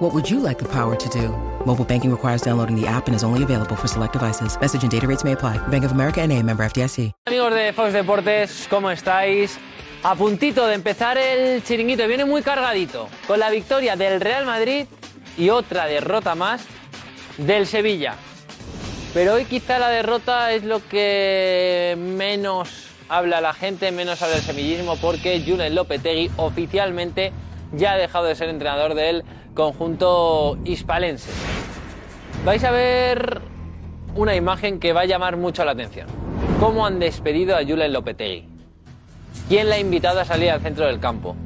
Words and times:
What 0.00 0.14
would 0.14 0.30
you 0.30 0.40
like 0.40 0.58
the 0.58 0.64
power 0.64 0.96
to 0.96 1.08
do? 1.10 1.28
Mobile 1.66 1.84
banking 1.84 2.10
requires 2.10 2.40
downloading 2.40 2.74
the 2.74 2.86
app 2.86 3.06
and 3.06 3.14
is 3.14 3.22
only 3.22 3.42
available 3.42 3.76
for 3.76 3.86
select 3.86 4.14
devices. 4.14 4.58
Message 4.58 4.82
and 4.82 4.90
data 4.90 5.06
rates 5.06 5.24
may 5.24 5.32
apply. 5.32 5.58
Bank 5.68 5.84
of 5.84 5.92
America 5.92 6.22
and 6.22 6.32
a 6.32 6.42
member 6.42 6.64
FDIC. 6.64 7.12
Amigos 7.26 7.52
de 7.52 7.70
Fox 7.74 7.92
Deportes, 7.92 8.66
¿cómo 8.70 8.90
estáis? 8.90 9.58
A 10.02 10.14
puntito 10.14 10.66
de 10.66 10.76
empezar 10.76 11.18
el 11.18 11.62
chiringuito, 11.62 12.08
viene 12.08 12.24
muy 12.24 12.40
cargadito, 12.40 13.10
con 13.26 13.38
la 13.38 13.50
victoria 13.50 13.94
del 13.94 14.22
Real 14.22 14.46
Madrid 14.46 14.86
y 15.36 15.50
otra 15.50 15.84
derrota 15.84 16.34
más 16.34 16.64
del 17.36 17.66
Sevilla. 17.66 18.14
Pero 19.12 19.34
hoy 19.34 19.44
quizá 19.44 19.78
la 19.78 19.90
derrota 19.90 20.50
es 20.52 20.64
lo 20.64 20.80
que 20.88 21.94
menos 21.98 22.86
habla 23.10 23.42
la 23.42 23.52
gente, 23.52 23.92
menos 23.92 24.22
habla 24.22 24.36
el 24.36 24.42
semillismo, 24.42 24.96
porque 24.96 25.44
Julen 25.46 25.74
Lopetegui 25.74 26.30
oficialmente 26.38 27.34
ya 27.72 27.92
ha 27.92 27.96
dejado 27.98 28.24
de 28.24 28.34
ser 28.34 28.48
entrenador 28.48 28.94
del 28.94 29.24
conjunto 29.60 30.56
hispalense. 30.64 31.30
Vais 32.46 32.64
a 32.64 32.70
ver 32.70 33.42
una 34.14 34.34
imagen 34.34 34.80
que 34.80 34.94
va 34.94 35.02
a 35.02 35.04
llamar 35.04 35.36
mucho 35.36 35.64
la 35.66 35.72
atención. 35.72 36.06
¿Cómo 36.58 36.86
han 36.86 36.98
despedido 36.98 37.54
a 37.54 37.60
Julen 37.62 37.92
Lopetegui? 37.92 38.48
¿Quién 39.48 39.68
le 39.68 39.74
ha 39.74 39.78
invitado 39.78 40.20
a 40.20 40.24
salir 40.24 40.50
al 40.50 40.62
centro 40.62 40.86
del 40.86 40.98
campo? 40.98 41.36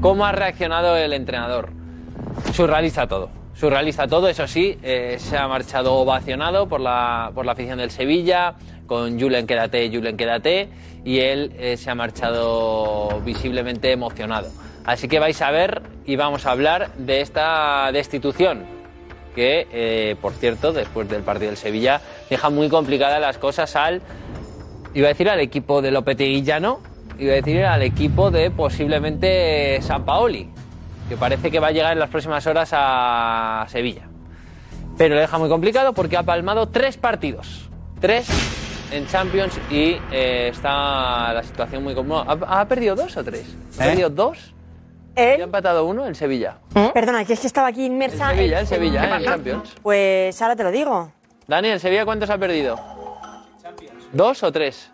¿Cómo 0.00 0.24
ha 0.24 0.32
reaccionado 0.32 0.96
el 0.96 1.12
entrenador? 1.12 1.70
Surrealista 2.54 3.06
todo. 3.06 3.28
Surrealista 3.54 4.06
todo, 4.06 4.28
eso 4.28 4.46
sí, 4.46 4.78
eh, 4.82 5.16
se 5.18 5.36
ha 5.36 5.46
marchado 5.46 5.94
ovacionado 5.96 6.66
por 6.66 6.80
la, 6.80 7.30
por 7.34 7.44
la 7.44 7.52
afición 7.52 7.76
del 7.76 7.90
Sevilla, 7.90 8.54
con 8.86 9.20
Julen 9.20 9.46
quédate, 9.46 9.90
Julen 9.90 10.16
quédate, 10.16 10.70
y 11.04 11.18
él 11.18 11.52
eh, 11.58 11.76
se 11.76 11.90
ha 11.90 11.94
marchado 11.94 13.20
visiblemente 13.22 13.92
emocionado. 13.92 14.48
Así 14.84 15.08
que 15.08 15.18
vais 15.18 15.40
a 15.40 15.50
ver 15.50 15.82
y 16.04 16.16
vamos 16.16 16.46
a 16.46 16.50
hablar 16.50 16.92
de 16.94 17.20
esta 17.20 17.90
destitución, 17.92 18.64
que, 19.34 19.68
eh, 19.72 20.16
por 20.20 20.32
cierto, 20.32 20.72
después 20.72 21.08
del 21.08 21.22
partido 21.22 21.50
del 21.50 21.56
Sevilla, 21.56 22.00
deja 22.28 22.50
muy 22.50 22.68
complicadas 22.68 23.20
las 23.20 23.38
cosas 23.38 23.76
al, 23.76 24.02
iba 24.94 25.06
a 25.06 25.08
decir 25.08 25.28
al 25.30 25.40
equipo 25.40 25.82
de 25.82 25.90
Lopetegui 25.90 26.42
ya 26.42 26.58
no, 26.58 26.80
iba 27.18 27.32
a 27.32 27.36
decir 27.36 27.64
al 27.64 27.82
equipo 27.82 28.30
de 28.30 28.50
posiblemente 28.50 29.80
San 29.82 30.04
Paoli, 30.04 30.50
que 31.08 31.16
parece 31.16 31.50
que 31.50 31.60
va 31.60 31.68
a 31.68 31.72
llegar 31.72 31.92
en 31.92 32.00
las 32.00 32.10
próximas 32.10 32.46
horas 32.46 32.70
a 32.72 33.64
Sevilla. 33.68 34.08
Pero 34.98 35.14
le 35.14 35.22
deja 35.22 35.38
muy 35.38 35.48
complicado 35.48 35.92
porque 35.92 36.16
ha 36.16 36.22
palmado 36.22 36.68
tres 36.68 36.96
partidos. 36.96 37.68
Tres 38.00 38.28
en 38.92 39.06
Champions 39.06 39.58
y 39.70 39.96
eh, 40.10 40.48
está 40.50 41.32
la 41.32 41.42
situación 41.42 41.82
muy 41.82 41.94
cómoda. 41.94 42.36
¿Ha, 42.46 42.60
ha 42.60 42.68
perdido 42.68 42.94
dos 42.94 43.16
o 43.16 43.24
tres? 43.24 43.46
¿Ha 43.78 43.84
¿Eh? 43.84 43.88
perdido 43.88 44.10
dos? 44.10 44.52
¿Eh? 45.16 45.36
¿Y 45.38 45.40
ha 45.40 45.44
empatado 45.44 45.84
uno? 45.84 46.06
El 46.06 46.14
Sevilla. 46.16 46.56
Perdona, 46.94 47.24
que 47.24 47.34
es 47.34 47.40
que 47.40 47.46
estaba 47.46 47.68
aquí 47.68 47.86
El 47.86 47.92
inmersa. 47.92 48.30
Sevilla, 48.30 48.56
en- 48.56 48.60
el 48.62 48.66
Sevilla, 48.66 49.04
¿eh? 49.04 49.16
en 49.18 49.24
Champions. 49.24 49.74
Pues 49.82 50.40
ahora 50.40 50.56
te 50.56 50.62
lo 50.64 50.70
digo. 50.70 51.12
Dani, 51.46 51.68
¿el 51.68 51.80
Sevilla 51.80 52.04
cuántos 52.04 52.30
ha 52.30 52.38
perdido? 52.38 52.76
¿Dos 54.12 54.42
o 54.42 54.52
tres? 54.52 54.90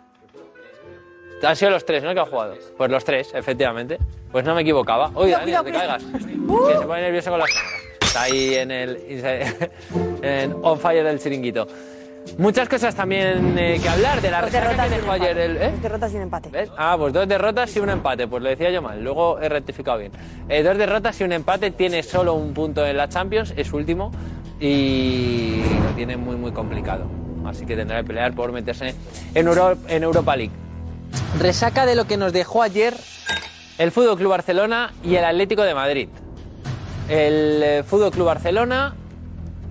Han 1.43 1.55
sido 1.55 1.71
los 1.71 1.85
tres, 1.85 2.03
¿no? 2.03 2.13
Que 2.13 2.19
ha 2.19 2.25
jugado. 2.25 2.55
Pues 2.77 2.91
los 2.91 3.03
tres, 3.05 3.31
efectivamente. 3.33 3.97
Pues 4.31 4.43
no 4.43 4.53
me 4.55 4.61
equivocaba. 4.61 5.09
Uy, 5.15 5.31
Dani, 5.31 5.51
no 5.53 5.63
te 5.63 5.71
caigas. 5.71 6.03
Que 6.03 6.77
se 6.77 6.85
pone 6.85 7.01
nervioso 7.01 7.29
con 7.29 7.39
las. 7.39 7.49
Está 8.01 8.23
ahí 8.23 8.55
en 8.55 8.71
el. 8.71 8.97
en 10.21 10.55
on 10.61 10.77
fire 10.79 11.03
del 11.03 11.19
chiringuito. 11.19 11.65
Muchas 12.37 12.69
cosas 12.69 12.95
también 12.95 13.57
eh, 13.57 13.79
que 13.81 13.89
hablar 13.89 14.21
de 14.21 14.31
la 14.31 14.41
Dos 14.41 14.51
resaca 14.51 14.69
derrotas 14.69 14.89
que 14.89 14.95
dejó 14.97 15.11
ayer 15.11 15.37
el. 15.37 15.57
¿eh? 15.57 15.71
Dos 15.71 15.81
derrotas 15.81 16.13
y 16.13 16.15
un 16.15 16.21
empate. 16.21 16.49
¿Ves? 16.49 16.69
Ah, 16.77 16.95
pues 16.97 17.11
dos 17.13 17.27
derrotas 17.27 17.75
y 17.75 17.79
un 17.79 17.89
empate. 17.89 18.27
Pues 18.27 18.43
lo 18.43 18.49
decía 18.49 18.69
yo 18.71 18.81
mal. 18.81 19.03
Luego 19.03 19.39
he 19.39 19.49
rectificado 19.49 19.97
bien. 19.97 20.11
Eh, 20.47 20.63
dos 20.63 20.77
derrotas 20.77 21.19
y 21.19 21.23
un 21.23 21.31
empate. 21.33 21.71
Tiene 21.71 22.03
solo 22.03 22.33
un 22.35 22.53
punto 22.53 22.85
en 22.85 22.95
la 22.97 23.09
Champions. 23.09 23.53
Es 23.57 23.73
último. 23.73 24.11
Y 24.59 25.61
lo 25.83 25.89
tiene 25.95 26.17
muy, 26.17 26.35
muy 26.35 26.51
complicado. 26.51 27.05
Así 27.45 27.65
que 27.65 27.75
tendrá 27.75 27.97
que 28.01 28.07
pelear 28.07 28.33
por 28.33 28.51
meterse 28.51 28.93
en, 29.33 29.47
Euro- 29.47 29.77
en 29.87 30.03
Europa 30.03 30.35
League. 30.35 30.53
Resaca 31.39 31.85
de 31.85 31.95
lo 31.95 32.05
que 32.05 32.17
nos 32.17 32.31
dejó 32.31 32.61
ayer 32.61 32.93
el 33.79 33.91
Fútbol 33.91 34.17
Club 34.17 34.29
Barcelona 34.31 34.93
y 35.03 35.15
el 35.15 35.25
Atlético 35.25 35.63
de 35.63 35.73
Madrid. 35.73 36.09
El 37.07 37.63
eh, 37.63 37.83
Fútbol 37.83 38.11
Club 38.11 38.27
Barcelona 38.27 38.93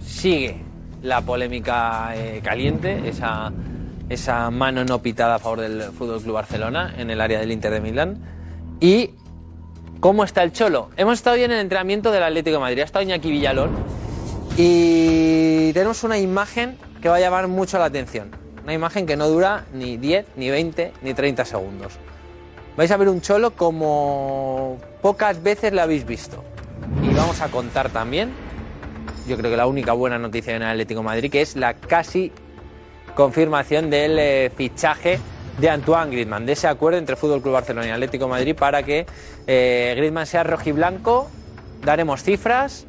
sigue 0.04 0.62
la 1.03 1.20
polémica 1.22 2.12
eh, 2.14 2.41
caliente, 2.42 3.09
esa, 3.09 3.53
esa 4.09 4.50
mano 4.50 4.84
no 4.84 5.00
pitada 5.00 5.36
a 5.36 5.38
favor 5.38 5.60
del 5.60 5.82
Fútbol 5.92 6.22
Club 6.22 6.34
Barcelona 6.34 6.94
en 6.98 7.10
el 7.10 7.20
área 7.20 7.38
del 7.38 7.53
Inter 7.53 7.72
de 7.72 7.81
Milán. 7.81 8.19
Y 8.81 9.10
cómo 10.00 10.25
está 10.25 10.42
el 10.42 10.53
Cholo. 10.53 10.91
Hemos 10.97 11.14
estado 11.14 11.36
hoy 11.36 11.44
en 11.44 11.53
el 11.53 11.60
entrenamiento 11.60 12.10
del 12.10 12.22
Atlético 12.22 12.56
de 12.56 12.60
Madrid, 12.60 12.81
ha 12.81 12.84
estado 12.84 13.03
Iñaki 13.03 13.31
Villalón 13.31 13.70
y 14.56 15.72
tenemos 15.72 16.03
una 16.04 16.19
imagen 16.19 16.76
que 17.00 17.09
va 17.09 17.16
a 17.16 17.20
llamar 17.20 17.48
mucho 17.48 17.78
la 17.78 17.86
atención. 17.86 18.30
Una 18.62 18.75
imagen 18.75 19.06
que 19.06 19.16
no 19.16 19.28
dura 19.28 19.65
ni 19.72 19.97
10, 19.97 20.26
ni 20.36 20.50
20, 20.50 20.92
ni 21.03 21.15
30 21.15 21.44
segundos. 21.44 21.94
Vais 22.76 22.91
a 22.91 22.97
ver 22.97 23.09
un 23.09 23.20
Cholo 23.20 23.53
como 23.53 24.78
pocas 25.00 25.42
veces 25.42 25.72
lo 25.72 25.82
habéis 25.82 26.04
visto. 26.06 26.44
Y 27.03 27.15
vamos 27.15 27.41
a 27.41 27.48
contar 27.48 27.91
también, 27.91 28.30
yo 29.28 29.37
creo 29.37 29.50
que 29.50 29.56
la 29.56 29.66
única 29.66 29.93
buena 29.93 30.19
noticia 30.19 30.56
en 30.56 30.62
Atlético 30.62 31.03
Madrid, 31.03 31.31
que 31.31 31.43
es 31.43 31.55
la 31.55 31.75
casi 31.75 32.33
confirmación 33.15 33.91
del 33.91 34.19
eh, 34.19 34.50
fichaje 34.56 35.19
de 35.59 35.71
Antoine 35.71 36.11
Griezmann, 36.11 36.47
de 36.47 36.53
ese 36.53 36.66
acuerdo 36.66 36.99
entre 36.99 37.15
Fútbol 37.15 37.43
Club 37.43 37.55
Barcelona 37.55 37.89
y 37.89 37.91
Atlético 37.91 38.27
Madrid 38.27 38.56
para 38.56 38.83
que 38.83 39.06
eh, 39.47 39.94
Griezmann 39.97 40.27
sea 40.27 40.44
rojiblanco. 40.44 41.31
Daremos 41.84 42.22
cifras, 42.22 42.87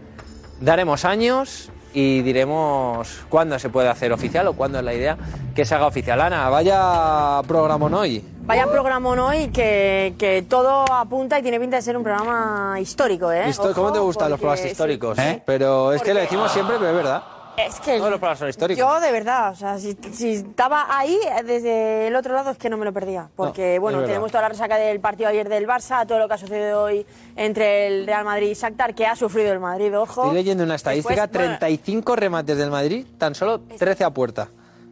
daremos 0.61 1.05
años 1.05 1.71
y 1.93 2.21
diremos 2.21 3.21
cuándo 3.29 3.59
se 3.59 3.69
puede 3.69 3.89
hacer 3.89 4.13
oficial 4.13 4.47
o 4.47 4.53
cuándo 4.53 4.79
es 4.79 4.85
la 4.85 4.93
idea 4.93 5.17
que 5.53 5.65
se 5.65 5.75
haga 5.75 5.87
oficial. 5.87 6.21
Ana, 6.21 6.49
vaya 6.49 7.41
programón 7.47 7.93
hoy. 7.93 8.23
Vaya 8.49 8.65
programón 8.65 9.19
hoy 9.19 9.49
que, 9.49 10.15
que 10.17 10.41
todo 10.41 10.83
apunta 10.91 11.37
y 11.37 11.43
tiene 11.43 11.59
pinta 11.59 11.75
de 11.75 11.83
ser 11.83 11.95
un 11.95 12.01
programa 12.03 12.79
histórico, 12.81 13.31
¿eh? 13.31 13.43
Histo- 13.47 13.71
¿Cómo 13.75 13.93
te 13.93 13.99
gustan 13.99 14.31
los 14.31 14.39
programas 14.39 14.65
históricos? 14.65 15.19
¿Eh? 15.19 15.39
Pero 15.45 15.93
es 15.93 16.01
que 16.01 16.15
lo 16.15 16.19
decimos 16.19 16.51
siempre, 16.51 16.77
pero 16.79 16.89
es 16.89 16.95
verdad. 16.95 17.23
Es 17.57 17.79
que 17.79 17.97
Todos 17.97 18.09
los 18.09 18.19
programas 18.19 18.39
son 18.39 18.49
históricos. 18.49 18.79
yo 18.79 18.99
de 19.01 19.11
verdad, 19.11 19.51
o 19.51 19.55
sea, 19.55 19.77
si, 19.77 19.95
si 20.13 20.31
estaba 20.35 20.87
ahí 20.97 21.15
desde 21.45 22.07
el 22.07 22.15
otro 22.15 22.33
lado 22.33 22.49
es 22.49 22.57
que 22.57 22.71
no 22.71 22.77
me 22.77 22.85
lo 22.85 22.91
perdía, 22.93 23.29
porque 23.35 23.75
No, 23.75 23.81
bueno, 23.81 24.01
tenemos 24.03 24.31
toda 24.31 24.41
la 24.43 24.49
resaca 24.49 24.77
del 24.77 24.99
partido 24.99 25.29
ayer 25.29 25.47
del 25.47 25.67
Barça, 25.67 26.07
todo 26.07 26.17
lo 26.17 26.27
que 26.27 26.33
ha 26.33 26.37
sucedido 26.39 26.81
hoy 26.83 27.05
entre 27.35 27.85
el 27.85 28.07
Real 28.07 28.25
Madrid 28.25 28.49
y 28.49 28.53
Shakhtar, 28.55 28.95
que 28.95 29.05
ha 29.05 29.15
sufrido 29.15 29.51
el 29.53 29.59
Madrid, 29.59 29.95
ojo. 29.95 30.23
Estoy 30.23 30.33
leyendo 30.35 30.63
una 30.63 30.73
estadística, 30.75 31.27
Después, 31.27 31.37
bueno, 31.45 31.57
35 31.59 32.15
remates 32.15 32.57
del 32.57 32.71
Madrid, 32.71 33.05
tan 33.19 33.35
solo 33.35 33.59
13 33.77 34.05
a 34.05 34.09
puerta. 34.09 34.47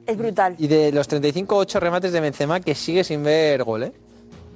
Es 0.07 0.18
brutal. 0.18 0.56
Y 0.57 0.68
de 0.68 0.91
los 0.91 1.07
35, 1.07 1.56
8 1.56 1.79
remates 1.79 2.12
de 2.12 2.19
Benzema, 2.22 2.59
que 2.59 2.73
sigue 2.75 3.03
sin 3.03 3.23
ver 3.23 3.63
gol, 3.63 3.84
¿eh? 3.84 3.91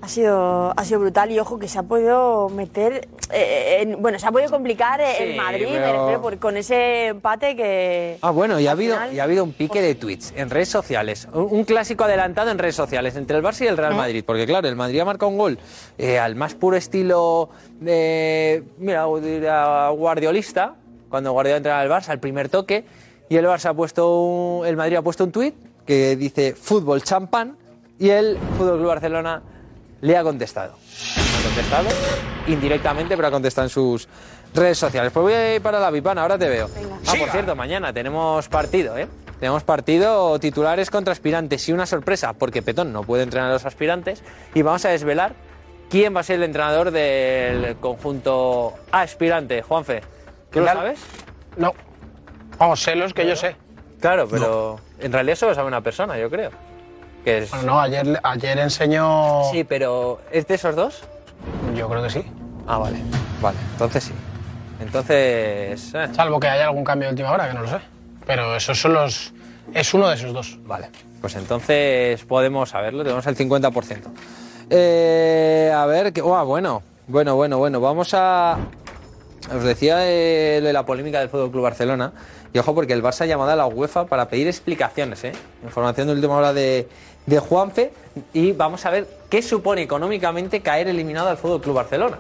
Ha 0.04 0.08
sido, 0.10 0.74
ha 0.76 0.84
sido 0.84 1.00
brutal 1.02 1.30
y 1.30 1.38
ojo 1.38 1.60
que 1.60 1.68
se 1.68 1.78
ha 1.78 1.84
podido 1.84 2.50
meter, 2.50 3.08
eh, 3.32 3.82
en- 3.82 4.02
bueno, 4.02 4.18
se 4.18 4.26
ha 4.26 4.32
podido 4.32 4.50
complicar 4.50 5.00
eh, 5.00 5.14
Sí, 5.16 5.24
el 5.26 5.36
Madrid 5.38 5.68
me 5.68 5.78
pero- 5.78 6.00
refiero, 6.00 6.22
por- 6.24 6.40
con 6.40 6.58
ese 6.58 7.06
empate 7.10 7.56
que... 7.56 8.18
Ah, 8.24 8.32
bueno, 8.32 8.60
y 8.60 8.66
ha, 8.66 8.72
habido, 8.72 8.96
final- 8.96 9.14
y 9.14 9.20
ha 9.20 9.24
habido 9.26 9.44
un 9.44 9.54
pique 9.54 9.80
de 9.80 9.94
tweets 9.94 10.34
en 10.36 10.50
redes 10.50 10.70
sociales. 10.70 11.28
Un, 11.32 11.50
un 11.52 11.64
clásico 11.66 12.04
adelantado 12.06 12.50
en 12.50 12.58
redes 12.58 12.74
sociales 12.76 13.16
entre 13.16 13.38
el 13.38 13.44
Barça 13.44 13.62
y 13.64 13.68
el 13.68 13.78
Real 13.78 13.94
Madrid. 13.94 14.24
Porque, 14.26 14.48
claro, 14.48 14.68
el 14.68 14.76
Madrid 14.76 15.02
ha 15.02 15.06
marcado 15.06 15.30
un 15.30 15.38
gol 15.38 15.60
eh, 16.00 16.18
al 16.18 16.34
más 16.36 16.56
puro 16.56 16.78
estilo 16.78 17.50
de. 17.80 18.64
Mira, 18.80 19.06
guardiolista. 19.92 20.76
Cuando 21.10 21.34
Guardiola 21.34 21.58
entra 21.58 21.80
al 21.80 21.90
Barça, 21.90 22.10
al 22.10 22.20
primer 22.20 22.50
toque. 22.50 22.86
Y 23.32 23.38
el 23.38 23.46
Barça 23.46 23.68
ha 23.70 23.74
puesto. 23.74 24.14
un- 24.24 24.66
el 24.68 24.76
Madrid 24.76 24.98
ha 24.98 25.02
puesto 25.02 25.24
un 25.24 25.32
tweet 25.32 25.54
que 25.86 26.18
dice 26.18 26.54
fútbol 26.54 27.02
champán. 27.02 27.56
Y 27.98 28.10
el 28.10 28.38
Fútbol 28.58 28.76
Club 28.80 28.88
Barcelona 28.90 29.42
le 30.02 30.18
ha 30.18 30.22
contestado. 30.24 30.74
Ha 30.74 31.44
contestado 31.46 31.88
indirectamente, 32.48 33.16
pero 33.16 33.30
ha 33.30 33.32
contestado 33.32 33.68
en 33.68 33.70
sus 33.70 34.10
redes 34.54 34.78
sociales. 34.78 35.14
Pues 35.14 35.24
voy 35.24 35.32
a 35.34 35.56
ir 35.56 35.62
para 35.62 35.80
la 35.80 35.90
Vipana, 35.92 36.24
ahora 36.24 36.38
te 36.38 36.50
veo. 36.50 36.70
Ah, 37.08 37.14
por 37.18 37.30
cierto, 37.30 37.56
mañana 37.56 37.94
tenemos 37.94 38.50
partido, 38.50 38.98
¿eh? 38.98 39.08
Tenemos 39.40 39.64
partido 39.64 40.38
titulares 40.40 40.90
contra 40.90 41.14
aspirantes 41.14 41.70
y 41.70 41.72
una 41.72 41.86
sorpresa, 41.86 42.34
porque 42.34 42.62
Petón 42.62 42.92
no 42.92 43.04
puede 43.04 43.24
entrenar 43.24 43.50
a 43.52 43.54
los 43.54 43.66
aspirantes. 43.66 44.24
Y 44.54 44.62
vamos 44.62 44.84
a 44.84 44.90
desvelar 44.90 45.36
quién 45.90 46.14
va 46.14 46.20
a 46.20 46.24
ser 46.24 46.36
el 46.38 46.44
entrenador 46.44 46.92
del 46.92 47.78
conjunto 47.78 48.74
aspirante. 48.92 49.62
Juanfe, 49.62 50.02
¿tú 50.52 50.60
lo 50.60 50.66
sabes? 50.66 51.00
No. 51.56 51.74
Vamos, 52.58 52.82
sé 52.82 52.96
los 52.96 53.14
que 53.14 53.28
yo 53.28 53.36
sé. 53.36 53.56
Claro, 54.00 54.28
pero 54.30 54.80
en 55.00 55.12
realidad 55.12 55.36
solo 55.36 55.54
sabe 55.56 55.68
una 55.68 55.82
persona, 55.82 56.18
yo 56.18 56.30
creo. 56.30 56.52
Que 57.24 57.40
es... 57.40 57.52
Bueno, 57.52 57.66
no, 57.74 57.80
ayer, 57.82 58.20
ayer 58.24 58.60
enseñó. 58.60 59.44
Sí, 59.52 59.64
pero 59.64 60.22
¿es 60.32 60.48
de 60.48 60.56
esos 60.56 60.76
dos? 60.76 61.04
Yo 61.76 61.88
creo 61.88 62.02
que 62.04 62.10
sí. 62.10 62.26
Ah, 62.68 62.78
vale. 62.80 62.98
Vale, 63.42 63.58
entonces 63.74 64.04
sí. 64.06 64.14
Entonces... 64.80 65.94
eh, 65.94 66.08
Salvo 66.14 66.40
que 66.40 66.48
haya 66.48 66.66
algún 66.66 66.84
cambio 66.84 67.08
de 67.08 67.14
última 67.14 67.32
hora, 67.32 67.48
que 67.48 67.54
no 67.54 67.62
lo 67.62 67.68
sé. 67.68 67.78
Pero 68.26 68.56
esos 68.56 68.80
son 68.80 68.94
los. 68.94 69.34
Es 69.74 69.94
uno 69.94 70.08
de 70.10 70.16
esos 70.16 70.34
dos. 70.34 70.58
Vale, 70.64 70.90
pues 71.22 71.36
entonces 71.36 72.24
podemos 72.26 72.70
saberlo, 72.70 73.04
tenemos 73.04 73.26
el 73.28 73.38
50%. 73.38 73.98
Eh, 74.70 75.72
a 75.76 75.86
ver, 75.86 76.14
que, 76.14 76.22
uah, 76.22 76.44
bueno, 76.44 76.82
bueno, 77.08 77.36
bueno, 77.36 77.58
bueno, 77.58 77.80
vamos 77.82 78.14
a... 78.14 78.58
Os 79.56 79.64
decía 79.64 79.98
eh, 80.02 80.60
lo 80.62 80.68
de 80.68 80.74
la 80.74 80.86
polémica 80.86 81.20
del 81.20 81.30
Fútbol 81.30 81.52
Club 81.52 81.64
Barcelona. 81.64 82.14
Y 82.54 82.60
ojo, 82.60 82.76
porque 82.76 82.94
el 82.94 83.02
Barça 83.02 83.22
ha 83.22 83.26
llamado 83.26 83.52
a 83.52 83.56
la 83.56 83.66
UEFA 83.66 84.06
para 84.06 84.28
pedir 84.28 84.48
explicaciones, 84.48 85.24
¿eh? 85.24 85.32
Información 85.64 86.08
de 86.08 86.14
última 86.14 86.36
hora 86.36 86.52
de, 86.54 86.88
de 87.26 87.40
Juanfe. 87.40 87.94
Y 88.34 88.52
vamos 88.52 88.86
a 88.86 88.90
ver 88.90 89.08
qué 89.30 89.42
supone 89.42 89.82
económicamente 89.84 90.62
caer 90.62 90.88
eliminado 90.90 91.30
al 91.30 91.38
Fútbol 91.38 91.62
Club 91.62 91.76
Barcelona. 91.76 92.18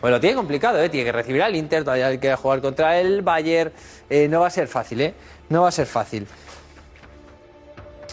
Pues 0.00 0.10
lo 0.10 0.20
tiene 0.20 0.36
complicado, 0.36 0.82
¿eh? 0.82 0.88
Tiene 0.88 1.04
que 1.06 1.12
recibir 1.12 1.42
al 1.42 1.54
Inter, 1.54 1.84
todavía 1.84 2.06
hay 2.08 2.18
que 2.18 2.34
jugar 2.34 2.60
contra 2.62 2.98
el 2.98 3.20
Bayern. 3.22 3.72
Eh, 4.08 4.26
no 4.28 4.40
va 4.40 4.46
a 4.46 4.50
ser 4.50 4.68
fácil, 4.68 5.00
¿eh? 5.02 5.14
No 5.50 5.62
va 5.62 5.68
a 5.68 5.72
ser 5.72 5.86
fácil. 5.86 6.26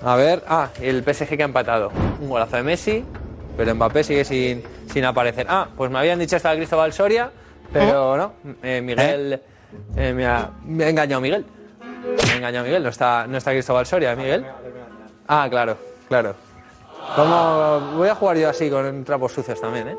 A 0.03 0.15
ver, 0.15 0.43
ah, 0.47 0.69
el 0.81 1.03
PSG 1.03 1.37
que 1.37 1.43
ha 1.43 1.45
empatado. 1.45 1.91
Un 2.19 2.27
golazo 2.29 2.55
de 2.57 2.63
Messi, 2.63 3.05
pero 3.55 3.75
Mbappé 3.75 4.03
sigue 4.03 4.25
sin, 4.25 4.63
sin 4.91 5.05
aparecer. 5.05 5.45
Ah, 5.49 5.67
pues 5.77 5.91
me 5.91 5.99
habían 5.99 6.17
dicho 6.19 6.35
hasta 6.35 6.55
Cristóbal 6.55 6.91
Soria, 6.91 7.31
pero 7.71 8.17
no. 8.17 8.33
eh, 8.63 8.81
Miguel. 8.81 9.41
eh, 9.95 10.13
me, 10.13 10.25
ha, 10.25 10.49
me 10.65 10.85
ha 10.85 10.89
engañado 10.89 11.21
Miguel. 11.21 11.45
Me 12.01 12.31
ha 12.31 12.35
engañado 12.35 12.65
Miguel, 12.65 12.83
no 12.83 12.89
está, 12.89 13.27
no 13.27 13.37
está 13.37 13.51
Cristóbal 13.51 13.85
Soria, 13.85 14.15
Miguel. 14.15 14.45
Ah, 15.27 15.47
claro, 15.49 15.77
claro. 16.07 16.35
¿Cómo 17.15 17.93
voy 17.97 18.09
a 18.09 18.15
jugar 18.15 18.37
yo 18.37 18.49
así 18.49 18.69
con 18.69 19.03
trapos 19.03 19.33
sucios 19.33 19.59
también, 19.59 19.89
eh? 19.89 19.97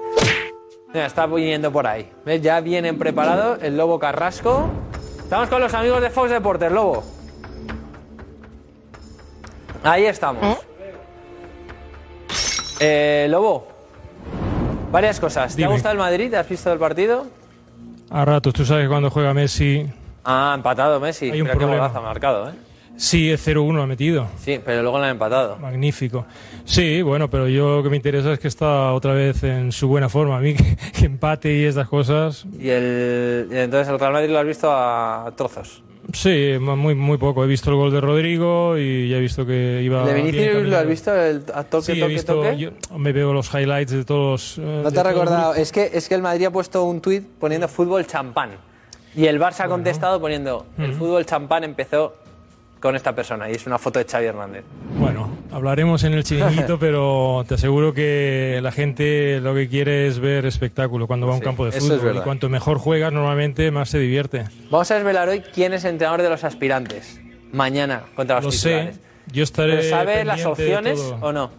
Mira, 0.92 1.06
está 1.06 1.26
viniendo 1.26 1.72
por 1.72 1.86
ahí. 1.86 2.10
¿Ves? 2.24 2.42
Ya 2.42 2.60
vienen 2.60 2.98
preparados 2.98 3.58
el 3.62 3.76
Lobo 3.76 3.98
Carrasco. 3.98 4.70
Estamos 5.18 5.48
con 5.48 5.60
los 5.60 5.72
amigos 5.74 6.02
de 6.02 6.10
Fox 6.10 6.30
Deportes, 6.30 6.70
Lobo. 6.70 7.04
Ahí 9.82 10.04
estamos. 10.04 10.58
Eh, 12.80 13.26
Lobo, 13.30 13.68
varias 14.90 15.18
cosas. 15.18 15.54
¿Te 15.56 15.64
ha 15.64 15.68
gustado 15.68 15.92
el 15.92 15.98
Madrid? 15.98 16.34
¿Has 16.34 16.48
visto 16.48 16.72
el 16.72 16.78
partido? 16.78 17.26
A 18.10 18.24
ratos, 18.24 18.52
tú 18.52 18.64
sabes 18.64 18.84
que 18.84 18.88
cuando 18.88 19.10
juega 19.10 19.32
Messi, 19.32 19.90
Ah, 20.24 20.52
empatado 20.56 21.00
Messi. 21.00 21.26
Hay 21.26 21.40
un 21.40 21.44
Mira 21.46 21.52
qué 21.54 21.58
problema. 21.58 21.82
golazo 21.88 21.98
ha 21.98 22.02
marcado, 22.02 22.48
¿eh? 22.50 22.52
sí, 22.96 23.30
es 23.32 23.44
0-1 23.46 23.82
ha 23.82 23.86
metido. 23.86 24.26
Sí, 24.38 24.60
pero 24.64 24.82
luego 24.82 24.98
lo 24.98 25.04
han 25.04 25.10
empatado. 25.10 25.56
Magnífico. 25.58 26.26
Sí, 26.64 27.02
bueno, 27.02 27.28
pero 27.28 27.48
yo 27.48 27.76
lo 27.78 27.82
que 27.82 27.88
me 27.90 27.96
interesa 27.96 28.32
es 28.32 28.38
que 28.38 28.48
está 28.48 28.92
otra 28.92 29.14
vez 29.14 29.42
en 29.44 29.72
su 29.72 29.88
buena 29.88 30.08
forma. 30.08 30.36
A 30.36 30.40
mí 30.40 30.54
que, 30.56 30.76
que 30.96 31.06
empate 31.06 31.52
y 31.52 31.64
estas 31.64 31.88
cosas, 31.88 32.44
Y, 32.60 32.68
el, 32.68 33.48
y 33.50 33.56
entonces 33.56 33.88
el 33.88 33.98
Real 33.98 34.12
Madrid 34.12 34.30
lo 34.30 34.38
has 34.38 34.46
visto 34.46 34.70
a 34.70 35.32
trozos. 35.36 35.82
sí, 36.12 36.54
muy, 36.60 36.94
muy 36.94 37.16
poco. 37.18 37.42
He 37.42 37.46
visto 37.48 37.70
el 37.70 37.76
gol 37.76 37.90
de 37.90 38.00
Rodrigo 38.00 38.76
y 38.78 39.08
ya 39.08 39.16
he 39.16 39.20
visto 39.20 39.44
que 39.46 39.80
iba. 39.82 40.00
¿El 40.02 40.06
de 40.08 40.14
bien 40.14 40.26
Vinicius 40.26 40.68
lo 40.68 40.76
has 40.78 40.86
visto? 40.86 41.14
El, 41.16 41.42
a 41.54 41.64
toque, 41.64 41.84
Sí, 41.86 41.92
he 41.92 42.00
toque, 42.00 42.12
visto. 42.12 42.34
toque. 42.34 42.56
Yo 42.58 42.70
me 42.98 43.12
veo 43.12 43.32
los 43.32 43.52
highlights 43.52 43.90
de 43.92 44.04
todos. 44.04 44.58
eh, 44.58 44.60
No 44.60 44.82
te 44.82 44.88
he 44.88 44.92
todo 44.92 45.08
el 45.08 45.14
recordado, 45.14 45.54
es 45.54 45.72
que, 45.72 45.90
es 45.92 46.08
que 46.08 46.14
el 46.14 46.22
Madrid 46.22 46.44
ha 46.46 46.50
puesto 46.52 46.84
un 46.84 47.00
tuit 47.00 47.24
poniendo 47.40 47.66
fútbol 47.68 48.06
champán. 48.06 48.50
Y 49.14 49.26
el 49.26 49.38
Barça 49.40 49.64
ha 49.64 49.68
contestado 49.68 50.20
poniendo, 50.20 50.66
el 50.78 50.94
fútbol 50.94 51.26
champán 51.26 51.64
empezó 51.64 52.14
con 52.80 52.96
esta 52.96 53.14
persona. 53.14 53.48
Y 53.50 53.54
es 53.54 53.66
una 53.66 53.78
foto 53.78 53.98
de 53.98 54.06
Xavi 54.06 54.26
Hernández. 54.26 54.64
Bueno, 54.98 55.30
hablaremos 55.52 56.02
en 56.04 56.14
el 56.14 56.24
chiringuito, 56.24 56.78
pero 56.80 57.44
te 57.46 57.54
aseguro 57.54 57.92
que 57.94 58.58
la 58.62 58.72
gente 58.72 59.40
lo 59.40 59.54
que 59.54 59.68
quiere 59.68 60.06
es 60.08 60.18
ver 60.18 60.46
espectáculo 60.46 61.06
cuando 61.06 61.26
va 61.26 61.32
a 61.32 61.36
un 61.36 61.40
Sí, 61.40 61.44
campo 61.44 61.64
de 61.66 61.72
fútbol. 61.72 62.16
y 62.16 62.20
cuanto 62.20 62.48
mejor 62.48 62.78
juegas, 62.78 63.12
normalmente 63.12 63.70
más 63.70 63.88
se 63.90 63.98
divierte. 63.98 64.44
Vamos 64.70 64.90
a 64.90 64.94
desvelar 64.96 65.28
hoy 65.28 65.40
quién 65.54 65.74
es 65.74 65.84
el 65.84 65.90
entrenador 65.92 66.22
de 66.22 66.30
los 66.30 66.42
aspirantes. 66.44 67.20
Mañana 67.52 68.02
contra 68.16 68.36
los 68.36 68.46
Lo 68.46 68.50
titulares. 68.50 68.96
sé. 68.96 69.02
Yo 69.30 69.44
estaré. 69.44 69.76
¿Pero 69.76 69.88
sabes 69.90 70.26
las 70.26 70.44
opciones 70.46 70.98
o 71.20 71.32
no? 71.32 71.50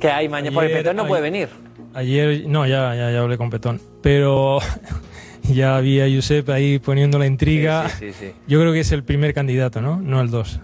Que 0.00 0.08
hay 0.10 0.28
mañana. 0.28 0.54
Porque 0.54 0.70
Petón 0.70 0.96
no 0.96 1.06
puede 1.06 1.22
venir. 1.22 1.48
Ayer, 1.94 2.44
no, 2.48 2.66
ya, 2.66 2.94
ya, 2.94 3.10
ya 3.10 3.20
hablé 3.20 3.36
con 3.36 3.50
Petón. 3.50 3.80
Pero 4.02 4.58
ya 5.52 5.76
había 5.76 6.06
Josep 6.14 6.48
ahí 6.50 6.78
poniendo 6.78 7.18
la 7.18 7.26
intriga. 7.26 7.88
Sí, 7.88 8.06
sí, 8.08 8.12
sí. 8.18 8.32
Yo 8.46 8.60
creo 8.60 8.72
que 8.72 8.80
es 8.80 8.92
el 8.92 9.02
primer 9.04 9.32
candidato, 9.34 9.80
¿no? 9.80 9.96
No 10.00 10.20
el 10.20 10.30
dos. 10.30 10.60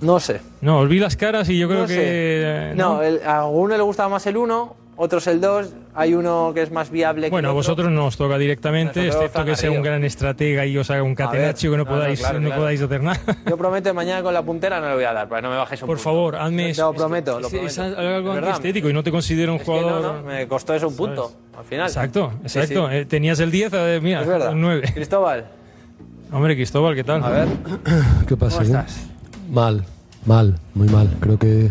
No 0.00 0.20
sé. 0.20 0.40
No, 0.60 0.80
os 0.80 0.88
vi 0.88 0.98
las 0.98 1.16
caras 1.16 1.48
y 1.48 1.58
yo 1.58 1.68
creo 1.68 1.80
no 1.82 1.86
que. 1.86 1.94
sé. 1.94 2.02
eh, 2.02 2.72
No, 2.76 3.02
el- 3.02 3.20
a 3.26 3.46
uno 3.46 3.76
le 3.76 3.82
gustaba 3.82 4.08
más 4.10 4.26
el 4.26 4.36
1, 4.36 4.76
otros 4.96 5.26
el 5.26 5.40
2. 5.40 5.72
Hay 5.94 6.14
uno 6.14 6.52
que 6.54 6.62
es 6.62 6.70
más 6.70 6.90
viable 6.90 7.26
que 7.26 7.30
Bueno, 7.30 7.48
a 7.48 7.52
vosotros 7.52 7.90
no 7.90 8.06
os 8.06 8.16
toca 8.16 8.36
directamente, 8.36 9.00
Nosotros 9.00 9.14
excepto 9.24 9.32
Fran 9.32 9.46
que 9.46 9.56
sea 9.56 9.70
un 9.70 9.82
gran 9.82 10.04
estratega 10.04 10.66
y 10.66 10.76
os 10.76 10.90
haga 10.90 11.02
un 11.02 11.14
catenaccio 11.14 11.70
que 11.70 11.76
no, 11.78 11.84
no, 11.84 11.90
no, 11.90 11.96
podáis, 11.96 12.18
claro, 12.20 12.40
no 12.40 12.46
claro. 12.48 12.60
podáis 12.62 12.82
hacer 12.82 13.02
nada. 13.02 13.20
Yo 13.48 13.56
prometo 13.56 13.88
que 13.90 13.92
mañana 13.94 14.22
con 14.22 14.34
la 14.34 14.42
puntera 14.42 14.80
no 14.80 14.88
le 14.88 14.94
voy 14.94 15.04
a 15.04 15.12
dar, 15.14 15.28
para 15.28 15.40
que 15.40 15.46
no 15.46 15.50
me 15.52 15.56
bajes 15.58 15.80
un 15.82 15.86
Por 15.86 15.96
punto. 15.96 16.04
favor, 16.04 16.36
hazme 16.36 16.70
eso. 16.70 16.82
Lo 16.82 16.88
Es 16.90 16.92
que 16.94 16.98
prometo, 16.98 17.40
lo 17.40 17.46
es- 17.46 17.52
prometo. 17.52 17.66
Es 17.70 17.78
algo 17.78 18.32
Es 18.32 18.38
antiestético 18.38 18.90
y 18.90 18.92
no 18.92 19.02
te 19.02 19.10
considero 19.10 19.52
un 19.52 19.58
Es 19.60 19.64
que 19.64 19.72
jugador. 19.72 20.02
no, 20.02 20.12
no, 20.14 20.22
me 20.22 20.46
costó 20.48 20.74
eso 20.74 20.88
un 20.88 20.96
punto, 20.96 21.32
al 21.58 21.64
final. 21.64 21.86
Exacto, 21.86 22.32
exacto. 22.42 22.88
sí. 22.90 22.94
Eh, 22.96 23.04
Tenías 23.06 23.40
el 23.40 23.50
10, 23.50 23.72
eh, 23.74 24.00
mira, 24.02 24.20
Es 24.22 24.26
verdad. 24.26 24.52
el 24.52 24.60
9. 24.60 24.90
Cristóbal, 24.94 25.46
Hombre, 26.32 26.56
Cristóbal, 26.56 26.94
¿qué 26.96 27.04
tal? 27.04 27.22
a 27.22 27.28
ver, 27.30 27.48
¿Qué 28.26 28.36
pasa? 28.36 28.56
¿cómo 28.58 28.62
eh? 28.62 28.80
estás? 28.80 29.06
Mal, 29.50 29.84
mal, 30.24 30.58
muy 30.74 30.88
mal. 30.88 31.08
Creo 31.20 31.38
que, 31.38 31.70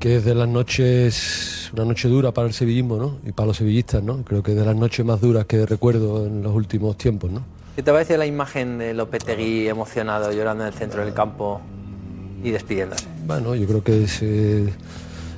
que 0.00 0.16
es 0.16 0.24
de 0.24 0.34
las 0.34 0.48
noches, 0.48 1.59
una 1.72 1.84
noche 1.84 2.08
dura 2.08 2.32
para 2.32 2.48
el 2.48 2.54
sevillismo, 2.54 2.96
¿no? 2.96 3.18
Y 3.24 3.32
para 3.32 3.48
los 3.48 3.56
sevillistas, 3.56 4.02
¿no? 4.02 4.22
Creo 4.24 4.42
que 4.42 4.52
de 4.52 4.64
las 4.64 4.76
noches 4.76 5.04
más 5.04 5.20
duras 5.20 5.46
que 5.46 5.66
recuerdo 5.66 6.26
en 6.26 6.42
los 6.42 6.54
últimos 6.54 6.96
tiempos, 6.96 7.30
¿no? 7.30 7.42
¿Qué 7.76 7.82
te 7.82 7.92
parece 7.92 8.18
la 8.18 8.26
imagen 8.26 8.78
de 8.78 8.94
Lopetegui 8.94 9.68
emocionado, 9.68 10.32
llorando 10.32 10.64
en 10.64 10.68
el 10.68 10.74
centro 10.74 11.04
del 11.04 11.14
campo 11.14 11.60
y 12.42 12.50
despidiéndose? 12.50 13.06
Bueno, 13.26 13.54
yo 13.54 13.66
creo 13.66 13.84
que 13.84 14.04
es, 14.04 14.18
eh, 14.22 14.68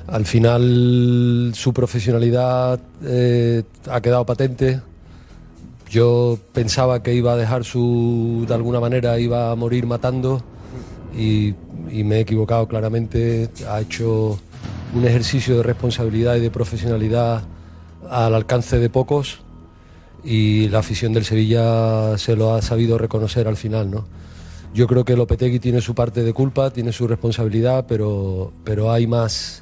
al 0.07 0.25
final 0.25 1.51
su 1.53 1.73
profesionalidad 1.73 2.79
eh, 3.03 3.63
ha 3.89 4.01
quedado 4.01 4.25
patente. 4.25 4.81
Yo 5.89 6.39
pensaba 6.53 7.03
que 7.03 7.13
iba 7.13 7.33
a 7.33 7.37
dejar 7.37 7.63
su, 7.63 8.45
de 8.47 8.53
alguna 8.55 8.79
manera, 8.79 9.19
iba 9.19 9.51
a 9.51 9.55
morir 9.55 9.85
matando 9.85 10.41
y, 11.15 11.53
y 11.91 12.03
me 12.03 12.17
he 12.17 12.19
equivocado 12.21 12.67
claramente. 12.67 13.49
Ha 13.69 13.81
hecho 13.81 14.39
un 14.95 15.05
ejercicio 15.05 15.57
de 15.57 15.63
responsabilidad 15.63 16.35
y 16.35 16.39
de 16.39 16.51
profesionalidad 16.51 17.43
al 18.09 18.35
alcance 18.35 18.79
de 18.79 18.89
pocos 18.89 19.39
y 20.23 20.69
la 20.69 20.79
afición 20.79 21.13
del 21.13 21.25
Sevilla 21.25 22.17
se 22.17 22.35
lo 22.35 22.53
ha 22.53 22.61
sabido 22.61 22.97
reconocer 22.97 23.47
al 23.47 23.57
final, 23.57 23.91
¿no? 23.91 24.05
Yo 24.73 24.87
creo 24.87 25.05
que 25.05 25.15
Lopetegui 25.15 25.59
tiene 25.59 25.81
su 25.81 25.93
parte 25.93 26.23
de 26.23 26.33
culpa, 26.33 26.71
tiene 26.71 26.91
su 26.91 27.07
responsabilidad, 27.07 27.85
pero, 27.87 28.51
pero 28.63 28.91
hay 28.91 29.05
más, 29.05 29.61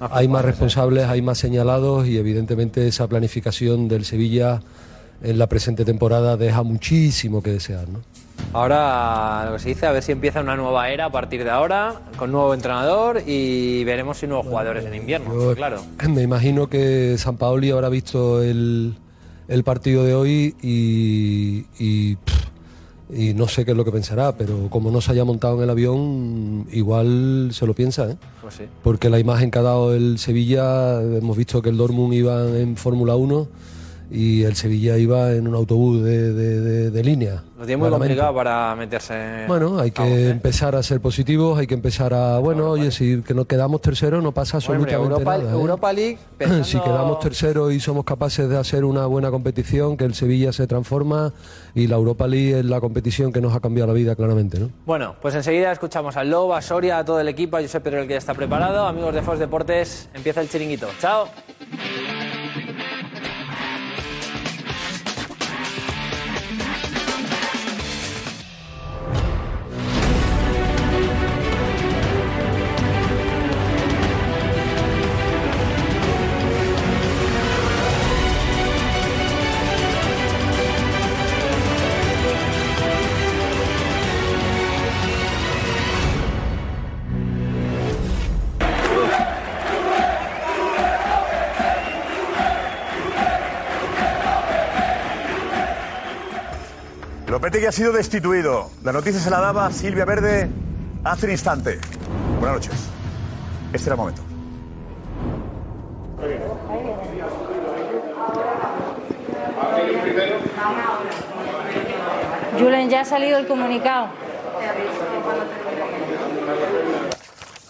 hay 0.00 0.26
más 0.26 0.44
responsables, 0.44 1.04
hay 1.04 1.20
más 1.20 1.38
señalados 1.38 2.06
y 2.06 2.16
evidentemente 2.16 2.86
esa 2.88 3.06
planificación 3.06 3.88
del 3.88 4.04
Sevilla 4.06 4.62
en 5.22 5.38
la 5.38 5.48
presente 5.48 5.84
temporada 5.84 6.36
deja 6.36 6.62
muchísimo 6.62 7.42
que 7.42 7.50
desear. 7.50 7.88
¿no? 7.88 8.00
Ahora, 8.52 9.44
lo 9.46 9.52
que 9.52 9.58
se 9.58 9.68
dice, 9.68 9.86
a 9.86 9.92
ver 9.92 10.02
si 10.02 10.12
empieza 10.12 10.40
una 10.40 10.56
nueva 10.56 10.88
era 10.90 11.06
a 11.06 11.12
partir 11.12 11.44
de 11.44 11.50
ahora, 11.50 12.00
con 12.16 12.32
nuevo 12.32 12.54
entrenador 12.54 13.22
y 13.26 13.84
veremos 13.84 14.18
si 14.18 14.26
nuevos 14.26 14.46
jugadores 14.46 14.84
en 14.86 14.94
invierno, 14.94 15.32
Yo 15.34 15.54
claro. 15.54 15.82
Me 16.08 16.22
imagino 16.22 16.68
que 16.68 17.16
San 17.18 17.36
Paoli 17.36 17.70
habrá 17.70 17.88
visto 17.88 18.42
el, 18.42 18.94
el 19.48 19.64
partido 19.64 20.02
de 20.04 20.14
hoy 20.14 20.54
y, 20.62 21.66
y, 21.78 22.16
pff, 22.16 22.46
y 23.14 23.34
no 23.34 23.48
sé 23.48 23.64
qué 23.64 23.72
es 23.72 23.76
lo 23.76 23.84
que 23.84 23.92
pensará, 23.92 24.32
pero 24.32 24.68
como 24.70 24.90
no 24.90 25.00
se 25.02 25.12
haya 25.12 25.24
montado 25.24 25.58
en 25.58 25.64
el 25.64 25.70
avión, 25.70 26.66
igual 26.72 27.50
se 27.52 27.66
lo 27.66 27.74
piensa, 27.74 28.10
¿eh? 28.10 28.16
Pues 28.40 28.54
sí. 28.54 28.64
porque 28.82 29.10
la 29.10 29.18
imagen 29.18 29.50
que 29.50 29.58
ha 29.58 29.62
dado 29.62 29.94
el 29.94 30.18
Sevilla, 30.18 31.02
hemos 31.02 31.36
visto 31.36 31.60
que 31.60 31.68
el 31.68 31.76
Dortmund 31.76 32.14
iba 32.14 32.48
en 32.58 32.76
Fórmula 32.76 33.14
1 33.14 33.46
y 34.10 34.42
el 34.44 34.56
Sevilla 34.56 34.96
iba 34.96 35.32
en 35.32 35.46
un 35.48 35.54
autobús 35.54 36.02
de, 36.02 36.32
de- 36.32 36.60
de- 36.60 36.90
de 36.90 37.04
línea. 37.04 37.42
Lo 37.58 37.66
tiene 37.66 37.78
muy 37.82 37.90
complicado 37.90 38.32
para 38.34 38.74
meterse. 38.76 39.44
Bueno, 39.48 39.80
hay 39.80 39.90
que 39.90 40.02
¿eh? 40.04 40.30
empezar 40.30 40.76
a 40.76 40.82
ser 40.82 41.00
positivos, 41.00 41.58
hay 41.58 41.66
que 41.66 41.74
empezar 41.74 42.14
a, 42.14 42.38
bueno, 42.38 42.70
oye, 42.70 42.92
si 42.92 43.20
que 43.22 43.34
nos 43.34 43.46
quedamos 43.46 43.80
terceros 43.82 44.22
no 44.22 44.30
pasa 44.32 44.58
Hombre, 44.58 44.94
absolutamente 44.94 45.14
Europa, 45.14 45.38
nada. 45.38 45.50
¿eh? 45.50 45.54
Europa 45.60 45.92
League, 45.92 46.18
pensando- 46.38 46.64
Si 46.64 46.78
quedamos 46.80 47.18
terceros 47.18 47.72
y 47.72 47.80
somos 47.80 48.04
capaces 48.04 48.48
de 48.48 48.56
hacer 48.56 48.84
una 48.84 49.06
buena 49.06 49.30
competición, 49.32 49.96
que 49.96 50.04
el 50.04 50.14
Sevilla 50.14 50.52
se 50.52 50.66
transforma 50.68 51.32
y 51.74 51.88
la 51.88 51.96
Europa 51.96 52.26
League 52.28 52.60
es 52.60 52.64
la 52.64 52.80
competición 52.80 53.32
que 53.32 53.40
nos 53.40 53.54
ha 53.54 53.60
cambiado 53.60 53.88
la 53.88 53.94
vida 53.94 54.14
claramente, 54.14 54.60
¿no? 54.60 54.70
Bueno, 54.86 55.16
pues 55.20 55.34
enseguida 55.34 55.72
escuchamos 55.72 56.16
al 56.16 56.30
Lobo, 56.30 56.54
a 56.54 56.62
Soria, 56.62 56.98
a 56.98 57.04
todo 57.04 57.20
el 57.20 57.28
equipo, 57.28 57.56
a 57.56 57.60
Josep 57.60 57.82
Pedro, 57.82 58.00
el 58.02 58.06
que 58.06 58.14
ya 58.14 58.18
está 58.18 58.34
preparado. 58.34 58.86
Amigos 58.86 59.12
de 59.14 59.22
Fox 59.22 59.38
Deportes, 59.40 60.08
empieza 60.14 60.40
el 60.40 60.48
chiringuito. 60.48 60.86
Chao. 61.00 61.26
Lopetegui 97.58 97.66
ha 97.66 97.72
sido 97.72 97.92
destituido. 97.92 98.70
La 98.84 98.92
noticia 98.92 99.20
se 99.20 99.30
la 99.30 99.40
daba 99.40 99.72
Silvia 99.72 100.04
Verde 100.04 100.48
hace 101.02 101.26
un 101.26 101.32
instante. 101.32 101.80
Buenas 102.38 102.54
noches. 102.54 102.88
Este 103.72 103.88
era 103.88 103.94
el 103.94 103.98
momento. 103.98 104.22
Julen, 112.60 112.90
ya 112.90 113.00
ha 113.00 113.04
salido 113.04 113.38
el 113.38 113.48
comunicado. 113.48 114.08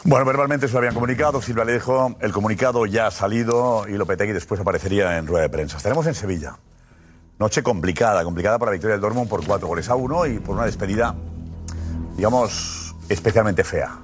Bueno, 0.04 0.26
verbalmente 0.26 0.68
se 0.68 0.74
lo 0.74 0.78
habían 0.80 0.94
comunicado. 0.94 1.40
Silvia 1.40 1.64
le 1.64 1.72
dijo, 1.72 2.14
el 2.20 2.32
comunicado 2.32 2.84
ya 2.84 3.06
ha 3.06 3.10
salido 3.10 3.86
y 3.88 3.92
Lopetegui 3.92 4.32
después 4.32 4.60
aparecería 4.60 5.16
en 5.16 5.26
rueda 5.26 5.44
de 5.44 5.48
prensa. 5.48 5.78
Estaremos 5.78 6.06
en 6.06 6.14
Sevilla. 6.14 6.58
Noche 7.38 7.62
complicada, 7.62 8.24
complicada 8.24 8.58
para 8.58 8.70
la 8.70 8.72
victoria 8.72 8.94
del 8.94 9.00
Dortmund 9.00 9.28
por 9.28 9.46
cuatro 9.46 9.68
goles 9.68 9.88
a 9.88 9.94
uno 9.94 10.26
y 10.26 10.40
por 10.40 10.56
una 10.56 10.64
despedida, 10.64 11.14
digamos, 12.16 12.96
especialmente 13.08 13.62
fea. 13.62 13.96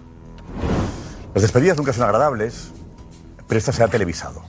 Las 1.34 1.42
despedidas 1.42 1.76
nunca 1.76 1.92
son 1.92 2.04
agradables, 2.04 2.70
pero 3.48 3.58
esta 3.58 3.72
se 3.72 3.82
ha 3.82 3.88
televisado. 3.88 4.42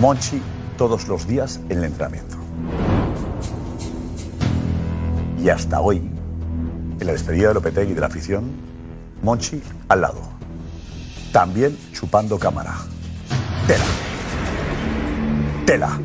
Monchi 0.00 0.42
todos 0.76 1.06
los 1.06 1.28
días 1.28 1.60
en 1.68 1.78
el 1.78 1.84
entrenamiento. 1.84 2.36
Y 5.38 5.50
hasta 5.50 5.80
hoy, 5.80 5.98
en 6.98 7.06
la 7.06 7.12
despedida 7.12 7.48
de 7.48 7.54
Lopetegui 7.54 7.94
de 7.94 8.00
la 8.00 8.08
afición, 8.08 8.50
Monchi 9.22 9.62
al 9.88 10.00
lado. 10.00 10.20
También 11.32 11.78
chupando 11.92 12.40
cámara. 12.40 12.74
Tela. 13.68 14.11
Tela. 15.66 15.98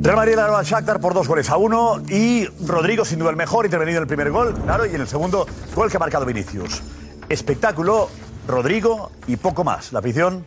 Real 0.00 0.16
Madrid 0.16 0.36
ganó 0.36 0.56
al 0.56 0.64
Shakhtar 0.64 1.00
por 1.00 1.14
dos 1.14 1.26
goles 1.26 1.50
a 1.50 1.56
uno 1.56 2.02
y 2.08 2.46
Rodrigo 2.64 3.04
sin 3.04 3.18
duda 3.18 3.30
el 3.30 3.36
mejor 3.36 3.64
intervenido 3.64 3.98
en 3.98 4.02
el 4.02 4.06
primer 4.06 4.30
gol, 4.30 4.54
claro, 4.54 4.86
y 4.86 4.94
en 4.94 5.00
el 5.00 5.08
segundo 5.08 5.46
gol 5.74 5.90
que 5.90 5.96
ha 5.96 6.00
marcado 6.00 6.24
Vinicius. 6.24 6.82
Espectáculo, 7.28 8.08
Rodrigo 8.46 9.10
y 9.26 9.36
poco 9.36 9.64
más. 9.64 9.92
La 9.92 9.98
afición 9.98 10.46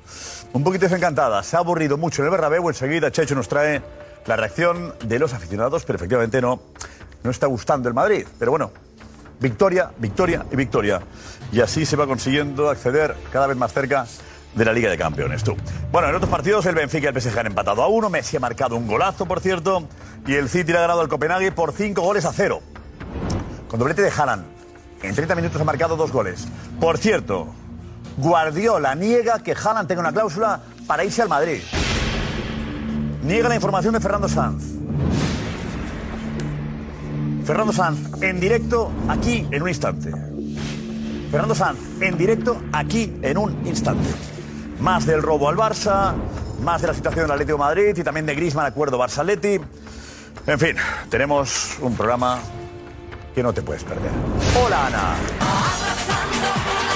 un 0.53 0.63
poquito 0.63 0.85
desencantada, 0.85 1.43
se 1.43 1.57
ha 1.57 1.59
aburrido 1.59 1.97
mucho 1.97 2.21
en 2.21 2.27
el 2.27 2.31
Bernabéu, 2.31 2.69
enseguida 2.69 3.11
Checho 3.11 3.35
nos 3.35 3.47
trae 3.47 3.81
la 4.25 4.35
reacción 4.35 4.93
de 5.03 5.19
los 5.19 5.33
aficionados, 5.33 5.83
pero 5.83 5.97
efectivamente 5.97 6.41
no, 6.41 6.61
no 7.23 7.31
está 7.31 7.47
gustando 7.47 7.89
el 7.89 7.95
Madrid. 7.95 8.25
Pero 8.37 8.51
bueno, 8.51 8.71
victoria, 9.39 9.91
victoria 9.97 10.45
y 10.51 10.55
victoria. 10.55 11.01
Y 11.51 11.61
así 11.61 11.85
se 11.85 11.95
va 11.95 12.07
consiguiendo 12.07 12.69
acceder 12.69 13.15
cada 13.31 13.47
vez 13.47 13.57
más 13.57 13.73
cerca 13.73 14.05
de 14.55 14.65
la 14.65 14.73
Liga 14.73 14.89
de 14.89 14.97
Campeones. 14.97 15.43
Tú. 15.43 15.55
Bueno, 15.91 16.09
en 16.09 16.15
otros 16.15 16.29
partidos 16.29 16.65
el 16.65 16.75
Benfica 16.75 17.05
y 17.05 17.15
el 17.15 17.21
PSG 17.21 17.39
han 17.39 17.47
empatado 17.47 17.83
a 17.83 17.87
uno. 17.87 18.09
Messi 18.09 18.37
ha 18.37 18.39
marcado 18.39 18.75
un 18.75 18.87
golazo, 18.87 19.25
por 19.25 19.39
cierto. 19.39 19.87
Y 20.27 20.33
el 20.35 20.49
City 20.49 20.71
le 20.71 20.77
ha 20.77 20.81
ganado 20.81 21.01
al 21.01 21.07
Copenhague 21.07 21.51
por 21.51 21.73
cinco 21.73 22.01
goles 22.01 22.25
a 22.25 22.33
cero. 22.33 22.61
Con 23.67 23.79
doblete 23.79 24.01
de 24.01 24.11
Haaland. 24.11 24.45
En 25.01 25.15
30 25.15 25.35
minutos 25.35 25.61
ha 25.61 25.63
marcado 25.63 25.95
dos 25.95 26.11
goles. 26.11 26.47
Por 26.79 26.97
cierto, 26.97 27.47
Guardiola 28.17 28.95
niega 28.95 29.39
que 29.39 29.53
Haaland 29.53 29.87
tenga 29.87 30.01
una 30.01 30.11
cláusula 30.11 30.59
para 30.87 31.05
irse 31.05 31.21
al 31.21 31.29
Madrid. 31.29 31.61
Niega 33.23 33.47
la 33.47 33.55
información 33.55 33.93
de 33.93 33.99
Fernando 33.99 34.27
Sanz. 34.27 34.63
Fernando 37.45 37.73
Sanz, 37.73 38.21
en 38.21 38.39
directo, 38.39 38.91
aquí, 39.07 39.47
en 39.49 39.63
un 39.63 39.69
instante. 39.69 40.11
Fernando 41.31 41.55
Sanz, 41.55 41.79
en 42.01 42.17
directo, 42.17 42.61
aquí, 42.71 43.11
en 43.21 43.37
un 43.37 43.65
instante. 43.65 44.09
Más 44.79 45.05
del 45.05 45.21
robo 45.21 45.49
al 45.49 45.57
Barça, 45.57 46.13
más 46.61 46.81
de 46.81 46.87
la 46.87 46.93
situación 46.93 47.25
del 47.25 47.31
Atlético 47.31 47.57
de 47.57 47.63
Madrid 47.63 47.97
y 47.97 48.03
también 48.03 48.25
de 48.25 48.33
Griezmann, 48.33 48.65
acuerdo 48.65 48.97
Barça-Atleti. 48.97 49.59
En 50.47 50.59
fin, 50.59 50.77
tenemos 51.09 51.77
un 51.81 51.95
programa 51.95 52.39
que 53.35 53.43
no 53.43 53.53
te 53.53 53.61
puedes 53.61 53.83
perder. 53.83 54.09
Hola, 54.63 54.87
Ana. 54.87 55.15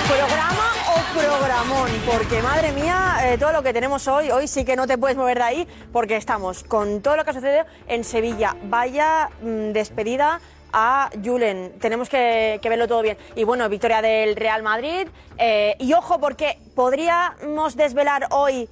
¿Programa 0.07 0.71
o 0.87 1.19
programón? 1.19 1.89
Porque 2.09 2.41
madre 2.41 2.71
mía, 2.71 3.17
eh, 3.23 3.37
todo 3.37 3.51
lo 3.51 3.61
que 3.61 3.73
tenemos 3.73 4.07
hoy, 4.07 4.31
hoy 4.31 4.47
sí 4.47 4.63
que 4.63 4.75
no 4.75 4.87
te 4.87 4.97
puedes 4.97 5.17
mover 5.17 5.37
de 5.39 5.43
ahí, 5.43 5.67
porque 5.91 6.15
estamos 6.15 6.63
con 6.63 7.01
todo 7.01 7.17
lo 7.17 7.25
que 7.25 7.31
ha 7.31 7.33
sucedido 7.33 7.65
en 7.87 8.05
Sevilla. 8.05 8.55
Vaya 8.69 9.29
mm, 9.41 9.73
despedida 9.73 10.39
a 10.73 11.09
Julen. 11.23 11.73
Tenemos 11.79 12.09
que, 12.09 12.59
verlo 12.63 12.87
todo 12.87 13.01
bien. 13.01 13.17
Y 13.35 13.43
bueno, 13.43 13.69
victoria 13.69 14.01
del 14.01 14.35
Real 14.35 14.63
Madrid. 14.63 15.07
Eh, 15.37 15.75
y 15.79 15.93
ojo, 15.93 16.19
porque 16.19 16.57
podríamos 16.75 17.75
desvelar 17.77 18.27
hoy 18.31 18.67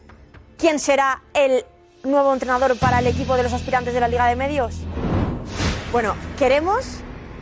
quién 0.58 0.80
será 0.80 1.22
el 1.34 1.64
nuevo 2.04 2.34
entrenador 2.34 2.78
para 2.80 3.00
el 3.00 3.08
equipo 3.08 3.36
de 3.38 3.44
los 3.44 3.54
aspirantes 3.54 3.94
de 3.94 4.00
la 4.00 4.08
Liga 4.08 4.26
de 4.28 4.36
Medios. 4.36 4.76
Bueno, 5.92 6.16
queremos 6.40 6.86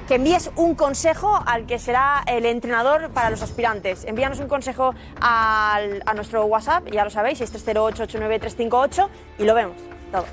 que 0.07 0.15
envíes 0.15 0.49
un 0.55 0.73
consejo 0.73 1.39
al 1.45 1.65
que 1.67 1.77
será 1.77 2.23
el 2.25 2.45
entrenador 2.45 3.11
para 3.11 3.29
los 3.29 3.41
aspirantes. 3.43 4.05
Envíanos 4.05 4.39
un 4.39 4.47
consejo 4.47 4.95
al- 5.21 6.01
a 6.05 6.13
nuestro 6.15 6.45
WhatsApp, 6.45 6.87
ya 6.91 7.03
lo 7.03 7.11
sabéis, 7.11 7.39
630-889-358 7.41 9.07
y 9.37 9.43
lo 9.43 9.53
vemos 9.53 9.77
todo. 10.11 10.25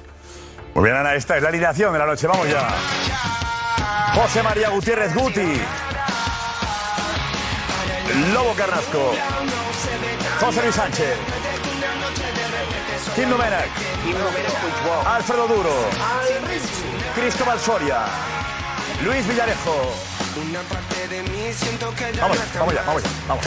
Muy 0.74 0.84
bien, 0.84 0.96
Ana, 0.96 1.14
esta 1.14 1.36
es 1.36 1.42
la 1.42 1.50
alineación 1.50 1.92
de 1.92 1.98
la 1.98 2.06
noche. 2.06 2.26
Vamos 2.26 2.48
ya. 2.48 2.68
José 4.14 4.42
María 4.42 4.70
Gutiérrez 4.70 5.14
Guti. 5.14 5.60
Lobo 8.32 8.54
Carrasco. 8.54 9.12
José 10.40 10.62
Luis 10.62 10.74
Sánchez. 10.74 11.16
Kim 13.14 13.28
Domenech. 13.30 13.70
Alfredo 15.06 15.46
Duro. 15.48 15.74
Cristóbal 17.14 17.60
Soria. 17.60 18.04
Luis 19.04 19.26
Villarejo. 19.26 20.15
Vamos, 22.20 22.38
vamos 22.58 22.74
ya, 22.74 22.82
vamos 22.82 23.02
ya. 23.02 23.10
Vamos. 23.28 23.44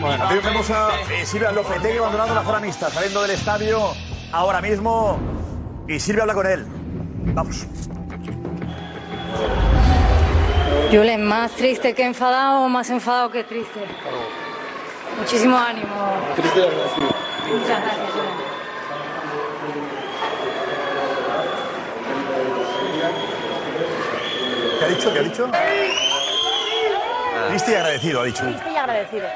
Bueno, 0.00 0.24
aquí 0.24 0.34
vemos 0.44 0.70
a 0.70 0.88
eh, 1.10 1.26
Silvia 1.26 1.52
Lopetegui 1.52 1.98
abandonando 1.98 2.34
la 2.34 2.42
zona 2.44 2.60
mixta, 2.60 2.90
saliendo 2.90 3.22
del 3.22 3.32
estadio 3.32 3.92
ahora 4.32 4.60
mismo. 4.60 5.18
Y 5.88 5.98
Silvia 5.98 6.22
habla 6.22 6.34
con 6.34 6.46
él. 6.46 6.66
Vamos. 7.34 7.66
Julen, 10.90 11.24
más 11.26 11.52
triste 11.52 11.94
que 11.94 12.04
enfadado, 12.04 12.68
más 12.68 12.88
enfadado 12.90 13.30
que 13.30 13.44
triste. 13.44 13.80
Muchísimo 15.18 15.58
ánimo. 15.58 15.88
Muchas 16.36 17.80
gracias. 17.82 18.08
¿Qué 24.78 24.84
ha 24.84 24.88
dicho? 24.88 25.12
¿Qué 25.12 25.18
ha 25.18 25.22
dicho? 25.22 25.50
Triste 27.48 27.72
y 27.72 27.74
agradecido, 27.74 28.20
ha 28.20 28.24
dicho. 28.24 28.48
Estoy 28.48 28.76
agradecido. 28.76 29.28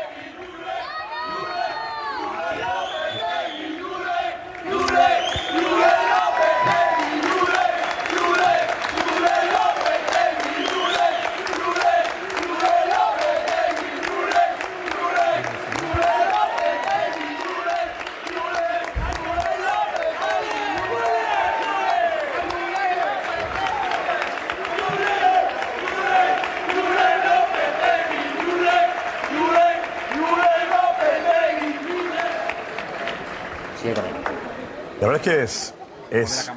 La 35.25 35.33
verdad 35.33 35.45
es 35.45 35.75
que 36.11 36.17
es, 36.17 36.25
es 36.29 36.51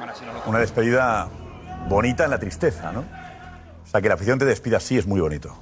una 0.46 0.58
despedida 0.58 1.28
bonita 1.88 2.24
en 2.24 2.30
la 2.30 2.38
tristeza, 2.38 2.90
¿no? 2.90 3.00
O 3.00 3.88
sea, 3.88 4.00
que 4.00 4.08
la 4.08 4.14
afición 4.14 4.38
te 4.38 4.44
despida 4.44 4.78
así 4.78 4.98
es 4.98 5.06
muy 5.06 5.20
bonito. 5.20 5.54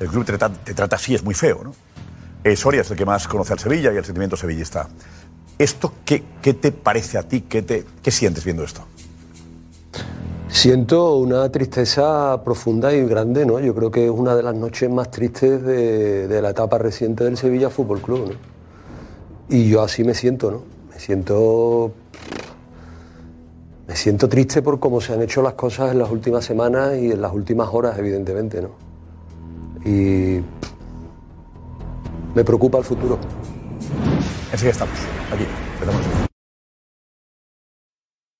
El 0.00 0.08
club 0.08 0.24
te 0.24 0.36
trata, 0.36 0.54
te 0.56 0.74
trata 0.74 0.96
así 0.96 1.14
es 1.14 1.22
muy 1.22 1.34
feo, 1.34 1.62
¿no? 1.62 1.72
Eh, 2.42 2.56
Soria 2.56 2.80
es 2.80 2.90
el 2.90 2.96
que 2.96 3.04
más 3.04 3.28
conoce 3.28 3.52
al 3.52 3.60
Sevilla 3.60 3.92
y 3.92 3.96
el 3.96 4.04
sentimiento 4.04 4.36
sevillista. 4.36 4.88
¿Esto 5.56 5.92
qué, 6.04 6.24
qué 6.42 6.54
te 6.54 6.72
parece 6.72 7.16
a 7.16 7.22
ti? 7.22 7.42
¿Qué, 7.42 7.62
te, 7.62 7.84
¿Qué 8.02 8.10
sientes 8.10 8.44
viendo 8.44 8.64
esto? 8.64 8.84
Siento 10.48 11.14
una 11.14 11.48
tristeza 11.50 12.42
profunda 12.44 12.92
y 12.92 13.04
grande, 13.04 13.46
¿no? 13.46 13.60
Yo 13.60 13.72
creo 13.72 13.92
que 13.92 14.06
es 14.06 14.10
una 14.10 14.34
de 14.34 14.42
las 14.42 14.54
noches 14.56 14.90
más 14.90 15.12
tristes 15.12 15.62
de, 15.62 16.26
de 16.26 16.42
la 16.42 16.50
etapa 16.50 16.76
reciente 16.76 17.22
del 17.22 17.36
Sevilla 17.36 17.70
Fútbol 17.70 18.02
Club, 18.02 18.30
¿no? 18.30 18.54
Y 19.48 19.68
yo 19.68 19.82
así 19.82 20.02
me 20.02 20.14
siento, 20.14 20.50
¿no? 20.50 20.73
Siento. 21.04 21.92
Me 23.86 23.94
siento 23.94 24.26
triste 24.26 24.62
por 24.62 24.80
cómo 24.80 25.02
se 25.02 25.12
han 25.12 25.20
hecho 25.20 25.42
las 25.42 25.52
cosas 25.52 25.92
en 25.92 25.98
las 25.98 26.10
últimas 26.10 26.46
semanas 26.46 26.96
y 26.96 27.12
en 27.12 27.20
las 27.20 27.34
últimas 27.34 27.68
horas, 27.70 27.98
evidentemente, 27.98 28.62
¿no? 28.62 28.70
Y. 29.84 30.40
Me 32.34 32.42
preocupa 32.42 32.78
el 32.78 32.84
futuro. 32.84 33.18
Enseguida 34.50 34.72
estamos. 34.72 34.98
Aquí. 35.30 35.44
Empezamos. 35.74 36.23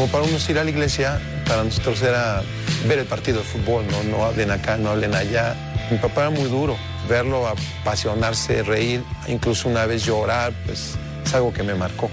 Como 0.00 0.10
para 0.10 0.24
unos 0.24 0.48
ir 0.48 0.58
a 0.58 0.64
la 0.64 0.70
iglesia, 0.70 1.20
para 1.46 1.62
nosotros 1.62 2.00
era 2.00 2.40
ver 2.88 3.00
el 3.00 3.04
partido 3.04 3.40
de 3.40 3.44
fútbol, 3.44 3.84
no, 3.90 4.02
no 4.04 4.24
hablen 4.24 4.50
acá, 4.50 4.78
no 4.78 4.88
hablen 4.88 5.14
allá. 5.14 5.54
Mi 5.90 5.98
papá 5.98 6.22
era 6.22 6.30
muy 6.30 6.48
duro, 6.48 6.74
verlo 7.06 7.46
apasionarse, 7.46 8.62
reír, 8.62 9.04
incluso 9.28 9.68
una 9.68 9.84
vez 9.84 10.06
llorar, 10.06 10.54
pues 10.64 10.94
es 11.22 11.34
algo 11.34 11.52
que 11.52 11.62
me 11.62 11.74
marcó. 11.74 12.08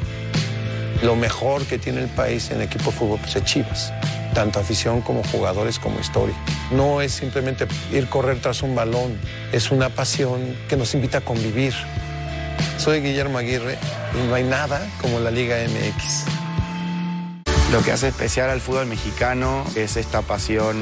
Lo 1.02 1.16
mejor 1.16 1.66
que 1.66 1.78
tiene 1.78 2.02
el 2.02 2.10
país 2.10 2.52
en 2.52 2.62
equipo 2.62 2.92
de 2.92 2.98
fútbol 2.98 3.20
pues, 3.22 3.38
es 3.38 3.46
Chivas, 3.46 3.94
tanto 4.34 4.60
afición 4.60 5.00
como 5.00 5.24
jugadores 5.24 5.80
como 5.80 5.98
historia. 5.98 6.36
No 6.72 7.02
es 7.02 7.14
simplemente 7.14 7.68
ir 7.94 8.10
correr 8.10 8.42
tras 8.42 8.64
un 8.64 8.76
balón, 8.76 9.18
es 9.54 9.72
una 9.72 9.88
pasión 9.88 10.58
que 10.68 10.76
nos 10.76 10.94
invita 10.94 11.20
a 11.20 11.22
convivir. 11.22 11.74
Soy 12.78 13.00
Guillermo 13.00 13.38
Aguirre 13.38 13.78
y 14.14 14.28
no 14.28 14.36
hay 14.36 14.44
nada 14.44 14.86
como 15.02 15.22
la 15.22 15.32
Liga 15.32 15.56
MX. 15.56 16.47
Lo 17.72 17.84
que 17.84 17.92
hace 17.92 18.08
especial 18.08 18.50
al 18.50 18.62
fútbol 18.62 18.86
mexicano 18.86 19.66
es 19.76 19.98
esta 19.98 20.22
pasión 20.22 20.78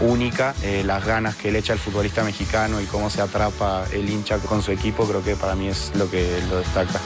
única, 0.00 0.54
eh, 0.62 0.82
las 0.82 1.04
ganas 1.04 1.36
que 1.36 1.52
le 1.52 1.58
echa 1.58 1.74
el 1.74 1.78
futbolista 1.78 2.24
mexicano 2.24 2.80
y 2.80 2.86
cómo 2.86 3.10
se 3.10 3.20
atrapa 3.20 3.84
el 3.92 4.08
hincha 4.08 4.38
con 4.38 4.62
su 4.62 4.72
equipo, 4.72 5.06
creo 5.06 5.22
que 5.22 5.36
para 5.36 5.54
mí 5.54 5.68
es 5.68 5.92
lo 5.94 6.10
que 6.10 6.40
lo 6.48 6.56
destaca. 6.56 6.98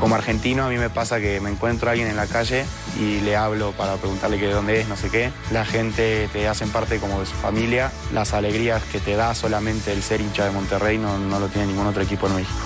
Como 0.00 0.14
argentino 0.14 0.64
a 0.64 0.68
mí 0.70 0.78
me 0.78 0.88
pasa 0.88 1.20
que 1.20 1.38
me 1.40 1.50
encuentro 1.50 1.88
a 1.88 1.92
alguien 1.92 2.08
en 2.08 2.16
la 2.16 2.26
calle 2.26 2.64
y 2.98 3.20
le 3.20 3.36
hablo 3.36 3.72
para 3.72 3.96
preguntarle 3.96 4.38
de 4.38 4.52
dónde 4.52 4.80
es, 4.80 4.88
no 4.88 4.96
sé 4.96 5.10
qué. 5.10 5.30
La 5.50 5.66
gente 5.66 6.28
te 6.32 6.48
hacen 6.48 6.70
parte 6.70 6.98
como 6.98 7.20
de 7.20 7.26
su 7.26 7.34
familia. 7.34 7.92
Las 8.12 8.32
alegrías 8.32 8.82
que 8.84 9.00
te 9.00 9.16
da 9.16 9.34
solamente 9.34 9.92
el 9.92 10.02
ser 10.02 10.22
hincha 10.22 10.46
de 10.46 10.50
Monterrey 10.50 10.96
no, 10.96 11.18
no 11.18 11.38
lo 11.38 11.48
tiene 11.48 11.68
ningún 11.68 11.86
otro 11.86 12.02
equipo 12.02 12.26
en 12.26 12.36
México. 12.36 12.58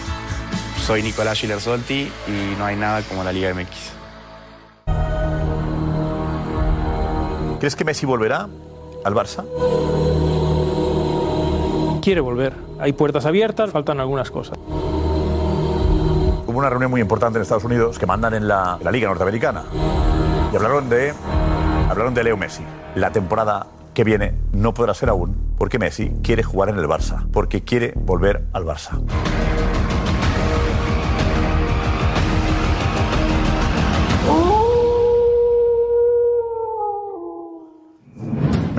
Soy 0.85 1.03
Nicolás 1.03 1.39
Schiller 1.39 1.61
Solti 1.61 2.11
y 2.29 2.57
no 2.59 2.65
hay 2.65 2.77
nada 2.77 3.03
como 3.03 3.23
la 3.23 3.33
Liga 3.33 3.53
MX. 3.55 4.00
¿Crees 7.61 7.77
que 7.77 7.85
Messi 7.85 8.07
volverá 8.07 8.49
al 9.05 9.15
Barça? 9.15 9.45
Quiere 12.01 12.23
volver. 12.23 12.55
Hay 12.79 12.95
puertas 12.95 13.27
abiertas, 13.27 13.71
faltan 13.71 14.01
algunas 14.01 14.31
cosas. 14.31 14.59
Hubo 16.47 16.59
una 16.59 16.71
reunión 16.71 16.91
muy 16.91 17.03
importante 17.03 17.39
en 17.39 17.43
Estados 17.43 17.65
Unidos 17.65 17.99
que 17.99 18.07
mandan 18.07 18.33
en 18.33 18.49
la, 18.49 18.79
en 18.79 18.85
la 18.85 18.91
Liga 18.91 19.09
Norteamericana 19.09 19.65
y 20.51 20.57
hablaron 20.57 20.89
de, 20.89 21.13
hablaron 21.91 22.15
de 22.15 22.25
Leo 22.25 22.39
Messi. 22.39 22.63
La 22.95 23.13
temporada 23.13 23.67
que 23.93 24.05
viene 24.05 24.33
no 24.53 24.73
podrá 24.73 24.95
ser 24.95 25.11
aún 25.11 25.37
porque 25.59 25.79
Messi 25.79 26.13
quiere 26.23 26.43
jugar 26.43 26.71
en 26.71 26.79
el 26.79 26.87
Barça, 26.87 27.27
porque 27.31 27.63
quiere 27.63 27.93
volver 27.95 28.47
al 28.55 28.65
Barça. 28.65 29.03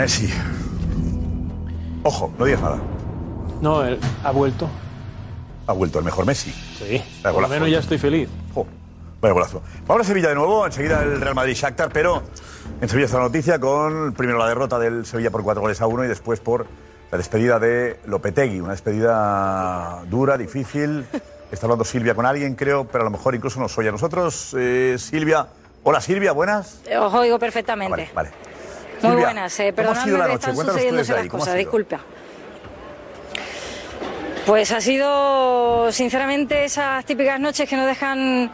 Messi. 0.02 0.28
Ojo, 2.02 2.34
no 2.40 2.46
digas 2.46 2.60
nada. 2.60 2.80
No, 3.62 3.86
él 3.86 4.00
ha 4.24 4.32
vuelto. 4.32 4.68
Ha 5.68 5.74
vuelto 5.74 6.00
el 6.00 6.06
mejor 6.06 6.26
Messi. 6.26 6.50
Sí. 6.52 7.04
Vaya 7.22 7.34
Por 7.36 7.44
lo 7.44 7.48
menos 7.48 7.70
ya 7.70 7.78
estoy 7.78 8.00
feliz. 8.00 8.28
Jo, 8.56 8.66
vaya 9.22 9.34
golazo. 9.34 9.62
Vamos 9.86 10.02
a 10.02 10.08
Sevilla 10.08 10.30
de 10.30 10.36
nuevo, 10.36 10.66
enseguida 10.66 11.04
el 11.04 11.22
Real 11.22 11.36
Madrid 11.36 11.54
Shakhtar, 11.54 11.92
pero 11.94 12.24
en 12.82 12.90
Sevilla 12.90 13.06
está 13.06 13.18
la 13.20 13.26
noticia 13.26 13.60
con 13.60 14.14
primero 14.14 14.40
la 14.40 14.48
derrota 14.48 14.80
del 14.80 15.06
Sevilla 15.06 15.30
por 15.30 15.44
cuatro 15.44 15.62
goles 15.62 15.80
a 15.82 15.86
uno 15.86 16.04
y 16.04 16.08
después 16.08 16.40
por 16.40 16.66
la 17.12 17.20
despedida 17.20 17.60
de 17.60 18.00
Lopetegui, 18.08 18.60
una 18.60 18.72
despedida 18.72 20.02
dura, 20.10 20.36
difícil. 20.36 21.06
Está 21.52 21.68
hablando 21.68 21.86
Silvia 21.86 22.16
con 22.16 22.26
alguien, 22.26 22.56
creo, 22.56 22.88
pero 22.88 23.04
a 23.04 23.06
lo 23.06 23.12
mejor 23.12 23.36
incluso 23.36 23.60
nos 23.60 23.78
oye 23.78 23.90
a 23.90 23.92
nosotros. 23.92 24.56
Eh, 24.58 24.96
Silvia, 24.98 25.48
hola 25.84 26.02
Silvia, 26.02 26.32
buenas. 26.32 26.82
Os 27.00 27.14
oigo 27.14 27.38
perfectamente. 27.38 28.10
Vale. 28.16 28.32
Muy 29.02 29.12
Silvia, 29.12 29.26
buenas. 29.26 29.60
Eh, 29.60 29.74
¿cómo 29.76 29.92
ha 29.92 29.96
sido 29.96 30.18
perdonadme 30.18 30.18
la 30.18 30.26
que 30.26 30.34
noche? 30.34 30.52
están 30.52 30.56
sucediéndose 30.56 31.12
las 31.12 31.22
ahí, 31.22 31.28
¿cómo 31.28 31.44
ha 31.44 31.46
cosas, 31.46 31.58
disculpa. 31.58 32.00
Pues 34.46 34.72
ha 34.72 34.82
sido, 34.82 35.92
sinceramente, 35.92 36.66
esas 36.66 37.06
típicas 37.06 37.40
noches 37.40 37.70
que 37.70 37.76
no 37.76 37.86
dejan 37.86 38.52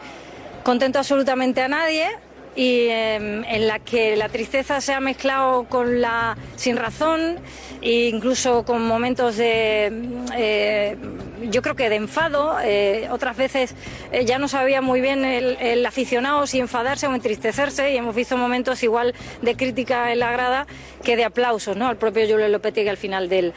contento 0.63 0.99
absolutamente 0.99 1.61
a 1.61 1.67
nadie 1.67 2.07
y 2.55 2.87
em, 2.89 3.43
en 3.45 3.67
la 3.67 3.79
que 3.79 4.15
la 4.15 4.29
tristeza 4.29 4.81
se 4.81 4.93
ha 4.93 4.99
mezclado 4.99 5.65
con 5.65 6.01
la 6.01 6.35
sin 6.55 6.75
razón 6.75 7.37
e 7.81 8.09
incluso 8.09 8.63
con 8.65 8.85
momentos 8.85 9.37
de, 9.37 9.91
eh, 10.35 10.97
yo 11.43 11.61
creo 11.61 11.75
que 11.75 11.89
de 11.89 11.95
enfado. 11.95 12.57
Eh, 12.63 13.07
otras 13.11 13.37
veces 13.37 13.73
eh, 14.11 14.25
ya 14.25 14.37
no 14.39 14.47
sabía 14.47 14.81
muy 14.81 15.01
bien 15.01 15.25
el, 15.25 15.85
aficionado 15.85 16.45
si 16.47 16.59
enfadarse 16.59 17.07
o 17.07 17.13
entristecerse 17.13 17.91
y 17.91 17.97
hemos 17.97 18.15
visto 18.15 18.37
momentos 18.37 18.83
igual 18.83 19.13
de 19.41 19.55
crítica 19.55 20.11
en 20.11 20.19
la 20.19 20.31
grada 20.31 20.67
que 21.03 21.15
de 21.15 21.23
aplausos 21.23 21.77
¿no? 21.77 21.87
al 21.87 21.97
propio 21.97 22.27
Julio 22.27 22.47
Lopetegui 22.47 22.89
al 22.89 22.97
final 22.97 23.29
del, 23.29 23.53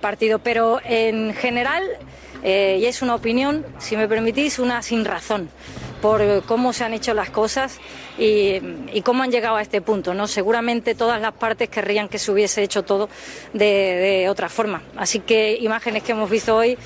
partido. 0.00 0.38
Pero 0.38 0.80
en 0.84 1.34
general, 1.34 1.82
eh, 2.42 2.78
y 2.80 2.86
es 2.86 3.02
una 3.02 3.14
opinión, 3.14 3.64
si 3.78 3.96
me 3.96 4.08
permitís, 4.08 4.58
una 4.58 4.82
sin 4.82 5.04
razón 5.04 5.48
por 6.00 6.44
cómo 6.44 6.74
se 6.74 6.84
han 6.84 6.92
hecho 6.92 7.14
las 7.14 7.30
cosas 7.30 7.78
y, 8.18 8.60
cómo 9.02 9.22
han 9.22 9.30
llegado 9.30 9.56
a 9.56 9.62
este 9.62 9.80
punto. 9.80 10.12
¿no? 10.12 10.26
Seguramente 10.26 10.94
todas 10.94 11.20
las 11.20 11.32
partes 11.32 11.70
querrían 11.70 12.08
que 12.08 12.18
se 12.18 12.30
hubiese 12.30 12.62
hecho 12.62 12.82
todo 12.82 13.08
de 13.54 14.26
otra 14.28 14.50
forma. 14.50 14.82
Así 14.96 15.20
que 15.20 15.56
imágenes 15.56 16.02
que 16.02 16.12
hemos 16.12 16.28
visto 16.28 16.56
hoy 16.56 16.76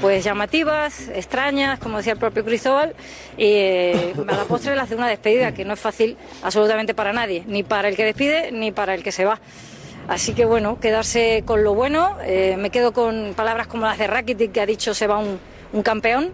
pues 0.00 0.24
llamativas, 0.24 1.08
extrañas, 1.08 1.78
como 1.78 1.98
decía 1.98 2.12
el 2.12 2.18
propio 2.18 2.44
Cristóbal, 2.44 2.94
y 3.36 3.44
eh, 3.44 4.14
a 4.28 4.32
la 4.32 4.44
postre 4.44 4.76
las 4.76 4.90
de 4.90 4.96
una 4.96 5.08
despedida 5.08 5.52
que 5.52 5.64
no 5.64 5.74
es 5.74 5.80
fácil 5.80 6.16
absolutamente 6.42 6.94
para 6.94 7.12
nadie, 7.12 7.44
ni 7.46 7.62
para 7.62 7.88
el 7.88 7.96
que 7.96 8.04
despide 8.04 8.52
ni 8.52 8.72
para 8.72 8.94
el 8.94 9.02
que 9.02 9.12
se 9.12 9.24
va. 9.24 9.40
Así 10.08 10.34
que 10.34 10.44
bueno, 10.44 10.78
quedarse 10.78 11.42
con 11.44 11.64
lo 11.64 11.74
bueno. 11.74 12.16
Eh, 12.24 12.56
me 12.58 12.70
quedo 12.70 12.92
con 12.92 13.34
palabras 13.34 13.66
como 13.66 13.86
las 13.86 13.98
de 13.98 14.06
Rakitic 14.06 14.52
que 14.52 14.60
ha 14.60 14.66
dicho 14.66 14.94
se 14.94 15.06
va 15.06 15.18
un, 15.18 15.82
campeón, 15.82 16.32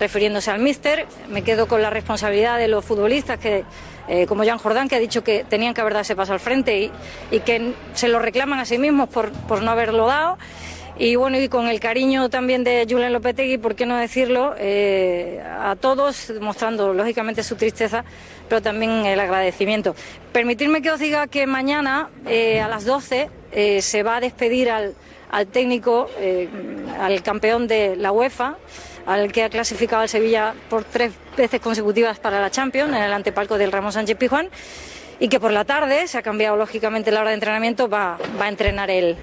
refiriéndose 0.00 0.50
al 0.50 0.60
míster. 0.60 1.06
Me 1.28 1.42
quedo 1.42 1.68
con 1.68 1.82
la 1.82 1.90
responsabilidad 1.90 2.56
de 2.56 2.68
los 2.68 2.84
futbolistas 2.84 3.38
que, 3.38 3.64
eh, 4.08 4.26
como 4.26 4.44
Jan 4.44 4.58
Jordán, 4.58 4.88
que 4.88 4.96
ha 4.96 4.98
dicho 4.98 5.22
que 5.22 5.44
tenían 5.44 5.74
que 5.74 5.82
haber 5.82 5.92
dado 5.92 6.02
ese 6.02 6.16
paso 6.16 6.32
al 6.32 6.40
frente 6.40 6.90
y, 7.30 7.40
que 7.40 7.74
se 7.92 8.08
lo 8.08 8.18
reclaman 8.18 8.58
a 8.60 8.64
sí 8.64 8.78
mismos 8.78 9.10
por 9.10 9.62
no 9.62 9.70
haberlo 9.70 10.06
dado. 10.06 10.38
Y 10.98 11.16
bueno, 11.16 11.38
y 11.38 11.48
con 11.48 11.68
el 11.68 11.80
cariño 11.80 12.28
también 12.28 12.64
de 12.64 12.86
Julen 12.88 13.12
Lopetegui, 13.12 13.58
por 13.58 13.74
qué 13.74 13.86
no 13.86 13.96
decirlo, 13.96 14.54
eh, 14.58 15.42
a 15.42 15.74
todos, 15.76 16.32
mostrando 16.40 16.92
lógicamente 16.92 17.42
su 17.42 17.56
tristeza, 17.56 18.04
pero 18.48 18.60
también 18.60 19.06
el 19.06 19.18
agradecimiento. 19.18 19.96
Permitirme 20.32 20.82
que 20.82 20.90
os 20.90 21.00
diga 21.00 21.26
que 21.26 21.46
mañana 21.46 22.10
eh, 22.26 22.60
a 22.60 22.68
las 22.68 22.84
12 22.84 23.30
eh, 23.52 23.80
se 23.80 24.02
va 24.02 24.16
a 24.16 24.20
despedir 24.20 24.70
al, 24.70 24.94
al 25.30 25.46
técnico, 25.46 26.08
eh, 26.18 26.48
al 27.00 27.22
campeón 27.22 27.66
de 27.66 27.96
la 27.96 28.12
UEFA, 28.12 28.58
al 29.06 29.32
que 29.32 29.42
ha 29.42 29.48
clasificado 29.48 30.02
al 30.02 30.08
Sevilla 30.08 30.54
por 30.68 30.84
tres 30.84 31.12
veces 31.36 31.60
consecutivas 31.60 32.18
para 32.18 32.38
la 32.38 32.50
Champions, 32.50 32.94
en 32.94 33.02
el 33.02 33.12
antepalco 33.12 33.58
del 33.58 33.72
Ramón 33.72 33.92
Sánchez 33.92 34.16
Pizjuán, 34.18 34.50
y 35.18 35.28
que 35.28 35.40
por 35.40 35.52
la 35.52 35.64
tarde, 35.64 36.06
se 36.06 36.18
ha 36.18 36.22
cambiado 36.22 36.56
lógicamente 36.56 37.10
la 37.10 37.20
hora 37.20 37.30
de 37.30 37.34
entrenamiento, 37.34 37.88
va, 37.88 38.18
va 38.38 38.44
a 38.44 38.48
entrenar 38.48 38.90
el, 38.90 39.16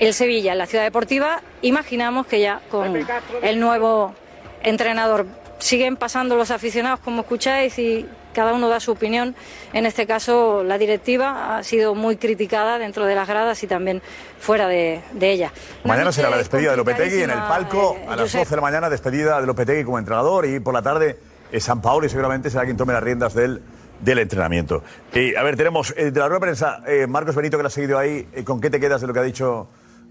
el 0.00 0.12
Sevilla 0.14 0.52
en 0.52 0.58
la 0.58 0.66
ciudad 0.66 0.82
deportiva. 0.84 1.40
Imaginamos 1.62 2.26
que 2.26 2.40
ya 2.40 2.60
con 2.70 3.06
el 3.42 3.60
nuevo 3.60 4.14
entrenador 4.62 5.26
siguen 5.58 5.96
pasando 5.96 6.36
los 6.36 6.50
aficionados, 6.50 7.00
como 7.00 7.20
escucháis, 7.22 7.78
y 7.78 8.06
cada 8.34 8.54
uno 8.54 8.68
da 8.68 8.80
su 8.80 8.92
opinión. 8.92 9.34
En 9.72 9.84
este 9.86 10.06
caso, 10.06 10.62
la 10.64 10.78
directiva 10.78 11.56
ha 11.58 11.62
sido 11.62 11.94
muy 11.94 12.16
criticada 12.16 12.78
dentro 12.78 13.04
de 13.04 13.14
las 13.14 13.28
gradas 13.28 13.62
y 13.62 13.66
también 13.66 14.00
fuera 14.38 14.68
de, 14.68 15.02
de 15.12 15.30
ella. 15.32 15.52
Mañana 15.84 16.12
será 16.12 16.30
la 16.30 16.38
despedida 16.38 16.70
de 16.70 16.76
Lopetegui 16.78 17.22
en 17.22 17.30
el 17.30 17.38
palco. 17.40 17.96
eh, 17.98 18.04
A 18.08 18.10
las 18.16 18.20
Josep. 18.20 18.40
12 18.40 18.50
de 18.50 18.56
la 18.56 18.62
mañana, 18.62 18.88
despedida 18.90 19.40
de 19.40 19.46
Lopetegui 19.46 19.84
como 19.84 19.98
entrenador. 19.98 20.46
Y 20.46 20.60
por 20.60 20.72
la 20.72 20.80
tarde, 20.82 21.18
eh, 21.52 21.60
San 21.60 21.82
Paolo 21.82 22.06
y 22.06 22.08
seguramente 22.08 22.48
será 22.50 22.64
quien 22.64 22.76
tome 22.76 22.92
las 22.94 23.02
riendas 23.02 23.34
del, 23.34 23.60
del 24.00 24.18
entrenamiento. 24.20 24.82
Y, 25.12 25.34
a 25.34 25.42
ver, 25.42 25.56
tenemos 25.56 25.92
eh, 25.96 26.10
de 26.10 26.20
la 26.20 26.26
rueda 26.28 26.38
de 26.38 26.46
prensa, 26.46 26.82
eh, 26.86 27.06
Marcos 27.06 27.34
Benito, 27.34 27.56
que 27.58 27.64
la 27.64 27.66
ha 27.66 27.70
seguido 27.70 27.98
ahí. 27.98 28.26
eh, 28.32 28.44
¿Con 28.44 28.60
qué 28.62 28.70
te 28.70 28.80
quedas 28.80 29.00
de 29.02 29.08
lo 29.08 29.12
que 29.12 29.18
ha 29.18 29.24
dicho 29.24 29.68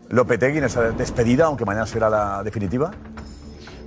Lopetegui 0.10 0.58
en 0.58 0.63
esa 0.63 0.91
despedida, 0.91 1.45
aunque 1.45 1.65
mañana 1.65 1.86
será 1.86 2.10
la 2.10 2.43
definitiva? 2.43 2.91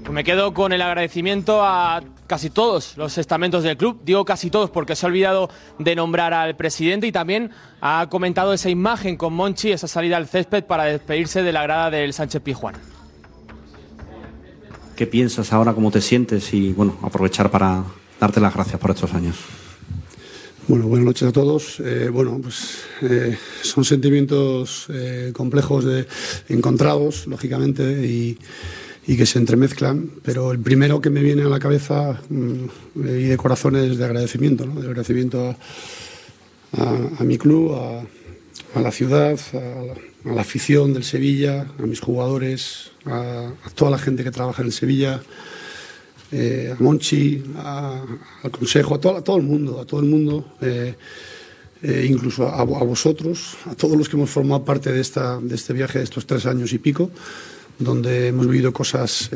Pues 0.03 0.13
me 0.13 0.25
quedo 0.25 0.53
con 0.53 0.73
el 0.73 0.83
agradecimiento 0.83 1.65
a 1.65 2.03
casi 2.27 2.51
todos 2.51 2.97
los 2.97 3.19
estamentos 3.19 3.63
del 3.63 3.77
club. 3.77 4.01
Digo 4.05 4.25
casi 4.25 4.51
todos 4.51 4.71
porque 4.71 4.97
se 4.97 5.07
ha 5.07 5.09
olvidado 5.09 5.49
de 5.79 5.95
nombrar 5.95 6.35
al 6.35 6.57
presidente 6.57 7.07
y 7.07 7.13
también 7.13 7.51
ha 7.81 8.09
comentado 8.09 8.53
esa 8.53 8.69
imagen 8.69 9.17
con 9.17 9.33
Monchi, 9.33 9.71
esa 9.71 9.87
salida 9.87 10.17
al 10.17 10.27
césped 10.27 10.65
para 10.65 10.85
despedirse 10.85 11.43
de 11.43 11.53
la 11.53 11.63
grada 11.63 11.91
del 11.91 12.13
Sánchez 12.13 12.43
Pizjuán. 12.43 12.75
¿Qué 14.97 15.07
piensas 15.07 15.53
ahora, 15.53 15.73
cómo 15.73 15.91
te 15.91 16.01
sientes? 16.01 16.53
Y 16.53 16.73
bueno, 16.73 16.97
aprovechar 17.03 17.51
para 17.51 17.85
darte 18.21 18.41
las 18.41 18.55
gracias 18.55 18.81
por 18.81 18.91
estos 18.91 19.15
años. 19.15 19.37
Bueno, 20.69 20.87
buenas 20.87 21.07
noches 21.07 21.29
a 21.29 21.33
todos. 21.33 21.81
Eh, 21.81 22.09
bueno, 22.09 22.39
pues 22.41 22.85
eh, 23.03 23.37
son 23.63 23.85
sentimientos 23.85 24.87
eh, 24.91 25.33
complejos, 25.35 25.85
de, 25.85 26.07
encontrados, 26.49 27.27
lógicamente, 27.27 28.07
y, 28.07 28.39
que 29.05 29.27
se 29.27 29.41
entremezclan, 29.41 30.09
pero 30.23 30.53
el 30.53 30.61
primero 30.61 31.01
que 31.01 31.11
me 31.11 31.21
viene 31.21 31.43
a 31.43 31.49
la 31.49 31.59
cabeza 31.59 32.21
mm, 32.29 32.65
y 32.95 33.25
de 33.25 33.37
corazón 33.37 33.75
es 33.75 33.99
de 33.99 34.05
agradecimiento, 34.05 34.65
¿no? 34.65 34.81
de 34.81 34.87
agradecimiento 34.87 35.57
a, 36.79 37.25
mi 37.25 37.39
club, 37.39 37.75
a, 37.75 38.79
a 38.79 38.81
la 38.81 38.93
ciudad, 38.93 39.39
a 39.53 40.33
la, 40.33 40.41
afición 40.41 40.95
del 40.95 41.03
Sevilla, 41.03 41.67
a 41.77 41.83
mis 41.83 42.01
jugadores, 42.01 42.93
a 43.05 43.51
toda 43.75 43.91
la 43.91 43.99
gente 43.99 44.23
que 44.23 44.31
trabaja 44.31 44.63
en 44.63 44.69
el 44.69 44.73
Sevilla, 44.73 45.21
eh, 46.33 46.75
a 46.77 46.83
Monchi, 46.83 47.43
a- 47.57 48.03
al 48.43 48.51
Consejo, 48.51 48.95
a 48.95 49.01
todo, 49.01 49.37
el 49.37 49.43
mundo, 49.43 49.81
a 49.81 49.85
todo 49.85 50.01
el 50.01 50.07
mundo. 50.07 50.55
eh, 50.61 50.95
eh, 51.85 52.07
incluso 52.09 52.47
a, 52.47 52.63
vosotros, 52.63 53.57
a 53.67 53.75
todos 53.75 53.97
los 53.97 54.09
que 54.09 54.15
hemos 54.15 54.31
formado 54.31 54.65
parte 54.65 54.93
de, 54.93 55.01
esta, 55.01 55.41
de 55.41 55.57
este 55.57 55.73
viaje 55.73 55.99
de 55.99 56.05
estos 56.05 56.25
tres 56.27 56.47
años 56.47 56.73
y 56.73 56.79
pico, 56.79 57.11
donde 57.77 58.29
hemos 58.29 58.47
vivido 58.47 58.73
cosas 58.73 59.29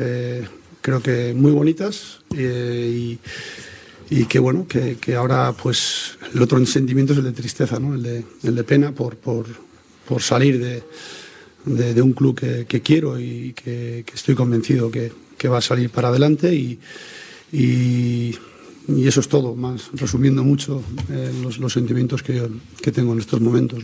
creo 0.81 1.01
que 1.01 1.33
muy 1.33 1.51
bonitas 1.51 2.19
y, 2.33 3.19
que 4.29 4.39
bueno, 4.39 4.65
que, 4.65 4.97
ahora 5.15 5.51
pues 5.51 6.17
el 6.33 6.41
otro 6.41 6.65
sentimiento 6.65 7.11
es 7.11 7.19
el 7.19 7.25
de 7.25 7.33
tristeza, 7.33 7.77
¿no? 7.79 7.93
el, 7.95 8.03
de, 8.03 8.63
pena 8.63 8.93
por, 8.93 9.17
por, 9.17 9.45
salir 10.21 10.57
de, 10.57 10.83
de, 11.65 12.01
un 12.01 12.13
club 12.13 12.39
que, 12.39 12.65
que 12.65 12.81
quiero 12.81 13.19
y 13.19 13.51
que, 13.51 14.05
que 14.05 14.15
estoy 14.15 14.35
convencido 14.35 14.89
que, 14.89 15.11
que 15.37 15.47
va 15.47 15.59
a 15.59 15.61
salir 15.61 15.89
para 15.89 16.09
adelante 16.09 16.53
y, 16.53 16.79
y, 17.51 18.35
y 18.87 19.07
eso 19.07 19.19
es 19.19 19.27
todo, 19.27 19.55
más 19.55 19.89
resumiendo 19.93 20.43
mucho 20.43 20.81
eh, 21.09 21.31
los, 21.41 21.59
los 21.59 21.73
sentimientos 21.73 22.23
que, 22.23 22.47
que 22.81 22.91
tengo 22.91 23.13
en 23.13 23.19
estos 23.19 23.39
momentos. 23.41 23.83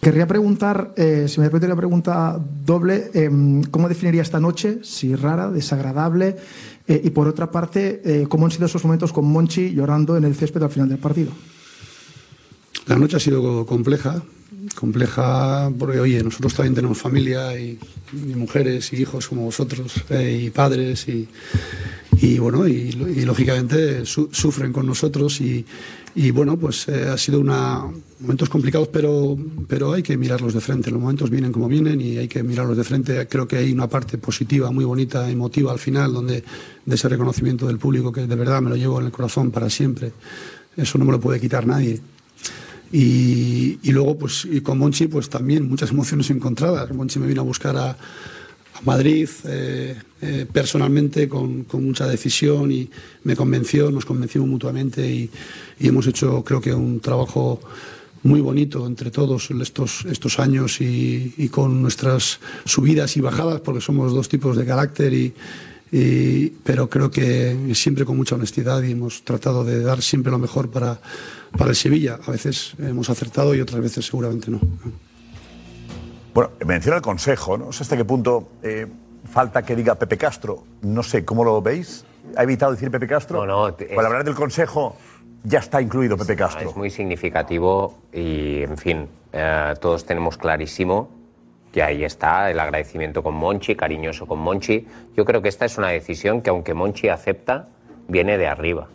Querría 0.00 0.28
preguntar, 0.28 0.94
eh, 0.96 1.26
si 1.28 1.40
me 1.40 1.46
permite 1.50 1.66
una 1.66 1.76
pregunta 1.76 2.40
doble, 2.64 3.10
eh, 3.14 3.28
¿cómo 3.70 3.88
definiría 3.88 4.22
esta 4.22 4.38
noche? 4.38 4.78
Si 4.82 5.16
rara, 5.16 5.50
desagradable. 5.50 6.36
Eh, 6.86 7.00
y 7.04 7.10
por 7.10 7.26
otra 7.26 7.50
parte, 7.50 8.00
eh, 8.04 8.26
¿cómo 8.28 8.46
han 8.46 8.52
sido 8.52 8.66
esos 8.66 8.84
momentos 8.84 9.12
con 9.12 9.24
Monchi 9.26 9.74
llorando 9.74 10.16
en 10.16 10.24
el 10.24 10.36
césped 10.36 10.62
al 10.62 10.70
final 10.70 10.88
del 10.88 10.98
partido? 10.98 11.32
La 12.86 12.96
noche 12.96 13.16
ha 13.16 13.20
sido 13.20 13.66
compleja, 13.66 14.22
compleja 14.74 15.70
porque, 15.78 16.00
oye, 16.00 16.22
nosotros 16.22 16.54
también 16.54 16.74
tenemos 16.74 16.98
familia 16.98 17.58
y, 17.58 17.78
mujeres 18.36 18.92
y 18.92 18.96
hijos 19.02 19.28
como 19.28 19.42
vosotros 19.44 19.92
eh, 20.10 20.42
y 20.46 20.50
padres 20.50 21.06
y, 21.08 21.28
y, 22.20 22.38
bueno, 22.38 22.66
y, 22.66 22.72
y 23.16 23.22
lógicamente 23.24 24.04
su- 24.06 24.28
sufren 24.32 24.72
con 24.72 24.86
nosotros 24.86 25.40
y, 25.40 25.64
y, 26.14 26.30
bueno, 26.30 26.56
pues 26.56 26.88
eh, 26.88 27.08
ha 27.08 27.18
sido 27.18 27.38
una 27.40 27.82
momentos 28.20 28.48
complicados, 28.48 28.88
pero, 28.88 29.36
pero 29.68 29.92
hay 29.92 30.02
que 30.02 30.16
mirarlos 30.16 30.52
de 30.54 30.60
frente. 30.60 30.90
Los 30.90 31.00
momentos 31.00 31.30
vienen 31.30 31.52
como 31.52 31.68
vienen 31.68 32.00
y 32.00 32.16
hay 32.16 32.26
que 32.26 32.42
mirarlos 32.42 32.76
de 32.76 32.82
frente. 32.82 33.28
Creo 33.28 33.46
que 33.46 33.58
hay 33.58 33.72
una 33.72 33.88
parte 33.88 34.18
positiva, 34.18 34.70
muy 34.72 34.84
bonita, 34.84 35.30
emotiva 35.30 35.70
al 35.70 35.78
final, 35.78 36.12
donde 36.12 36.42
de 36.84 36.94
ese 36.94 37.08
reconocimiento 37.08 37.66
del 37.68 37.78
público 37.78 38.10
que 38.10 38.26
de 38.26 38.34
verdad 38.34 38.60
me 38.60 38.70
lo 38.70 38.76
llevo 38.76 38.98
en 38.98 39.06
el 39.06 39.12
corazón 39.12 39.52
para 39.52 39.70
siempre. 39.70 40.12
Eso 40.76 40.98
no 40.98 41.04
me 41.04 41.12
lo 41.12 41.20
puede 41.20 41.38
quitar 41.38 41.64
nadie. 41.66 42.00
Y, 42.90 43.78
luego, 43.92 44.16
pues, 44.16 44.46
y 44.50 44.60
con 44.60 44.78
Monchi, 44.78 45.08
pues 45.08 45.28
también 45.28 45.68
muchas 45.68 45.90
emociones 45.90 46.30
encontradas. 46.30 46.90
Monchi 46.92 47.18
me 47.18 47.26
vino 47.26 47.42
a 47.42 47.44
buscar 47.44 47.76
a, 47.76 47.96
Madrid 48.84 49.28
eh, 49.44 49.96
eh, 50.22 50.46
personalmente 50.52 51.28
con, 51.28 51.66
mucha 51.72 52.06
decisión 52.06 52.70
y 52.70 52.88
me 53.24 53.34
convenció, 53.34 53.90
nos 53.90 54.04
convencimos 54.04 54.48
mutuamente 54.48 55.04
y, 55.10 55.30
hemos 55.80 56.06
hecho, 56.06 56.44
creo 56.44 56.60
que, 56.60 56.72
un 56.72 57.00
trabajo 57.00 57.60
muy 58.22 58.40
bonito 58.40 58.86
entre 58.86 59.10
todos 59.10 59.50
estos, 59.50 60.04
estos 60.04 60.38
años 60.38 60.80
y, 60.80 61.48
con 61.50 61.82
nuestras 61.82 62.40
subidas 62.64 63.16
y 63.16 63.20
bajadas, 63.20 63.60
porque 63.60 63.80
somos 63.80 64.12
dos 64.12 64.28
tipos 64.28 64.56
de 64.56 64.64
carácter 64.64 65.12
y- 65.12 65.34
pero 66.64 66.90
creo 66.90 67.10
que 67.10 67.72
siempre 67.74 68.04
con 68.04 68.16
mucha 68.16 68.34
honestidad 68.34 68.82
y 68.82 68.92
hemos 68.92 69.22
tratado 69.22 69.64
de 69.64 69.80
dar 69.82 70.02
siempre 70.02 70.30
lo 70.30 70.38
mejor 70.38 70.70
para, 70.70 71.00
para 71.56 71.70
el 71.70 71.76
Sevilla. 71.76 72.18
A 72.26 72.30
veces 72.30 72.74
hemos 72.78 73.08
acertado 73.10 73.54
y 73.54 73.60
otras 73.60 73.80
veces 73.80 74.06
seguramente 74.06 74.50
no. 74.50 74.60
Bueno, 76.34 76.50
menciona 76.66 76.96
el 76.96 77.02
Consejo, 77.02 77.58
no 77.58 77.72
sé 77.72 77.82
hasta 77.82 77.96
qué 77.96 78.04
punto 78.04 78.50
eh, 78.62 78.86
falta 79.30 79.62
que 79.62 79.74
diga 79.74 79.94
Pepe 79.94 80.16
Castro. 80.16 80.64
No 80.82 81.02
sé, 81.02 81.24
¿cómo 81.24 81.44
lo 81.44 81.60
veis? 81.60 82.04
¿Ha 82.36 82.42
evitado 82.42 82.72
decir 82.72 82.90
Pepe 82.90 83.06
Castro? 83.06 83.44
No, 83.44 83.46
no. 83.46 83.64
Al 83.64 84.06
hablar 84.06 84.24
del 84.24 84.34
Consejo, 84.34 84.96
ya 85.42 85.60
está 85.60 85.80
incluido 85.80 86.16
Pepe 86.16 86.36
Castro. 86.36 86.70
Es 86.70 86.76
muy 86.76 86.90
significativo 86.90 87.98
y, 88.12 88.62
en 88.62 88.76
fin, 88.76 89.08
eh, 89.32 89.74
todos 89.80 90.04
tenemos 90.04 90.36
clarísimo 90.36 91.10
que 91.72 91.82
ahí 91.82 92.04
está 92.04 92.50
el 92.50 92.60
agradecimiento 92.60 93.22
con 93.22 93.34
Monchi, 93.34 93.74
cariñoso 93.74 94.26
con 94.26 94.38
Monchi. 94.38 94.86
Yo 95.16 95.24
creo 95.24 95.42
que 95.42 95.48
esta 95.48 95.64
es 95.64 95.76
una 95.76 95.88
decisión 95.88 96.40
que, 96.40 96.50
aunque 96.50 96.74
Monchi 96.74 97.08
acepta, 97.08 97.68
viene 98.06 98.38
de 98.38 98.46
arriba. 98.46 98.88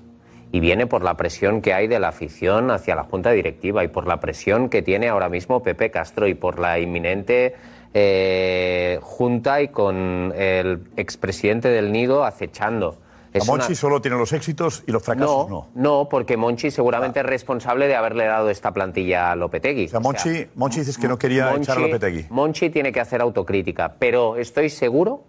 Y 0.53 0.59
viene 0.59 0.85
por 0.85 1.03
la 1.03 1.17
presión 1.17 1.61
que 1.61 1.73
hay 1.73 1.87
de 1.87 1.99
la 1.99 2.09
afición 2.09 2.69
hacia 2.69 2.93
la 2.95 3.03
junta 3.03 3.31
directiva 3.31 3.83
y 3.83 3.87
por 3.87 4.05
la 4.07 4.19
presión 4.19 4.69
que 4.69 4.83
tiene 4.83 5.09
ahora 5.09 5.27
mismo 5.27 5.63
Pepe 5.63 5.89
Castro 5.89 6.27
y 6.27 6.35
por 6.35 6.59
la 6.59 6.77
inminente 6.79 7.55
eh, 7.95 8.99
junta 9.01 9.61
y 9.63 9.69
con 9.69 10.31
el 10.37 10.83
expresidente 10.95 11.69
del 11.69 11.91
Nido 11.91 12.23
acechando. 12.23 12.99
A 13.33 13.43
Monchi 13.45 13.73
solo 13.73 13.99
tiene 13.99 14.15
los 14.15 14.31
éxitos 14.31 14.83
y 14.85 14.91
los 14.91 15.01
fracasos 15.01 15.49
no. 15.49 15.69
No, 15.73 16.07
porque 16.07 16.37
Monchi 16.37 16.69
seguramente 16.69 17.21
es 17.21 17.25
responsable 17.25 17.87
de 17.87 17.95
haberle 17.95 18.25
dado 18.25 18.51
esta 18.51 18.71
plantilla 18.71 19.31
a 19.31 19.35
Lopetegui. 19.35 19.85
O 19.85 19.89
sea, 19.89 19.99
Monchi, 20.01 20.45
Monchi 20.53 20.81
dices 20.81 20.99
que 20.99 21.07
no 21.07 21.17
quería 21.17 21.51
Monchi- 21.51 21.63
echar 21.63 21.77
a 21.79 21.81
Lopetegui. 21.81 22.27
Monchi 22.29 22.69
tiene 22.69 22.91
que 22.91 22.99
hacer 22.99 23.21
autocrítica, 23.21 23.95
pero 23.97 24.35
estoy 24.37 24.69
seguro, 24.69 25.23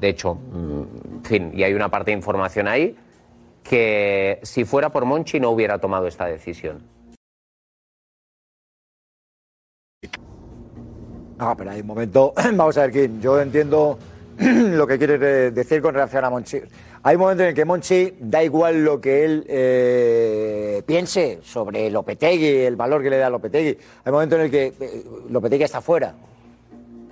de 0.00 0.08
hecho, 0.08 0.34
mm, 0.34 0.82
en 1.18 1.24
fin, 1.24 1.52
y 1.54 1.62
hay 1.62 1.74
una 1.74 1.88
parte 1.88 2.10
de 2.10 2.16
información 2.16 2.66
ahí, 2.66 2.96
que 3.68 4.38
si 4.42 4.64
fuera 4.64 4.90
por 4.90 5.04
Monchi 5.06 5.40
no 5.40 5.50
hubiera 5.50 5.78
tomado 5.78 6.06
esta 6.06 6.26
decisión. 6.26 6.82
No, 11.38 11.56
pero 11.56 11.70
hay 11.70 11.80
un 11.80 11.86
momento. 11.86 12.32
Vamos 12.54 12.76
a 12.78 12.82
ver, 12.86 12.92
Kim. 12.92 13.20
Yo 13.20 13.40
entiendo 13.40 13.98
lo 14.38 14.86
que 14.86 14.98
quieres 14.98 15.18
de- 15.20 15.50
decir 15.50 15.82
con 15.82 15.94
relación 15.94 16.24
a 16.24 16.30
Monchi. 16.30 16.60
Hay 17.02 17.16
un 17.16 17.20
momento 17.22 17.42
en 17.42 17.50
el 17.50 17.54
que 17.54 17.64
Monchi 17.64 18.14
da 18.20 18.42
igual 18.42 18.82
lo 18.84 19.00
que 19.00 19.24
él 19.24 19.44
eh, 19.48 20.82
piense 20.86 21.40
sobre 21.42 21.90
Lopetegui, 21.90 22.46
el 22.64 22.76
valor 22.76 23.02
que 23.02 23.10
le 23.10 23.18
da 23.18 23.26
a 23.26 23.30
Lopetegui. 23.30 23.68
Hay 24.04 24.06
un 24.06 24.12
momento 24.12 24.36
en 24.36 24.42
el 24.42 24.50
que 24.50 24.72
eh, 24.80 25.04
Lopetegui 25.28 25.64
está 25.64 25.80
fuera. 25.80 26.14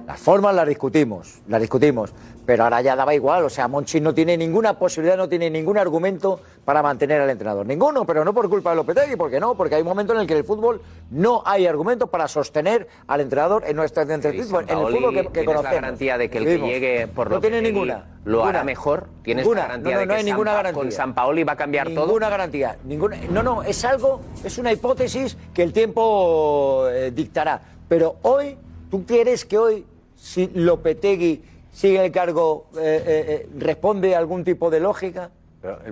Las 0.07 0.19
formas 0.21 0.55
las 0.55 0.67
discutimos, 0.69 1.41
las 1.49 1.61
discutimos, 1.61 2.13
pero 2.45 2.65
ahora 2.65 2.81
ya 2.83 2.97
daba 2.97 3.15
igual. 3.15 3.45
O 3.45 3.51
sea, 3.51 3.69
Monchi 3.69 4.01
no 4.01 4.13
tiene 4.13 4.37
ninguna 4.37 4.79
posibilidad, 4.79 5.17
no 5.17 5.29
tiene 5.29 5.49
ningún 5.49 5.79
argumento 5.79 6.41
para 6.65 6.83
mantener 6.83 7.21
al 7.21 7.31
entrenador. 7.31 7.65
Ninguno, 7.67 8.05
pero 8.05 8.25
no 8.25 8.35
por 8.35 8.49
culpa 8.51 8.71
de 8.71 8.77
Lopetegui, 8.77 9.17
porque 9.17 9.39
no, 9.39 9.55
porque 9.55 9.77
hay 9.77 9.83
un 9.83 9.89
momento 9.89 10.13
en 10.13 10.21
el 10.21 10.27
que 10.27 10.33
en 10.33 10.39
el 10.41 10.45
fútbol 10.45 10.83
no 11.11 11.43
hay 11.47 11.67
argumentos 11.67 12.09
para 12.11 12.27
sostener 12.29 12.89
al 13.07 13.21
entrenador 13.21 13.63
en 13.67 13.77
nuestro 13.77 14.03
en 14.03 14.11
el 14.11 14.23
Sí, 14.23 14.43
fútbol, 14.43 14.65
en 14.69 14.79
el 14.79 14.87
fútbol 14.87 15.15
que, 15.15 15.23
que 15.23 15.29
¿tienes 15.31 15.37
la 15.37 15.45
conocemos. 15.55 15.75
garantía 15.75 16.19
de 16.19 16.31
que 16.31 16.39
el 16.39 16.45
que 16.45 16.59
llegue 16.59 17.07
por 17.09 17.31
No 17.31 17.41
tiene 17.41 17.63
ninguna. 17.63 18.05
lo 18.25 18.41
hará 18.43 18.51
ninguna. 18.61 18.65
mejor? 18.65 19.09
¿Tienes 19.23 19.45
Ninguna. 19.45 19.63
garantía 19.63 19.91
no, 19.93 19.95
no, 19.95 20.01
de 20.01 20.07
no 20.07 20.13
que 20.15 20.19
hay 20.19 20.25
ninguna 20.25 20.53
garantía. 20.55 20.83
con 20.83 20.93
Sampaoli 20.93 21.45
va 21.45 21.53
a 21.53 21.57
cambiar 21.57 21.89
todo? 21.91 22.07
Ninguna 22.07 22.29
garantía. 22.29 22.77
Ninguna, 22.85 23.17
no, 23.31 23.43
no, 23.43 23.63
es 23.63 23.85
algo, 23.85 24.21
es 24.45 24.59
una 24.59 24.73
hipótesis 24.73 25.37
que 25.55 25.63
el 25.63 25.73
tiempo 25.73 26.87
eh, 26.91 27.13
dictará. 27.15 27.61
Pero 27.89 28.17
hoy, 28.23 28.57
¿tú 28.91 29.05
crees 29.05 29.45
que 29.45 29.59
hoy, 29.59 29.87
si 30.23 30.49
Lopetegui 30.55 31.43
sigue 31.73 31.97
en 31.99 32.05
el 32.05 32.13
cargo, 32.13 32.67
eh, 32.77 32.79
eh, 32.79 33.25
eh, 33.29 33.49
responde 33.59 34.15
a 34.15 34.19
algún 34.19 34.45
tipo 34.45 34.71
de 34.71 34.79
lógica? 34.79 35.31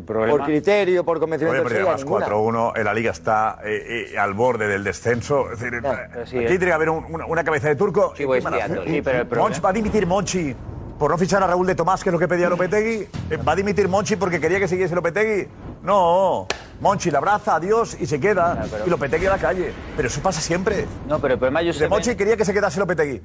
Por 0.07 0.45
criterio, 0.45 1.05
por 1.05 1.19
convencimiento 1.21 1.63
perdido 1.65 1.87
Sevilla, 1.87 1.93
más 1.93 2.05
ninguna. 2.05 2.27
4-1, 2.27 2.73
eh, 2.77 2.85
la 2.85 2.95
liga 2.95 3.11
está 3.11 3.59
eh, 3.65 4.11
eh, 4.13 4.19
al 4.19 4.35
borde 4.35 4.67
del 4.69 4.85
descenso. 4.85 5.51
Es 5.53 5.59
decir, 5.61 5.81
eh, 5.85 6.25
sí, 6.27 6.39
aquí 6.39 6.47
tiene 6.47 6.67
que 6.67 6.73
haber 6.73 6.91
un- 6.91 7.05
una, 7.13 7.27
una 7.27 7.43
cabeza 7.45 7.69
de 7.69 7.75
turco. 7.77 8.13
Sí, 8.17 8.25
pero 8.27 8.35
el 8.37 9.65
¿Va 9.65 9.69
a 9.69 9.73
dimitir 9.73 10.07
Monchi 10.07 10.55
por 10.99 11.11
no 11.11 11.19
fichar 11.19 11.43
a 11.43 11.47
Raúl 11.49 11.67
de 11.67 11.75
Tomás, 11.75 12.03
que 12.03 12.11
es 12.11 12.13
lo 12.13 12.19
que 12.19 12.29
pedía 12.29 12.49
Lopetegui? 12.49 13.07
¿Va 13.47 13.53
a 13.53 13.57
dimitir 13.57 13.89
Monchi 13.89 14.15
porque 14.17 14.41
quería 14.41 14.59
que 14.61 14.69
siguiese 14.69 14.95
Lopetegui? 14.95 15.49
No, 15.83 16.47
Monchi 16.81 17.11
la 17.11 17.19
abraza, 17.19 17.55
adiós 17.57 17.97
y 18.01 18.07
se 18.07 18.19
queda. 18.21 18.65
Y 18.87 18.91
Lopetegui 18.91 19.27
a 19.27 19.31
la 19.31 19.39
calle. 19.39 19.73
Pero 19.97 20.09
eso 20.09 20.21
pasa 20.21 20.41
siempre. 20.41 20.85
No, 21.09 21.21
pero 21.21 21.35
el 21.35 21.39
problema 21.39 21.63
yo 21.63 21.73
De 21.73 21.89
Monchi 21.89 22.15
quería 22.17 22.37
que 22.37 22.45
se 22.45 22.53
quedase 22.53 22.79
Lopetegui. 22.81 23.23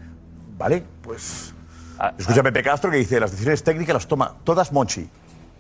Vale, 0.58 0.84
pues. 1.02 1.54
Escucha 2.18 2.41
a 2.41 2.44
Pepe 2.44 2.63
Castro 2.63 2.91
que 2.91 2.98
dice: 2.98 3.20
las 3.20 3.32
decisiones 3.32 3.63
técnicas 3.63 3.94
las 3.94 4.08
toma 4.08 4.36
todas 4.44 4.72
Monchi. 4.72 5.10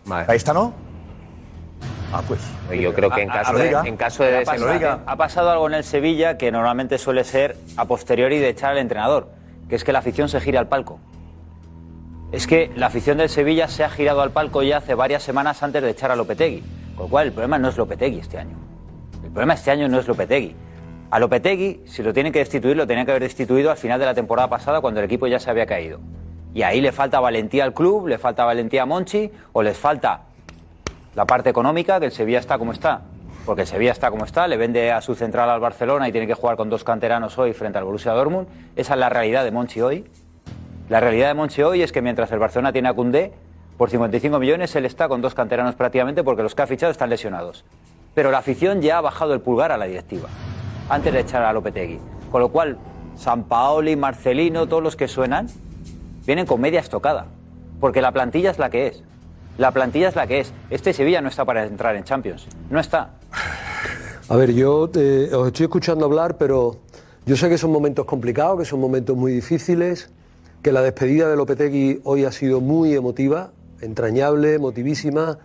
Ahí 0.09 0.37
está, 0.37 0.53
¿no? 0.53 0.73
Ah, 2.13 2.21
pues. 2.27 2.39
Yo 2.79 2.93
creo 2.93 3.09
que 3.09 3.21
en 3.21 3.29
caso 3.29 3.57
de, 3.57 3.69
en 3.69 3.97
caso 3.97 4.23
de 4.23 4.37
ha, 4.37 4.43
pasado, 4.43 5.01
ha 5.05 5.15
pasado 5.15 5.51
algo 5.51 5.67
en 5.67 5.73
el 5.73 5.83
Sevilla 5.83 6.37
que 6.37 6.51
normalmente 6.51 6.97
suele 6.97 7.23
ser 7.23 7.57
a 7.77 7.85
posteriori 7.85 8.39
de 8.39 8.49
echar 8.49 8.71
al 8.71 8.77
entrenador, 8.77 9.29
que 9.67 9.75
es 9.75 9.83
que 9.83 9.91
la 9.91 9.99
afición 9.99 10.29
se 10.29 10.39
gira 10.39 10.59
al 10.59 10.67
palco. 10.67 10.99
Es 12.31 12.47
que 12.47 12.71
la 12.75 12.87
afición 12.87 13.17
del 13.17 13.29
Sevilla 13.29 13.67
se 13.67 13.83
ha 13.83 13.89
girado 13.89 14.21
al 14.21 14.31
palco 14.31 14.61
ya 14.63 14.77
hace 14.77 14.93
varias 14.93 15.23
semanas 15.23 15.61
antes 15.63 15.81
de 15.81 15.89
echar 15.89 16.11
a 16.11 16.15
Lopetegui. 16.15 16.63
Con 16.95 17.05
lo 17.05 17.09
cual, 17.09 17.27
el 17.27 17.33
problema 17.33 17.57
no 17.57 17.69
es 17.69 17.77
Lopetegui 17.77 18.19
este 18.19 18.37
año. 18.37 18.57
El 19.23 19.31
problema 19.31 19.53
este 19.53 19.71
año 19.71 19.87
no 19.87 19.99
es 19.99 20.07
Lopetegui. 20.07 20.55
A 21.11 21.19
Lopetegui, 21.19 21.81
si 21.85 22.03
lo 22.03 22.13
tienen 22.13 22.33
que 22.33 22.39
destituir, 22.39 22.75
lo 22.75 22.87
tenían 22.87 23.05
que 23.05 23.11
haber 23.11 23.23
destituido 23.23 23.71
al 23.71 23.77
final 23.77 23.99
de 23.99 24.05
la 24.05 24.13
temporada 24.13 24.49
pasada 24.49 24.81
cuando 24.81 24.99
el 24.99 25.05
equipo 25.05 25.27
ya 25.27 25.39
se 25.39 25.49
había 25.49 25.65
caído. 25.65 25.99
Y 26.53 26.63
ahí 26.63 26.81
le 26.81 26.91
falta 26.91 27.19
valentía 27.19 27.63
al 27.63 27.73
club, 27.73 28.07
le 28.07 28.17
falta 28.17 28.45
valentía 28.45 28.83
a 28.83 28.85
Monchi, 28.85 29.29
o 29.53 29.61
les 29.61 29.77
falta 29.77 30.21
la 31.15 31.25
parte 31.25 31.49
económica, 31.49 31.99
que 31.99 32.07
el 32.07 32.11
Sevilla 32.11 32.39
está 32.39 32.57
como 32.57 32.71
está. 32.71 33.01
Porque 33.45 33.61
el 33.61 33.67
Sevilla 33.67 33.91
está 33.91 34.09
como 34.09 34.25
está, 34.25 34.47
le 34.47 34.57
vende 34.57 34.91
a 34.91 35.01
su 35.01 35.13
central 35.13 35.49
al 35.49 35.59
Barcelona 35.59 36.09
y 36.09 36.11
tiene 36.11 36.25
que 36.25 36.33
jugar 36.33 36.57
con 36.57 36.69
dos 36.69 36.83
canteranos 36.83 37.37
hoy 37.37 37.53
frente 37.53 37.77
al 37.77 37.83
Borussia 37.83 38.11
Dortmund. 38.13 38.47
Esa 38.75 38.93
es 38.93 38.99
la 38.99 39.09
realidad 39.09 39.43
de 39.43 39.51
Monchi 39.51 39.81
hoy. 39.81 40.05
La 40.89 40.99
realidad 40.99 41.27
de 41.27 41.35
Monchi 41.35 41.61
hoy 41.61 41.83
es 41.83 41.91
que 41.91 42.01
mientras 42.01 42.31
el 42.31 42.39
Barcelona 42.39 42.71
tiene 42.71 42.89
a 42.89 42.93
Koundé, 42.93 43.33
por 43.77 43.89
55 43.89 44.39
millones 44.39 44.75
él 44.75 44.85
está 44.85 45.07
con 45.07 45.21
dos 45.21 45.35
canteranos 45.35 45.75
prácticamente 45.75 46.23
porque 46.23 46.41
los 46.41 46.55
que 46.55 46.61
ha 46.61 46.67
fichado 46.67 46.91
están 46.91 47.09
lesionados. 47.09 47.65
Pero 48.13 48.31
la 48.31 48.37
afición 48.39 48.81
ya 48.81 48.97
ha 48.97 49.01
bajado 49.01 49.33
el 49.33 49.41
pulgar 49.41 49.71
a 49.71 49.77
la 49.77 49.85
directiva, 49.85 50.29
antes 50.89 51.13
de 51.13 51.19
echar 51.19 51.43
a 51.43 51.53
Lopetegui. 51.53 51.99
Con 52.31 52.41
lo 52.41 52.49
cual, 52.49 52.77
San 53.15 53.43
Paoli, 53.43 53.95
Marcelino, 53.95 54.67
todos 54.67 54.83
los 54.83 54.95
que 54.95 55.07
suenan, 55.07 55.47
vienen 56.25 56.45
con 56.45 56.61
media 56.61 56.79
estocada. 56.79 57.27
Porque 57.79 58.01
la 58.01 58.11
plantilla 58.11 58.51
es 58.51 58.59
la 58.59 58.69
que 58.69 58.87
es. 58.87 59.03
La 59.57 59.71
plantilla 59.71 60.09
es 60.09 60.15
la 60.15 60.27
que 60.27 60.39
es. 60.39 60.53
Este 60.69 60.93
Sevilla 60.93 61.21
no 61.21 61.29
está 61.29 61.45
para 61.45 61.65
entrar 61.65 61.95
en 61.95 62.03
Champions. 62.03 62.47
No 62.69 62.79
está. 62.79 63.11
A 64.27 64.35
ver, 64.35 64.53
yo 64.53 64.89
eh, 64.95 65.29
os 65.33 65.47
estoy 65.47 65.65
escuchando 65.65 66.05
hablar, 66.05 66.37
pero 66.37 66.77
yo 67.25 67.37
sé 67.37 67.47
que 67.47 67.57
son 67.57 67.71
momentos 67.71 68.05
complicados, 68.05 68.59
que 68.59 68.65
son 68.65 68.79
momentos 68.79 69.15
muy 69.15 69.31
difíciles, 69.31 70.09
que 70.61 70.71
la 70.71 70.81
despedida 70.81 71.29
de 71.29 71.35
Lopetegui 71.35 72.01
hoy 72.03 72.25
ha 72.25 72.31
sido 72.31 72.59
muy 72.59 72.93
emotiva, 72.93 73.51
entrañable, 73.81 74.55
emotivísima, 74.55 75.37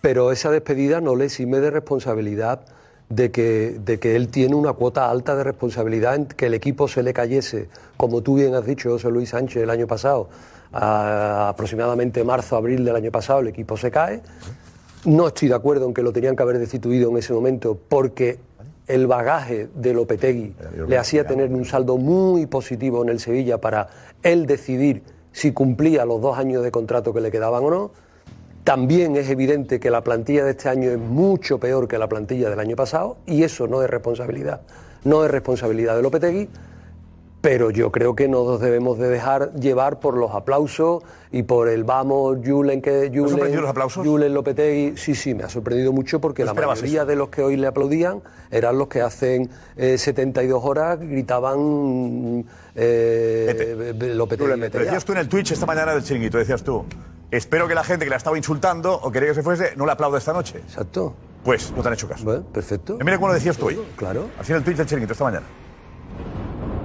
pero 0.00 0.30
esa 0.32 0.50
despedida 0.50 1.00
no 1.00 1.16
le 1.16 1.24
exime 1.24 1.60
de 1.60 1.70
responsabilidad 1.70 2.60
de 3.08 3.30
que, 3.30 3.78
de 3.84 3.98
que 3.98 4.16
él 4.16 4.28
tiene 4.28 4.54
una 4.54 4.72
cuota 4.74 5.10
alta 5.10 5.34
de 5.34 5.44
responsabilidad 5.44 6.14
en 6.14 6.26
que 6.26 6.46
el 6.46 6.54
equipo 6.54 6.88
se 6.88 7.02
le 7.02 7.12
cayese, 7.12 7.68
como 7.96 8.22
tú 8.22 8.36
bien 8.36 8.54
has 8.54 8.66
dicho, 8.66 8.90
José 8.90 9.10
Luis 9.10 9.30
Sánchez, 9.30 9.62
el 9.62 9.70
año 9.70 9.86
pasado, 9.86 10.28
a 10.72 11.48
aproximadamente 11.48 12.22
marzo, 12.24 12.56
abril 12.56 12.84
del 12.84 12.96
año 12.96 13.10
pasado, 13.10 13.40
el 13.40 13.48
equipo 13.48 13.76
se 13.76 13.90
cae. 13.90 14.20
No 15.04 15.28
estoy 15.28 15.48
de 15.48 15.54
acuerdo 15.54 15.86
en 15.86 15.94
que 15.94 16.02
lo 16.02 16.12
tenían 16.12 16.36
que 16.36 16.42
haber 16.42 16.58
destituido 16.58 17.10
en 17.10 17.16
ese 17.16 17.32
momento 17.32 17.78
porque 17.88 18.38
el 18.86 19.06
bagaje 19.06 19.68
de 19.74 19.94
Lopetegui 19.94 20.54
le 20.86 20.98
hacía 20.98 21.26
tener 21.26 21.52
un 21.52 21.64
saldo 21.64 21.98
muy 21.98 22.46
positivo 22.46 23.02
en 23.02 23.10
el 23.10 23.20
Sevilla 23.20 23.58
para 23.58 23.88
él 24.22 24.46
decidir 24.46 25.02
si 25.32 25.52
cumplía 25.52 26.04
los 26.04 26.20
dos 26.20 26.38
años 26.38 26.64
de 26.64 26.70
contrato 26.70 27.12
que 27.14 27.20
le 27.20 27.30
quedaban 27.30 27.62
o 27.64 27.70
no. 27.70 27.90
También 28.68 29.16
es 29.16 29.30
evidente 29.30 29.80
que 29.80 29.90
la 29.90 30.04
plantilla 30.04 30.44
de 30.44 30.50
este 30.50 30.68
año 30.68 30.90
es 30.90 30.98
mucho 30.98 31.58
peor 31.58 31.88
que 31.88 31.96
la 31.96 32.06
plantilla 32.06 32.50
del 32.50 32.60
año 32.60 32.76
pasado 32.76 33.16
y 33.24 33.42
eso 33.42 33.66
no 33.66 33.82
es 33.82 33.88
responsabilidad. 33.88 34.60
No 35.04 35.24
es 35.24 35.30
responsabilidad 35.30 35.96
de 35.96 36.02
Lopetegui, 36.02 36.50
pero 37.40 37.70
yo 37.70 37.90
creo 37.90 38.14
que 38.14 38.28
no 38.28 38.44
nos 38.44 38.60
debemos 38.60 38.98
de 38.98 39.08
dejar 39.08 39.54
llevar 39.54 40.00
por 40.00 40.18
los 40.18 40.32
aplausos 40.34 41.02
y 41.32 41.44
por 41.44 41.70
el 41.70 41.84
vamos, 41.84 42.40
Julen, 42.44 42.82
que 42.82 43.10
Julen, 43.10 43.58
los 43.58 43.70
aplausos? 43.70 44.06
Julen 44.06 44.34
Lopetegui, 44.34 44.98
sí, 44.98 45.14
sí, 45.14 45.32
me 45.34 45.44
ha 45.44 45.48
sorprendido 45.48 45.94
mucho 45.94 46.20
porque 46.20 46.44
¿No 46.44 46.52
la 46.52 46.66
mayoría 46.66 47.06
de 47.06 47.16
los 47.16 47.30
que 47.30 47.40
hoy 47.40 47.56
le 47.56 47.68
aplaudían 47.68 48.20
eran 48.50 48.76
los 48.76 48.88
que 48.88 49.00
hacen 49.00 49.48
eh, 49.78 49.96
72 49.96 50.62
horas 50.62 51.00
gritaban 51.00 52.44
eh, 52.74 53.94
Lopetegui, 54.14 54.50
Lo 54.50 54.58
vete 54.58 54.78
decías 54.80 55.06
tú 55.06 55.12
en 55.12 55.18
el 55.20 55.28
Twitch 55.30 55.52
esta 55.52 55.64
mañana 55.64 55.94
del 55.94 56.02
chiringuito, 56.02 56.36
decías 56.36 56.62
tú. 56.62 56.84
Espero 57.30 57.68
que 57.68 57.74
la 57.74 57.84
gente 57.84 58.04
que 58.06 58.10
la 58.10 58.16
estaba 58.16 58.36
insultando 58.38 58.94
o 58.94 59.10
quería 59.12 59.28
que 59.30 59.34
se 59.34 59.42
fuese 59.42 59.74
no 59.76 59.84
le 59.86 59.92
aplaude 59.92 60.18
esta 60.18 60.32
noche. 60.32 60.58
Exacto. 60.58 61.14
Pues 61.44 61.72
no 61.76 61.82
te 61.82 61.88
han 61.88 61.94
hecho 61.94 62.08
caso. 62.08 62.42
perfecto. 62.52 62.98
mira 63.04 63.16
cómo 63.16 63.28
lo 63.28 63.34
decías 63.34 63.56
tú 63.56 63.66
hoy. 63.66 63.78
Claro. 63.96 64.28
Así 64.40 64.52
en 64.52 64.58
el 64.58 64.64
Twitch 64.64 64.76
del 64.78 64.86
chiringuito 64.86 65.12
esta 65.12 65.24
mañana. 65.24 65.46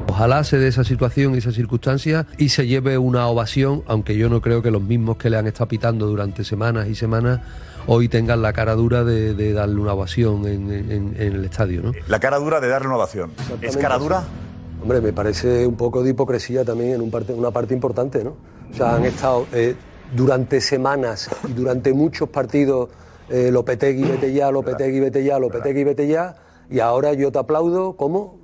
Ojalá 0.08 0.44
se 0.44 0.60
dé 0.60 0.68
esa 0.68 0.84
situación 0.84 1.34
y 1.34 1.40
esa 1.40 1.52
circunstancia 1.52 2.28
y 2.38 2.50
se 2.50 2.68
lleve 2.68 2.98
una 3.00 3.26
ovación, 3.28 3.84
aunque 3.88 4.16
yo 4.16 4.30
no 4.30 4.42
creo 4.42 4.62
que 4.62 4.70
los 4.70 4.82
mismos 4.82 5.18
que 5.18 5.30
le 5.30 5.38
han 5.38 5.48
estado 5.48 5.68
pitando 5.70 6.06
durante 6.06 6.44
semanas 6.44 6.88
y 6.88 6.94
semanas 6.94 7.40
hoy 7.88 8.10
tengan 8.10 8.42
la 8.44 8.54
cara 8.54 8.76
dura 8.76 9.04
de, 9.04 9.34
de 9.34 9.54
darle 9.54 9.80
una 9.82 9.94
ovación 9.94 10.46
en, 10.46 10.72
en- 10.72 11.16
en 11.18 11.34
el 11.34 11.46
estadio. 11.46 11.82
¿no? 11.82 11.92
La 12.08 12.20
cara 12.20 12.38
dura 12.38 12.60
de 12.62 12.68
darle 12.68 12.88
una 12.88 12.98
ovación. 12.98 13.32
¿Es 13.62 13.76
cara 13.76 13.98
dura? 13.98 14.24
Hombre, 14.82 15.02
me 15.02 15.14
parece 15.14 15.66
un 15.66 15.76
poco 15.76 16.04
de 16.04 16.12
hipocresía 16.12 16.64
también 16.64 16.92
en 16.92 17.02
un 17.02 17.10
parte, 17.10 17.34
una 17.34 17.50
parte 17.52 17.74
importante, 17.74 18.24
¿no? 18.24 18.36
O 18.72 18.76
sea, 18.76 18.96
han 18.96 19.06
estado 19.06 19.48
eh, 19.54 19.76
durante 20.16 20.62
semanas 20.62 21.30
y 21.48 21.54
durante 21.54 21.94
muchos 21.94 22.30
partidos 22.30 22.90
eh, 23.30 23.50
Lopetegui, 23.52 24.04
vete 24.04 24.34
ya, 24.34 24.52
Lopetegui, 24.52 25.00
vete 25.00 25.24
ya, 25.24 25.40
Lopetegui, 25.40 25.84
vete 25.84 26.08
ya, 26.08 26.36
y 26.70 26.80
ahora 26.80 27.14
yo 27.14 27.32
te 27.32 27.40
aplaudo, 27.40 27.96
¿cómo? 27.96 28.40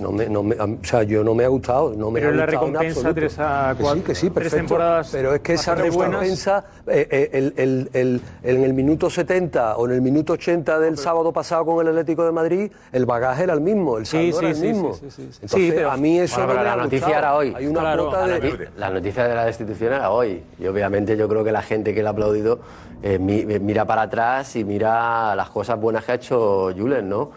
No 0.00 0.10
me- 0.10 0.26
no 0.28 0.42
me- 0.42 0.56
o 0.56 0.78
sea, 0.82 1.02
yo 1.04 1.22
no 1.22 1.34
me 1.34 1.44
ha 1.44 1.48
gustado, 1.48 1.94
no 1.96 2.10
me 2.10 2.20
Pero 2.20 2.32
ha 2.32 2.36
la 2.36 2.44
gustado 2.46 2.66
en 2.66 2.72
recompensa 2.72 2.98
absoluto. 3.00 3.14
tres 3.14 3.38
a 3.38 3.74
Que 3.76 3.82
cuatro- 3.82 4.00
sí, 4.00 4.06
que 4.06 4.14
sí, 4.14 4.20
tres 4.22 4.34
perfecto. 4.34 4.56
temporadas 4.56 5.08
Pero 5.12 5.34
es 5.34 5.40
que 5.40 5.52
esa 5.54 5.74
recompensa, 5.74 6.64
eh, 6.86 7.08
eh, 7.10 7.30
el- 7.32 7.54
el- 7.56 7.90
el- 7.92 8.20
en 8.42 8.64
el 8.64 8.74
minuto 8.74 9.08
70 9.08 9.76
o 9.76 9.86
en 9.86 9.92
el 9.94 10.00
minuto 10.02 10.32
80 10.34 10.78
del 10.78 10.98
sábado 10.98 11.32
pasado 11.32 11.64
con 11.64 11.80
el 11.80 11.88
Atlético 11.88 12.24
de 12.24 12.32
Madrid, 12.32 12.72
el 12.92 13.06
bagaje 13.06 13.44
era 13.44 13.54
el 13.54 13.60
mismo, 13.60 13.98
el 13.98 14.06
saldo 14.06 14.32
Sí, 14.32 14.38
era 14.38 14.48
el 14.48 14.54
sí, 14.56 14.60
sí, 14.60 14.66
mismo. 14.68 14.94
sí, 14.94 15.00
sí, 15.02 15.10
sí. 15.10 15.22
Entonces, 15.42 15.50
Sí, 15.68 15.72
pero- 15.74 15.90
a 15.90 15.96
mí 15.96 16.18
eso 16.18 16.34
Bueno, 16.36 16.46
no 16.46 16.52
pero 16.52 16.58
me 16.60 16.64
la 16.64 16.72
ha 16.72 16.76
noticia 16.84 17.06
gustado. 17.06 17.18
era 17.18 17.34
hoy. 17.36 17.54
Hay 17.56 17.66
una 17.66 17.80
Claro. 17.80 18.02
cuota 18.04 18.26
La 18.26 18.34
de... 18.40 18.40
noti- 18.52 18.68
La 18.76 18.90
noticia 18.90 19.28
de 19.28 19.34
la 19.34 19.44
destitución 19.44 19.92
era 19.92 20.10
hoy. 20.10 20.42
Y 20.58 20.66
obviamente 20.66 21.16
yo 21.16 21.28
creo 21.28 21.44
que 21.44 21.52
la 21.52 21.62
gente 21.62 21.94
que 21.94 22.02
le 22.02 22.08
ha 22.08 22.10
aplaudido 22.10 22.58
eh, 23.02 23.18
mi- 23.18 23.40
eh, 23.40 23.60
mira 23.60 23.84
para 23.84 24.02
atrás 24.02 24.56
y 24.56 24.64
mira 24.64 25.36
las 25.36 25.50
cosas 25.50 25.78
buenas 25.78 26.04
que 26.06 26.12
ha 26.12 26.14
hecho 26.14 26.70
Julen, 26.74 27.06
¿no? 27.06 27.30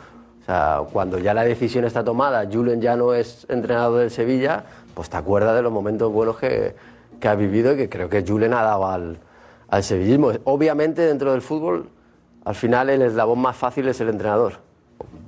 Sea, 0.47 0.81
cuando 0.91 1.19
ya 1.19 1.33
la 1.33 1.43
decisión 1.43 1.85
está 1.85 2.03
tomada, 2.03 2.47
Julen 2.51 2.81
ya 2.81 2.95
no 2.95 3.13
es 3.13 3.45
entrenador 3.49 3.99
del 3.99 4.09
Sevilla, 4.11 4.63
pues 4.95 5.09
te 5.09 5.17
acuerdas 5.17 5.55
de 5.55 5.61
los 5.61 5.71
momentos 5.71 6.11
buenos 6.11 6.37
que, 6.37 6.73
que 7.19 7.27
ha 7.27 7.35
vivido 7.35 7.73
y 7.73 7.77
que 7.77 7.89
creo 7.89 8.09
que 8.09 8.23
Julen 8.25 8.53
ha 8.53 8.63
dado 8.63 8.87
al, 8.87 9.17
al 9.67 9.83
sevillismo. 9.83 10.31
Obviamente 10.45 11.01
dentro 11.01 11.33
del 11.33 11.41
fútbol, 11.41 11.89
al 12.45 12.55
final 12.55 12.89
el 12.89 13.01
eslabón 13.01 13.39
más 13.39 13.57
fácil 13.57 13.89
es 13.89 13.99
el 13.99 14.07
entrenador. 14.07 14.53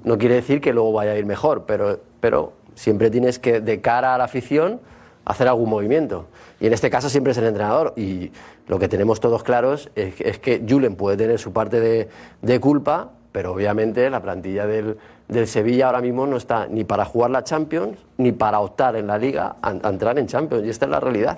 No 0.06 0.18
quiere 0.18 0.36
decir 0.36 0.62
que 0.62 0.72
luego 0.72 0.94
vaya 0.94 1.12
a 1.12 1.18
ir 1.18 1.26
mejor, 1.26 1.66
pero, 1.66 2.00
pero 2.22 2.54
siempre 2.76 3.10
tienes 3.12 3.40
que, 3.40 3.60
de 3.60 3.82
cara 3.82 4.16
a 4.16 4.18
la 4.18 4.24
afición, 4.24 4.80
hacer 5.26 5.50
algún 5.50 5.70
movimiento. 5.70 6.28
Y 6.62 6.68
en 6.68 6.74
este 6.74 6.90
caso 6.90 7.10
siempre 7.10 7.32
es 7.32 7.38
el 7.38 7.46
entrenador. 7.46 7.94
Y 7.98 8.32
lo 8.68 8.80
que 8.80 8.88
tenemos 8.88 9.20
todos 9.20 9.44
claros 9.44 9.90
es, 9.96 10.20
es 10.22 10.40
que 10.40 10.66
Julen 10.68 10.96
puede 10.96 11.18
tener 11.18 11.40
su 11.40 11.52
parte 11.52 11.82
de, 11.82 12.08
de 12.42 12.60
culpa, 12.62 13.12
pero 13.32 13.54
obviamente 13.54 14.10
la 14.10 14.22
plantilla 14.22 14.66
del, 14.66 14.98
del 15.28 15.48
Sevilla 15.48 15.88
ahora 15.88 16.02
mismo 16.02 16.26
no 16.26 16.38
está 16.38 16.68
ni 16.68 16.84
para 16.84 17.06
jugar 17.06 17.32
la 17.32 17.44
Champions, 17.44 17.98
ni 18.18 18.32
para 18.32 18.60
optar 18.60 18.96
en 18.96 19.08
la 19.08 19.18
Liga 19.18 19.56
a, 19.62 19.70
a 19.70 19.90
entrar 19.90 20.18
en 20.18 20.28
Champions. 20.28 20.66
Y 20.66 20.70
esta 20.70 20.86
es 20.86 20.92
la 20.92 21.00
realidad. 21.00 21.38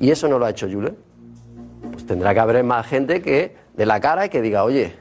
Y 0.00 0.10
eso 0.10 0.28
no 0.28 0.38
lo 0.38 0.44
ha 0.46 0.50
hecho 0.50 0.68
Julen. 0.70 0.96
Pues 1.90 2.06
tendrá 2.06 2.34
que 2.34 2.40
haber 2.40 2.62
más 2.64 2.86
gente 2.86 3.22
que 3.22 3.56
de 3.74 3.86
la 3.86 4.00
cara 4.00 4.26
y 4.26 4.28
que 4.28 4.42
diga, 4.42 4.64
oye, 4.64 4.94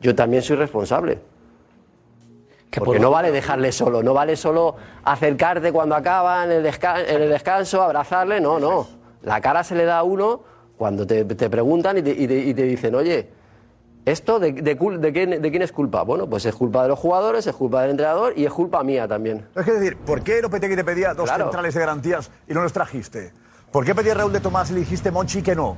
yo 0.00 0.14
también 0.14 0.42
soy 0.42 0.56
responsable. 0.56 1.18
Porque 2.84 2.98
no 3.00 3.10
vale 3.10 3.30
dejarle 3.32 3.72
solo, 3.72 4.02
no 4.02 4.12
vale 4.14 4.36
solo 4.36 4.76
acercarte 5.04 5.72
cuando 5.72 5.94
acaba 5.94 6.44
en 6.44 6.52
el, 6.52 6.64
desca- 6.64 7.02
en 7.06 7.22
el 7.22 7.28
descanso, 7.30 7.82
abrazarle, 7.82 8.40
no, 8.40 8.58
no. 8.60 8.86
La 9.22 9.40
cara 9.40 9.64
se 9.64 9.74
le 9.74 9.84
da 9.84 9.98
a 9.98 10.02
uno 10.02 10.42
cuando 10.76 11.06
te, 11.06 11.24
te 11.24 11.48
preguntan 11.50 11.98
y 11.98 12.02
te, 12.02 12.10
y 12.10 12.26
te- 12.28 12.38
y 12.44 12.54
te 12.54 12.62
dicen, 12.64 12.94
oye, 12.94 13.26
¿esto 14.04 14.38
de, 14.40 14.52
de 14.52 14.74
de 14.74 15.12
quién, 15.12 15.42
de 15.42 15.50
quién 15.50 15.62
es 15.62 15.72
culpa? 15.72 16.02
Bueno, 16.02 16.28
pues 16.28 16.44
es 16.46 16.54
culpa 16.54 16.82
de 16.82 16.88
los 16.88 16.98
jugadores, 16.98 17.46
es 17.46 17.54
culpa 17.54 17.82
del 17.82 17.90
entrenador 17.92 18.32
y 18.36 18.44
es 18.46 18.52
culpa 18.52 18.82
mía 18.82 19.06
también. 19.08 19.46
Es 19.54 19.64
que 19.64 19.72
decir, 19.72 19.96
¿por 19.98 20.22
qué 20.22 20.40
Lopetegui 20.42 20.76
te 20.76 20.84
pedía 20.84 21.14
dos 21.14 21.26
Claro. 21.28 21.44
centrales 21.44 21.74
de 21.74 21.80
garantías 21.80 22.30
y 22.48 22.54
no 22.54 22.62
los 22.62 22.72
trajiste? 22.72 23.32
¿Por 23.72 23.84
qué 23.84 23.94
pedía 23.94 24.14
Raúl 24.14 24.32
de 24.32 24.40
Tomás 24.40 24.70
y 24.70 24.74
le 24.74 24.80
dijiste 24.80 25.10
Monchi 25.10 25.42
que 25.42 25.54
no? 25.54 25.76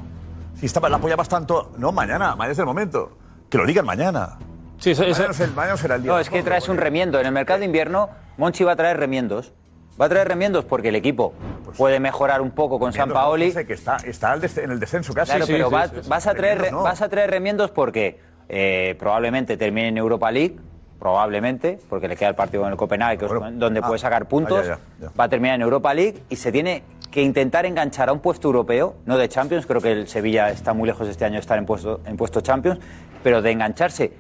Si 0.59 0.67
estaba, 0.67 0.89
la 0.89 0.99
apoyabas 0.99 1.29
tanto. 1.29 1.73
No, 1.79 1.91
mañana, 1.93 2.37
mañana 2.37 2.53
es 2.53 2.59
el 2.59 2.67
momento. 2.67 3.17
Que 3.49 3.59
lo 3.59 3.67
digan 3.67 3.85
mañana. 3.87 4.39
Sí, 4.79 4.91
eso- 4.93 5.03
mañana, 5.03 5.25
no 5.27 5.31
es 5.33 5.41
el- 5.41 5.53
mañana 5.55 5.77
será 5.77 5.95
el 5.97 6.03
día. 6.03 6.13
No, 6.13 6.19
es 6.19 6.31
que 6.31 6.43
traes 6.43 6.69
un 6.69 6.77
remiendo. 6.77 7.19
En 7.19 7.27
el 7.27 7.33
mercado 7.33 7.59
de 7.61 7.65
invierno, 7.67 8.11
Monchi 8.37 8.63
va 8.65 8.73
a 8.73 8.77
traer 8.77 8.97
remiendos. 8.99 9.53
Va 10.01 10.07
a 10.07 10.09
traer 10.09 10.29
remiendos 10.29 10.65
porque 10.65 10.89
el 10.89 10.97
equipo 10.97 11.35
puede 11.77 12.01
mejorar 12.01 12.41
un 12.41 12.53
poco 12.53 12.79
con 12.79 12.93
San 12.93 13.11
Paoli. 13.11 13.53
no 13.53 13.65
que 13.67 13.75
está, 13.75 13.97
está 14.05 14.35
en 14.35 14.71
el 14.71 14.81
descenso 14.81 15.13
casi. 15.13 15.33
Claro, 15.33 15.47
pero 15.47 15.71
vas, 15.71 16.09
vas 16.09 16.27
a 16.27 16.35
traer, 16.35 16.59
Remiendos 16.59 16.81
no. 16.83 16.85
vas 16.85 17.03
a 17.03 17.09
traer 17.09 17.31
remiendos 17.31 17.71
porque 17.71 18.19
eh, 18.49 18.97
probablemente 18.99 19.57
termine 19.57 19.89
en 19.89 19.99
Europa 19.99 20.31
League 20.31 20.57
probablemente, 20.99 21.79
porque 21.89 22.09
le 22.09 22.17
queda 22.17 22.29
el 22.29 22.35
partido 22.35 22.63
con 22.63 22.73
el 22.73 22.77
Copenhague, 22.77 23.17
que 23.19 23.25
es 23.25 23.31
donde 23.55 23.81
Ah, 23.83 23.87
puede 23.87 23.99
sacar 23.99 24.27
puntos. 24.29 24.61
ah, 24.61 24.63
ya, 24.63 24.79
ya, 25.01 25.07
ya. 25.09 25.13
Va 25.19 25.25
a 25.25 25.29
terminar 25.31 25.55
en 25.57 25.63
Europa 25.63 25.95
League 25.95 26.23
y 26.29 26.37
se 26.37 26.53
tiene 26.53 26.83
que 27.11 27.23
intentar 27.23 27.65
enganchar 27.65 28.11
a 28.11 28.13
un 28.13 28.21
puesto 28.21 28.49
europeo, 28.49 28.97
no 29.07 29.17
de 29.17 29.29
Champions, 29.29 29.65
creo 29.67 29.81
que 29.81 29.93
el 29.93 30.09
Sevilla 30.09 30.51
está 30.51 30.75
muy 30.75 30.87
lejos 30.87 31.09
este 31.09 31.25
año 31.25 31.35
de 31.35 31.41
estar 31.41 31.57
en 31.59 31.65
puesto, 31.67 32.01
en 32.05 32.17
puesto 32.19 32.43
Champions, 32.43 32.79
pero 33.23 33.41
de 33.43 33.51
engancharse 33.51 34.13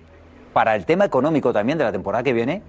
para 0.54 0.74
el 0.74 0.86
tema 0.86 1.04
económico 1.04 1.52
también 1.52 1.76
de 1.78 1.84
la 1.84 1.92
temporada 1.92 2.22
que 2.24 2.32
viene 2.32 2.62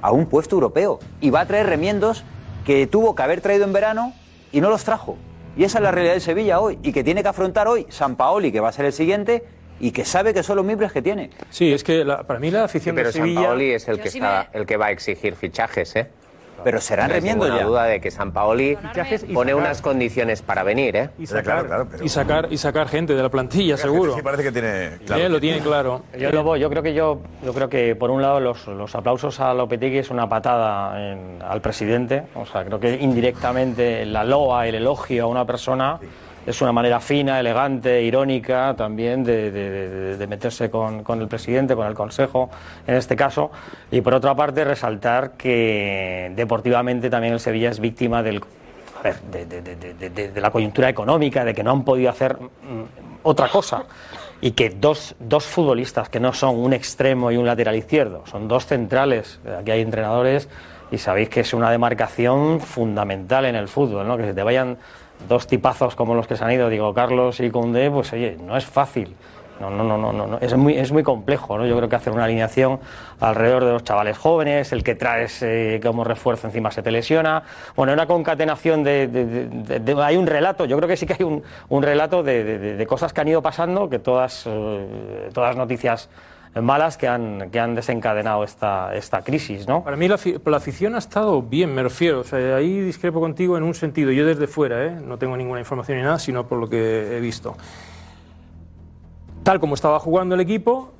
a 0.00 0.10
un 0.12 0.26
puesto 0.26 0.56
europeo. 0.56 0.98
Y 1.20 1.28
va 1.30 1.40
a 1.40 1.46
traer 1.46 1.66
remiendos 1.66 2.24
que 2.64 2.86
tuvo 2.86 3.14
que 3.14 3.22
haber 3.22 3.40
traído 3.40 3.64
en 3.64 3.72
verano 3.72 4.12
y 4.52 4.60
no 4.60 4.70
los 4.70 4.84
trajo. 4.84 5.16
Y 5.56 5.64
esa 5.64 5.78
es 5.78 5.82
la 5.84 5.90
realidad 5.90 6.14
del 6.14 6.22
Sevilla 6.22 6.60
hoy 6.60 6.78
y 6.82 6.92
que 6.92 7.04
tiene 7.04 7.22
que 7.22 7.28
afrontar 7.28 7.68
hoy 7.68 7.86
San 7.90 8.16
Paoli, 8.16 8.50
que 8.52 8.60
va 8.60 8.68
a 8.70 8.72
ser 8.72 8.86
el 8.86 8.92
siguiente, 8.92 9.44
y 9.80 9.90
que 9.90 10.04
sabe 10.04 10.32
que 10.32 10.42
son 10.42 10.56
los 10.56 10.64
miembros 10.64 10.92
que 10.92 11.02
tiene. 11.02 11.30
Sí, 11.50 11.72
es 11.72 11.82
que 11.82 12.04
la- 12.04 12.22
para 12.22 12.38
mí 12.38 12.50
la 12.50 12.64
afición 12.64 12.94
Pero 12.94 13.08
de 13.08 13.12
Sevilla... 13.12 13.40
Sampaoli 13.40 13.70
es 13.72 13.88
el 13.88 13.96
Yo 13.98 14.02
que, 14.04 14.10
sí 14.10 14.18
está, 14.18 14.48
el 14.52 14.64
que 14.66 14.76
va 14.76 14.86
a 14.86 14.90
exigir 14.92 15.34
fichajes, 15.34 15.96
¿eh? 15.96 16.08
Pero 16.64 16.80
serán 16.80 17.10
no 17.10 17.20
ninguna 17.20 17.58
ya. 17.58 17.64
duda 17.64 17.84
de 17.84 18.00
que 18.00 18.10
Fichajes 18.76 19.24
y 19.28 19.32
pone 19.32 19.54
unas 19.54 19.80
condiciones 19.82 20.42
para 20.42 20.62
venir, 20.62 20.96
¿eh? 20.96 21.10
Y 21.18 21.26
sacar, 21.26 21.86
y, 22.02 22.08
sacar, 22.08 22.48
y 22.50 22.58
sacar 22.58 22.88
gente 22.88 23.14
de 23.14 23.22
la 23.22 23.28
plantilla, 23.28 23.76
seguro. 23.76 24.14
Sí, 24.14 24.22
parece 24.22 24.42
que 24.44 24.52
tiene. 24.52 24.86
Eh, 25.24 25.28
lo 25.28 25.40
tiene 25.40 25.60
claro. 25.60 26.02
Yo, 26.18 26.30
Lobo, 26.30 26.56
yo 26.56 26.68
creo 26.70 26.82
que 26.82 26.94
yo, 26.94 27.20
yo 27.44 27.52
creo 27.52 27.68
que 27.68 27.94
por 27.96 28.10
un 28.10 28.22
lado 28.22 28.40
los, 28.40 28.66
los 28.68 28.94
aplausos 28.94 29.40
a 29.40 29.52
Lopetegui 29.54 29.98
es 29.98 30.10
una 30.10 30.28
patada 30.28 31.12
en- 31.12 31.38
al 31.42 31.60
presidente. 31.60 32.24
O 32.34 32.46
sea, 32.46 32.64
creo 32.64 32.78
que 32.80 32.94
indirectamente 32.96 34.04
la 34.06 34.24
loa, 34.24 34.66
el 34.66 34.74
elogio 34.76 35.24
a 35.24 35.26
una 35.26 35.44
persona 35.44 35.98
es 36.46 36.60
una 36.60 36.72
manera 36.72 36.98
fina, 37.00 37.38
elegante, 37.38 38.02
irónica 38.02 38.74
también 38.76 39.22
de, 39.22 40.26
meterse 40.28 40.70
con, 40.70 41.02
con 41.02 41.20
el 41.20 41.28
presidente, 41.28 41.74
con 41.76 41.86
el 41.86 41.94
consejo, 41.94 42.50
en 42.86 42.94
este 42.96 43.14
caso. 43.16 43.50
Y 43.90 44.00
por 44.00 44.14
otra 44.14 44.34
parte 44.34 44.64
resaltar 44.64 45.32
que 45.32 46.32
deportivamente 46.34 47.08
también 47.10 47.34
el 47.34 47.40
Sevilla 47.40 47.70
es 47.70 47.78
víctima 47.80 48.22
del 48.22 48.40
a 48.98 49.02
ver, 49.02 49.20
de, 49.22 49.46
de- 50.10 50.40
la 50.40 50.50
coyuntura 50.50 50.88
económica, 50.88 51.44
de 51.44 51.54
que 51.54 51.62
no 51.62 51.72
han 51.72 51.84
podido 51.84 52.10
hacer 52.10 52.36
mm, 52.38 53.20
otra 53.24 53.48
cosa. 53.48 53.84
Y 54.40 54.52
que 54.52 54.70
dos, 54.70 55.14
dos 55.20 55.44
futbolistas 55.44 56.08
que 56.08 56.18
no 56.18 56.32
son 56.32 56.56
un 56.58 56.72
extremo 56.72 57.30
y 57.30 57.36
un 57.36 57.46
lateral 57.46 57.76
izquierdo, 57.76 58.24
son 58.26 58.48
dos 58.48 58.66
centrales. 58.66 59.38
Aquí 59.60 59.70
hay 59.70 59.80
entrenadores 59.80 60.48
y 60.90 60.98
sabéis 60.98 61.28
que 61.28 61.40
es 61.40 61.54
una 61.54 61.70
demarcación 61.70 62.60
fundamental 62.60 63.44
en 63.44 63.54
el 63.54 63.68
fútbol, 63.68 64.06
¿no? 64.08 64.16
Que 64.16 64.24
se 64.24 64.34
te 64.34 64.42
vayan 64.42 64.78
dos 65.28 65.46
tipazos 65.46 65.94
como 65.94 66.14
los 66.14 66.26
que 66.26 66.36
se 66.36 66.44
han 66.44 66.52
ido, 66.52 66.68
digo 66.68 66.92
Carlos 66.94 67.40
y 67.40 67.50
Koundé, 67.50 67.90
pues 67.90 68.12
oye, 68.12 68.36
no 68.44 68.56
es 68.56 68.66
fácil. 68.66 69.14
No, 69.60 69.70
no, 69.70 69.84
no, 69.84 69.96
no, 69.96 70.12
no. 70.12 70.38
Es 70.40 70.56
muy, 70.56 70.76
es 70.76 70.90
muy 70.90 71.04
complejo, 71.04 71.56
¿no? 71.56 71.64
Yo 71.66 71.76
creo 71.76 71.88
que 71.88 71.94
hacer 71.94 72.12
una 72.12 72.24
alineación 72.24 72.80
alrededor 73.20 73.64
de 73.64 73.72
los 73.72 73.84
chavales 73.84 74.18
jóvenes, 74.18 74.72
el 74.72 74.82
que 74.82 74.96
traes 74.96 75.40
eh, 75.42 75.78
como 75.80 76.02
refuerzo 76.02 76.48
encima 76.48 76.72
se 76.72 76.82
te 76.82 76.90
lesiona. 76.90 77.44
Bueno, 77.76 77.92
una 77.92 78.06
concatenación 78.06 78.82
de, 78.82 79.96
Hay 80.02 80.16
un 80.16 80.26
relato, 80.26 80.64
yo 80.64 80.76
creo 80.78 80.88
que 80.88 80.96
sí 80.96 81.06
que 81.06 81.12
hay 81.12 81.22
un, 81.22 81.44
un 81.68 81.82
relato 81.84 82.24
de 82.24 82.84
cosas 82.88 83.12
que 83.12 83.20
han 83.20 83.28
ido 83.28 83.40
pasando, 83.40 83.88
que 83.88 84.00
todas, 84.00 84.44
eh, 84.46 85.28
todas 85.32 85.54
noticias 85.54 86.08
malas 86.60 86.98
que 86.98 87.08
han, 87.08 87.50
que 87.50 87.58
han 87.58 87.74
desencadenado 87.74 88.44
esta, 88.44 88.94
esta 88.94 89.22
crisis, 89.22 89.66
¿no? 89.66 89.82
Para 89.82 89.96
mí 89.96 90.06
la, 90.06 90.18
la 90.44 90.56
afición 90.56 90.94
ha 90.94 90.98
estado 90.98 91.40
bien, 91.40 91.74
me 91.74 91.82
refiero. 91.82 92.20
O 92.20 92.24
sea, 92.24 92.56
ahí 92.56 92.80
discrepo 92.80 93.20
contigo 93.20 93.56
en 93.56 93.62
un 93.62 93.74
sentido. 93.74 94.10
Yo 94.10 94.26
desde 94.26 94.46
fuera, 94.46 94.84
¿eh? 94.84 94.90
no 94.90 95.16
tengo 95.16 95.36
ninguna 95.36 95.60
información 95.60 95.98
ni 95.98 96.04
nada, 96.04 96.18
sino 96.18 96.46
por 96.46 96.58
lo 96.58 96.68
que 96.68 97.16
he 97.16 97.20
visto. 97.20 97.56
Tal 99.42 99.60
como 99.60 99.74
estaba 99.74 99.98
jugando 99.98 100.34
el 100.34 100.40
equipo, 100.42 100.92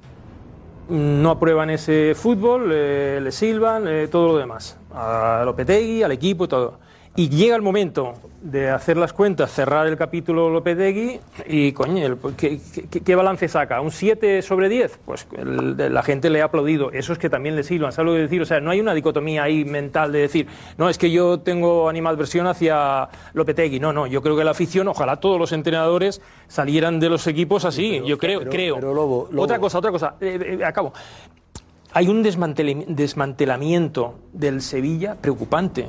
no 0.88 1.30
aprueban 1.30 1.70
ese 1.70 2.14
fútbol, 2.14 2.70
eh, 2.72 3.20
le 3.22 3.30
silban, 3.30 3.86
eh, 3.86 4.08
todo 4.08 4.28
lo 4.28 4.38
demás. 4.38 4.78
A 4.94 5.42
Lopetegui, 5.44 6.02
al 6.02 6.12
equipo 6.12 6.48
todo. 6.48 6.78
Y 7.14 7.29
llega 7.29 7.55
el 7.57 7.61
momento 7.61 8.14
de 8.40 8.70
hacer 8.70 8.96
las 8.96 9.12
cuentas, 9.12 9.53
cerrar 9.53 9.87
el 9.87 9.98
capítulo 9.98 10.48
Lopetegui 10.48 11.20
y, 11.46 11.72
coño, 11.72 12.16
¿qué, 12.38 12.59
qué- 12.90 13.01
qué 13.03 13.14
balance 13.14 13.48
saca? 13.48 13.83
¿Un 13.83 13.90
7 13.90 14.40
sobre 14.40 14.70
10? 14.70 14.98
Pues 15.05 15.27
el- 15.37 15.77
la 15.92 16.03
gente 16.03 16.31
le 16.31 16.40
ha 16.40 16.46
aplaudido. 16.46 16.90
Eso 16.90 17.12
es 17.12 17.18
que 17.18 17.29
también 17.29 17.55
le 17.55 17.64
silban, 17.64 17.92
¿sabes 17.92 18.07
lo 18.11 18.16
que 18.16 18.22
decir? 18.22 18.40
O 18.40 18.46
sea, 18.46 18.61
no 18.61 18.70
hay 18.70 18.81
una 18.81 18.94
dicotomía 18.94 19.42
ahí 19.42 19.62
mental 19.66 20.11
de 20.11 20.20
decir, 20.20 20.46
no, 20.79 20.88
es 20.88 20.96
que 20.96 21.11
yo 21.11 21.40
tengo 21.40 21.87
animadversión 21.90 22.46
hacia 22.46 23.11
Lopetegui. 23.35 23.79
No, 23.79 23.92
no, 23.92 24.07
yo 24.07 24.22
creo 24.22 24.35
que 24.35 24.44
la 24.44 24.53
afición, 24.53 24.88
ojalá 24.88 25.16
todos 25.16 25.38
los 25.38 25.53
entrenadores 25.53 26.22
salieran 26.48 26.98
de 26.98 27.11
los 27.11 27.27
equipos 27.27 27.66
así. 27.66 28.01
yo 28.07 28.16
creo, 28.16 28.38
pero- 28.38 28.51
creo. 28.51 28.75
pero, 28.77 28.94
Lobo, 28.94 29.29
Lobo. 29.31 29.42
Otra 29.42 29.59
cosa, 29.59 29.77
otra 29.79 29.90
cosa. 29.90 30.14
Eh, 30.18 30.57
eh, 30.61 30.64
acabo. 30.64 30.94
Hay 31.92 32.09
un 32.09 32.22
desmantelamiento 32.22 34.14
del 34.33 34.62
Sevilla 34.62 35.14
preocupante. 35.20 35.88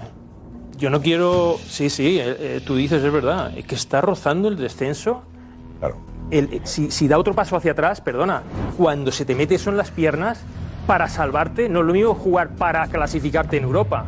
Yo 0.83 0.89
no 0.89 1.01
quiero. 1.01 1.55
Sí, 1.65 1.89
sí, 1.89 2.19
eh, 2.19 2.35
eh, 2.37 2.61
tú 2.67 2.75
dices, 2.75 3.01
es 3.01 3.09
verdad, 3.13 3.57
eh, 3.57 3.63
que 3.63 3.73
está 3.73 4.01
rozando 4.01 4.49
el 4.49 4.57
descenso. 4.57 5.23
Claro. 5.79 5.95
El- 6.29 6.55
eh, 6.55 6.61
si, 6.65 6.91
si 6.91 7.07
da 7.07 7.17
otro 7.17 7.33
paso 7.33 7.55
hacia 7.55 7.71
atrás, 7.71 8.01
perdona, 8.01 8.43
cuando 8.75 9.09
se 9.09 9.23
te 9.23 9.33
mete 9.33 9.55
eso 9.55 9.69
en 9.69 9.77
las 9.77 9.91
piernas, 9.91 10.41
para 10.85 11.07
salvarte, 11.07 11.69
no 11.69 11.79
es 11.79 11.85
lo 11.85 11.93
mismo 11.93 12.13
jugar 12.15 12.49
para 12.57 12.85
clasificarte 12.87 13.55
en 13.55 13.63
Europa. 13.63 14.05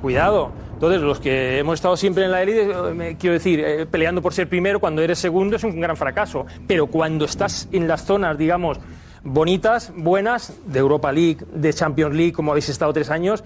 Cuidado. 0.00 0.50
Entonces, 0.72 1.02
los 1.02 1.20
que 1.20 1.58
hemos 1.58 1.74
estado 1.74 1.94
siempre 1.98 2.24
en 2.24 2.30
la 2.30 2.40
élite, 2.42 2.70
eh, 2.70 3.16
quiero 3.20 3.34
decir, 3.34 3.60
eh, 3.60 3.84
peleando 3.84 4.22
por 4.22 4.32
ser 4.32 4.48
primero, 4.48 4.80
cuando 4.80 5.02
eres 5.02 5.18
segundo 5.18 5.56
es 5.56 5.64
un 5.64 5.78
gran 5.78 5.94
fracaso. 5.94 6.46
Pero 6.66 6.86
cuando 6.86 7.26
estás 7.26 7.68
en 7.70 7.86
las 7.86 8.06
zonas, 8.06 8.38
digamos, 8.38 8.78
bonitas, 9.22 9.92
buenas, 9.94 10.54
de 10.64 10.78
Europa 10.78 11.12
League, 11.12 11.44
de 11.52 11.70
Champions 11.74 12.14
League, 12.16 12.32
como 12.32 12.52
habéis 12.52 12.70
estado 12.70 12.94
tres 12.94 13.10
años, 13.10 13.44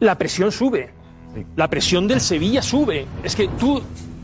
la 0.00 0.16
presión 0.16 0.50
sube. 0.52 0.96
La 1.56 1.68
presión 1.68 2.08
del 2.08 2.20
Sevilla 2.20 2.62
sube. 2.62 3.06
Es 3.22 3.36
que 3.36 3.48
tú 3.48 3.80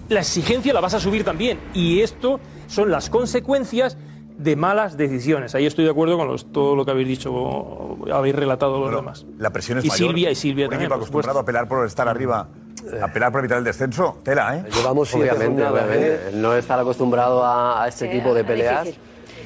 la 0.08 0.20
exigencia 0.20 0.72
la 0.72 0.80
vas 0.80 0.94
a 0.94 1.00
subir 1.00 1.24
también. 1.24 1.58
Y 1.74 2.00
esto 2.00 2.40
son 2.66 2.90
las 2.90 3.10
consecuencias 3.10 3.96
de 4.38 4.56
malas 4.56 4.96
decisiones. 4.96 5.54
Ahí 5.54 5.64
estoy 5.66 5.84
de 5.84 5.90
acuerdo 5.92 6.16
con 6.18 6.26
los- 6.26 6.50
todo 6.52 6.74
lo 6.74 6.84
que 6.84 6.90
habéis 6.90 7.06
dicho, 7.08 7.96
habéis 8.12 8.34
relatado 8.34 8.80
los 8.80 8.90
demás. 8.94 9.24
La 9.38 9.50
presión 9.50 9.78
es 9.78 9.84
y 9.84 9.88
mayor. 9.88 10.08
Silvia 10.08 10.30
y 10.30 10.34
Silvia 10.34 10.64
Un 10.66 10.70
también. 10.70 10.86
equipo 10.90 10.96
acostumbrado 10.96 11.38
a 11.38 11.44
pelear 11.44 11.68
por 11.68 11.86
estar 11.86 12.08
arriba, 12.08 12.48
a 13.00 13.08
pelear 13.12 13.30
por 13.30 13.40
evitar 13.40 13.58
el 13.58 13.64
descenso, 13.64 14.18
tela, 14.24 14.56
¿eh? 14.56 14.64
Llevamos 14.74 15.08
siete 15.08 15.30
Obviamente, 15.30 15.64
obviamente. 15.64 16.14
¿eh? 16.14 16.20
El 16.32 16.42
no 16.42 16.54
estar 16.56 16.78
acostumbrado 16.80 17.44
a, 17.44 17.84
a 17.84 17.88
este 17.88 18.08
tipo 18.08 18.34
de 18.34 18.42
peleas 18.44 18.88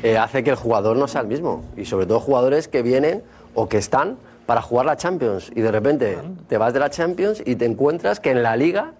eh, 0.03 0.17
hace 0.17 0.43
que 0.43 0.51
el 0.51 0.57
jugador 0.57 0.97
no 0.97 1.07
sea 1.07 1.21
el 1.21 1.27
mismo. 1.27 1.65
Y 1.77 1.85
sobre 1.85 2.07
todo 2.07 2.19
jugadores 2.21 2.67
que 2.67 2.81
vienen 2.83 3.23
o 3.55 3.69
que 3.69 3.77
están 3.77 4.17
para 4.49 4.63
jugar 4.63 4.87
la 4.87 4.97
Champions. 4.97 5.51
Y 5.55 5.61
de 5.61 5.71
repente 5.71 6.17
te 6.49 6.57
vas 6.57 6.73
de 6.73 6.81
la 6.81 6.89
Champions 6.89 7.43
y 7.45 7.57
te 7.57 7.67
encuentras 7.67 8.19
que 8.19 8.31
en 8.31 8.43
la 8.43 8.57
Liga 8.57 8.93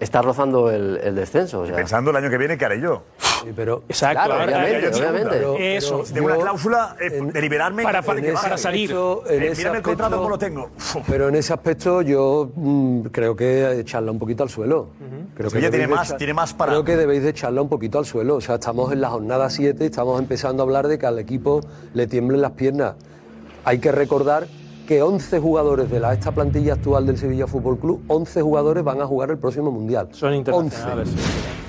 estás 0.00 0.24
rozando 0.24 0.72
el, 0.72 0.98
el 1.04 1.14
descenso. 1.14 1.60
o 1.60 1.66
sea. 1.66 1.76
Pensando 1.76 2.10
el 2.10 2.16
año 2.16 2.28
que 2.28 2.36
viene, 2.36 2.58
¿qué 2.58 2.64
haré 2.64 2.80
yo? 2.80 3.02
pero, 3.54 3.84
Exacto, 3.88 4.24
Claro, 4.24 4.44
obviamente, 4.44 4.88
obviamente. 4.88 5.28
Pero- 5.30 5.56
Eso. 5.56 6.02
Tengo 6.12 6.26
una 6.26 6.36
cláusula 6.36 6.96
eh, 7.00 7.10
de 7.32 7.40
liberarme 7.40 7.84
Para- 7.84 8.02
para- 8.02 8.20
que 8.20 8.34
salir. 8.58 8.90
Hecho, 8.90 9.22
en 9.28 9.42
Eh, 9.44 9.46
ese 9.52 9.62
el 9.62 9.68
contrato 9.82 10.16
aspecto- 10.16 10.16
como 10.16 10.28
lo 10.30 10.38
tengo. 10.38 10.70
Pero 11.06 11.28
en 11.28 11.36
ese 11.36 11.52
aspecto 11.52 12.02
yo 12.02 12.50
mm, 12.52 13.02
creo 13.12 13.36
que 13.36 13.78
echarla 13.78 14.10
un 14.10 14.18
poquito 14.18 14.42
al 14.42 14.48
suelo. 14.50 14.88
Creo 15.36 15.48
Sevilla 15.48 15.70
debéis 15.70 15.86
tiene 15.86 15.94
más- 15.94 16.08
echar- 16.10 16.18
tiene 16.18 16.34
más 16.34 16.54
para- 16.54 16.72
Creo 16.72 16.82
que 16.84 16.96
debéis 16.96 17.22
de 17.22 17.28
echarla 17.30 17.62
un 17.62 17.68
poquito 17.68 18.00
al 18.00 18.04
suelo. 18.04 18.34
O 18.34 18.40
sea, 18.40 18.56
estamos 18.56 18.92
en 18.92 19.00
la 19.00 19.10
jornada 19.10 19.48
7, 19.48 19.86
estamos 19.86 20.18
empezando 20.20 20.64
a 20.64 20.66
hablar 20.66 20.88
de 20.88 20.98
que 20.98 21.06
al 21.06 21.20
equipo 21.20 21.60
le 21.94 22.08
tiemblen 22.08 22.42
las 22.42 22.50
piernas. 22.52 22.94
Hay 23.64 23.78
que 23.78 23.92
recordar 23.92 24.48
que 24.86 25.02
11 25.02 25.38
jugadores 25.40 25.90
de 25.90 26.00
la, 26.00 26.12
esta 26.12 26.32
plantilla 26.32 26.74
actual 26.74 27.06
del 27.06 27.18
Sevilla 27.18 27.46
Fútbol 27.46 27.78
Club, 27.78 28.02
11 28.08 28.42
jugadores 28.42 28.84
van 28.84 29.00
a 29.00 29.06
jugar 29.06 29.30
el 29.30 29.38
próximo 29.38 29.70
Mundial. 29.70 30.08
Son 30.12 30.34
internacionales. 30.34 31.08
11. 31.08 31.61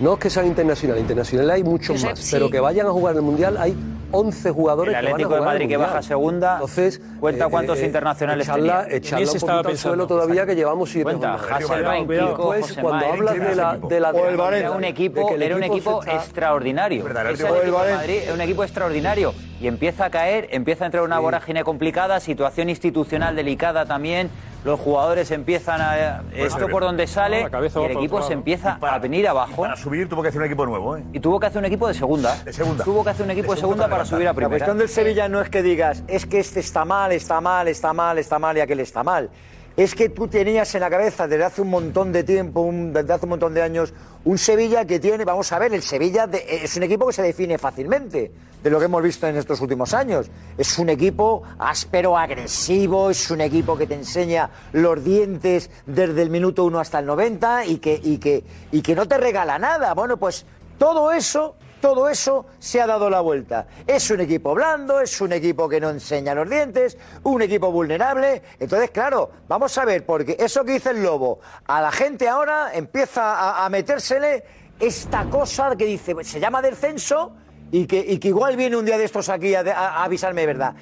No 0.00 0.12
es 0.14 0.18
que 0.20 0.30
sean 0.30 0.46
internacionales, 0.46 1.00
internacionales 1.02 1.54
hay 1.56 1.64
muchos 1.64 1.96
Josep, 1.96 2.10
más, 2.10 2.18
sí. 2.20 2.28
pero 2.32 2.50
que 2.50 2.60
vayan 2.60 2.86
a 2.86 2.90
jugar 2.90 3.12
en 3.14 3.18
el 3.18 3.22
Mundial 3.24 3.56
hay 3.58 3.76
11 4.10 4.50
jugadores 4.52 4.94
El 4.94 5.00
que 5.00 5.04
van 5.04 5.06
a 5.06 5.14
Atlético 5.14 5.34
de 5.34 5.40
Madrid 5.40 5.62
el 5.62 5.68
que 5.68 5.76
baja 5.76 6.02
segunda, 6.02 6.52
Entonces, 6.54 7.00
cuenta 7.20 7.48
cuántos 7.48 7.82
internacionales 7.82 8.46
echarla, 8.46 8.82
tenía. 8.84 8.96
echarla 8.96 9.26
un 9.26 9.32
poquito 9.40 9.50
al 9.56 9.62
suelo 9.64 9.68
pensando. 9.68 10.06
todavía 10.06 10.46
que 10.46 10.54
llevamos 10.54 10.90
siete 10.90 11.02
Cuenta. 11.04 11.36
Kiko, 11.36 12.14
Después, 12.16 12.60
José 12.62 12.80
cuando 12.80 13.06
hablas 13.06 13.34
de 13.34 13.54
la, 13.56 13.76
de 13.76 14.00
la 14.00 14.12
Valencia. 14.12 14.58
Era 14.58 14.70
un 14.70 14.80
de 14.82 14.88
equipo, 14.88 15.30
era 15.36 15.56
un 15.56 15.62
equipo 15.64 16.00
está- 16.00 16.14
extraordinario. 16.14 17.04
verdad, 17.04 17.30
el 17.30 17.36
de 17.36 17.70
Madrid 17.72 18.16
es 18.24 18.30
un 18.32 18.40
equipo 18.40 18.62
extraordinario. 18.64 19.34
Y 19.60 19.66
empieza 19.66 20.04
a 20.06 20.10
caer, 20.10 20.48
empieza 20.52 20.84
a 20.84 20.86
entrar 20.86 21.02
una 21.02 21.18
vorágine 21.18 21.64
complicada, 21.64 22.20
situación 22.20 22.70
institucional 22.70 23.34
delicada 23.36 23.84
también. 23.84 24.30
Los 24.64 24.80
jugadores 24.80 25.30
empiezan 25.30 25.80
a. 25.80 26.22
Esto 26.34 26.68
por 26.68 26.82
donde 26.82 27.06
sale. 27.06 27.48
cabeza 27.50 27.80
y 27.80 27.84
el 27.84 27.92
equipo 27.92 28.22
se 28.22 28.32
empieza 28.32 28.78
a 28.80 28.98
venir 28.98 29.28
abajo. 29.28 29.62
Para 29.62 29.76
subir 29.76 30.08
tuvo 30.08 30.22
que 30.22 30.28
hacer 30.28 30.40
un 30.40 30.46
equipo 30.46 30.66
nuevo, 30.66 30.96
¿eh? 30.96 31.04
Y 31.12 31.20
tuvo 31.20 31.38
que 31.38 31.46
hacer 31.46 31.58
un 31.58 31.66
equipo 31.66 31.86
de 31.88 31.94
segunda. 31.94 32.36
De 32.44 32.52
segunda. 32.52 32.84
Tuvo 32.84 33.04
que 33.04 33.10
hacer 33.10 33.24
un 33.24 33.30
equipo 33.30 33.52
de, 33.52 33.56
De 33.56 33.60
segunda, 33.60 33.84
segunda 33.84 33.84
para 33.84 33.98
para 33.98 34.04
subir 34.04 34.28
a 34.28 34.32
levantar. 34.32 34.42
La 34.42 34.48
primera. 34.48 34.66
cuestión 34.66 34.78
del 34.78 34.88
Sevilla 34.88 35.28
no 35.28 35.40
es 35.40 35.48
que 35.48 35.62
digas, 35.62 36.02
es 36.08 36.26
que 36.26 36.40
este 36.40 36.60
está 36.60 36.84
mal, 36.84 37.12
está 37.12 37.40
mal, 37.40 37.68
está 37.68 37.92
mal, 37.92 38.18
está 38.18 38.38
mal 38.38 38.56
y 38.56 38.60
aquel 38.60 38.80
está 38.80 39.02
mal. 39.02 39.30
Es 39.78 39.94
que 39.94 40.08
tú 40.08 40.26
tenías 40.26 40.74
en 40.74 40.80
la 40.80 40.90
cabeza 40.90 41.28
desde 41.28 41.44
hace 41.44 41.62
un 41.62 41.70
montón 41.70 42.10
de 42.10 42.24
tiempo, 42.24 42.62
un- 42.62 42.92
desde 42.92 43.12
hace 43.12 43.26
un 43.26 43.30
montón 43.30 43.54
de 43.54 43.62
años, 43.62 43.94
un 44.24 44.36
Sevilla 44.36 44.84
que 44.84 44.98
tiene, 44.98 45.24
vamos 45.24 45.52
a 45.52 45.58
ver, 45.60 45.72
el 45.72 45.82
Sevilla 45.82 46.26
de- 46.26 46.44
es 46.64 46.76
un 46.76 46.82
equipo 46.82 47.06
que 47.06 47.12
se 47.12 47.22
define 47.22 47.58
fácilmente 47.58 48.32
de 48.60 48.70
lo 48.70 48.80
que 48.80 48.86
hemos 48.86 49.00
visto 49.04 49.28
en 49.28 49.36
estos 49.36 49.60
últimos 49.60 49.94
años. 49.94 50.28
Es 50.58 50.76
un 50.80 50.88
equipo 50.88 51.44
áspero, 51.60 52.18
agresivo, 52.18 53.08
es 53.10 53.30
un 53.30 53.40
equipo 53.40 53.78
que 53.78 53.86
te 53.86 53.94
enseña 53.94 54.50
los 54.72 55.04
dientes 55.04 55.70
desde 55.86 56.22
el 56.22 56.30
minuto 56.30 56.64
1 56.64 56.80
hasta 56.80 56.98
el 56.98 57.06
90 57.06 57.64
y 57.64 57.78
que, 57.78 58.00
y 58.02 58.18
que, 58.18 58.42
y 58.72 58.82
que 58.82 58.96
no 58.96 59.06
te 59.06 59.16
regala 59.16 59.60
nada. 59.60 59.94
Bueno, 59.94 60.16
pues 60.16 60.44
todo 60.76 61.12
eso 61.12 61.54
todo 61.80 62.08
eso 62.08 62.46
se 62.58 62.80
ha 62.80 62.86
dado 62.86 63.08
la 63.10 63.20
vuelta. 63.20 63.66
Es 63.86 64.10
un 64.10 64.20
equipo 64.20 64.54
blando, 64.54 65.00
es 65.00 65.20
un 65.20 65.32
equipo 65.32 65.68
que 65.68 65.80
no 65.80 65.90
enseña 65.90 66.34
los 66.34 66.48
dientes, 66.48 66.96
un 67.24 67.42
equipo 67.42 67.70
vulnerable. 67.72 68.42
Entonces, 68.58 68.90
claro, 68.90 69.30
vamos 69.48 69.76
a 69.78 69.84
ver, 69.84 70.04
porque 70.06 70.36
eso 70.38 70.64
que 70.64 70.72
dice 70.72 70.90
el 70.90 71.02
lobo, 71.02 71.40
a 71.66 71.80
la 71.80 71.92
gente 71.92 72.28
ahora 72.28 72.70
empieza 72.74 73.34
a, 73.34 73.64
a 73.64 73.68
metérsele 73.68 74.44
esta 74.80 75.24
cosa 75.24 75.74
que 75.76 75.84
dice, 75.84 76.14
se 76.22 76.38
llama 76.40 76.62
descenso 76.62 77.32
y 77.70 77.86
que, 77.86 78.18
igual 78.22 78.56
viene 78.56 78.76
un 78.76 78.84
día 78.84 78.96
de 78.96 79.04
estos 79.04 79.28
aquí 79.28 79.54
a, 79.54 79.60
a- 79.60 80.04
avisarme 80.04 80.46
verdad. 80.46 80.74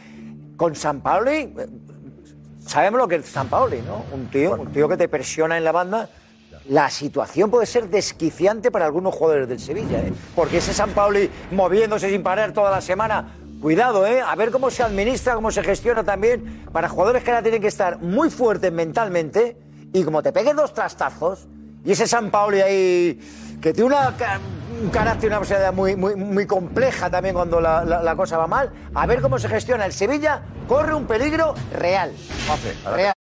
Con 0.56 0.74
San 0.74 1.00
Paoli, 1.00 1.54
eh, 1.58 1.66
sabemos 2.64 2.98
lo 3.00 3.08
que 3.08 3.16
es 3.16 3.26
San 3.26 3.48
Paoli, 3.48 3.80
¿no? 3.82 4.04
Un 4.12 4.30
tío, 4.30 4.52
un 4.52 4.72
tío 4.72 4.88
que 4.88 4.96
te 4.96 5.08
presiona 5.08 5.56
en 5.58 5.64
la 5.64 5.72
banda. 5.72 6.08
La 6.68 6.90
situación 6.90 7.50
puede 7.50 7.66
ser 7.66 7.88
desquiciante 7.88 8.70
para 8.70 8.86
algunos 8.86 9.14
jugadores 9.14 9.48
del 9.48 9.60
Sevilla, 9.60 9.98
¿eh? 10.00 10.12
porque 10.34 10.58
ese 10.58 10.74
San 10.74 10.90
Pauli 10.90 11.30
moviéndose 11.52 12.10
sin 12.10 12.22
parar 12.22 12.52
toda 12.52 12.70
la 12.70 12.80
semana. 12.80 13.34
Cuidado, 13.62 14.06
¿eh? 14.06 14.20
A 14.20 14.34
ver 14.34 14.50
cómo 14.50 14.70
se 14.70 14.82
administra, 14.82 15.34
cómo 15.34 15.50
se 15.50 15.62
gestiona 15.62 16.04
también 16.04 16.64
para 16.72 16.88
jugadores 16.88 17.24
que 17.24 17.30
ahora 17.30 17.42
tienen 17.42 17.62
que 17.62 17.68
estar 17.68 17.98
muy 18.00 18.30
fuertes 18.30 18.70
mentalmente 18.72 19.56
y 19.92 20.02
como 20.04 20.22
te 20.22 20.32
peguen 20.32 20.56
dos 20.56 20.74
trastazos 20.74 21.46
y 21.84 21.92
ese 21.92 22.06
San 22.06 22.30
Pauli 22.30 22.60
ahí 22.60 23.20
que 23.62 23.72
tiene 23.72 23.86
una, 23.88 24.14
un 24.82 24.90
carácter 24.90 25.24
y 25.24 25.26
una 25.28 25.38
personalidad 25.38 25.72
muy, 25.72 25.96
muy, 25.96 26.14
muy 26.16 26.46
compleja 26.46 27.08
también 27.08 27.34
cuando 27.34 27.60
la, 27.60 27.82
la- 27.84 28.02
la 28.02 28.14
cosa 28.16 28.36
va 28.36 28.46
mal, 28.46 28.70
a 28.94 29.06
ver 29.06 29.22
cómo 29.22 29.38
se 29.38 29.48
gestiona 29.48 29.86
el 29.86 29.92
Sevilla, 29.92 30.42
corre 30.68 30.94
un 30.94 31.06
peligro 31.06 31.54
real. 31.72 32.12
Real. 32.94 33.15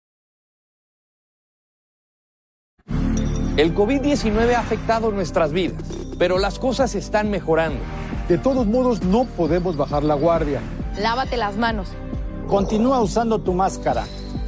El 3.58 3.74
COVID-19 3.74 4.54
ha 4.54 4.60
afectado 4.60 5.12
nuestras 5.12 5.54
vidas, 5.54 5.82
pero 6.20 6.40
las 6.40 6.60
cosas 6.60 6.94
están 6.94 7.30
mejorando. 7.30 7.80
De 8.28 8.38
todos 8.38 8.68
modos, 8.68 9.04
no 9.04 9.24
podemos 9.24 9.78
bajar 9.78 10.04
la 10.04 10.16
guardia. 10.16 10.60
Lávate 11.00 11.38
las 11.38 11.56
manos. 11.56 11.88
Continúa 12.50 13.00
usando 13.00 13.40
tu 13.40 13.54
máscara. 13.54 14.08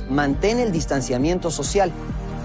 Mantén 0.10 0.60
el 0.60 0.74
distanciamiento 0.74 1.52
social 1.52 1.90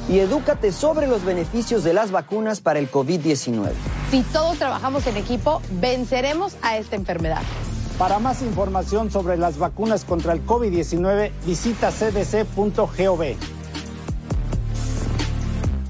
y 0.09 0.21
edúcate 0.21 0.71
sobre 0.71 1.09
los 1.09 1.25
beneficios 1.25 1.83
de 1.83 1.95
las 1.95 2.13
vacunas 2.13 2.61
para 2.61 2.79
el 2.79 2.89
COVID-19. 2.89 3.73
Si 4.13 4.23
todos 4.33 4.57
trabajamos 4.57 5.05
en 5.09 5.17
equipo, 5.17 5.61
venceremos 5.81 6.55
a 6.63 6.77
esta 6.77 6.95
enfermedad. 6.95 7.43
Para 7.99 8.21
más 8.21 8.41
información 8.41 9.11
sobre 9.11 9.37
las 9.37 9.59
vacunas 9.59 10.05
contra 10.05 10.33
el 10.33 10.47
COVID-19, 10.47 11.33
visita 11.45 11.91
cdc.gov. 11.91 13.37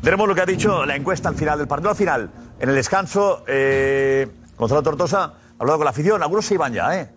Veremos 0.02 0.26
lo 0.26 0.34
que 0.34 0.40
ha 0.40 0.46
dicho 0.46 0.84
la 0.84 0.96
encuesta 0.96 1.28
al 1.28 1.36
final 1.36 1.58
del 1.58 1.68
partido. 1.68 1.90
Al 1.90 1.96
final, 1.96 2.30
en 2.58 2.68
el 2.68 2.74
descanso, 2.74 3.44
eh, 3.46 4.28
Gonzalo 4.56 4.82
Tortosa 4.82 5.22
ha 5.22 5.32
hablado 5.60 5.78
con 5.78 5.84
la 5.84 5.90
afición. 5.90 6.20
Algunos 6.22 6.44
se 6.44 6.54
iban 6.54 6.72
ya, 6.72 6.98
¿eh? 6.98 7.08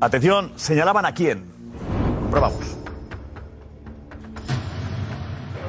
Atención, 0.00 0.52
señalaban 0.56 1.04
a 1.04 1.12
quién. 1.12 1.44
Probamos. 2.30 2.78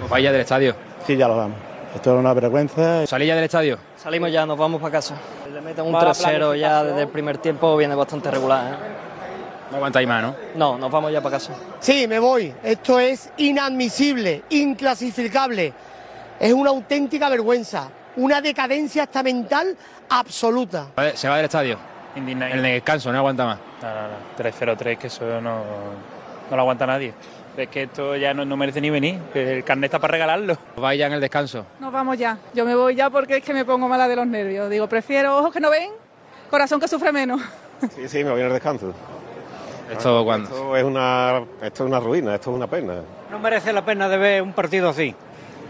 Vaya 0.09 0.31
del 0.31 0.41
estadio. 0.41 0.73
Sí, 1.05 1.17
ya 1.17 1.27
lo 1.27 1.35
damos. 1.35 1.57
Esto 1.95 2.13
es 2.13 2.19
una 2.19 2.33
vergüenza. 2.33 3.05
¿Salí 3.07 3.27
ya 3.27 3.35
del 3.35 3.43
estadio? 3.43 3.77
Salimos 3.97 4.31
ya, 4.31 4.45
nos 4.45 4.57
vamos 4.57 4.81
para 4.81 4.93
casa. 4.93 5.15
Le 5.53 5.59
meten 5.59 5.85
un 5.85 5.91
Mala 5.91 6.11
3-0 6.11 6.57
ya 6.57 6.83
desde 6.83 7.01
el 7.01 7.07
primer 7.09 7.39
tiempo, 7.39 7.75
viene 7.75 7.93
bastante 7.93 8.31
regular. 8.31 8.73
¿eh? 8.73 8.77
No 9.69 9.77
aguantáis 9.77 10.07
más, 10.07 10.23
¿no? 10.23 10.35
No, 10.55 10.77
nos 10.77 10.89
vamos 10.89 11.11
ya 11.11 11.21
para 11.21 11.35
casa. 11.35 11.53
Sí, 11.79 12.07
me 12.07 12.19
voy. 12.19 12.53
Esto 12.63 12.99
es 12.99 13.31
inadmisible, 13.37 14.43
inclasificable. 14.49 15.73
Es 16.39 16.53
una 16.53 16.69
auténtica 16.71 17.29
vergüenza, 17.29 17.89
una 18.17 18.41
decadencia 18.41 19.03
hasta 19.03 19.23
mental 19.23 19.75
absoluta. 20.09 20.87
Vale, 20.95 21.15
Se 21.17 21.27
va 21.27 21.37
del 21.37 21.45
estadio. 21.45 21.77
En 22.15 22.41
el 22.41 22.61
descanso, 22.61 23.11
no 23.11 23.17
aguanta 23.17 23.45
más. 23.45 23.59
No, 23.81 23.89
no, 23.89 24.01
no. 24.07 24.77
3-0-3, 24.77 24.97
que 24.97 25.07
eso 25.07 25.41
no, 25.41 25.63
no 26.49 26.55
lo 26.55 26.61
aguanta 26.61 26.85
nadie. 26.85 27.13
Es 27.57 27.69
que 27.69 27.83
esto 27.83 28.15
ya 28.15 28.33
no, 28.33 28.45
no 28.45 28.57
merece 28.57 28.81
ni 28.81 28.89
venir. 28.89 29.19
El 29.33 29.63
carnet 29.63 29.89
está 29.89 29.99
para 29.99 30.11
regalarlo. 30.13 30.57
Vaya 30.75 31.07
en 31.07 31.13
el 31.13 31.21
descanso. 31.21 31.65
Nos 31.79 31.91
vamos 31.91 32.17
ya. 32.17 32.37
Yo 32.53 32.65
me 32.65 32.75
voy 32.75 32.95
ya 32.95 33.09
porque 33.09 33.37
es 33.37 33.43
que 33.43 33.53
me 33.53 33.63
pongo 33.65 33.87
mala 33.87 34.07
de 34.07 34.15
los 34.15 34.27
nervios. 34.27 34.69
Digo, 34.69 34.87
prefiero 34.87 35.37
ojos 35.37 35.53
que 35.53 35.59
no 35.59 35.69
ven, 35.69 35.91
corazón 36.49 36.79
que 36.79 36.87
sufre 36.87 37.11
menos. 37.11 37.41
Sí, 37.95 38.07
sí, 38.07 38.23
me 38.23 38.31
voy 38.31 38.41
al 38.41 38.53
descanso. 38.53 38.93
¿Esto 39.91 40.23
cuándo? 40.23 40.47
Esto 40.49 40.77
es 40.77 40.83
una, 40.85 41.43
esto 41.61 41.83
es 41.83 41.89
una 41.89 41.99
ruina, 41.99 42.33
esto 42.35 42.51
es 42.51 42.55
una 42.55 42.67
pena. 42.67 42.93
No 43.29 43.39
merece 43.39 43.73
la 43.73 43.83
pena 43.83 44.07
de 44.07 44.17
ver 44.17 44.41
un 44.41 44.53
partido 44.53 44.87
así. 44.89 45.13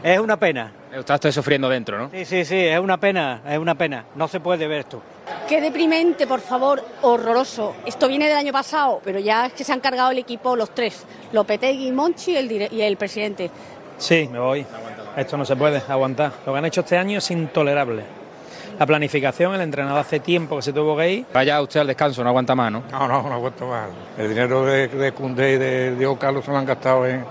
Es 0.03 0.19
una 0.19 0.35
pena. 0.35 0.69
Estás 0.91 1.33
sufriendo 1.33 1.69
dentro, 1.69 1.97
¿no? 1.97 2.09
Sí, 2.11 2.25
sí, 2.25 2.43
sí, 2.43 2.57
es 2.57 2.77
una 2.77 2.97
pena, 2.97 3.41
es 3.47 3.57
una 3.57 3.73
pena. 3.73 4.03
No 4.15 4.27
se 4.27 4.41
puede 4.41 4.67
ver 4.67 4.79
esto. 4.81 5.01
Qué 5.47 5.61
deprimente, 5.61 6.27
por 6.27 6.41
favor, 6.41 6.83
horroroso. 7.03 7.73
Esto 7.85 8.09
viene 8.09 8.27
del 8.27 8.35
año 8.35 8.51
pasado, 8.51 8.99
pero 9.01 9.19
ya 9.19 9.45
es 9.45 9.53
que 9.53 9.63
se 9.63 9.71
han 9.71 9.79
cargado 9.79 10.11
el 10.11 10.17
equipo 10.17 10.57
los 10.57 10.71
tres, 10.75 11.05
Lopetegui, 11.31 11.93
Monchi 11.93 12.33
y 12.33 12.35
el, 12.35 12.73
y 12.73 12.81
el 12.81 12.97
presidente. 12.97 13.49
Sí, 13.97 14.27
me 14.29 14.39
voy. 14.39 14.65
Esto 15.15 15.37
no 15.37 15.45
se 15.45 15.55
puede 15.55 15.81
aguantar. 15.87 16.33
Lo 16.45 16.51
que 16.51 16.59
han 16.59 16.65
hecho 16.65 16.81
este 16.81 16.97
año 16.97 17.19
es 17.19 17.31
intolerable. 17.31 18.03
La 18.77 18.85
planificación, 18.85 19.55
el 19.55 19.61
entrenador 19.61 19.99
hace 19.99 20.19
tiempo 20.19 20.57
que 20.57 20.63
se 20.63 20.73
tuvo 20.73 20.97
que 20.97 21.11
ir. 21.11 21.25
Vaya 21.33 21.61
usted 21.61 21.79
al 21.79 21.87
descanso, 21.87 22.23
no 22.23 22.29
aguanta 22.29 22.55
más, 22.55 22.71
¿no? 22.73 22.83
No, 22.91 23.07
no, 23.07 23.21
no 23.21 23.33
aguanto 23.35 23.67
más. 23.67 23.87
El 24.17 24.27
dinero 24.27 24.65
de, 24.65 24.89
de 24.89 25.11
Koundé 25.13 25.53
y 25.53 25.57
de 25.57 25.95
Diego 25.95 26.19
Carlos 26.19 26.43
se 26.43 26.51
lo 26.51 26.57
han 26.57 26.65
gastado 26.65 27.07
en, 27.07 27.23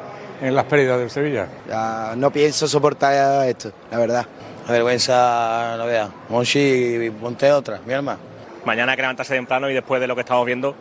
en 0.42 0.54
las 0.54 0.64
pérdidas 0.64 0.98
del 0.98 1.10
Sevilla. 1.10 1.46
Ya 1.68 2.14
no 2.16 2.30
pienso 2.30 2.66
soportar 2.66 3.48
esto, 3.48 3.72
la 3.90 3.98
verdad. 3.98 4.26
La 4.66 4.72
vergüenza, 4.72 5.76
no 5.76 5.86
vea. 5.86 6.08
Monchi, 6.28 7.10
ponte 7.20 7.50
otra, 7.50 7.80
mi 7.86 7.92
hermano. 7.92 8.18
Mañana 8.64 8.92
hay 8.92 8.96
que 8.96 9.02
levantarse 9.02 9.34
temprano 9.34 9.70
y 9.70 9.74
después 9.74 10.00
de 10.00 10.06
lo 10.06 10.14
que 10.14 10.20
estamos 10.20 10.44
viendo, 10.44 10.74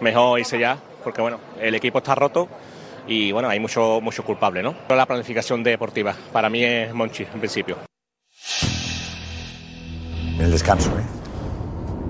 mejor 0.00 0.38
irse 0.38 0.58
ya, 0.58 0.78
porque 1.02 1.20
bueno, 1.20 1.38
el 1.60 1.74
equipo 1.74 1.98
está 1.98 2.14
roto 2.14 2.48
y 3.06 3.32
bueno, 3.32 3.48
hay 3.48 3.60
muchos 3.60 4.02
mucho 4.02 4.22
culpables, 4.24 4.62
¿no? 4.62 4.74
Pero 4.86 4.96
la 4.96 5.06
planificación 5.06 5.62
deportiva, 5.62 6.14
para 6.32 6.48
mí 6.48 6.64
es 6.64 6.92
Monchi 6.94 7.24
en 7.24 7.38
principio. 7.38 7.76
En 10.38 10.44
el 10.44 10.50
descanso, 10.50 10.90
¿eh? 10.98 11.15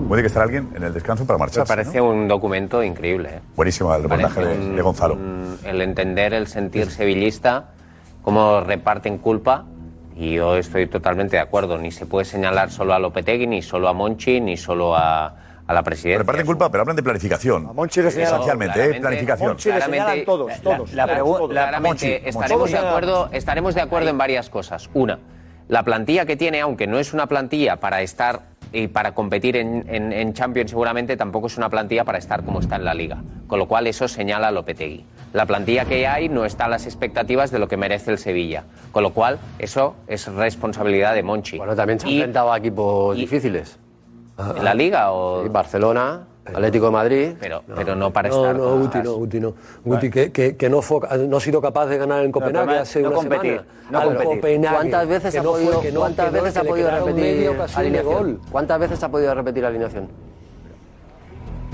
Puede 0.07 0.21
que 0.21 0.27
estar 0.27 0.43
alguien 0.43 0.69
en 0.75 0.83
el 0.83 0.93
descanso 0.93 1.25
para 1.25 1.37
Me 1.37 1.41
marcharse. 1.41 1.67
parece 1.67 1.97
¿no? 1.97 2.05
un 2.09 2.27
documento 2.27 2.81
increíble. 2.83 3.29
¿eh? 3.35 3.39
Buenísimo 3.55 3.93
el 3.93 4.03
reportaje 4.03 4.35
Parece 4.41 4.57
de, 4.61 4.75
de 4.75 4.81
Gonzalo. 4.81 5.15
un- 5.15 5.57
el 5.65 5.81
entender, 5.81 6.33
el 6.33 6.47
sentir 6.47 6.89
sevillista, 6.91 7.71
cómo 8.21 8.61
reparten 8.61 9.17
culpa. 9.17 9.65
Y 10.15 10.35
yo 10.35 10.55
estoy 10.55 10.87
totalmente 10.87 11.35
de 11.35 11.41
acuerdo. 11.41 11.77
Ni 11.77 11.91
se 11.91 12.05
puede 12.05 12.25
señalar 12.25 12.71
solo 12.71 12.93
a 12.93 12.99
Lopetegui, 12.99 13.47
ni 13.47 13.61
solo 13.61 13.87
a 13.89 13.93
Monchi, 13.93 14.39
ni 14.39 14.55
solo 14.55 14.95
a, 14.95 15.35
a 15.67 15.73
la 15.73 15.83
presidencia. 15.83 16.19
Reparten 16.19 16.45
culpa, 16.45 16.71
pero 16.71 16.81
hablan 16.83 16.95
de 16.95 17.03
planificación. 17.03 17.67
A 17.67 17.73
Monchi 17.73 18.01
le 18.01 18.09
señalan 18.11 18.33
Esencialmente, 18.35 18.85
¿eh? 18.97 18.99
Planificación. 19.01 19.49
Monchi 19.49 19.71
le 19.71 19.81
señalan 19.81 20.25
todos, 20.25 20.51
todos. 20.61 20.93
La, 20.93 21.05
pregunta, 21.05 21.47
claramente 21.53 22.27
estaremos 22.29 22.71
de 22.71 22.77
acuerdo, 22.77 23.29
estaremos 23.31 23.75
de 23.75 23.81
acuerdo 23.81 24.09
en 24.09 24.17
varias 24.17 24.49
cosas. 24.49 24.89
Una, 24.93 25.19
la 25.67 25.83
plantilla 25.83 26.25
que 26.25 26.35
tiene, 26.37 26.61
aunque 26.61 26.87
no 26.87 26.97
es 26.97 27.13
una 27.13 27.27
plantilla 27.27 27.75
para 27.79 28.01
estar 28.01 28.55
y 28.73 28.87
para 28.87 29.13
competir 29.13 29.55
en, 29.57 29.85
en- 29.87 30.11
en 30.13 30.33
Champions 30.33 30.69
seguramente 30.71 31.17
tampoco 31.17 31.47
es 31.47 31.57
una 31.57 31.69
plantilla 31.69 32.03
para 32.03 32.17
estar 32.17 32.43
como 32.43 32.59
está 32.59 32.75
en 32.77 32.85
la 32.85 32.93
Liga. 32.93 33.17
Con 33.47 33.59
lo 33.59 33.67
cual 33.67 33.87
eso 33.87 34.07
señala 34.07 34.49
a 34.49 34.51
Lopetegui. 34.51 35.05
La 35.33 35.45
plantilla 35.45 35.85
que 35.85 36.07
hay 36.07 36.29
no 36.29 36.45
está 36.45 36.65
a 36.65 36.67
las 36.69 36.85
expectativas 36.85 37.51
de 37.51 37.59
lo 37.59 37.67
que 37.67 37.77
merece 37.77 38.11
el 38.11 38.17
Sevilla. 38.17 38.63
Con 38.91 39.03
lo 39.03 39.11
cual 39.13 39.39
eso 39.59 39.95
es 40.07 40.27
responsabilidad 40.33 41.13
de 41.13 41.23
Monchi. 41.23 41.57
Bueno, 41.57 41.75
también 41.75 41.99
se 41.99 42.07
ha 42.07 42.11
enfrentado 42.11 42.51
a 42.51 42.57
equipos 42.57 43.15
difíciles. 43.17 43.77
¿En 44.55 44.63
la 44.63 44.73
Liga 44.73 45.11
o...? 45.11 45.43
Sí, 45.43 45.49
Barcelona, 45.49 46.21
Atlético 46.55 46.85
de 46.87 46.91
Madrid. 46.91 47.29
Pero, 47.39 47.63
pero 47.75 47.95
no 47.95 48.11
para 48.11 48.29
no, 48.29 48.35
estar... 48.37 48.55
No, 48.55 48.77
Guti, 48.79 48.97
no, 48.99 49.13
Guti, 49.15 49.39
no. 49.39 49.53
Guti, 49.83 50.09
que, 50.09 50.31
que, 50.31 50.55
que 50.55 50.69
no, 50.69 50.81
fue- 50.81 50.99
no 51.27 51.37
ha 51.37 51.39
sido 51.39 51.61
capaz 51.61 51.87
de 51.87 51.97
ganar 51.97 52.23
en 52.23 52.31
Copenhague 52.31 52.77
hace 52.79 53.01
no 53.01 53.09
una 53.09 53.17
competir, 53.17 53.51
semana. 53.51 53.67
no 53.91 53.99
Al 53.99 54.05
competir. 54.07 54.35
Copenhague, 54.35 54.75
¿Cuántas 54.75 55.07
veces 55.07 55.31
que 55.33 55.39
ha 55.39 55.43
no 55.43 55.51
fue- 55.53 55.65
podido- 55.65 55.91
no- 55.93 55.99
cuántas 55.99 56.25
no- 56.33 56.41
veces 56.41 56.57
ha 56.57 56.63
podido 56.63 56.91
repetir 56.91 57.49
alineación? 57.75 58.03
gol? 58.13 58.39
¿Cuántas 58.51 58.79
veces 58.79 59.03
ha 59.03 59.09
podido 59.09 59.33
repetir 59.35 59.63
la 59.63 59.69
alineación? 59.69 60.07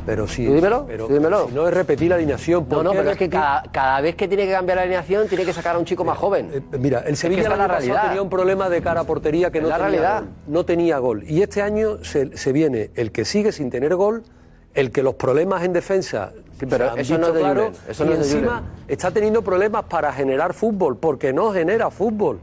Pero 0.05 0.27
sí. 0.27 0.45
Tú 0.45 0.53
dímelo, 0.55 0.85
pero 0.85 1.07
tú 1.07 1.13
dímelo. 1.13 1.47
si 1.47 1.53
no 1.55 1.65
es 1.65 1.73
repetir 1.73 2.09
la 2.09 2.15
alineación. 2.15 2.65
¿por 2.65 2.79
No, 2.79 2.83
no, 2.83 2.91
pero 2.91 3.11
es 3.11 3.17
que 3.17 3.29
cada, 3.29 3.63
cada 3.71 4.01
vez 4.01 4.15
que 4.15 4.27
tiene 4.27 4.45
que 4.45 4.51
cambiar 4.51 4.75
la 4.75 4.81
alineación 4.81 5.29
tiene 5.29 5.45
que 5.45 5.53
sacar 5.53 5.77
a 5.77 5.79
un 5.79 5.85
chico 5.85 6.03
más 6.03 6.17
joven. 6.17 6.49
Eh, 6.53 6.61
Mira, 6.77 6.99
el 7.07 7.15
Sevilla 7.15 7.43
es 7.43 7.47
la 7.57 7.67
realidad. 7.69 8.07
tenía 8.07 8.21
un 8.21 8.29
problema 8.29 8.67
de 8.69 8.81
cara 8.81 8.99
a 8.99 9.03
portería 9.05 9.49
que 9.49 9.61
no 9.61 9.69
la 9.69 9.75
tenía 9.75 9.87
realidad. 9.89 10.19
gol. 10.23 10.29
No 10.47 10.65
tenía 10.65 10.97
gol. 10.97 11.23
Y 11.25 11.41
este 11.41 11.61
año 11.61 12.03
se, 12.03 12.35
se 12.35 12.51
viene 12.51 12.91
el 12.95 13.13
que 13.13 13.23
sigue 13.23 13.53
sin 13.53 13.69
tener 13.69 13.95
gol, 13.95 14.23
el 14.73 14.91
que 14.91 15.03
los 15.03 15.15
problemas 15.15 15.63
en 15.63 15.73
defensa 15.73 16.31
pero 16.69 16.85
se 16.85 16.91
han 16.91 16.99
eso 16.99 17.17
no 17.17 17.27
es 17.27 17.33
de 17.33 17.43
Julen, 17.43 17.73
eso 17.87 18.03
y 18.03 18.07
no 18.07 18.13
es 18.13 18.19
de 18.19 18.25
encima 18.25 18.57
Julen. 18.57 18.71
está 18.87 19.11
teniendo 19.11 19.41
problemas 19.41 19.85
para 19.85 20.13
generar 20.13 20.53
fútbol, 20.53 20.97
porque 20.97 21.33
no 21.33 21.51
genera 21.51 21.89
fútbol. 21.89 22.39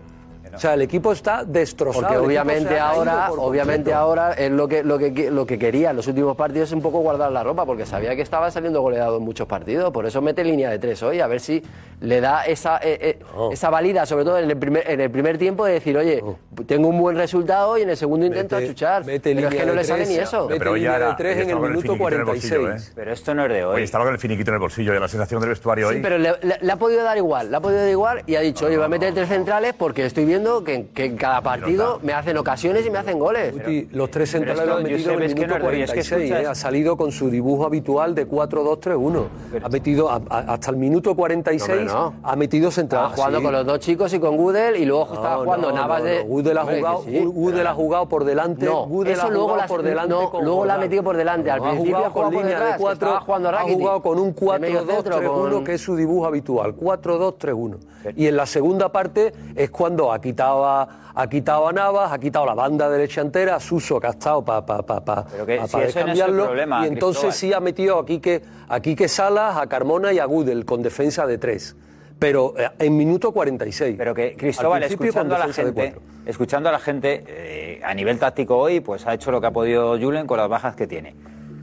O 0.55 0.59
sea, 0.59 0.74
el 0.74 0.82
equipo 0.82 1.12
está 1.12 1.44
destrozado. 1.44 2.03
Porque 2.07 2.18
obviamente 2.18 2.78
ahora, 2.78 3.30
obviamente 3.32 3.92
ahora 3.94 4.32
es 4.32 4.51
lo 4.51 4.66
que, 4.68 4.82
lo 4.82 4.98
que 4.98 5.30
lo 5.30 5.46
que 5.46 5.59
quería 5.59 5.90
en 5.90 5.96
los 5.96 6.07
últimos 6.09 6.36
partidos 6.36 6.68
es 6.70 6.72
un 6.74 6.82
poco 6.82 7.01
guardar 7.01 7.30
la 7.32 7.42
ropa, 7.42 7.64
porque 7.66 7.86
sabía 7.86 8.14
que 8.16 8.22
estaba 8.22 8.51
saliendo 8.51 8.80
goleado 8.82 9.16
en 9.18 9.22
muchos 9.22 9.46
partidos, 9.46 9.90
por 9.92 10.07
eso 10.07 10.20
mete 10.22 10.44
línea 10.44 10.70
de 10.70 10.78
tres 10.78 11.03
hoy, 11.03 11.20
a 11.20 11.26
ver 11.26 11.40
si 11.40 11.62
le 12.01 12.20
da 12.20 12.44
esa, 12.46 12.78
eh, 12.78 12.98
eh, 13.01 13.18
esa 13.53 13.68
valida, 13.70 14.07
sobre 14.07 14.24
todo 14.24 14.38
en 14.38 14.51
el 14.51 14.57
primer, 14.57 14.90
en 14.90 15.01
el 15.01 15.11
primer 15.11 15.36
tiempo, 15.38 15.64
de 15.66 15.74
decir, 15.74 15.96
oye, 15.96 16.22
tengo 16.66 16.88
un 16.88 16.98
buen 16.98 17.16
resultado 17.16 17.76
y 17.78 17.82
en 17.82 17.90
el 17.90 17.96
segundo 17.96 18.24
intento 18.26 18.57
Mete- 18.57 18.64
achuchar. 18.66 19.05
mete 19.05 19.34
Pero 19.34 19.46
es 19.48 19.53
línea 19.53 19.61
que 19.61 19.66
no 19.66 19.72
de 19.72 19.76
le 19.78 19.84
sale 19.84 20.05
tres, 20.05 20.09
ni 20.16 20.22
eso. 20.22 20.46
mete 20.48 20.59
Pero 20.59 20.74
línea 20.74 20.98
de 20.98 21.14
tres 21.16 21.36
en 21.38 21.51
el 21.51 21.57
minuto 21.61 21.80
finiquito 21.82 22.09
en 22.09 22.14
el 22.20 22.24
bolsillo, 22.24 22.57
46. 22.61 22.88
¿eh? 22.88 22.92
Pero 22.94 23.12
esto 23.12 23.34
no 23.34 23.44
es 23.44 23.53
de 23.53 23.64
hoy. 23.64 23.74
Oye, 23.76 23.84
estaba 23.84 24.05
con 24.05 24.14
el 24.14 24.20
finiquito 24.20 24.51
en 24.51 24.55
el 24.55 24.61
bolsillo, 24.61 24.94
ya 24.94 25.01
la 25.01 25.09
sensación 25.09 25.40
del 25.40 25.51
vestuario 25.51 25.88
Sí, 25.90 25.96
hoy. 25.96 26.01
pero 26.03 26.16
le, 26.18 26.32
le- 26.42 26.59
le 26.61 26.72
ha 26.72 26.76
podido 26.76 27.03
dar 27.05 27.16
igual, 27.18 27.51
le 27.51 27.57
ha 27.59 27.61
podido 27.61 27.80
dar 27.80 27.90
igual 27.90 28.22
y 28.26 28.36
ha 28.36 28.40
dicho, 28.40 28.64
oye, 28.66 28.76
voy 28.76 28.86
a 28.86 28.88
meter 28.88 29.12
tres 29.12 29.28
centrales 29.28 29.74
porque 29.76 30.07
estoy 30.07 30.24
viendo 30.24 30.39
que, 30.64 30.74
en- 30.74 30.88
que 30.88 31.05
en 31.05 31.16
cada 31.16 31.41
partido 31.43 31.99
me 32.03 32.12
hacen 32.12 32.36
ocasiones 32.36 32.86
y 32.86 32.91
me 32.91 32.99
hacen 32.99 33.18
goles. 33.18 33.53
Guti, 33.53 33.88
los 33.93 34.11
tres 34.11 34.30
centrales 34.30 34.66
lo 34.66 34.76
han 34.76 34.82
metido 34.82 35.12
en 35.12 35.22
el 35.22 35.28
que 35.34 35.34
minuto 35.34 35.49
no 35.49 35.55
es 35.57 35.62
de 35.62 35.68
hoy, 35.76 35.82
es 35.82 35.91
que 35.91 35.95
46. 36.01 36.22
escuchas- 36.22 36.43
¿eh? 36.43 36.47
Ha 36.47 36.55
salido 36.55 36.97
con 36.97 37.12
su 37.12 37.30
dibujo 37.30 37.64
habitual 37.66 38.14
de 38.14 38.26
4-2-3-1. 38.26 39.26
Ha 39.62 39.68
metido 39.68 40.11
a- 40.11 40.20
a- 40.28 40.38
hasta 40.55 40.70
el 40.70 40.76
minuto 40.76 41.14
46, 41.14 41.86
No, 41.86 42.07
hombre, 42.07 42.18
no. 42.22 42.28
ha 42.28 42.36
metido 42.36 42.70
central. 42.70 43.05
Estaba 43.05 43.16
jugando 43.16 43.38
sí. 43.38 43.45
con 43.45 43.53
los 43.53 43.66
dos 43.66 43.78
chicos 43.80 44.12
y 44.14 44.18
con 44.20 44.36
Gudel 44.36 44.76
y 44.76 44.84
luego 44.84 45.12
estaba 45.14 45.43
jugando 45.45 45.72
Navas 45.72 46.03
de. 46.03 46.22
Gudel 46.22 46.59
ha 46.59 46.66
que 46.66 46.76
jugado, 46.78 47.03
sí. 47.05 47.18
Gudel 47.24 47.66
ha 47.66 47.74
jugado 47.74 48.09
por 48.09 48.24
delante. 48.24 48.66
No, 48.66 48.86
Gudel 48.86 49.12
eso 49.12 49.26
ha 49.26 49.30
luego 49.30 49.45
jugado 49.45 49.61
la- 49.62 49.66
por 49.68 49.82
delante. 49.82 50.14
luego 50.43 50.64
la 50.64 50.74
ha 50.74 50.78
metido 50.78 51.03
por 51.03 51.16
delante. 51.16 51.51
Al 51.51 51.61
principio 51.61 51.97
ha 51.99 52.11
jugado 52.11 52.12
con 52.12 52.30
línea 52.32 52.47
de 52.47 52.51
detrás, 52.55 52.76
que 52.76 52.82
cuatro. 52.82 53.09
estaba 53.09 53.20
jugando 53.24 53.49
Ha 53.49 53.53
Rakitic. 53.53 53.78
jugado 53.78 54.03
con 54.03 54.18
un 54.18 54.34
De 54.34 54.59
medio 54.59 54.78
centro, 54.86 54.97
4-2-3-1, 55.20 55.55
con- 55.57 55.64
que 55.64 55.74
es 55.74 55.80
su 55.80 55.97
dibujo 55.97 56.26
habitual. 56.26 56.74
4-2-3-1. 56.74 57.78
Y 58.16 58.26
en 58.26 58.36
la 58.36 58.47
segunda 58.47 58.91
parte 58.91 59.32
es 59.55 59.70
cuando 59.70 60.12
ha 60.12 60.20
quitado 60.31 60.64
a, 60.64 60.89
ha 61.14 61.28
quitado 61.28 61.68
a 61.68 61.72
Navas, 61.72 62.12
ha 62.12 62.18
quitado 62.18 62.47
la 62.47 62.55
banda 62.55 62.89
derecha 62.89 63.20
entera, 63.20 63.57
a 63.57 63.61
Suso, 63.61 64.01
que 64.01 64.07
ha 64.07 64.11
estado 64.11 64.45
para 64.45 64.64
pa, 64.64 64.83
pa, 64.83 65.05
pa, 65.05 65.26
si 65.28 65.76
no 65.76 65.83
descambiarlo, 65.83 66.45
problema, 66.47 66.85
y 66.85 66.89
entonces 66.89 67.22
Cristóbal. 67.22 67.35
sí 67.35 67.53
ha 67.53 67.61
metido 67.61 67.99
a 67.99 68.07
Quique, 68.07 68.43
a 68.68 68.81
Quique 68.81 69.09
Salas, 69.09 69.57
a 69.57 69.66
Carmona 69.66 70.12
y 70.12 70.18
a 70.18 70.24
Gudel 70.24 70.64
con 70.64 70.83
defensa 70.83 71.26
de 71.26 71.39
tres. 71.39 71.76
Pero 72.18 72.55
eh, 72.57 72.68
en 72.78 72.97
minuto 72.97 73.33
46. 73.33 73.97
Pero 73.97 74.14
que 74.14 74.37
Cristóbal, 74.37 74.83
escuchando 74.83 75.35
a 75.35 75.39
la 75.39 75.53
gente, 75.53 75.95
escuchando 76.26 76.68
a 76.68 76.72
la 76.72 76.78
gente 76.78 77.24
eh, 77.26 77.81
a 77.83 77.95
nivel 77.95 78.18
táctico 78.18 78.59
hoy, 78.59 78.81
pues 78.81 79.07
ha 79.07 79.14
hecho 79.14 79.31
lo 79.31 79.41
que 79.41 79.47
ha 79.47 79.53
podido 79.53 79.99
Julen 79.99 80.26
con 80.26 80.37
las 80.37 80.49
bajas 80.49 80.76
que 80.76 80.87
tiene. 80.87 81.16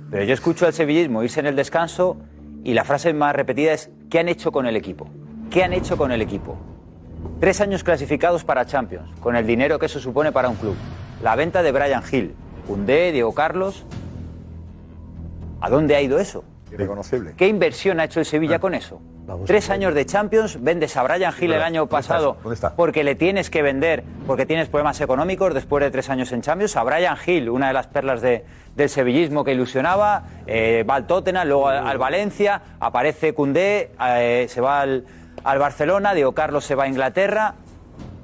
Pero 0.10 0.24
yo 0.24 0.34
escucho 0.34 0.66
al 0.66 0.74
sevillismo 0.74 1.22
irse 1.22 1.40
en 1.40 1.46
el 1.46 1.56
descanso 1.56 2.18
y 2.64 2.74
la 2.74 2.84
frase 2.84 3.14
más 3.14 3.36
repetida 3.36 3.74
es 3.74 3.92
¿qué 4.10 4.20
han 4.20 4.30
hecho 4.30 4.52
con 4.52 4.66
el 4.66 4.76
equipo? 4.76 5.08
¿Qué 5.52 5.64
han 5.64 5.74
hecho 5.74 5.96
con 5.96 6.12
el 6.12 6.22
equipo? 6.22 6.58
Tres 7.40 7.62
años 7.62 7.84
clasificados 7.84 8.44
para 8.44 8.66
Champions, 8.66 9.08
con 9.20 9.36
el 9.36 9.46
dinero 9.46 9.78
que 9.78 9.86
eso 9.86 10.00
supone 10.00 10.32
para 10.32 10.50
un 10.50 10.56
club. 10.56 10.76
La 11.22 11.36
venta 11.36 11.62
de 11.62 11.72
Brian 11.72 12.02
Hill, 12.12 12.34
Koundé, 12.66 13.12
Diego 13.12 13.34
Carlos. 13.34 13.86
¿A 15.62 15.70
dónde 15.70 15.96
ha 15.96 16.02
ido 16.02 16.20
eso? 16.20 16.44
Irreconocible. 16.72 17.34
¿Qué 17.38 17.48
inversión 17.48 18.00
ha 18.00 18.06
hecho 18.06 18.20
el 18.20 18.26
Sevilla 18.26 18.60
con 18.60 18.74
eso? 18.74 19.02
Tres 19.46 19.70
años 19.70 19.94
de 19.94 20.06
Champions, 20.06 20.58
vendes 20.64 20.96
a 20.96 21.04
Brian 21.04 21.34
Hill 21.40 21.52
el 21.52 21.62
año 21.62 21.86
¿Dónde 21.86 22.00
está 22.00 22.14
pasado 22.14 22.38
porque 22.78 23.04
le 23.04 23.14
tienes 23.16 23.50
que 23.50 23.62
vender, 23.62 24.04
porque 24.26 24.46
tienes 24.46 24.70
problemas 24.70 25.02
económicos 25.02 25.54
después 25.54 25.84
de 25.84 25.92
tres 25.92 26.10
años 26.10 26.32
en 26.32 26.42
Champions. 26.42 26.78
A 26.78 26.84
Brian 26.84 27.18
Hill, 27.26 27.50
una 27.50 27.68
de 27.68 27.74
las 27.74 27.88
perlas 27.88 28.22
de- 28.22 28.46
del 28.76 28.90
sevillismo 28.90 29.44
que 29.44 29.52
ilusionaba, 29.52 30.24
eh, 30.48 30.86
va 30.90 30.96
al 30.96 31.08
Tottenham, 31.08 31.46
luego 31.48 31.68
al, 31.68 31.86
al 31.88 31.98
Valencia, 31.98 32.62
aparece 32.80 33.34
Cundé, 33.34 33.92
se 34.48 34.62
va 34.62 34.80
al, 34.82 35.04
al 35.48 35.60
Barcelona, 35.60 36.14
Diego 36.14 36.34
Carlos 36.34 36.66
se 36.66 36.76
va 36.76 36.84
a 36.84 36.88
Inglaterra. 36.88 37.56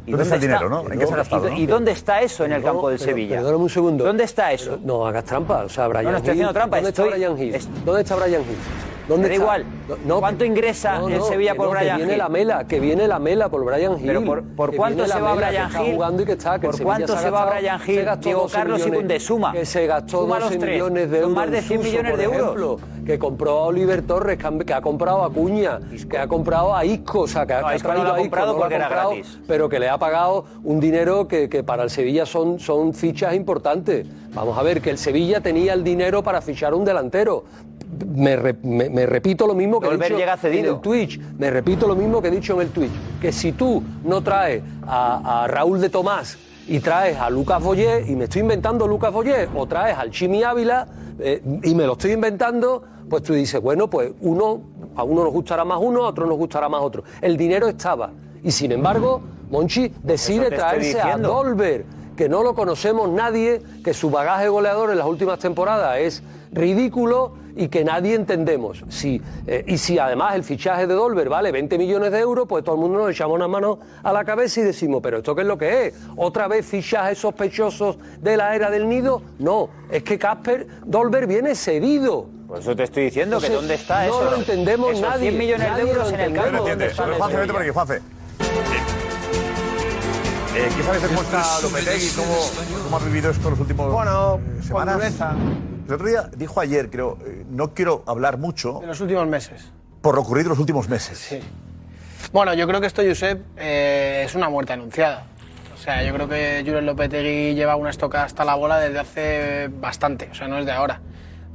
¿Y 0.05 0.11
¿Dónde 0.11 0.24
está 0.24 0.36
el 0.36 0.41
dinero, 0.41 0.69
no? 0.69 0.82
¿En 0.91 0.99
qué 0.99 1.07
se 1.07 1.13
ha 1.13 1.17
gastado, 1.17 1.47
¿Y, 1.47 1.51
no? 1.51 1.57
y 1.57 1.65
dónde 1.65 1.91
está 1.93 2.21
eso 2.21 2.43
en 2.43 2.51
el 2.51 2.61
No, 2.61 2.67
campo 2.67 2.89
del 2.89 2.97
pero- 2.99 3.09
Sevilla? 3.11 3.36
Perdóname 3.38 3.63
un 3.63 3.69
segundo. 3.69 4.03
¿Dónde 4.03 4.24
está 4.26 4.51
eso? 4.51 4.78
No 4.84 5.07
hagas 5.07 5.24
trampa. 5.24 5.63
O 5.63 5.69
sea, 5.69 5.88
Brian 5.88 6.03
No, 6.03 6.11
no 6.11 6.17
estoy 6.17 6.32
Hill- 6.32 6.34
haciendo 6.34 6.53
trampa, 6.53 6.76
¿Dónde 6.78 6.89
estoy- 6.89 7.05
está 7.05 7.15
Brian 7.17 7.41
Hill? 7.41 7.55
es- 7.55 7.86
¿Dónde 7.86 8.01
está 8.01 8.15
Brian 8.17 8.41
Hill? 8.41 8.57
¿Dónde 9.08 9.28
da 9.28 9.34
está? 9.34 9.43
igual. 9.43 9.66
No, 10.06 10.20
¿Cuánto 10.20 10.45
ingresa 10.45 10.99
no, 10.99 11.10
el 11.10 11.22
Sevilla 11.24 11.56
por 11.56 11.68
no, 11.68 11.74
que 11.74 11.80
Brian 11.80 11.97
viene 11.97 12.14
Hill? 12.14 12.18
la 12.20 12.30
mela, 12.30 12.68
que 12.68 12.80
viene 12.80 13.08
la 13.08 13.20
mela 13.20 13.49
por 13.49 13.66
Brian 13.66 13.99
Hill. 13.99 14.06
Pero 14.08 14.24
por, 14.24 14.43
por 14.43 14.76
cuánto 14.76 15.06
se 15.06 15.20
va 15.20 15.34
Brian 15.36 15.68
está 15.68 15.84
Hill? 15.84 15.93
jugando 15.95 16.24
y 16.24 16.26
que 16.26 16.32
está, 16.32 16.60
que 16.60 16.68
¿Por 16.68 16.76
el 16.76 16.84
cuánto 16.84 17.18
se 17.18 17.30
va 17.30 17.39
gastado- 17.45 17.60
Brian 17.60 17.80
se 17.82 17.91
Hill, 17.93 18.10
Diego 18.22 18.41
12 18.43 18.56
Carlos 18.56 18.80
y 18.80 18.84
millones, 18.84 18.97
Koundé? 18.99 19.20
Suma. 19.20 19.51
Que 19.51 19.66
se 19.66 19.88
gastó 19.88 20.22
Suma 20.22 20.36
12 20.39 20.49
los 20.51 20.60
tres. 20.60 20.72
millones 20.74 21.10
de 21.12 21.18
Son 21.18 21.30
euros. 21.30 21.36
más 21.36 21.51
de 21.51 21.58
en 21.58 21.64
100 21.64 21.80
Suso, 21.82 21.89
millones 21.91 22.18
de 22.18 22.24
euros. 22.24 22.82
Que 23.06 23.20
compró 23.20 23.51
a 23.51 23.64
Oliver 23.66 24.01
Torres, 24.04 24.38
que, 24.66 24.74
ha 24.74 24.82
comprado 24.82 25.24
a 25.26 25.30
Cuña, 25.30 25.80
que 26.10 26.18
ha 26.18 26.28
comprado 26.28 26.74
a 26.74 26.86
Isco, 26.86 27.20
o 27.22 27.28
sea, 27.28 27.45
que, 27.45 27.51
ha- 27.54 27.62
traído 27.78 28.14
a 28.14 28.22
Isco, 28.22 28.56
porque 28.58 28.76
era 28.76 28.88
gratis. 28.88 29.39
pero 29.45 29.68
que 29.68 29.80
le 29.80 29.89
ha 29.89 29.97
pagado 29.97 30.45
un 30.64 30.80
dinero 30.80 31.28
que, 31.28 31.49
que 31.49 31.64
para 31.64 31.84
el 31.84 31.89
Sevilla 31.89 32.26
son, 32.26 32.60
son 32.60 32.93
fichas 32.93 33.34
importantes. 33.36 34.08
Vamos 34.34 34.58
a 34.58 34.64
ver, 34.64 34.82
que 34.82 34.89
el 34.89 34.97
Sevilla 34.97 35.41
tenía 35.41 35.74
el 35.74 35.84
dinero 35.84 36.24
para 36.24 36.41
fichar 36.41 36.74
un 36.74 36.86
delantero. 36.86 37.43
Me, 38.16 38.36
re- 38.36 38.56
me- 38.64 38.89
me 38.89 39.06
repito 39.06 39.46
lo 39.48 39.54
mismo 39.56 39.80
que 39.80 39.88
he 39.88 39.89
Dolber 39.91 40.08
dicho 40.10 40.20
llega 40.20 40.38
cedido. 40.38 40.70
en 40.70 40.76
el 40.76 40.82
Twitch. 40.82 41.20
Me 41.38 41.50
repito 41.50 41.88
lo 41.88 41.96
mismo 41.96 42.22
que 42.22 42.28
he 42.28 42.32
dicho 42.32 42.54
en 42.56 42.62
el 42.62 42.70
Twitch. 42.70 42.91
Que 43.22 43.32
si 43.32 43.52
tú 43.54 43.82
no 44.04 44.22
traes 44.22 44.62
a, 44.86 45.44
a 45.44 45.48
Raúl 45.48 45.80
de 45.82 45.89
Tomás 45.89 46.38
y 46.68 46.80
traes 46.80 47.18
a 47.18 47.30
Lucas 47.30 47.62
Boyer, 47.62 48.10
y 48.10 48.16
me 48.16 48.26
estoy 48.26 48.41
inventando 48.41 48.88
Lucas 48.88 49.12
Boyer, 49.12 49.50
o 49.56 49.66
traes 49.68 49.98
al 49.98 50.12
Chimi 50.12 50.44
Ávila, 50.44 50.88
eh, 51.20 51.41
y 51.64 51.76
me 51.76 51.86
lo 51.86 51.94
estoy 51.94 52.12
inventando, 52.14 52.84
pues 53.10 53.22
tú 53.24 53.34
dices, 53.34 53.62
bueno, 53.62 53.89
pues 53.89 54.12
uno, 54.22 54.62
a 54.96 55.04
uno 55.04 55.24
nos 55.26 55.34
gustará 55.34 55.66
más 55.66 55.80
uno, 55.82 56.06
a 56.06 56.10
otro 56.10 56.26
nos 56.26 56.38
gustará 56.38 56.70
más 56.70 56.82
otro. 56.82 57.04
El 57.22 57.36
dinero 57.38 57.68
estaba. 57.68 58.12
Y 58.44 58.52
sin 58.52 58.72
embargo, 58.72 59.22
Monchi 59.52 59.91
decide 60.04 60.50
traerse 60.52 61.00
a. 61.02 61.18
Dolber, 61.18 61.86
que 62.16 62.30
no 62.30 62.44
lo 62.44 62.54
conocemos 62.56 63.10
nadie, 63.10 63.62
que 63.84 63.94
su 63.94 64.10
bagaje 64.10 64.48
goleador 64.48 64.89
en 64.91 64.98
las 64.98 65.08
últimas 65.08 65.39
temporadas 65.39 65.98
es 66.00 66.24
ridículo 66.52 67.34
y 67.56 67.68
que 67.68 67.84
nadie 67.84 68.16
entendemos. 68.16 68.84
Si, 68.89 69.22
eh, 69.47 69.64
y 69.68 69.78
si 69.78 69.99
además 69.99 70.36
el 70.36 70.43
fichaje 70.43 70.88
de 70.88 70.93
Dolber 70.93 71.30
vale 71.30 71.51
20 71.51 71.78
millones 71.78 72.12
de 72.12 72.20
euros, 72.20 72.45
pues 72.47 72.64
todo 72.64 72.76
el 72.76 72.82
mundo 72.82 72.99
nos 72.99 73.12
echamos 73.12 73.36
una 73.36 73.47
mano 73.47 73.80
a 74.04 74.12
la 74.14 74.24
cabeza 74.26 74.62
y 74.62 74.64
decimos, 74.64 75.01
pero 75.04 75.18
¿esto 75.18 75.36
qué 75.36 75.41
es 75.41 75.47
lo 75.47 75.58
que 75.58 75.88
es? 75.88 75.93
¿Otra 76.16 76.47
vez 76.47 76.66
fichajes 76.66 77.18
sospechosos 77.20 77.97
de 78.22 78.38
la 78.38 78.56
era 78.56 78.70
del 78.70 78.88
nido? 78.89 79.22
No, 79.39 79.70
es 79.91 80.04
que 80.04 80.18
Casper 80.18 80.68
Dolber 80.86 81.28
viene 81.28 81.56
cedido. 81.56 82.28
Por 82.47 82.60
eso 82.60 82.76
te 82.76 82.84
estoy 82.84 83.06
diciendo 83.06 83.39
que 83.39 83.47
Entonces, 83.47 83.62
dónde 83.62 83.76
está 83.76 84.06
no 84.08 84.22
eso. 84.22 84.32
lo 84.32 84.38
entendemos 84.38 84.89
Esos 84.91 85.01
nadie, 85.01 85.30
100 85.30 85.38
millones 85.38 85.68
nadie 85.68 85.84
de 85.84 85.89
euros 85.89 86.10
lo 86.10 86.14
en 86.14 86.20
el 86.20 86.28
entendemos. 86.28 86.45
campo. 86.45 86.58
No 86.64 86.70
¿dónde 86.70 86.86
entiendes. 86.86 86.91
están 86.91 87.06
Pero 87.06 87.18
Juanfe, 87.18 87.38
vete 87.38 87.54
por 87.54 87.62
aquí? 87.62 87.72
Juanfe. 87.72 88.01
Eh, 90.56 90.70
¿Qué 90.78 90.84
sabes 90.84 91.01
cómo 91.08 91.22
está 91.24 91.62
Lopetegui? 91.64 92.10
¿Cómo, 92.16 92.84
¿Cómo 92.84 92.97
ha 92.97 92.99
vivido 92.99 93.32
esto 93.32 93.49
los 93.49 93.60
últimos 93.60 93.91
Bueno, 93.91 94.36
eh, 94.36 94.54
con 94.54 94.64
semanas? 94.64 95.14
El 95.88 95.94
otro 95.94 96.08
día 96.08 96.30
dijo 96.36 96.60
ayer, 96.62 96.90
creo, 96.90 97.18
eh, 97.26 97.46
no 97.50 97.74
quiero 97.74 98.04
hablar 98.08 98.38
mucho 98.38 98.82
En 98.82 98.88
los 98.88 99.02
últimos 99.02 99.28
meses. 99.28 99.72
por 100.02 100.16
lo 100.16 100.22
ocurrido 100.22 100.48
en 100.48 100.50
los 100.52 100.60
últimos 100.60 100.88
meses. 100.90 101.18
Sí. 101.18 101.40
Bueno, 102.32 102.54
yo 102.54 102.68
creo 102.68 102.80
que 102.82 102.88
esto, 102.88 103.02
Josep, 103.06 103.42
eh, 103.58 104.24
es 104.26 104.34
una 104.36 104.50
muerte 104.50 104.74
anunciada. 104.74 105.26
O 105.76 105.78
sea, 105.78 106.02
yo 106.04 106.14
creo 106.14 106.30
que 106.30 106.64
Julen 106.66 106.86
Lopetegui 106.86 107.54
lleva 107.56 107.76
una 107.76 107.90
estocada 107.90 108.24
hasta 108.24 108.46
la 108.46 108.56
bola 108.56 108.80
desde 108.80 109.00
hace 109.00 109.68
bastante, 109.80 110.30
o 110.32 110.34
sea, 110.36 110.48
no 110.48 110.58
es 110.58 110.66
de 110.66 110.72
ahora. 110.72 111.02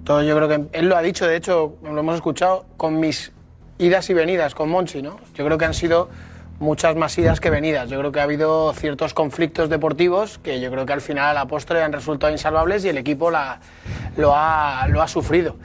Todo 0.05 0.23
yo 0.23 0.37
creo 0.37 0.49
que 0.49 0.79
él 0.79 0.89
lo 0.89 0.97
ha 0.97 1.03
dicho, 1.03 1.27
de 1.27 1.37
hecho, 1.37 1.77
lo 1.83 1.99
hemos 1.99 2.15
escuchado 2.17 2.67
con 2.77 3.01
mis 3.01 3.33
idas 3.79 4.11
y 4.11 4.15
venidas 4.15 4.55
con 4.55 4.69
Monchi, 4.69 5.01
¿no? 5.01 5.19
Yo 5.35 5.45
creo 5.47 5.57
que 5.57 5.65
han 5.65 5.75
sido 5.75 6.11
muchas 6.59 6.97
más 6.97 7.17
idas 7.19 7.41
que 7.41 7.51
venidas. 7.51 7.89
Yo 7.89 7.99
creo 7.99 8.13
que 8.13 8.21
ha 8.21 8.25
habido 8.25 8.73
ciertos 8.73 9.15
conflictos 9.15 9.69
deportivos 9.69 10.39
que 10.39 10.61
yo 10.61 10.71
creo 10.71 10.87
que 10.87 10.93
al 10.93 11.01
final 11.01 11.27
a 11.27 11.35
la 11.35 11.47
postre 11.47 11.83
han 11.83 11.93
resultado 11.93 12.33
insalvables 12.33 12.85
y 12.85 12.89
el 12.89 12.99
equipo 12.99 13.31
la, 13.31 13.61
lo, 14.17 14.35
ha, 14.35 14.87
lo 14.89 15.03
ha 15.03 15.09
sufrido. 15.09 15.57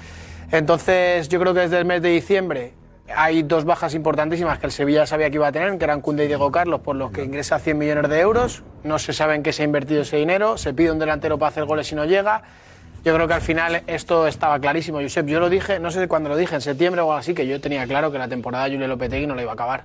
Entonces, 0.51 1.29
yo 1.29 1.39
creo 1.39 1.53
que 1.53 1.61
desde 1.61 1.79
el 1.79 1.85
mes 1.85 2.01
de 2.01 2.09
diciembre 2.09 2.73
hay 3.15 3.43
dos 3.43 3.65
bajas 3.65 3.95
importantísimas 3.95 4.59
que 4.59 4.67
el 4.67 4.71
Sevilla 4.71 5.05
sabía 5.05 5.29
que 5.29 5.35
iba 5.35 5.47
a 5.47 5.51
tener, 5.51 5.77
que 5.77 5.83
eran 5.83 6.01
Cunde 6.01 6.25
y 6.25 6.27
Diego 6.27 6.51
Carlos, 6.51 6.81
por 6.81 6.95
los 6.95 7.11
que 7.11 7.23
ingresa 7.23 7.59
100 7.59 7.77
millones 7.77 8.09
de 8.09 8.19
euros. 8.19 8.63
No 8.83 8.99
se 8.99 9.13
sabe 9.13 9.35
en 9.35 9.43
qué 9.43 9.51
se 9.51 9.63
ha 9.63 9.65
invertido 9.65 10.03
ese 10.03 10.17
dinero. 10.17 10.57
Se 10.57 10.73
pide 10.73 10.91
un 10.91 10.99
delantero 10.99 11.37
para 11.37 11.49
hacer 11.49 11.65
goles 11.65 11.91
y 11.91 11.95
no 11.95 12.05
llega. 12.05 12.43
Yo 13.03 13.13
creo 13.13 13.27
que 13.27 13.33
al 13.33 13.41
final 13.41 13.83
esto 13.87 14.27
estaba 14.27 14.59
clarísimo, 14.59 15.01
Josep. 15.01 15.25
Yo 15.25 15.41
lo 15.41 15.49
dije, 15.49 15.79
no 15.79 15.91
sé 15.91 16.07
cuándo 16.07 16.29
lo 16.29 16.37
dije, 16.37 16.55
en 16.55 16.61
septiembre 16.61 17.01
o 17.01 17.05
algo 17.05 17.15
así, 17.15 17.33
que 17.33 17.45
yo 17.45 17.59
tenía 17.59 17.85
claro 17.85 18.11
que 18.11 18.17
la 18.17 18.29
temporada 18.29 18.65
de 18.65 18.71
Julio 18.71 18.87
Lopetegui 18.87 19.27
no 19.27 19.35
la 19.35 19.41
iba 19.41 19.51
a 19.51 19.55
acabar. 19.55 19.83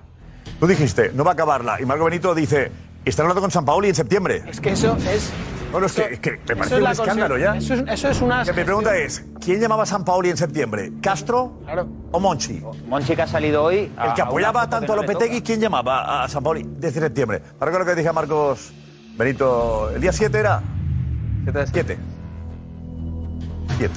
Tú 0.59 0.67
dijiste, 0.67 1.11
no 1.13 1.23
va 1.23 1.31
a 1.31 1.33
acabarla. 1.33 1.81
Y 1.81 1.85
Marco 1.85 2.05
Benito 2.05 2.33
dice, 2.35 2.71
están 3.05 3.25
hablando 3.25 3.41
con 3.41 3.51
San 3.51 3.65
Paoli 3.65 3.89
en 3.89 3.95
septiembre. 3.95 4.43
Es 4.47 4.59
que 4.59 4.71
eso 4.71 4.95
es. 4.97 5.31
No, 5.71 5.79
no, 5.79 5.85
es 5.85 5.93
que, 5.93 6.13
es 6.13 6.19
que 6.19 6.31
me 6.31 6.37
eso 6.37 6.55
parece 6.55 6.75
es 6.75 6.81
un 6.81 6.87
escándalo 6.87 7.37
ya. 7.37 7.55
Eso 7.55 7.73
es, 7.75 7.83
eso 7.87 8.09
es 8.09 8.21
una. 8.21 8.43
Que 8.43 8.53
mi 8.53 8.63
pregunta 8.63 8.97
es, 8.97 9.23
¿quién 9.39 9.61
llamaba 9.61 9.83
a 9.83 9.85
San 9.85 10.03
Paoli 10.03 10.31
en 10.31 10.37
septiembre? 10.37 10.93
¿Castro 11.01 11.59
o 12.11 12.19
Monchi? 12.19 12.61
Monchi 12.87 13.15
que 13.15 13.21
ha 13.21 13.27
salido 13.27 13.63
hoy. 13.63 13.91
El 14.03 14.13
que 14.15 14.21
apoyaba 14.21 14.67
tanto 14.69 14.93
a 14.93 14.95
Lopetegui, 14.95 15.41
¿quién 15.41 15.59
llamaba 15.59 16.23
a 16.23 16.27
San 16.27 16.43
Paoli 16.43 16.65
desde 16.65 16.99
septiembre? 16.99 17.41
Ahora 17.59 17.79
lo 17.79 17.85
que 17.85 17.95
dije 17.95 18.09
a 18.09 18.13
Marcos 18.13 18.73
Benito, 19.15 19.91
¿el 19.91 20.01
día 20.01 20.13
7 20.13 20.39
era? 20.39 20.61
7. 21.45 21.97
7. 23.77 23.93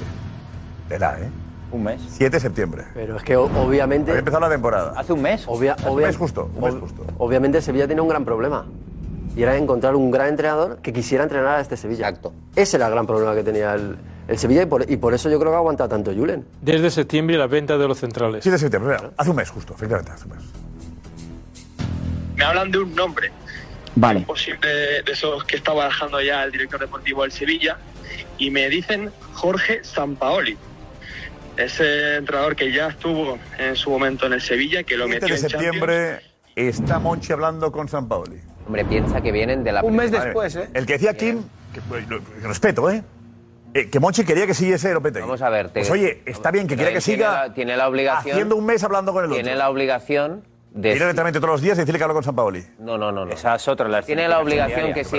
Tela, 0.89 1.17
¿eh? 1.19 1.42
Un 1.73 1.83
mes. 1.83 1.99
7 2.07 2.29
de 2.37 2.39
septiembre. 2.39 2.83
Pero 2.93 3.17
es 3.17 3.23
que 3.23 3.35
o- 3.35 3.45
obviamente. 3.65 4.11
Había 4.11 4.19
empezado 4.19 4.41
la 4.41 4.49
temporada. 4.49 4.93
Hace 4.95 5.11
un 5.11 5.21
mes. 5.21 5.45
Obvia- 5.47 5.73
Hace 5.73 5.89
un 5.89 5.97
obvia- 5.97 6.07
mes 6.07 6.17
justo, 6.17 6.49
un 6.55 6.63
mes 6.63 6.73
ob- 6.75 6.79
justo. 6.81 7.05
Obviamente 7.17 7.61
Sevilla 7.61 7.87
tiene 7.87 8.01
un 8.01 8.07
gran 8.07 8.23
problema. 8.23 8.65
Y 9.35 9.41
era 9.41 9.57
encontrar 9.57 9.95
un 9.95 10.11
gran 10.11 10.27
entrenador 10.29 10.77
que 10.83 10.93
quisiera 10.93 11.23
entrenar 11.23 11.57
a 11.57 11.61
este 11.61 11.75
Sevilla. 11.75 12.07
Exacto. 12.07 12.33
Ese 12.55 12.77
era 12.77 12.85
el 12.85 12.91
gran 12.93 13.07
problema 13.07 13.33
que 13.33 13.41
tenía 13.43 13.73
el, 13.73 13.97
el 14.27 14.37
Sevilla 14.37 14.61
y 14.61 14.65
por, 14.67 14.89
y 14.89 14.95
por 14.97 15.15
eso 15.15 15.27
yo 15.31 15.39
creo 15.39 15.51
que 15.51 15.57
aguanta 15.57 15.89
tanto 15.89 16.13
Julen. 16.13 16.45
Desde 16.61 16.91
septiembre 16.91 17.35
las 17.37 17.49
ventas 17.49 17.79
de 17.79 17.87
los 17.87 17.97
centrales. 17.97 18.43
7 18.43 18.51
de 18.53 18.59
septiembre, 18.59 18.95
mira, 18.95 19.11
hace 19.17 19.29
un 19.31 19.35
mes 19.35 19.49
justo, 19.49 19.73
efectivamente, 19.73 20.11
hace 20.11 20.25
un 20.29 20.35
mes. 20.35 20.43
Me 22.35 22.43
hablan 22.43 22.69
de 22.71 22.77
un 22.79 22.93
nombre 22.95 23.31
Vale. 23.95 24.21
posible 24.21 24.67
de 25.03 25.11
esos 25.11 25.43
que 25.45 25.55
está 25.55 25.73
barajando 25.73 26.21
ya 26.21 26.43
el 26.43 26.51
director 26.51 26.79
deportivo 26.79 27.23
del 27.23 27.31
Sevilla 27.31 27.77
y 28.37 28.51
me 28.51 28.69
dicen 28.69 29.11
Jorge 29.33 29.83
Sampaoli. 29.83 30.57
Ese 31.57 32.15
entrenador 32.15 32.55
que 32.55 32.71
ya 32.71 32.87
estuvo 32.87 33.37
en 33.59 33.75
su 33.75 33.89
momento 33.89 34.25
en 34.25 34.33
el 34.33 34.41
Sevilla, 34.41 34.83
que 34.83 34.97
lo 34.97 35.05
7 35.05 35.19
metió 35.21 35.35
de 35.35 35.41
en 35.41 35.47
Champions. 35.49 35.63
septiembre 35.75 36.19
está 36.55 36.99
Monchi 36.99 37.31
hablando 37.33 37.71
con 37.71 37.87
San 37.87 38.07
Paoli. 38.07 38.39
Hombre, 38.65 38.85
piensa 38.85 39.21
que 39.21 39.31
vienen 39.31 39.63
de 39.63 39.71
la... 39.71 39.83
Un 39.83 39.95
mes 39.95 40.09
después, 40.11 40.55
¿eh? 40.55 40.69
El 40.73 40.85
que 40.85 40.93
decía 40.93 41.15
Kim, 41.15 41.43
que, 41.73 42.47
respeto, 42.47 42.89
¿eh? 42.89 43.03
Eh, 43.75 43.89
que 43.89 43.99
Monchi 43.99 44.23
quería 44.23 44.45
que 44.47 44.53
siguiese 44.53 44.93
Lopetegui. 44.93 45.21
Vamos 45.25 45.41
a 45.41 45.49
ver. 45.49 45.67
te- 45.67 45.79
Pues 45.79 45.89
oye, 45.91 46.21
está 46.25 46.51
bien 46.51 46.67
que 46.67 46.75
quiera 46.75 46.91
que 46.91 46.99
tiene 46.99 47.17
siga 47.17 47.47
la- 47.47 47.53
tiene 47.53 47.75
la 47.77 47.87
obligación... 47.87 48.31
haciendo 48.33 48.55
un 48.55 48.65
mes 48.65 48.83
hablando 48.83 49.13
con 49.13 49.23
el 49.25 49.31
otro. 49.31 49.41
Tiene 49.43 49.57
la 49.57 49.69
obligación 49.69 50.43
de... 50.73 50.89
Ir 50.93 50.99
directamente 50.99 51.39
todos 51.39 51.51
los 51.53 51.61
días 51.61 51.77
y 51.77 51.81
decirle 51.81 51.97
que 51.99 52.03
hablo 52.03 52.15
con 52.15 52.23
San 52.23 52.35
Paoli. 52.35 52.63
No, 52.79 52.97
no, 52.97 53.11
no. 53.11 53.25
no. 53.25 53.31
Esa 53.31 53.55
es 53.55 53.67
otra. 53.67 53.87
La 53.87 54.01
Tiene 54.01 54.27
la 54.27 54.39
obligación 54.39 54.93
que 54.93 55.03
si... 55.03 55.17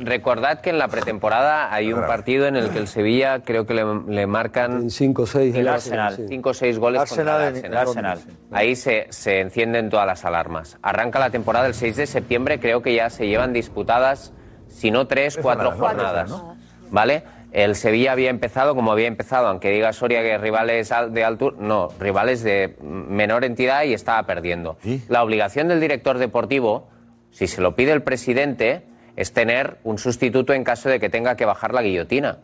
Recordad 0.00 0.60
que 0.60 0.70
en 0.70 0.78
la 0.78 0.88
pretemporada 0.88 1.72
hay 1.72 1.92
un 1.92 2.00
partido 2.06 2.46
en 2.46 2.56
el 2.56 2.70
que 2.70 2.78
el 2.78 2.88
Sevilla 2.88 3.40
creo 3.42 3.66
que 3.66 3.74
le, 3.74 3.84
le 4.08 4.26
marcan... 4.26 4.90
5 4.90 5.22
o 5.22 5.26
6. 5.26 5.54
El 5.54 5.68
Arsenal. 5.68 6.24
5 6.28 6.48
o 6.48 6.54
6 6.54 6.78
goles 6.78 7.00
Arsenal 7.00 7.52
contra 7.52 7.58
el 7.60 7.64
en- 7.72 7.76
Arsenal. 7.76 8.18
Ahí 8.50 8.76
se, 8.76 9.06
se 9.10 9.40
encienden 9.40 9.90
todas 9.90 10.06
las 10.06 10.24
alarmas. 10.24 10.78
Arranca 10.82 11.18
la 11.18 11.30
temporada 11.30 11.66
el 11.66 11.74
6 11.74 11.96
de 11.96 12.06
septiembre, 12.06 12.58
creo 12.60 12.82
que 12.82 12.94
ya 12.94 13.10
se 13.10 13.26
llevan 13.26 13.52
disputadas, 13.52 14.32
si 14.68 14.90
no 14.90 15.06
tres, 15.06 15.38
cuatro 15.40 15.70
jornadas, 15.72 16.28
jornadas. 16.28 16.30
¿no? 16.30 16.56
¿Vale? 16.90 17.22
El 17.52 17.74
Sevilla 17.76 18.12
había 18.12 18.28
empezado 18.30 18.74
como 18.74 18.92
había 18.92 19.06
empezado, 19.06 19.46
aunque 19.48 19.70
diga 19.70 19.92
Soria 19.92 20.22
que 20.22 20.36
rivales 20.38 20.92
al- 20.92 21.14
de 21.14 21.24
altura, 21.24 21.56
no, 21.58 21.88
rivales 21.98 22.42
de 22.42 22.76
menor 22.82 23.44
entidad 23.44 23.84
y 23.84 23.94
estaba 23.94 24.22
perdiendo. 24.24 24.76
La 25.08 25.22
obligación 25.22 25.68
del 25.68 25.80
director 25.80 26.18
deportivo, 26.18 26.88
si 27.30 27.46
se 27.46 27.60
lo 27.62 27.74
pide 27.74 27.92
el 27.92 28.02
presidente, 28.02 28.82
es 29.16 29.32
tener 29.32 29.78
un 29.82 29.98
sustituto 29.98 30.52
en 30.52 30.62
caso 30.62 30.88
de 30.88 31.00
que 31.00 31.08
tenga 31.08 31.36
que 31.36 31.44
bajar 31.46 31.72
la 31.72 31.82
guillotina 31.82 32.38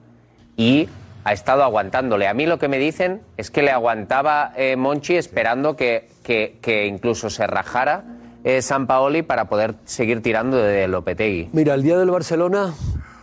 y 0.57 0.89
ha 1.25 1.33
estado 1.33 1.63
aguantándole. 1.63 2.27
A 2.27 2.35
mí 2.35 2.47
lo 2.47 2.59
que 2.59 2.69
me 2.69 2.79
dicen 2.79 3.21
es 3.37 3.51
que 3.51 3.63
le 3.63 3.71
aguantaba 3.71 4.53
eh, 4.57 4.77
Monchi 4.77 5.17
esperando 5.17 5.77
que, 5.77 6.09
que- 6.23 6.57
que 6.63 6.87
incluso 6.87 7.29
se 7.31 7.47
rajara 7.47 8.05
eh, 8.43 8.61
San 8.63 8.87
Paoli 8.87 9.23
para 9.23 9.47
poder 9.47 9.75
seguir 9.85 10.21
tirando 10.23 10.57
de 10.59 10.87
Lopetegui. 10.89 11.49
Mira, 11.53 11.75
el 11.75 11.83
día 11.83 11.97
del 11.97 12.11
Barcelona, 12.11 12.75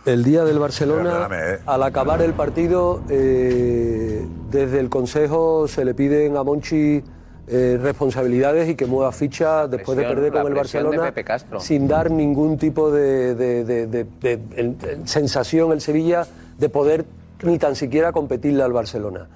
el 0.04 0.24
día 0.24 0.44
del 0.44 0.58
Barcelona, 0.58 1.28
eh. 1.32 1.58
al 1.66 1.82
acabar 1.82 2.22
el 2.22 2.32
partido, 2.34 3.02
eh, 3.08 4.24
desde 4.50 4.80
el 4.80 4.88
Consejo 4.88 5.68
se 5.68 5.84
le 5.84 5.94
piden 5.94 6.36
a 6.36 6.42
Monchi 6.42 7.02
eh, 7.48 7.78
responsabilidades 7.82 8.68
y 8.68 8.74
que 8.76 8.86
mueva 8.86 9.10
ficha 9.12 9.66
después 9.66 9.96
de 9.98 10.04
perder 10.14 10.32
con 10.32 10.40
el 10.52 10.54
Barcelona, 10.54 11.12
sin 11.60 11.88
dar 11.88 12.10
ningún 12.10 12.56
tipo 12.56 12.90
de, 12.90 13.34
de- 13.34 13.64
de- 13.64 13.86
de- 13.86 14.06
de- 14.20 14.40
en- 14.56 14.76
en 14.88 15.06
sensación 15.08 15.72
el 15.72 15.80
Sevilla 15.80 16.26
de 16.58 16.68
poder 16.68 17.04
ni 17.42 17.58
tan 17.58 17.74
siquiera 17.74 18.12
competirle 18.12 18.62
al 18.62 18.72
Barcelona. 18.72 19.26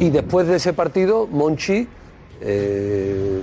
Y 0.00 0.10
después 0.10 0.46
de 0.48 0.56
ese 0.56 0.72
partido, 0.72 1.26
Monchi 1.26 1.86
eh, 2.40 3.40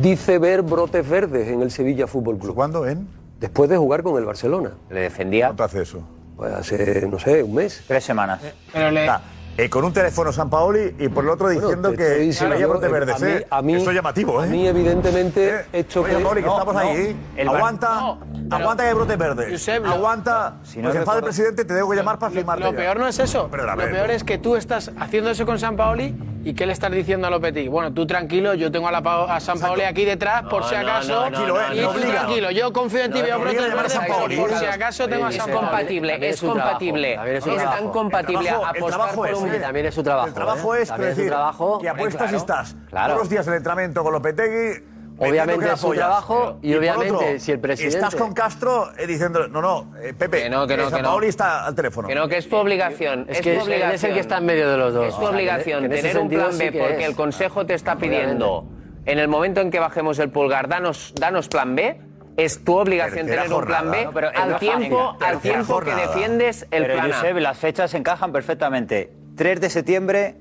dice 0.00 0.38
ver 0.38 0.62
brotes 0.62 1.08
verdes 1.08 1.48
en 1.48 1.62
el 1.62 1.70
Sevilla 1.70 2.06
Fútbol 2.06 2.38
Club. 2.38 2.54
¿Cuándo? 2.54 2.86
¿En? 2.86 3.08
Después 3.40 3.68
de 3.68 3.76
jugar 3.76 4.02
con 4.02 4.16
el 4.18 4.24
Barcelona. 4.24 4.70
Le 4.90 5.00
defendía. 5.00 5.46
¿Cuánto 5.48 5.64
hace 5.64 5.82
eso? 5.82 6.02
Pues 6.36 6.52
hace, 6.52 7.06
no 7.08 7.18
sé, 7.18 7.42
un 7.42 7.54
mes. 7.54 7.82
Tres 7.86 8.04
semanas. 8.04 8.40
Pero 8.72 8.90
le, 8.90 9.08
Ah, 9.08 9.20
eh, 9.58 9.70
con 9.70 9.84
un 9.84 9.92
teléfono 9.92 10.32
San 10.32 10.50
Paoli 10.50 10.94
y 10.98 11.08
por 11.08 11.24
el 11.24 11.30
otro 11.30 11.48
diciendo 11.48 11.90
te 11.90 11.96
que 11.96 12.32
se 12.32 12.46
veía 12.46 12.66
brotes 12.66 12.88
eh, 12.88 12.92
verdes. 12.92 13.16
a 13.16 13.24
mí- 13.24 13.30
¿eh? 13.32 13.46
a 13.50 13.62
mí- 13.62 13.74
Esto 13.76 13.90
es 13.90 13.96
llamativo, 13.96 14.42
¿eh? 14.42 14.46
A 14.46 14.50
mí, 14.50 14.66
evidentemente, 14.68 15.48
¿Eh? 15.48 15.64
esto 15.72 16.02
Oye, 16.02 16.16
que... 16.16 16.22
Paoli, 16.22 16.40
que 16.42 16.46
No, 16.46 16.52
estamos 16.58 16.74
no. 16.74 16.80
ahí. 16.80 17.16
El 17.36 17.48
aguanta, 17.48 18.16
aguanta 18.50 18.82
que 18.82 18.88
hay 18.90 18.94
brotes 18.94 19.18
verdes. 19.18 19.50
Josep, 19.52 19.84
lo- 19.84 19.92
aguanta. 19.92 20.56
Si 20.62 20.72
Si 20.72 20.78
no 20.82 20.92
no 20.92 20.94
enfada 21.00 21.18
el 21.18 21.24
presidente, 21.24 21.64
te 21.64 21.74
tengo 21.74 21.88
que 21.90 21.96
llamar 21.96 22.18
para 22.18 22.32
firmarte. 22.32 22.64
Lo 22.64 22.72
ya. 22.72 22.76
peor 22.76 22.98
no 22.98 23.08
es 23.08 23.18
eso. 23.18 23.48
Perdóname, 23.48 23.86
lo 23.86 23.90
peor 23.92 24.08
no. 24.08 24.12
es 24.12 24.24
que 24.24 24.36
tú 24.38 24.56
estás 24.56 24.90
haciendo 25.00 25.30
eso 25.30 25.46
con 25.46 25.58
San 25.58 25.74
Paoli 25.76 26.14
y 26.44 26.52
¿qué 26.54 26.66
le 26.66 26.72
estás 26.74 26.92
diciendo 26.92 27.26
a 27.26 27.30
Lopetegui? 27.30 27.68
Bueno, 27.68 27.92
tú 27.92 28.06
tranquilo, 28.06 28.52
yo 28.54 28.70
tengo 28.70 28.86
a, 28.88 28.92
la 28.92 29.02
Pa- 29.02 29.34
a 29.34 29.40
San 29.40 29.58
Paoli 29.58 29.82
aquí 29.82 30.04
detrás 30.04 30.42
por 30.44 30.62
No, 30.62 30.68
si 30.68 30.74
no, 30.74 30.80
acaso. 30.82 31.08
no, 31.08 31.30
no, 31.30 31.30
Tranquilo, 31.30 31.60
eh, 31.60 31.64
y 31.74 31.80
tú 32.02 32.10
tranquilo, 32.10 32.50
yo 32.50 32.72
confío 32.72 33.00
en 33.02 33.12
ti, 33.12 33.18
No, 33.20 33.24
veo 33.24 33.40
brotes 33.40 33.58
a 33.58 33.62
llamar 33.62 33.78
a 33.78 33.82
verdes, 33.82 33.92
San 33.94 34.06
Paoli. 34.06 34.36
por 34.36 34.50
si 34.54 34.64
acaso 34.66 35.08
tengo 35.08 35.24
a 35.26 35.32
San 35.32 35.46
Paoli. 35.50 35.54
compatible, 35.66 36.28
es 36.28 36.40
compatible. 36.42 37.36
es 37.36 37.42
su 37.44 37.50
Es 37.50 37.64
tan 37.64 37.88
compatible 37.88 38.50
apostar 38.50 39.14
por 39.14 39.28
es, 39.28 39.38
¿eh? 39.54 39.60
También 39.60 39.86
es 39.86 39.94
su 39.94 40.02
trabajo. 40.02 40.28
El 40.28 40.34
trabajo 40.34 40.74
¿eh? 40.74 40.82
es, 40.82 40.88
También 40.88 41.10
decir, 41.14 41.28
trabajo. 41.28 41.78
que 41.78 41.88
apuestas 41.88 42.22
Claro, 42.28 42.32
y 42.32 42.36
estás 42.36 42.76
claro. 42.88 43.06
todos 43.12 43.18
los 43.20 43.30
días 43.30 43.46
en 43.46 43.52
el 43.52 43.56
entrenamiento 43.58 44.02
con 44.02 44.12
Lopetegui. 44.12 44.82
Obviamente 45.18 45.72
es 45.72 45.80
su 45.80 45.94
trabajo 45.94 46.58
y 46.60 46.72
por 46.72 46.78
obviamente 46.80 47.14
otro, 47.14 47.38
si 47.38 47.50
el 47.52 47.58
presidente- 47.58 47.96
Estás 47.96 48.14
con 48.16 48.34
Castro 48.34 48.90
eh, 48.98 49.06
diciendo, 49.06 49.48
no, 49.48 49.62
no, 49.62 49.94
eh, 49.98 50.12
Pepe, 50.12 50.42
Que 50.42 50.50
no, 50.50 50.66
que 50.66 50.76
no, 50.76 50.82
eh, 50.82 50.90
San 50.90 50.96
que 50.98 51.02
no. 51.02 51.22
Está 51.22 51.64
al 51.64 51.74
teléfono. 51.74 52.06
Que 52.06 52.14
no, 52.14 52.28
que 52.28 52.36
es 52.36 52.46
tu 52.50 52.56
obligación. 52.56 53.24
Es 53.28 53.38
es 53.38 53.42
que 53.42 53.54
tu 53.54 53.60
es- 53.62 53.66
él 53.66 53.72
es 53.72 53.78
el 53.78 53.82
obligación. 53.84 54.12
que 54.12 54.20
está 54.20 54.36
en 54.38 54.44
medio 54.44 54.70
de 54.70 54.76
los 54.76 54.92
dos. 54.92 55.06
Es 55.06 55.16
tu 55.18 55.24
obligación 55.24 55.88
que 55.88 55.94
ese 55.94 56.08
tener 56.08 56.18
un 56.22 56.28
plan 56.28 56.48
B 56.58 56.66
sí 56.66 56.70
que 56.70 56.78
porque 56.80 57.02
es. 57.02 57.08
el 57.08 57.16
Consejo 57.16 57.64
te 57.64 57.72
está 57.72 57.94
Obviamente. 57.94 58.22
pidiendo. 58.24 58.66
En 59.06 59.18
el 59.18 59.28
momento 59.28 59.60
en 59.62 59.70
que 59.70 59.78
bajemos 59.78 60.18
el 60.18 60.28
pulgar, 60.30 60.68
danos, 60.68 61.14
danos 61.18 61.48
plan 61.48 61.74
B. 61.74 61.98
Es 62.36 62.62
tu 62.64 62.76
obligación 62.76 63.26
tener 63.26 63.52
un 63.52 63.64
plan. 63.64 63.90
B 63.90 64.04
No, 64.04 64.12
pero 64.12 64.28
al 64.34 64.58
tiempo, 64.58 65.16
al 65.24 65.40
tiempo 65.40 65.80
que 65.80 65.94
defiendes 65.94 66.66
el 66.70 66.82
Pero 66.82 66.94
plan 66.94 67.12
A. 67.12 67.14
Josep, 67.14 67.36
las 67.38 67.58
fechas 67.58 67.94
encajan 67.94 68.32
perfectamente. 68.32 69.10
3 69.36 69.60
de 69.60 69.70
septiembre, 69.70 70.34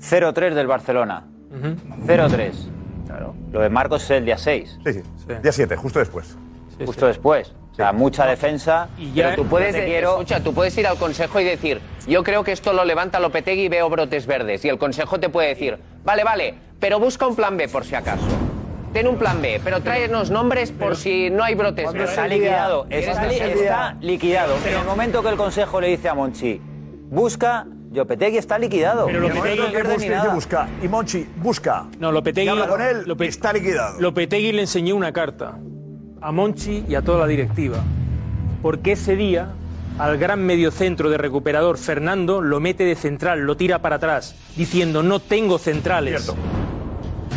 0-3 0.00 0.54
del 0.54 0.66
Barcelona. 0.66 1.26
0-3. 2.06 2.52
Claro. 3.06 3.34
Lo 3.50 3.60
de 3.60 3.68
Marcos 3.70 4.04
es 4.04 4.10
el 4.10 4.24
día 4.24 4.38
6, 4.38 4.78
Sí, 4.84 4.92
sí, 4.92 5.02
Día 5.42 5.52
7, 5.52 5.76
justo 5.76 5.98
después. 5.98 6.36
justo 6.86 7.06
después. 7.06 7.52
O 7.72 7.74
sea, 7.74 7.92
mucha 7.92 8.26
defensa. 8.26 8.88
Y 8.98 9.12
ya- 9.12 9.30
Pero 9.30 9.42
tú 9.42 9.48
puedes, 9.48 9.74
te 9.74 9.84
quiero- 9.86 10.10
escucha, 10.12 10.40
tú 10.42 10.52
puedes 10.52 10.76
ir 10.76 10.86
al 10.86 10.96
consejo 10.98 11.40
y 11.40 11.44
decir, 11.44 11.80
yo 12.06 12.22
creo 12.22 12.44
que 12.44 12.52
esto 12.52 12.72
lo 12.72 12.84
levanta 12.84 13.20
Lopetegui 13.20 13.62
y 13.64 13.68
veo 13.68 13.88
brotes 13.88 14.26
verdes. 14.26 14.64
Y 14.64 14.68
el 14.68 14.78
consejo 14.78 15.18
te 15.18 15.28
puede 15.28 15.48
decir, 15.48 15.78
vale, 16.04 16.24
vale, 16.24 16.54
pero 16.78 16.98
busca 17.00 17.26
un 17.26 17.36
plan 17.36 17.56
B 17.56 17.68
por 17.68 17.84
si 17.84 17.94
acaso. 17.94 18.26
Ten 18.92 19.06
un 19.06 19.16
plan 19.16 19.40
B, 19.40 19.60
pero 19.62 19.80
tráenos 19.82 20.30
nombres 20.30 20.72
por 20.72 20.96
si 20.96 21.30
no 21.30 21.44
hay 21.44 21.54
brotes. 21.54 21.88
Está 21.94 22.26
liquidado, 22.26 22.86
¿Quieres 22.88 23.06
está, 23.08 23.94
liquidado. 24.00 24.54
En 24.66 24.74
el 24.80 24.84
momento 24.84 25.22
que 25.22 25.28
el 25.28 25.36
Consejo 25.36 25.80
le 25.80 25.88
dice 25.88 26.08
a 26.08 26.14
Monchi, 26.14 26.60
busca, 27.08 27.66
Yopetegui 27.92 28.38
está 28.38 28.58
liquidado. 28.58 29.06
Pero 29.06 29.20
Lopetegui- 29.28 29.66
que 29.66 29.70
pierde 29.72 29.98
ni 29.98 30.08
nada. 30.08 30.34
busca. 30.34 30.68
Y 30.82 30.88
Monchi 30.88 31.24
busca. 31.36 31.86
No, 32.00 32.10
Lopetegui, 32.10 32.46
Y 32.46 32.48
habla 32.50 32.66
con 32.66 32.82
él, 32.82 33.04
Lope- 33.06 33.26
está 33.28 33.52
liquidado. 33.52 34.00
Lopetegui 34.00 34.50
le 34.52 34.62
enseñó 34.62 34.96
una 34.96 35.12
carta 35.12 35.56
a 36.20 36.32
Monchi 36.32 36.84
y 36.88 36.94
a 36.96 37.02
toda 37.02 37.20
la 37.20 37.26
directiva. 37.28 37.78
Porque 38.60 38.92
ese 38.92 39.14
día 39.14 39.50
al 39.98 40.18
gran 40.18 40.44
mediocentro 40.44 41.10
de 41.10 41.18
recuperador 41.18 41.78
Fernando 41.78 42.40
lo 42.40 42.58
mete 42.58 42.84
de 42.84 42.94
central, 42.96 43.40
lo 43.40 43.56
tira 43.56 43.80
para 43.80 43.96
atrás, 43.96 44.34
diciendo 44.56 45.02
no 45.04 45.20
tengo 45.20 45.58
centrales. 45.58 46.22
Cierto. 46.24 46.40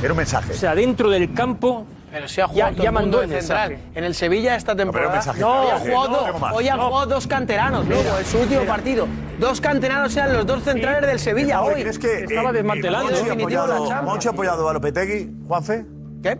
Era 0.03 0.11
un 0.13 0.17
mensaje. 0.17 0.51
O 0.51 0.55
sea, 0.55 0.75
dentro 0.75 1.09
del 1.09 1.33
campo 1.33 1.85
Pero 2.11 2.27
si 2.27 2.41
ha 2.41 2.43
Ya- 2.43 2.47
jugado 2.47 2.71
ya 2.71 2.75
todo 2.77 2.85
el 2.85 2.91
mundo 2.93 3.01
mandó 3.17 3.21
el 3.23 3.29
central. 3.41 3.69
mensaje. 3.71 3.89
En 3.95 4.03
el 4.03 4.13
Sevilla 4.13 4.55
esta 4.55 4.75
temporada. 4.75 5.15
no, 5.25 5.33
claro, 5.33 5.71
ha 5.71 5.79
jugado 5.79 6.09
no 6.39 6.55
hoy 6.55 6.67
ha 6.69 6.75
No. 6.75 6.87
jugado 6.89 7.05
dos 7.07 7.25
canteranos 7.25 7.87
luego, 7.87 8.17
en 8.19 8.25
su 8.25 8.37
último 8.39 8.61
partido. 8.65 9.07
Dos 9.39 9.59
canteranos 9.59 10.15
eran 10.15 10.33
los 10.33 10.45
dos 10.45 10.61
centrales 10.63 11.09
del 11.09 11.17
Sevilla 11.19 11.61
hoy. 11.63 11.81
¿crees 11.81 11.97
que 11.97 12.23
estaba 12.25 12.51
eh, 12.51 12.53
desmantelando. 12.53 13.09
Monchi 13.11 13.25
la 13.25 13.33
apoyado. 13.33 14.03
Monchi 14.03 14.27
apoyado 14.27 14.69
a 14.69 14.73
Lopetegui, 14.73 15.31
Juanfe? 15.47 15.85
¿Qué? 16.21 16.37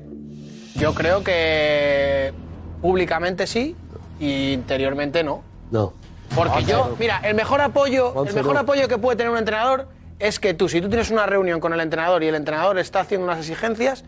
Yo 0.75 0.93
creo 0.93 1.23
que 1.23 2.33
públicamente 2.81 3.47
sí 3.47 3.75
y 4.19 4.51
interiormente 4.53 5.23
no. 5.23 5.41
No. 5.71 5.93
Porque 6.35 6.65
yo, 6.65 6.95
mira, 6.99 7.19
el 7.23 7.33
mejor 7.35 7.61
apoyo, 7.61 8.13
el 8.27 8.33
mejor 8.35 8.53
no. 8.53 8.59
apoyo 8.59 8.87
que 8.87 8.97
puede 8.99 9.17
tener 9.17 9.31
un 9.31 9.37
entrenador 9.39 9.87
es 10.23 10.39
que 10.39 10.53
tú, 10.53 10.69
si 10.69 10.79
tú 10.81 10.87
tienes 10.89 11.11
una 11.11 11.25
reunión 11.25 11.59
con 11.59 11.73
el 11.73 11.79
entrenador 11.81 12.23
y 12.23 12.27
el 12.27 12.35
entrenador 12.35 12.79
está 12.79 13.01
haciendo 13.01 13.25
unas 13.25 13.39
exigencias, 13.39 14.05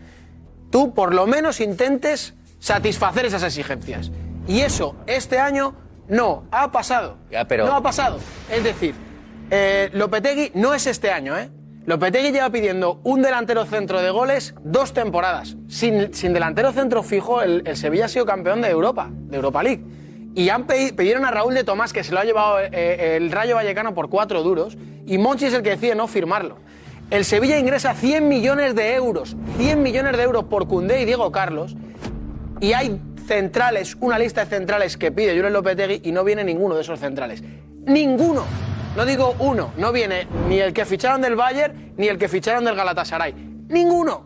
tú 0.72 0.94
por 0.94 1.14
lo 1.14 1.28
menos 1.28 1.60
intentes 1.60 2.34
satisfacer 2.60 3.26
esas 3.26 3.44
exigencias. 3.44 4.12
Y 4.48 4.62
eso 4.62 4.96
este 5.08 5.40
año 5.40 5.76
no 6.08 6.46
ha 6.52 6.72
pasado. 6.72 7.18
Ya, 7.30 7.46
pero- 7.46 7.66
No 7.66 7.76
ha 7.76 7.84
pasado. 7.84 8.18
Es 8.50 8.64
decir, 8.64 8.96
eh, 9.52 9.90
Lopetegui 9.94 10.52
no 10.54 10.74
es 10.74 10.88
este 10.88 11.12
año, 11.12 11.38
¿eh? 11.38 11.50
Lopetegui 11.86 12.32
lleva 12.32 12.50
pidiendo 12.50 13.00
un 13.04 13.22
delantero 13.22 13.66
centro 13.66 14.02
de 14.02 14.10
goles 14.10 14.56
dos 14.64 14.94
temporadas. 14.94 15.56
Sin, 15.68 16.14
sin 16.14 16.34
delantero 16.34 16.72
centro 16.72 17.04
fijo, 17.04 17.42
el, 17.42 17.62
el 17.66 17.76
Sevilla 17.78 18.06
ha 18.06 18.08
sido 18.08 18.26
campeón 18.26 18.62
de 18.62 18.70
Europa, 18.70 19.10
de 19.12 19.36
Europa 19.36 19.62
League. 19.62 19.84
Y 20.36 20.50
han 20.50 20.66
pidieron 20.68 21.26
a 21.26 21.32
Raúl 21.32 21.54
de 21.54 21.64
Tomás, 21.64 21.94
que 21.94 22.04
se 22.04 22.12
lo 22.12 22.20
ha 22.20 22.24
llevado 22.26 22.60
eh, 22.60 23.16
el 23.18 23.32
Rayo 23.32 23.56
Vallecano 23.56 23.94
por 23.94 24.10
cuatro 24.10 24.44
duros, 24.44 24.78
y 25.06 25.18
Monchi 25.18 25.46
es 25.46 25.54
el 25.54 25.64
que 25.64 25.72
decide 25.72 25.96
no 25.96 26.08
firmarlo. 26.08 26.58
El 27.10 27.24
Sevilla 27.24 27.58
ingresa 27.58 27.94
100 27.94 28.28
millones 28.28 28.76
de 28.76 28.94
euros, 28.96 29.36
100 29.58 29.82
millones 29.82 30.18
de 30.18 30.24
euros 30.24 30.44
por 30.46 30.68
Cundé 30.68 31.02
y 31.02 31.06
Diego 31.06 31.32
Carlos, 31.32 31.76
y 32.60 32.74
hay 32.74 33.00
centrales, 33.28 33.96
una 34.02 34.20
lista 34.20 34.44
de 34.44 34.50
centrales 34.50 34.98
que 34.98 35.12
pide 35.12 35.36
Julen 35.36 35.54
Lopetegui 35.54 36.02
y 36.04 36.12
no 36.12 36.24
viene 36.24 36.44
ninguno 36.44 36.76
de 36.76 36.82
esos 36.82 37.00
centrales. 37.00 37.42
Ninguno. 37.86 38.44
No 38.96 39.06
digo 39.06 39.36
uno, 39.40 39.72
no 39.78 39.92
viene 39.92 40.28
ni 40.48 40.60
el 40.60 40.74
que 40.74 40.86
ficharon 40.86 41.22
del 41.22 41.36
Bayern 41.36 41.94
ni 41.98 42.08
el 42.08 42.18
que 42.18 42.28
ficharon 42.28 42.64
del 42.66 42.76
Galatasaray. 42.76 43.34
Ninguno. 43.70 44.26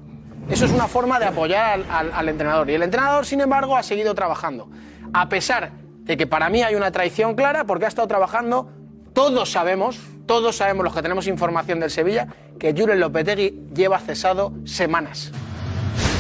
Eso 0.49 0.65
es 0.65 0.71
una 0.71 0.87
forma 0.87 1.19
de 1.19 1.25
apoyar 1.25 1.79
al- 1.91 2.11
al 2.13 2.29
entrenador. 2.29 2.69
Y 2.69 2.73
el 2.75 2.83
entrenador, 2.83 3.25
sin 3.25 3.41
embargo, 3.41 3.75
ha 3.75 3.83
seguido 3.83 4.13
trabajando. 4.15 4.69
A 5.13 5.27
pesar 5.29 5.71
de 6.09 6.17
que 6.17 6.25
para 6.25 6.49
mí 6.49 6.63
hay 6.63 6.73
una 6.73 6.89
traición 6.89 7.35
clara 7.35 7.65
porque 7.65 7.85
ha 7.85 7.87
estado 7.87 8.07
trabajando, 8.07 8.67
todos 9.13 9.51
sabemos, 9.51 9.99
todos 10.25 10.55
sabemos 10.55 10.83
los 10.83 10.95
que 10.95 11.03
tenemos 11.03 11.27
información 11.27 11.79
del 11.79 11.91
Sevilla, 11.91 12.27
que 12.57 12.73
Julen 12.75 12.99
Lopetegui 12.99 13.67
lleva 13.75 13.99
cesado 13.99 14.51
semanas. 14.65 15.31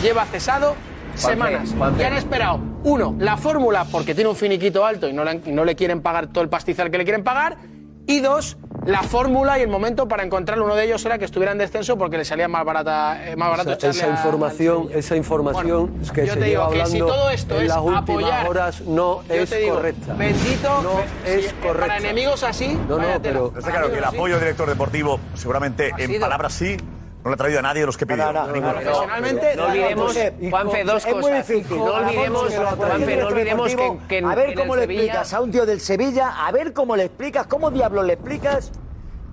Lleva 0.03 0.25
cesado 0.25 0.75
semanas. 1.15 1.73
Y 1.97 2.03
han 2.03 2.13
esperado, 2.13 2.59
uno, 2.83 3.15
la 3.17 3.35
fórmula 3.35 3.83
porque 3.91 4.13
tiene 4.13 4.29
un 4.29 4.35
finiquito 4.35 4.85
alto 4.85 5.09
y 5.09 5.13
no 5.13 5.23
le, 5.23 5.41
y 5.43 5.51
no 5.51 5.65
le 5.65 5.75
quieren 5.75 6.03
pagar 6.03 6.27
todo 6.27 6.43
el 6.43 6.49
pastizal 6.49 6.91
que 6.91 6.99
le 6.99 7.03
quieren 7.03 7.23
pagar. 7.23 7.57
Y 8.05 8.19
dos, 8.19 8.57
la 8.85 9.03
fórmula 9.03 9.59
y 9.59 9.61
el 9.61 9.67
momento 9.67 10.07
para 10.07 10.23
encontrar 10.23 10.59
uno 10.61 10.75
de 10.75 10.85
ellos 10.85 11.05
era 11.05 11.17
que 11.17 11.25
estuviera 11.25 11.51
en 11.51 11.57
descenso 11.57 11.97
porque 11.97 12.17
le 12.17 12.25
salía 12.25 12.47
más, 12.47 12.63
barata, 12.65 13.29
eh, 13.29 13.35
más 13.35 13.49
barato 13.49 13.69
Esa, 13.71 13.77
echarle 13.77 13.97
esa 13.99 14.07
a- 14.07 14.15
información, 14.15 14.89
esa 14.93 15.15
información 15.15 15.87
Bueno, 15.97 16.13
que 16.13 16.25
yo 16.25 16.33
se 16.33 16.39
te 16.39 16.45
lleva 16.49 16.69
digo 16.69 16.69
que 16.69 16.85
si 16.89 16.95
hablando 16.97 17.05
todo 17.13 17.29
esto 17.29 17.55
en 17.55 17.61
es 17.63 17.67
las 17.67 17.77
últimas 17.77 18.03
apoyar- 18.03 18.47
horas 18.49 18.81
no 18.81 19.21
es 19.29 19.49
digo, 19.49 19.75
correcta. 19.75 20.13
Bendito, 20.13 20.81
No 20.81 20.99
es 21.25 21.45
si- 21.47 21.53
correcta. 21.55 21.87
Para 21.87 21.97
enemigos 21.97 22.43
así. 22.43 22.77
No, 22.87 22.97
no, 22.97 23.07
pero- 23.21 23.53
Está 23.57 23.71
claro 23.71 23.91
que 23.91 23.97
el 23.97 24.05
apoyo 24.05 24.35
del 24.35 24.43
director 24.43 24.69
deportivo, 24.69 25.19
seguramente 25.35 25.91
en 25.97 26.19
palabras 26.19 26.53
sí, 26.53 26.77
no 27.23 27.29
le 27.29 27.33
ha 27.33 27.37
traído 27.37 27.59
a 27.59 27.61
nadie 27.61 27.81
de 27.81 27.85
los 27.85 27.97
que 27.97 28.05
pidió. 28.05 28.31
no, 28.31 28.47
no. 28.47 28.53
Profesionalmente, 28.53 29.55
No 29.55 29.65
olvidemos, 29.65 30.17
Juanfe, 30.49 30.83
dos 30.85 31.05
es 31.05 31.13
muy 31.13 31.21
cosas. 31.23 31.47
difícil. 31.47 31.77
No 31.77 31.83
olvidemos, 31.85 32.55
Juanfe, 32.77 33.17
no 33.17 33.27
olvidemos 33.27 33.75
que, 33.75 33.97
que 34.07 34.17
en- 34.19 34.25
a 34.25 34.35
ver 34.35 34.55
cómo 34.55 34.75
le 34.75 34.81
Sevilla- 34.83 35.01
explicas 35.03 35.33
a 35.33 35.41
un 35.41 35.51
tío 35.51 35.65
del 35.65 35.79
Sevilla, 35.81 36.45
a 36.47 36.51
ver 36.51 36.71
cómo 36.73 36.95
le 36.95 37.03
explicas, 37.05 37.47
cómo 37.47 37.71
diablos 37.71 38.05
le 38.05 38.13
explicas 38.13 38.71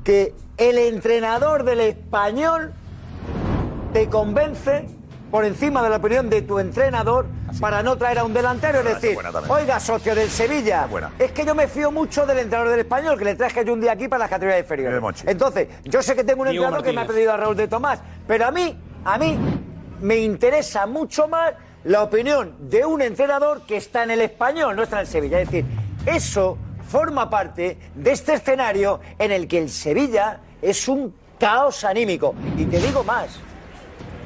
que 0.04 0.34
el 0.56 0.78
entrenador 0.78 1.62
del 1.64 1.80
español 1.80 2.72
te 3.92 4.08
convence 4.08 4.86
por 5.30 5.44
encima 5.44 5.82
de 5.82 5.90
la 5.90 5.96
opinión 5.96 6.30
de 6.30 6.42
tu 6.42 6.58
entrenador 6.58 7.26
para 7.60 7.82
no 7.82 7.96
traer 7.96 8.20
a 8.20 8.24
un 8.24 8.32
delantero. 8.32 8.80
Es 8.80 9.00
decir, 9.00 9.18
oiga, 9.48 9.80
socio 9.80 10.14
del 10.14 10.30
Sevilla, 10.30 10.88
es 11.18 11.32
que 11.32 11.44
yo 11.44 11.54
me 11.54 11.66
fío 11.66 11.90
mucho 11.90 12.26
del 12.26 12.38
entrenador 12.38 12.70
del 12.70 12.80
español, 12.80 13.18
que 13.18 13.24
le 13.24 13.34
traje 13.34 13.64
yo 13.64 13.72
un 13.72 13.80
día 13.80 13.92
aquí 13.92 14.08
para 14.08 14.20
las 14.20 14.30
categorías 14.30 14.60
inferiores. 14.60 15.24
Entonces, 15.26 15.68
yo 15.84 16.02
sé 16.02 16.14
que 16.14 16.24
tengo 16.24 16.42
un 16.42 16.50
Diego 16.50 16.64
entrenador 16.64 16.86
que 16.86 16.92
me 16.92 17.00
ha 17.02 17.06
pedido 17.06 17.32
a 17.32 17.36
Raúl 17.36 17.56
de 17.56 17.68
Tomás, 17.68 18.00
pero 18.26 18.46
a 18.46 18.50
mí, 18.50 18.78
a 19.04 19.18
mí 19.18 19.38
me 20.00 20.16
interesa 20.16 20.86
mucho 20.86 21.28
más 21.28 21.54
la 21.84 22.02
opinión 22.02 22.54
de 22.68 22.84
un 22.84 23.00
entrenador 23.00 23.62
que 23.62 23.76
está 23.76 24.02
en 24.02 24.10
el 24.10 24.20
español, 24.20 24.74
no 24.76 24.82
está 24.82 24.96
en 24.96 25.00
el 25.00 25.06
Sevilla. 25.06 25.40
Es 25.40 25.48
decir, 25.48 25.64
eso 26.04 26.58
forma 26.88 27.28
parte 27.30 27.78
de 27.94 28.10
este 28.10 28.34
escenario 28.34 29.00
en 29.18 29.32
el 29.32 29.48
que 29.48 29.58
el 29.58 29.70
Sevilla 29.70 30.40
es 30.62 30.88
un 30.88 31.14
caos 31.38 31.84
anímico. 31.84 32.34
Y 32.56 32.64
te 32.64 32.78
digo 32.78 33.04
más, 33.04 33.38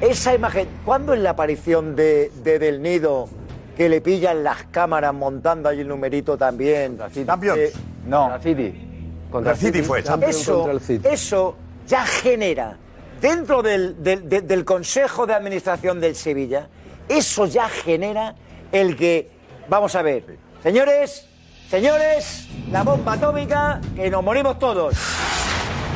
esa 0.01 0.33
imagen, 0.33 0.67
¿cuándo 0.83 1.13
es 1.13 1.19
la 1.21 1.31
aparición 1.31 1.95
de, 1.95 2.31
de 2.43 2.59
Del 2.59 2.81
Nido 2.81 3.29
que 3.77 3.87
le 3.87 4.01
pillan 4.01 4.43
las 4.43 4.63
cámaras 4.65 5.13
montando 5.13 5.69
ahí 5.69 5.79
el 5.81 5.87
numerito 5.87 6.37
también? 6.37 6.97
Champions. 7.25 7.57
Eh, 7.57 7.71
no. 8.07 8.29
Contra 8.31 8.35
el 8.37 8.41
City. 8.43 8.87
Contra 9.31 9.51
el 9.53 9.57
City 9.57 9.81
fue, 9.81 10.03
Champions. 10.03 10.35
Eso, 10.35 10.53
contra 10.55 10.73
el 10.73 10.81
City. 10.81 11.07
eso 11.07 11.55
ya 11.87 12.05
genera, 12.05 12.77
dentro 13.21 13.61
del, 13.61 14.01
del- 14.03 14.27
del- 14.27 14.47
del 14.47 14.65
Consejo 14.65 15.25
de 15.25 15.33
Administración 15.33 15.99
del 16.01 16.15
Sevilla, 16.15 16.67
eso 17.07 17.45
ya 17.45 17.69
genera 17.69 18.35
el 18.71 18.95
que, 18.95 19.29
vamos 19.69 19.95
a 19.95 20.01
ver, 20.01 20.23
señores, 20.63 21.27
señores, 21.69 22.47
la 22.71 22.83
bomba 22.83 23.13
atómica, 23.13 23.79
que 23.95 24.09
nos 24.09 24.23
morimos 24.23 24.57
todos. 24.59 24.95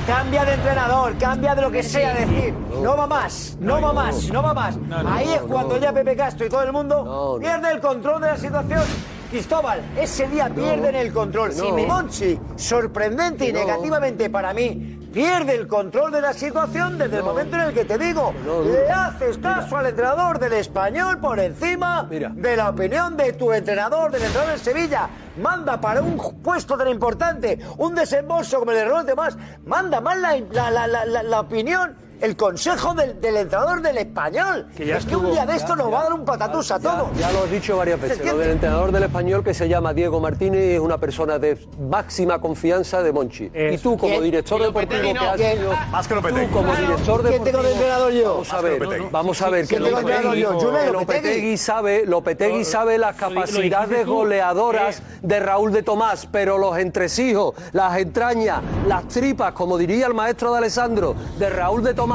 Cambia 0.08 0.46
de 0.46 0.54
entrenador, 0.54 1.18
cambia 1.18 1.56
de 1.56 1.62
lo 1.64 1.72
que 1.72 1.82
sea, 1.82 2.14
decir, 2.14 2.54
no 2.82 2.96
va 2.96 3.08
más, 3.08 3.58
no 3.60 3.82
va 3.82 3.92
más, 3.92 4.30
no 4.32 4.44
va 4.44 4.54
más. 4.54 4.78
Ahí 5.08 5.34
es 5.34 5.42
cuando 5.42 5.78
ya 5.78 5.92
Pepe 5.92 6.16
Castro 6.16 6.46
y 6.46 6.50
todo 6.50 6.62
el 6.62 6.72
mundo 6.72 7.38
pierde 7.42 7.72
el 7.72 7.80
control 7.80 8.22
de 8.22 8.28
la 8.28 8.38
situación. 8.38 8.84
Cristóbal, 9.32 9.82
ese 10.00 10.28
día 10.28 10.48
pierden 10.50 10.96
el 10.96 11.12
control. 11.12 11.52
Monchi, 11.88 12.40
sorprendente 12.56 13.50
y 13.50 13.54
negativamente 13.54 14.30
para 14.30 14.54
mí, 14.54 15.05
pierde 15.16 15.56
el 15.56 15.66
control 15.66 16.12
de 16.12 16.20
la 16.20 16.34
situación 16.34 16.98
desde 16.98 17.16
el 17.18 17.24
momento 17.24 17.56
en 17.56 17.62
el 17.62 17.74
que 17.74 17.86
te 17.86 17.98
digo, 17.98 18.34
le 18.66 18.92
haces 18.92 19.38
caso 19.38 19.78
al 19.78 19.86
entrenador 19.86 20.38
del 20.40 20.52
español 20.52 21.20
por 21.22 21.40
encima 21.40 22.04
de 22.36 22.58
la 22.58 22.70
opinión 22.70 23.16
de 23.16 23.32
tu 23.32 23.54
entrenador, 23.54 24.12
del 24.12 24.24
entrenador 24.24 24.52
del 24.52 24.60
Sevilla. 24.62 25.08
Manda 25.42 25.80
para 25.80 26.02
un 26.02 26.18
puesto 26.44 26.78
tan 26.78 26.90
importante, 26.90 27.58
un 27.78 27.96
desembolso 27.96 28.60
como 28.60 28.72
el 28.72 28.78
de 28.78 28.86
Raúl 28.86 29.06
de 29.06 29.16
Más, 29.16 29.38
manda 29.66 30.02
más 30.02 30.18
la, 30.18 30.38
la- 30.52 30.70
la- 30.70 30.88
la- 30.88 31.06
la- 31.06 31.24
la 31.24 31.40
opinión. 31.40 31.96
El 32.22 32.36
consejo 32.36 32.94
del, 32.94 33.20
del 33.20 33.36
entrenador 33.38 33.82
del 33.82 33.98
español. 33.98 34.68
Que 34.76 34.86
ya 34.86 34.98
es 34.98 35.06
que 35.06 35.16
un 35.16 35.32
día 35.32 35.46
de 35.46 35.56
esto 35.56 35.70
ya- 35.70 35.76
nos 35.76 35.92
va 35.94 36.00
a 36.00 36.04
dar 36.04 36.14
un 36.14 36.26
patatús 36.26 36.72
a 36.72 36.78
Ya, 36.78 36.84
todo. 36.90 37.10
ya 37.18 37.32
lo 37.32 37.44
has 37.44 37.52
dicho 37.52 37.78
varias 37.78 38.00
veces. 38.02 38.26
Lo 38.26 38.38
del 38.38 38.52
entrenador 38.52 38.92
del 38.92 39.04
español 39.04 39.44
que 39.44 39.54
se 39.54 39.68
llama 39.68 39.94
Diego 39.94 40.20
Martínez 40.20 40.62
es 40.76 40.80
una 40.80 40.98
persona 40.98 41.38
de 41.40 41.58
máxima 41.80 42.40
confianza 42.40 43.04
de 43.04 43.12
Monchi. 43.12 43.52
Y 43.54 43.78
tú, 43.78 43.98
como 43.98 44.12
¿Quién? 44.14 44.24
director 44.24 44.60
Y 44.62 44.64
deportivo 44.66 44.94
Lopetegui 45.02 45.14
que 45.14 45.26
no. 45.26 45.32
has 45.32 45.36
¿Quién? 45.38 45.58
sido. 45.58 45.72
Más 45.92 46.08
que 46.08 46.16
Lopetegui. 46.16 46.46
Tú, 46.48 46.52
como 46.54 46.76
director 46.76 47.28
¿Quién 47.28 47.44
tengo 47.44 47.64
de 47.64 47.72
entrenador 47.72 48.12
yo? 48.14 48.30
Vamos 48.34 48.54
a 48.54 48.62
ver, 48.62 48.82
Lopetegui. 48.82 49.08
vamos 49.12 49.42
a 49.42 49.50
ver 49.50 49.62
que 49.62 49.68
¿Quién 49.68 49.84
tengo 49.84 49.96
de 49.96 50.02
entrenador 50.02 50.36
yo? 50.36 50.50
Que 50.58 50.66
Lopetegui. 50.66 50.92
Lopetegui 50.94 51.58
sabe, 51.58 52.06
Lopetegui 52.06 52.64
sabe 52.66 52.98
las 52.98 53.20
lo- 53.20 53.30
lo 53.30 53.36
capacidades 53.36 54.06
goleadoras 54.08 55.02
de 55.22 55.40
Raúl 55.40 55.72
de 55.72 55.84
Tomás, 55.84 56.28
pero 56.32 56.58
los 56.58 56.78
entresijos, 56.78 57.54
las 57.74 57.98
entrañas, 57.98 58.62
las 58.88 59.08
tripas, 59.08 59.52
como 59.54 59.78
diría 59.78 60.08
el 60.08 60.14
maestro 60.14 60.52
de 60.54 60.60
Alessandro, 60.60 61.16
de 61.38 61.50
Raúl 61.50 61.84
de 61.84 61.94
Tomás, 61.94 62.06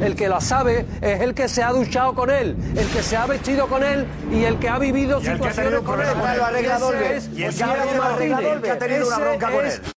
el 0.00 0.14
que 0.16 0.28
las 0.28 0.44
sabe 0.44 0.86
es 1.00 1.20
el 1.20 1.34
que 1.34 1.48
se 1.48 1.62
ha 1.62 1.72
duchado 1.72 2.14
con 2.14 2.30
él, 2.30 2.56
el 2.76 2.88
que 2.88 3.02
se 3.02 3.16
ha 3.16 3.26
vestido 3.26 3.66
con 3.68 3.82
él 3.84 4.06
y 4.30 4.44
el 4.44 4.58
que 4.58 4.68
ha 4.68 4.78
vivido 4.78 5.20
Y 5.22 5.26
el 5.26 5.40
que 5.40 5.48
ha 5.48 5.52
situaciones 5.52 5.80
con 5.80 6.00
él. 6.00 6.08
Y 7.34 7.42
el 7.44 7.54
que 7.54 7.62
ha 7.64 7.74
tenido- 7.74 8.02
Martínez. 8.02 8.52
el 8.52 8.62
que 8.62 8.70
ha 8.70 8.78
tenido 8.78 9.06
una 9.06 9.18
bronca 9.18 9.50
con 9.50 9.66
es 9.66 9.74
él. 9.78 9.92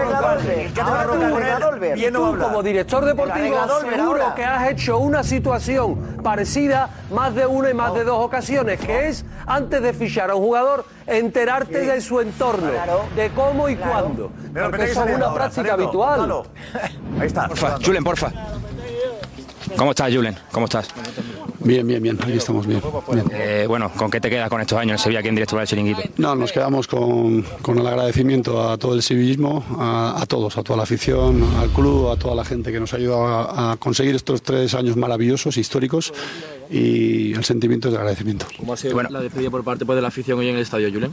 Tú, 2.12 2.38
como 2.38 2.62
director 2.62 3.04
deportivo, 3.04 3.56
seguro 3.80 4.34
que 4.34 4.44
has 4.44 4.70
hecho 4.70 4.98
una 4.98 5.22
situación 5.22 6.18
parecida 6.22 6.90
más 7.10 7.34
de 7.34 7.46
una 7.46 7.70
y 7.70 7.74
más 7.74 7.94
de 7.94 8.04
dos 8.04 8.22
ocasiones, 8.22 8.78
que 8.80 9.08
es 9.08 9.24
antes 9.46 9.82
de 9.82 9.92
fichar 9.92 10.30
a 10.30 10.34
un 10.34 10.42
jugador, 10.42 10.84
enterarte 11.06 11.80
de 11.80 12.00
su 12.00 12.20
entorno, 12.20 12.70
de 13.16 13.30
cómo 13.30 13.68
y 13.68 13.76
cuándo. 13.76 14.30
Porque 14.52 14.84
eso 14.84 15.04
es 15.04 15.16
una 15.16 15.32
práctica 15.32 15.72
habitual. 15.74 16.42
Ahí 17.18 17.26
está. 17.26 17.48
Porfa, 17.48 17.78
Julen, 17.84 18.04
porfa. 18.04 18.30
¿Cómo 19.76 19.90
estás, 19.90 20.14
Julen? 20.14 20.36
¿Cómo 20.52 20.66
estás? 20.66 20.88
Bien, 21.60 21.86
bien, 21.86 22.02
bien, 22.02 22.18
aquí 22.22 22.32
estamos 22.32 22.66
bien. 22.66 22.80
bien. 23.12 23.24
Eh, 23.32 23.64
bueno, 23.66 23.90
¿con 23.96 24.10
qué 24.10 24.20
te 24.20 24.28
quedas 24.30 24.48
con 24.48 24.60
estos 24.60 24.78
años 24.78 24.92
en 24.92 24.98
Sevilla 24.98 25.20
aquí 25.20 25.28
en 25.28 25.34
directo 25.34 25.56
del 25.56 25.66
chiringuito? 25.66 26.02
No, 26.18 26.34
nos 26.36 26.52
quedamos 26.52 26.86
con, 26.86 27.42
con 27.62 27.78
el 27.78 27.86
agradecimiento 27.86 28.68
a 28.70 28.76
todo 28.78 28.94
el 28.94 29.02
civillismo, 29.02 29.64
a, 29.78 30.20
a 30.20 30.26
todos, 30.26 30.56
a 30.58 30.62
toda 30.62 30.76
la 30.76 30.82
afición, 30.84 31.42
al 31.58 31.70
club, 31.70 32.10
a 32.10 32.16
toda 32.16 32.34
la 32.34 32.44
gente 32.44 32.70
que 32.70 32.78
nos 32.78 32.92
ha 32.92 32.96
ayudado 32.98 33.26
a, 33.26 33.72
a 33.72 33.76
conseguir 33.78 34.14
estos 34.14 34.42
tres 34.42 34.74
años 34.74 34.96
maravillosos, 34.96 35.56
históricos, 35.56 36.12
y 36.70 37.32
el 37.34 37.44
sentimiento 37.44 37.90
de 37.90 37.96
agradecimiento. 37.96 38.46
¿Cómo 38.58 38.72
ha 38.72 38.76
sido 38.76 38.94
Bueno. 38.94 39.08
la 39.10 39.20
despedida 39.20 39.50
por 39.50 39.64
parte 39.64 39.84
pues, 39.84 39.96
de 39.96 40.02
la 40.02 40.08
afición 40.08 40.38
hoy 40.38 40.48
en 40.48 40.56
el 40.56 40.62
estadio, 40.62 40.90
Julen? 40.92 41.12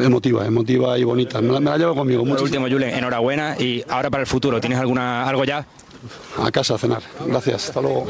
Emotiva, 0.00 0.46
emotiva 0.46 0.98
y 0.98 1.04
bonita. 1.04 1.40
Me 1.40 1.52
la, 1.52 1.60
me 1.60 1.70
la 1.70 1.78
llevo 1.78 1.94
conmigo. 1.94 2.24
Por 2.24 2.42
último, 2.42 2.68
Julen, 2.68 2.94
enhorabuena 2.94 3.56
y 3.58 3.82
ahora 3.88 4.10
para 4.10 4.22
el 4.22 4.26
futuro, 4.26 4.60
¿tienes 4.60 4.78
alguna 4.78 5.28
algo 5.28 5.44
ya? 5.44 5.66
A 6.42 6.50
casa 6.50 6.74
a 6.74 6.78
cenar. 6.78 7.02
Gracias, 7.26 7.68
hasta 7.68 7.80
luego. 7.80 8.06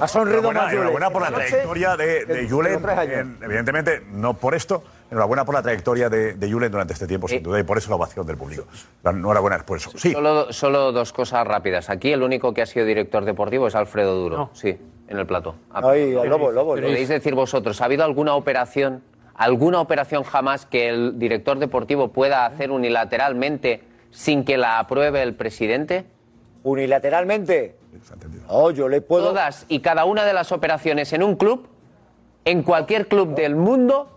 Ha 0.00 0.08
sonrido 0.08 0.38
Enhorabuena, 0.38 0.60
más 0.60 0.68
Julen. 0.70 0.78
enhorabuena 0.80 1.10
por 1.10 1.22
la 1.22 1.30
trayectoria 1.32 1.96
de, 1.96 2.24
de 2.24 2.48
Julen. 2.48 2.80
en- 3.12 3.38
evidentemente, 3.42 4.02
no 4.12 4.34
por 4.34 4.54
esto. 4.54 4.82
Enhorabuena 5.10 5.44
por 5.44 5.54
la 5.56 5.62
trayectoria 5.62 6.08
de, 6.08 6.34
de 6.34 6.50
Julen 6.52 6.70
durante 6.70 6.92
este 6.92 7.06
tiempo, 7.06 7.26
sin 7.26 7.42
duda, 7.42 7.58
y 7.58 7.64
por 7.64 7.76
eso 7.78 7.90
la 7.90 7.96
ovación 7.96 8.24
del 8.26 8.36
público. 8.36 8.64
La 9.02 9.10
Enhorabuena 9.10 9.56
es 9.56 9.64
por 9.64 9.76
eso. 9.78 9.90
Sí. 9.96 10.12
Solo, 10.12 10.52
solo 10.52 10.92
dos 10.92 11.12
cosas 11.12 11.46
rápidas. 11.46 11.90
Aquí 11.90 12.12
el 12.12 12.22
único 12.22 12.54
que 12.54 12.62
ha 12.62 12.66
sido 12.66 12.86
director 12.86 13.24
deportivo 13.24 13.66
es 13.66 13.74
Alfredo 13.74 14.14
Duro. 14.14 14.50
Sí, 14.52 14.78
en 15.08 15.18
el 15.18 15.26
plato. 15.26 15.56
Ay, 15.72 16.12
lobo, 16.12 16.28
lobo, 16.28 16.52
lobo. 16.52 16.70
Podéis 16.76 17.08
decir 17.08 17.34
vosotros, 17.34 17.80
¿ha 17.80 17.86
habido 17.86 18.04
alguna 18.04 18.34
operación, 18.36 19.02
alguna 19.34 19.80
operación 19.80 20.22
jamás 20.22 20.64
que 20.66 20.88
el 20.88 21.18
director 21.18 21.58
deportivo 21.58 22.08
pueda 22.12 22.46
hacer 22.46 22.70
unilateralmente 22.70 23.82
sin 24.12 24.44
que 24.44 24.56
la 24.56 24.78
apruebe 24.78 25.22
el 25.22 25.34
presidente? 25.34 26.04
Unilateralmente. 26.62 27.76
Oh, 28.48 28.70
yo 28.70 28.88
le 28.88 29.00
puedo. 29.00 29.28
Todas 29.28 29.66
y 29.68 29.80
cada 29.80 30.04
una 30.04 30.24
de 30.24 30.32
las 30.32 30.52
operaciones 30.52 31.12
en 31.12 31.22
un 31.22 31.36
club 31.36 31.68
en 32.44 32.62
cualquier 32.62 33.06
club 33.06 33.34
del 33.34 33.54
mundo 33.54 34.16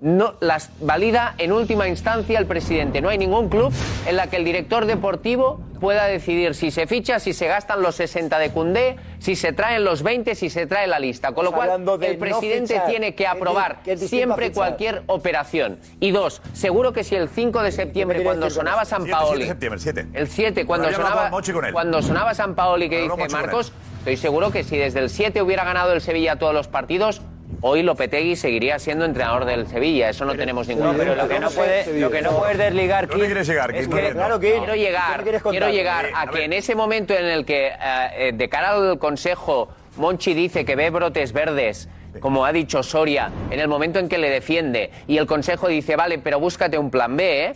no 0.00 0.34
las 0.40 0.70
valida 0.80 1.34
en 1.38 1.52
última 1.52 1.88
instancia 1.88 2.38
el 2.38 2.46
presidente. 2.46 3.00
No 3.00 3.08
hay 3.08 3.18
ningún 3.18 3.48
club 3.48 3.72
en 4.06 4.16
la 4.16 4.26
que 4.26 4.36
el 4.36 4.44
director 4.44 4.86
deportivo 4.86 5.60
pueda 5.80 6.04
decidir 6.04 6.54
si 6.54 6.70
se 6.70 6.86
ficha, 6.86 7.18
si 7.18 7.32
se 7.32 7.48
gastan 7.48 7.82
los 7.82 7.96
60 7.96 8.38
de 8.38 8.50
Cundé, 8.50 8.96
si 9.18 9.34
se 9.34 9.52
traen 9.52 9.82
los 9.82 10.04
20, 10.04 10.36
si 10.36 10.48
se 10.48 10.66
trae 10.66 10.86
la 10.86 11.00
lista. 11.00 11.32
Con 11.32 11.44
lo 11.44 11.52
cual, 11.52 11.70
el 11.70 11.84
no 11.84 11.98
presidente 11.98 12.74
fichar, 12.74 12.86
tiene 12.86 13.14
que 13.16 13.26
aprobar 13.26 13.82
que 13.82 13.96
siempre 13.96 14.52
cualquier 14.52 15.02
operación. 15.06 15.80
Y 15.98 16.12
dos, 16.12 16.40
seguro 16.52 16.92
que 16.92 17.02
si 17.02 17.16
el 17.16 17.28
5 17.28 17.62
de 17.62 17.72
septiembre, 17.72 18.22
cuando 18.22 18.48
sonaba? 18.48 18.84
San 18.84 19.06
Paoli, 19.06 19.42
de 19.42 19.48
septiembre, 19.48 19.80
siete. 19.80 20.06
el 20.12 20.28
7, 20.28 20.66
cuando 20.66 20.92
sonaba, 20.92 21.30
cuando 21.72 22.02
sonaba 22.02 22.34
San 22.34 22.54
Paoli 22.54 22.88
que 22.88 23.02
dice 23.02 23.28
Marcos, 23.30 23.72
estoy 23.98 24.16
seguro 24.16 24.52
que 24.52 24.62
si 24.62 24.76
desde 24.76 25.00
el 25.00 25.10
7 25.10 25.42
hubiera 25.42 25.64
ganado 25.64 25.92
el 25.92 26.00
Sevilla 26.00 26.36
todos 26.36 26.54
los 26.54 26.68
partidos, 26.68 27.22
hoy 27.62 27.82
Lopetegui 27.82 28.36
seguiría 28.36 28.78
siendo 28.78 29.04
entrenador 29.04 29.44
del 29.46 29.66
Sevilla. 29.66 30.10
Eso 30.10 30.24
no 30.24 30.34
tenemos 30.34 30.68
ninguna 30.68 30.92
No, 30.92 30.98
pero 30.98 31.14
lo 31.14 31.28
que 31.28 31.38
no 31.40 31.50
puede- 31.50 31.98
lo 32.00 32.10
que 32.10 32.20
no 32.22 32.30
puedes 32.38 32.58
desligar, 32.58 33.08
¿Dónde 33.08 33.26
quieres 33.26 33.46
llegar? 33.46 33.74
es 33.74 33.88
Kim? 33.88 33.96
que, 33.96 34.10
Claro, 34.10 34.38
quiero 34.38 34.74
llegar, 34.74 35.24
quiero 35.50 35.70
llegar 35.70 36.10
a 36.14 36.26
que 36.28 36.44
en 36.44 36.52
ese 36.52 36.74
momento 36.74 37.14
en 37.14 37.24
el 37.26 37.44
que, 37.44 37.68
eh, 37.68 37.72
eh, 38.16 38.32
de 38.34 38.48
cara 38.48 38.70
al 38.70 38.98
Consejo, 38.98 39.68
Monchi 39.96 40.34
dice 40.34 40.64
que 40.64 40.74
ve 40.76 40.90
brotes 40.90 41.32
verdes, 41.32 41.88
como 42.20 42.44
ha 42.44 42.52
dicho 42.52 42.82
Soria, 42.82 43.30
en 43.50 43.58
el 43.60 43.68
momento 43.68 43.98
en 43.98 44.08
que 44.08 44.18
le 44.18 44.28
defiende, 44.28 44.90
y 45.06 45.16
el 45.18 45.26
Consejo 45.26 45.68
dice, 45.68 45.96
vale, 45.96 46.18
pero 46.18 46.38
búscate 46.40 46.76
un 46.78 46.90
plan 46.90 47.16
B, 47.16 47.44
¿eh? 47.46 47.52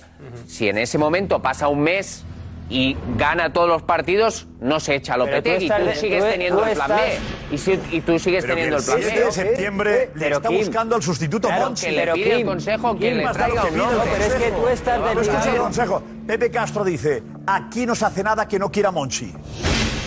Si 0.46 0.68
en 0.68 0.78
ese 0.78 0.96
momento 0.98 1.40
pasa 1.42 1.68
un 1.68 1.80
mes 1.80 2.24
y 2.68 2.96
gana 3.16 3.52
todos 3.52 3.68
los 3.68 3.82
partidos, 3.82 4.48
no 4.60 4.80
se 4.80 4.96
echa 4.96 5.14
a 5.14 5.16
Pero 5.18 5.26
tú 5.28 5.36
Lopetegui, 5.36 5.64
estás 5.66 5.80
tú, 5.80 5.86
de- 5.86 5.94
sigues 5.94 6.24
tú- 6.24 6.30
teniendo 6.30 6.58
tú 6.58 6.64
el 6.68 6.74
plan 6.74 6.90
estás- 6.90 7.06
B. 7.50 7.54
Y, 7.54 7.58
si- 7.58 7.80
y 7.92 8.00
tú 8.00 8.18
sigues 8.18 8.42
Pero 8.44 8.54
teniendo 8.54 8.76
el 8.76 8.82
el 8.82 8.86
plan 8.86 8.98
7 9.02 9.18
B. 9.20 9.24
de 9.26 9.32
septiembre 9.32 10.10
le 10.14 10.20
Pero 10.20 10.36
está 10.38 10.48
Kim- 10.48 10.58
buscando 10.58 10.96
al 10.96 11.02
sustituto 11.02 11.46
Claro, 11.48 11.64
Monchi. 11.66 11.86
que 11.86 11.92
le 11.92 12.12
pide 12.12 12.34
al 12.34 12.44
Consejo 12.44 12.92
que 12.98 13.08
Kim 13.08 13.16
le 13.18 13.28
traiga 13.32 13.64
un 13.66 13.74
el. 13.74 13.80
Consejo. 13.80 14.02
Pero 14.12 14.24
es 14.24 14.34
que 14.34 14.50
tú 14.50 14.68
estás 14.68 15.00
Vamos 15.00 15.16
a 15.16 15.20
escuchar 15.30 15.54
el. 15.54 15.60
Consejo. 15.60 16.02
Pepe 16.26 16.50
Castro 16.50 16.84
dice, 16.84 17.22
aquí 17.46 17.86
no 17.86 17.94
se 17.94 18.04
hace 18.04 18.22
nada 18.24 18.48
que 18.48 18.58
no 18.58 18.70
quiera 18.70 18.90
Monchi. 18.90 19.32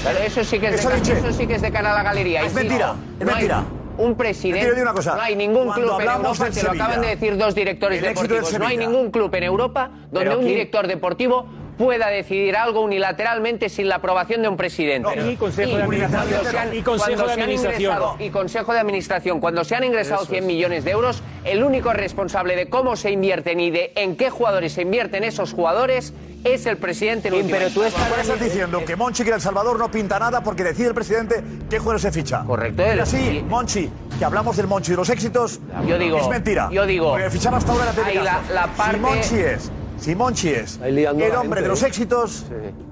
Claro, 0.01 0.19
eso 0.19 0.43
sí 0.43 0.59
que 0.59 0.65
es 0.67 0.71
de, 0.73 0.79
Eso 0.79 0.89
ca- 0.89 0.95
dice. 0.95 1.13
eso 1.19 1.31
sí 1.31 1.47
que 1.47 1.55
es 1.55 1.61
de 1.61 1.71
cara 1.71 1.91
a 1.93 1.95
la 1.95 2.03
galería. 2.03 2.41
Es 2.43 2.51
Y 2.51 2.55
mentira, 2.55 2.87
sigo, 2.93 2.97
es 3.19 3.25
no 3.25 3.31
mentira. 3.33 3.63
Un 3.97 4.15
presidente. 4.15 4.81
Una 4.81 4.93
cosa, 4.93 5.15
No 5.15 5.21
hay 5.21 5.35
ningún 5.35 5.65
cuando 5.65 5.73
club 5.75 5.85
en 5.87 6.07
hablamos 6.09 6.39
Europa, 6.39 6.45
del 6.45 6.53
te 6.53 6.63
lo 6.63 6.71
acaban 6.71 6.89
de 6.89 6.95
Sevilla, 7.07 7.15
decir 7.19 7.37
dos 7.37 7.55
directores 7.55 7.97
el 7.97 8.03
del 8.05 8.13
deportivos. 8.13 8.53
No 8.59 8.65
hay 8.65 8.75
Sevilla. 8.75 8.89
ningún 8.89 9.11
club 9.11 9.35
en 9.35 9.43
Europa 9.43 9.89
donde 10.09 10.19
Pero 10.19 10.31
un 10.37 10.39
aquí- 10.39 10.47
director 10.53 10.87
deportivo 10.87 11.45
pueda 11.79 12.07
decidir 12.09 12.57
algo 12.57 12.81
unilateralmente 12.81 13.69
sin 13.69 13.87
la 13.87 13.95
aprobación 13.95 14.41
de 14.41 14.49
un 14.49 14.57
presidente. 14.57 15.15
No, 15.15 15.31
y 15.31 15.37
Consejo 15.37 15.77
de 15.77 15.83
Administración. 15.83 16.29
cuando 16.29 16.51
se 16.51 16.57
han- 16.59 16.75
Y 16.75 16.81
Consejo 16.83 17.25
de 17.25 17.31
Administración. 17.31 17.81
ingresado- 17.81 18.15
Y 18.19 18.29
Consejo 18.29 18.73
de 18.73 18.79
Administración. 18.79 19.39
Cuando 19.39 19.63
se 19.63 19.75
han 19.75 19.83
ingresado 19.85 20.23
Eso 20.23 20.29
100 20.31 20.43
es. 20.43 20.47
millones 20.47 20.83
de 20.83 20.91
euros, 20.91 21.23
el 21.45 21.63
único 21.63 21.93
responsable 21.93 22.57
de 22.57 22.69
cómo 22.69 22.97
se 22.97 23.11
invierten 23.11 23.61
y 23.61 23.71
de 23.71 23.93
en 23.95 24.17
qué 24.17 24.29
jugadores 24.29 24.73
se 24.73 24.81
invierten 24.81 25.23
esos 25.23 25.53
jugadores 25.53 26.13
es 26.43 26.65
el 26.65 26.75
presidente. 26.77 27.29
en 27.29 27.33
última 27.35 27.57
instancia. 27.63 28.05
Ahora 28.09 28.21
estás 28.23 28.39
diciendo 28.41 28.83
que 28.85 28.95
Monchi, 28.97 29.23
que 29.23 29.31
El 29.31 29.39
Salvador, 29.41 29.79
no 29.79 29.89
pinta 29.89 30.19
nada 30.19 30.41
porque 30.43 30.63
decide 30.65 30.89
el 30.89 30.93
presidente 30.93 31.41
qué 31.69 31.79
jugador 31.79 32.01
se 32.01 32.11
ficha. 32.11 32.43
Correcto. 32.45 32.75
Pero 32.77 33.05
sí, 33.05 33.41
Monchi, 33.47 33.89
que 34.17 34.25
hablamos 34.25 34.57
del 34.57 34.67
Monchi 34.67 34.91
de 34.91 34.97
los 34.97 35.09
éxitos, 35.09 35.61
Yo 35.87 35.97
digo- 35.97 36.17
es 36.19 36.27
mentira. 36.27 36.67
yo 36.71 36.85
digo- 36.85 37.11
Porque 37.11 37.29
fichaba 37.29 37.57
hasta 37.57 37.71
ahora 37.71 37.85
la- 38.21 38.41
la 38.53 38.67
parte- 38.67 38.95
Si 38.95 38.99
Monchi 38.99 39.35
es, 39.35 39.71
si 39.99 40.15
Monchi 40.15 40.49
es 40.49 40.79
Ahí 40.81 40.91
liando 40.91 41.23
a 41.23 41.27
el 41.27 41.35
hombre 41.35 41.59
gente, 41.59 41.61
de 41.63 41.67
los 41.67 41.83
¿eh? 41.83 41.87
éxitos, 41.87 42.45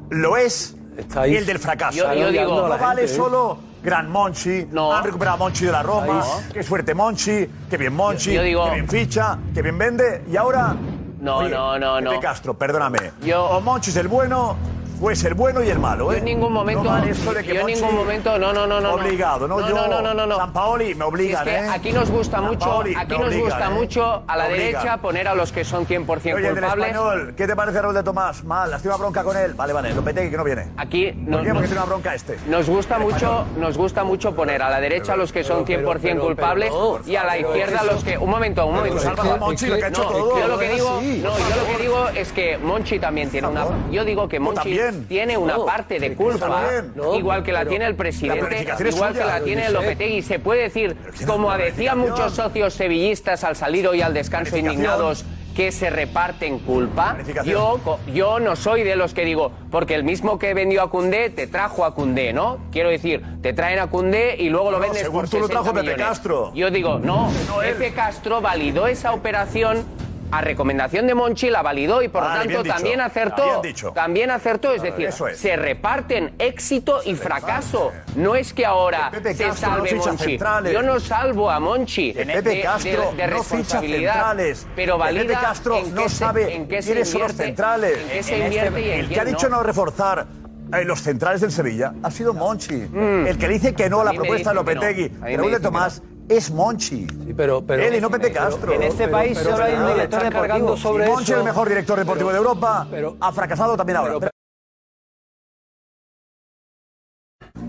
lo 0.10 0.38
es 0.38 0.76
ahí- 1.16 1.36
el 1.36 1.46
del 1.46 1.60
fracaso. 1.60 1.98
Yo- 1.98 2.14
yo 2.14 2.32
digo- 2.32 2.56
no 2.56 2.70
vale 2.70 3.02
gente, 3.02 3.04
¿eh? 3.06 3.08
solo 3.08 3.58
gran 3.84 4.10
Monchi, 4.10 4.68
han 4.94 5.04
recuperado 5.04 5.36
a 5.36 5.40
Monchi 5.40 5.66
de 5.66 5.72
la 5.72 5.84
Roma, 5.84 6.24
qué 6.52 6.64
suerte 6.64 6.94
Monchi, 6.94 7.48
qué 7.70 7.78
bien 7.78 7.94
Monchi, 7.96 8.32
Yo- 8.34 8.42
yo 8.42 8.44
digo- 8.44 8.66
qué 8.66 8.72
bien 8.76 8.88
ficha, 8.90 9.38
qué 9.54 9.62
bien 9.62 9.78
vende, 9.78 10.24
y 10.30 10.36
ahora... 10.36 10.76
No, 11.20 11.38
Oye, 11.38 11.50
no, 11.50 11.80
no, 11.80 11.96
Pepe 11.96 12.16
no. 12.16 12.20
Castro, 12.22 12.54
perdóname. 12.54 13.12
o 13.36 13.60
Monchi 13.62 13.90
es 13.90 13.96
el 13.98 14.08
bueno, 14.08 14.56
pues 15.00 15.24
el 15.26 15.34
bueno 15.34 15.64
y 15.64 15.70
el 15.70 15.80
malo, 15.80 16.12
¿eh? 16.12 16.16
Yo 16.16 16.20
en 16.20 16.26
ningún 16.26 16.54
momento- 16.54 16.84
No 16.84 17.04
esto 17.04 17.34
de 17.34 17.44
que 17.44 17.54
yo 17.54 17.62
en 17.62 17.68
ningún 17.68 17.96
momento- 17.96 18.38
no, 18.40 18.52
no, 18.54 18.66
no, 18.68 18.82
no. 18.82 18.94
Obligado, 18.94 19.48
¿no? 19.48 19.60
No, 19.60 19.68
Yo, 19.70 19.76
no, 19.76 19.88
no, 19.88 20.02
no, 20.02 20.14
no, 20.14 20.26
no. 20.26 20.36
San 20.38 20.54
Paoli 20.54 20.96
me 20.96 21.06
obligan, 21.06 21.44
Si 21.44 21.50
es 21.50 21.56
que 21.62 21.66
¿eh? 21.66 21.70
aquí 21.70 21.92
nos 21.92 22.10
gusta 22.10 22.38
San 22.38 22.46
mucho, 22.46 22.60
Paoli 22.60 22.96
aquí 22.96 23.12
nos 23.18 23.28
obligan, 23.28 23.42
gusta 23.46 23.66
¿eh? 23.68 23.70
mucho 23.70 24.24
a 24.28 24.38
la 24.38 24.48
derecha 24.50 24.98
poner 24.98 25.28
a 25.28 25.36
los 25.36 25.52
que 25.52 25.64
son 25.64 25.86
100% 25.86 26.36
Oye, 26.38 26.48
el 26.48 26.56
del 26.56 26.64
culpables. 26.64 26.88
español, 26.88 27.34
¿qué 27.36 27.48
te 27.48 27.56
parece 27.56 27.82
Raúl 27.82 27.96
de 27.96 28.04
Tomás? 28.04 28.44
Mal, 28.44 28.74
has 28.74 28.82
tenido 28.82 28.96
una 28.96 29.04
bronca 29.04 29.24
con 29.24 29.38
él. 29.38 29.54
Vale, 29.54 29.74
vale, 29.74 29.94
Lopetegui 29.94 30.30
que 30.32 30.38
no 30.38 30.44
viene. 30.44 30.68
Aquí 30.78 31.12
¿Por 31.12 31.16
no- 31.30 31.42
qué? 31.42 31.48
no- 31.50 31.54
Porque 31.56 31.68
tiene 31.68 31.82
una 31.82 31.90
bronca 31.90 32.16
este. 32.16 32.38
Nos 32.48 32.68
gusta 32.70 32.98
mucho, 33.00 33.46
nos 33.58 33.78
gusta 33.78 34.04
mucho 34.04 34.36
poner 34.36 34.62
a 34.62 34.70
la 34.70 34.80
derecha 34.80 35.14
a 35.14 35.18
los 35.18 35.32
que 35.32 35.44
son 35.44 35.66
100% 35.66 36.02
pero- 36.02 36.02
pero 36.02 36.22
culpables 36.22 36.74
y 37.06 37.16
a 37.16 37.24
la 37.24 37.38
izquierda 37.38 37.80
a 37.80 37.84
eso- 37.84 37.92
los 37.94 38.04
que 38.04 38.18
un 38.18 38.30
momento, 38.30 38.66
un 38.66 38.76
momento, 38.76 38.98
que 39.02 39.40
Monchi 39.40 39.68
lo 39.68 39.76
que 39.78 39.84
ha 39.86 39.88
hecho 39.90 40.04
todo, 40.04 40.40
Yo 40.40 40.48
lo 40.48 40.58
que 40.58 40.68
por 40.68 40.78
lo 40.78 41.78
que 41.78 41.82
digo 41.84 42.08
es 42.16 42.32
que 42.32 42.58
Monchi 42.58 43.00
también 43.00 43.30
tiene 43.30 43.48
una 43.48 43.66
yo 43.92 44.04
digo 44.06 44.28
que 44.28 44.40
Monchi 44.40 44.70
también. 44.92 45.08
tiene 45.08 45.38
una 45.38 45.58
parte 45.66 46.00
de 46.00 46.16
culpa, 46.16 46.70
igual 47.18 47.44
que 47.44 47.52
la 47.52 47.66
tiene 47.66 47.86
el 47.86 47.96
presidente, 47.96 48.68
igual 48.90 49.14
que 49.14 49.20
la 49.26 49.40
lo 49.40 49.46
tiene. 49.46 49.70
Lopetegui, 49.70 50.22
se 50.22 50.40
puede 50.40 50.64
decir, 50.64 50.96
como 51.26 51.56
decían 51.56 52.00
muchos 52.00 52.34
socios 52.34 52.74
sevillistas 52.74 53.44
al 53.44 53.56
salir 53.56 53.88
hoy 53.88 54.02
al 54.02 54.14
descanso 54.14 54.58
indignados 54.58 55.26
que 55.58 55.72
se 55.72 55.90
reparten 55.90 56.60
culpa. 56.60 57.18
Yo, 57.44 57.80
yo 58.14 58.40
no 58.40 58.56
soy 58.56 58.84
de 58.84 58.96
los 58.96 59.16
que 59.16 59.26
digo, 59.26 59.52
porque 59.72 59.96
el 59.96 60.04
mismo 60.04 60.38
que 60.38 60.54
vendió 60.54 60.84
a 60.84 60.92
Cundé 60.92 61.32
te 61.32 61.48
trajo 61.48 61.84
a 61.84 61.96
Cundé, 61.96 62.32
¿no? 62.32 62.60
Quiero 62.72 62.90
decir, 62.90 63.24
te 63.42 63.54
traen 63.54 63.80
a 63.80 63.88
Cundé 63.88 64.36
y 64.38 64.50
luego 64.50 64.70
lo 64.70 64.78
No, 64.78 64.84
vendes 64.84 65.02
según 65.02 65.22
por 65.22 65.30
tú 65.30 65.40
lo 65.40 65.48
60 65.48 65.54
trajo 65.64 65.74
Pepe 65.74 65.82
millones. 65.82 66.08
Castro. 66.08 66.52
Yo 66.54 66.70
digo, 66.70 67.00
no, 67.00 67.32
No. 67.48 67.58
Pepe 67.60 67.92
Castro 67.92 68.40
validó 68.40 68.86
esa 68.86 69.14
operación 69.14 69.84
a 70.32 70.42
recomendación 70.42 71.08
de 71.08 71.16
Monchi, 71.16 71.50
la 71.50 71.62
validó 71.62 72.02
y 72.02 72.08
por 72.10 72.24
Vale, 72.24 72.54
tanto 72.54 72.64
también 72.70 73.00
acertó. 73.02 73.62
Dicho. 73.62 73.92
También 73.92 74.30
acertó, 74.32 74.74
es 74.74 74.82
decir, 74.82 75.08
eso 75.08 75.28
es. 75.28 75.38
se 75.40 75.56
reparten 75.56 76.34
éxito 76.40 77.00
y 77.06 77.16
fracaso. 77.16 77.92
No 78.16 78.36
es 78.36 78.54
que 78.54 78.66
ahora 78.66 79.12
se 79.12 79.22
Castro 79.22 79.48
no 79.48 79.56
salve 79.56 79.90
ficha 79.90 80.08
Monchi. 80.10 80.24
centrales. 80.26 80.74
Yo 80.74 80.82
no 80.82 81.00
salvo 81.00 81.50
a 81.52 81.60
Monchi 81.60 82.12
de, 82.14 82.26
Pepe 82.26 82.50
de- 82.50 82.62
Castro 82.62 82.92
de 82.92 83.00
no 83.00 83.12
ficha 83.14 83.28
responsabilidad, 83.28 84.14
centrales. 84.14 84.68
pero 84.76 84.98
valida 84.98 85.22
Pepe 85.24 85.34
Castro 85.34 85.78
en 85.78 85.96
no 85.96 86.04
se- 86.04 86.10
sabe 86.10 86.56
en 86.56 86.68
qué 86.68 86.82
se 86.82 86.88
quiénes 86.92 87.10
son 87.10 87.22
los 87.22 87.32
centrales. 87.34 87.98
en 87.98 88.08
qué 88.10 88.24
se 88.24 88.34
este- 88.34 88.38
invierte 88.46 88.82
y 88.82 88.90
en 88.92 89.00
el 89.00 89.10
que 89.10 89.20
ha 89.20 89.26
dicho 89.26 89.50
no 89.50 89.64
reforzar 89.64 90.28
eh, 90.74 90.84
los 90.84 91.02
centrales 91.02 91.40
del 91.40 91.52
Sevilla 91.54 91.94
ha 92.04 92.12
sido 92.12 92.34
Monchi. 92.34 92.76
El 92.94 93.38
que 93.38 93.48
dice 93.48 93.74
que 93.74 93.90
no 93.90 94.02
a 94.02 94.04
la 94.04 94.12
Mm. 94.12 94.16
A 94.16 94.18
propuesta 94.18 94.50
de 94.50 94.56
no. 94.56 94.62
Lopetegui, 94.64 95.10
me 95.10 95.38
Raúl 95.38 95.52
de 95.52 95.60
Tomás, 95.62 96.02
es 96.30 96.52
Monchi. 96.52 97.08
pero, 97.36 97.62
pero- 97.66 97.84
Él 97.84 97.96
y 97.96 98.02
no 98.02 98.10
Pepe 98.10 98.32
Castro. 98.32 98.72
En 98.74 98.84
este 98.84 99.08
país 99.08 99.38
solo 99.38 99.64
hay 99.64 99.74
un 99.76 99.88
director 99.88 100.24
deportivo. 100.24 100.78
sobre 100.78 101.08
Monchi, 101.08 101.32
eso. 101.32 101.40
el 101.40 101.46
mejor 101.46 101.70
director 101.70 101.98
deportivo 102.00 102.32
de 102.32 102.38
Europa, 102.38 102.88
ha 103.20 103.32
fracasado 103.32 103.78
también 103.78 103.98
ahora. 103.98 104.30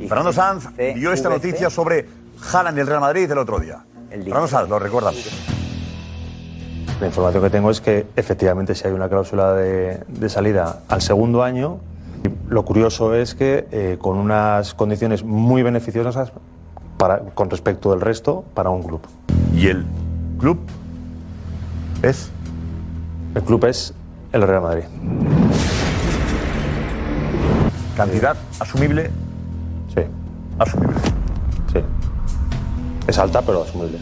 Fernando 0.09 0.33
Sanz 0.33 0.69
dio 0.77 1.13
esta 1.13 1.29
noticia 1.29 1.71
sobre 1.71 2.07
Haaland 2.53 2.79
y 2.79 2.81
el 2.81 2.87
Real 2.87 3.01
Madrid 3.01 3.31
el 3.31 3.39
otro 3.39 3.59
día. 3.59 3.85
Fernando 4.11 4.49
Sanz, 4.49 4.69
lo 4.69 4.79
recuerda. 4.79 5.13
La 7.01 7.07
información 7.07 7.43
que 7.45 7.51
tengo 7.51 7.71
es 7.71 7.81
que 7.81 8.07
efectivamente 8.17 8.75
si 8.75 8.87
hay 8.89 8.93
una 8.93 9.09
cláusula 9.09 9.53
de, 9.55 10.03
de 10.09 10.29
salida 10.29 10.81
al 10.89 11.01
segundo 11.01 11.43
año, 11.45 11.79
lo 12.49 12.65
curioso 12.65 13.15
es 13.15 13.35
que 13.37 13.69
eh, 13.71 13.99
con 14.01 14.19
unas 14.19 14.75
condiciones 14.75 15.23
muy 15.23 15.63
beneficiosas 15.63 16.33
para, 16.99 17.21
con 17.21 17.49
respecto 17.49 17.91
del 17.91 18.01
resto 18.01 18.45
para 18.55 18.69
un 18.69 18.83
club. 18.83 19.01
¿Y 19.55 19.69
el 19.69 19.87
club 20.39 20.59
es? 22.03 22.31
El 23.35 23.43
club 23.43 23.65
es 23.65 23.95
el 24.33 24.43
Real 24.43 24.63
Madrid. 24.63 24.85
Cantidad 27.97 28.37
asumible. 28.61 29.11
Sí. 29.95 30.03
Asumible. 30.59 30.97
Sí. 31.73 31.81
Es 33.07 33.19
alta 33.19 33.43
pero 33.43 33.63
asumible. 33.63 33.99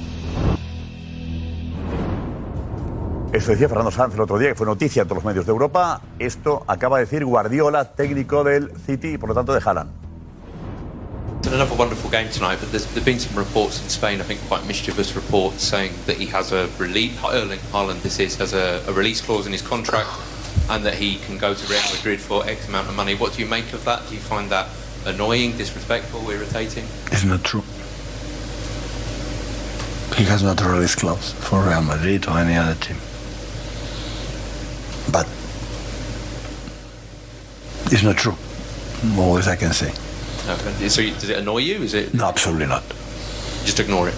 Esto 3.33 3.51
decía 3.51 3.69
Fernando 3.69 3.91
Sanz 3.91 4.15
el 4.15 4.21
otro 4.21 4.39
día, 4.39 4.49
que 4.49 4.55
fue 4.55 4.67
noticia 4.67 5.03
en 5.03 5.09
todos 5.09 5.23
los 5.23 5.25
medios 5.27 5.45
de 5.45 5.53
Europa. 5.53 6.01
Esto 6.19 6.65
acaba 6.67 6.99
de 6.99 7.05
decir 7.05 7.25
Guardiola, 7.25 7.93
técnico 7.93 8.45
del 8.45 8.71
City 8.87 9.15
y 9.15 9.19
por 9.19 9.29
lo 9.29 9.35
tanto 9.35 9.53
de 9.53 9.61
Haaland. 9.63 10.06
Another 11.45 11.77
wonderful 11.77 12.11
game 12.11 12.29
tonight, 12.31 12.59
but 12.61 12.71
there's, 12.71 12.87
there's 12.93 13.05
been 13.05 13.19
some 13.19 13.39
reports 13.39 13.83
in 13.83 13.89
Spain, 13.89 14.21
I 14.21 14.25
think 14.25 14.41
quite 14.43 14.67
mischievous 14.67 15.15
reports, 15.15 15.63
saying 15.63 15.93
that 16.07 16.17
he 16.17 16.27
has 16.27 16.53
a 16.53 16.69
release, 16.79 17.17
Erling 17.25 17.61
Haaland 17.71 18.03
this 18.03 18.19
is, 18.19 18.37
has 18.37 18.53
a, 18.53 18.83
a 18.89 18.93
release 18.93 19.21
clause 19.21 19.47
in 19.47 19.53
his 19.53 19.63
contract 19.63 20.09
and 20.69 20.85
that 20.85 20.95
he 20.95 21.17
can 21.19 21.39
go 21.39 21.55
to 21.55 21.67
Real 21.69 21.83
Madrid 21.95 22.21
for 22.21 22.45
X 22.47 22.67
amount 22.69 22.89
of 22.89 22.97
money. 22.97 23.15
What 23.15 23.35
do 23.35 23.43
you 23.43 23.49
make 23.49 23.73
of 23.73 23.85
that? 23.85 24.09
Do 24.09 24.15
you 24.15 24.21
find 24.21 24.51
that 24.51 24.69
annoying, 25.05 25.57
disrespectful, 25.57 26.29
irritating? 26.29 26.85
It's 27.13 27.25
not 27.25 27.45
true. 27.45 27.63
He 30.17 30.25
has 30.25 30.43
not 30.43 30.61
a 30.61 30.69
release 30.69 30.95
clause 30.95 31.33
for 31.33 31.63
Real 31.63 31.83
Madrid 31.83 32.27
or 32.27 32.39
any 32.39 32.57
other 32.57 32.75
team. 32.81 32.97
But 35.13 35.29
it's 37.93 38.03
not 38.03 38.17
true. 38.17 38.35
As 39.39 39.47
I 39.47 39.57
can 39.57 39.73
say. 39.73 39.93
No, 40.47 40.57
so 40.89 41.03
does 41.03 41.29
it 41.29 41.39
annoy 41.39 41.59
you? 41.59 41.83
Is 41.83 41.95
it 41.95 42.15
No, 42.15 42.27
absolutely 42.27 42.67
not. 42.67 42.85
just 43.65 43.81
ignore 43.81 44.09
it? 44.09 44.15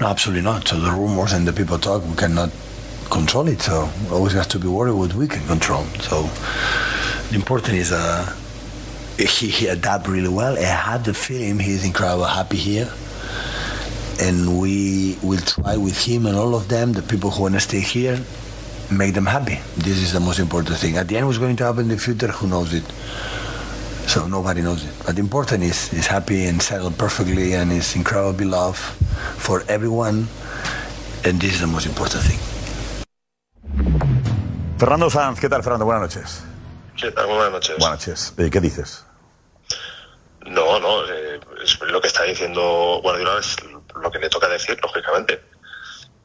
No, 0.00 0.06
absolutely 0.06 0.42
not. 0.42 0.66
So 0.68 0.78
the 0.78 0.90
rumors 0.90 1.32
and 1.32 1.46
the 1.46 1.52
people 1.52 1.78
talk, 1.78 2.04
we 2.06 2.14
cannot 2.14 2.50
control 3.10 3.48
it. 3.48 3.60
So 3.62 3.88
always 4.10 4.32
has 4.34 4.46
to 4.48 4.58
be 4.58 4.68
worried 4.68 4.92
what 4.94 5.14
we 5.14 5.26
can 5.26 5.44
control. 5.46 5.84
So 6.00 6.22
the 7.30 7.34
important 7.34 7.74
is 7.74 7.90
uh, 7.92 8.32
he, 9.18 9.48
he 9.48 9.66
adapt 9.66 10.06
really 10.08 10.28
well. 10.28 10.56
I 10.56 10.62
had 10.62 11.04
the 11.04 11.14
feeling 11.14 11.58
he's 11.58 11.84
incredibly 11.84 12.28
happy 12.28 12.56
here. 12.56 12.88
And 14.20 14.60
we 14.60 15.18
will 15.22 15.40
try 15.40 15.76
with 15.76 15.98
him 16.04 16.26
and 16.26 16.36
all 16.36 16.54
of 16.54 16.68
them, 16.68 16.92
the 16.92 17.02
people 17.02 17.30
who 17.30 17.42
want 17.42 17.54
to 17.54 17.60
stay 17.60 17.80
here, 17.80 18.20
make 18.90 19.14
them 19.14 19.26
happy. 19.26 19.58
This 19.76 19.98
is 19.98 20.12
the 20.12 20.20
most 20.20 20.38
important 20.38 20.76
thing. 20.76 20.96
At 20.96 21.08
the 21.08 21.16
end, 21.16 21.26
what's 21.26 21.38
going 21.38 21.56
to 21.56 21.64
happen 21.64 21.82
in 21.82 21.88
the 21.88 21.98
future, 21.98 22.28
who 22.28 22.46
knows 22.46 22.72
it? 22.72 22.84
So 24.06 24.26
nobody 24.26 24.60
knows 24.62 24.84
it. 24.84 24.92
But 25.06 25.14
the 25.16 25.20
important 25.20 25.62
is 25.62 25.92
is 25.92 26.06
happy 26.06 26.46
and 26.46 26.60
settled 26.60 26.96
perfectly 26.98 27.54
and 27.54 27.72
is 27.72 27.96
incredibly 27.96 28.46
loved 28.46 28.78
for 29.38 29.62
everyone. 29.68 30.28
And 31.24 31.40
this 31.40 31.54
is 31.54 31.60
the 31.60 31.66
most 31.66 31.86
important 31.86 32.22
thing. 32.24 32.38
Fernando 34.78 35.08
Sanz, 35.08 35.38
¿qué 35.38 35.48
tal, 35.48 35.62
Fernando? 35.62 35.84
Buenas 35.84 36.02
noches. 36.02 36.42
¿Qué 36.96 37.10
tal? 37.12 37.26
Buenas 37.26 37.52
noches. 37.52 37.78
Buenas 37.78 38.06
noches. 38.06 38.34
Eh, 38.36 38.50
¿Qué 38.50 38.60
dices? 38.60 39.04
No, 40.46 40.80
no, 40.80 41.04
eh, 41.06 41.38
es 41.62 41.80
lo 41.80 42.00
que 42.00 42.08
está 42.08 42.24
diciendo 42.24 43.00
Guardiola 43.02 43.38
es 43.38 43.56
lo 43.94 44.10
que 44.10 44.18
le 44.18 44.28
toca 44.28 44.48
decir, 44.48 44.76
lógicamente. 44.82 45.40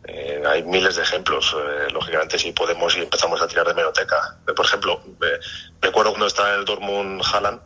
Eh, 0.08 0.42
hay 0.46 0.64
miles 0.64 0.96
de 0.96 1.04
ejemplos, 1.04 1.56
eh, 1.56 1.92
lógicamente, 1.92 2.40
si 2.40 2.52
podemos 2.52 2.96
y 2.96 3.02
empezamos 3.02 3.42
a 3.42 3.48
tirar 3.48 3.68
de 3.68 3.74
meroteca. 3.74 4.38
Eh, 4.48 4.54
por 4.54 4.66
ejemplo, 4.66 5.02
eh, 5.22 5.40
recuerdo 5.82 6.12
cuando 6.12 6.28
estaba 6.28 6.54
en 6.54 6.60
el 6.60 6.66
Dortmund 6.66 7.22
Haaland, 7.22 7.60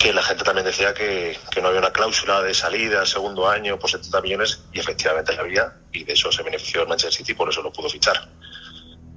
que 0.00 0.14
la 0.14 0.22
gente 0.22 0.44
también 0.44 0.64
decía 0.64 0.94
que, 0.94 1.38
que 1.50 1.60
no 1.60 1.68
había 1.68 1.80
una 1.80 1.92
cláusula 1.92 2.40
de 2.40 2.54
salida 2.54 3.00
al 3.00 3.06
segundo 3.06 3.46
año 3.46 3.78
por 3.78 3.90
70 3.90 4.22
millones, 4.22 4.62
y 4.72 4.80
efectivamente 4.80 5.34
la 5.34 5.42
había, 5.42 5.74
y 5.92 6.04
de 6.04 6.14
eso 6.14 6.32
se 6.32 6.42
benefició 6.42 6.80
el 6.80 6.88
Manchester 6.88 7.18
City, 7.18 7.34
por 7.34 7.50
eso 7.50 7.60
lo 7.60 7.70
pudo 7.70 7.90
fichar. 7.90 8.26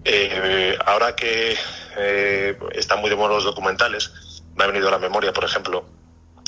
Eh, 0.04 0.78
ahora 0.86 1.16
que 1.16 1.56
eh, 1.96 2.60
están 2.74 3.00
muy 3.00 3.10
de 3.10 3.16
moda 3.16 3.36
los 3.36 3.46
documentales, 3.46 4.12
me 4.58 4.66
ha 4.66 4.68
venido 4.68 4.90
a 4.90 4.92
la 4.92 5.00
memoria, 5.00 5.32
por 5.32 5.46
ejemplo, 5.46 5.86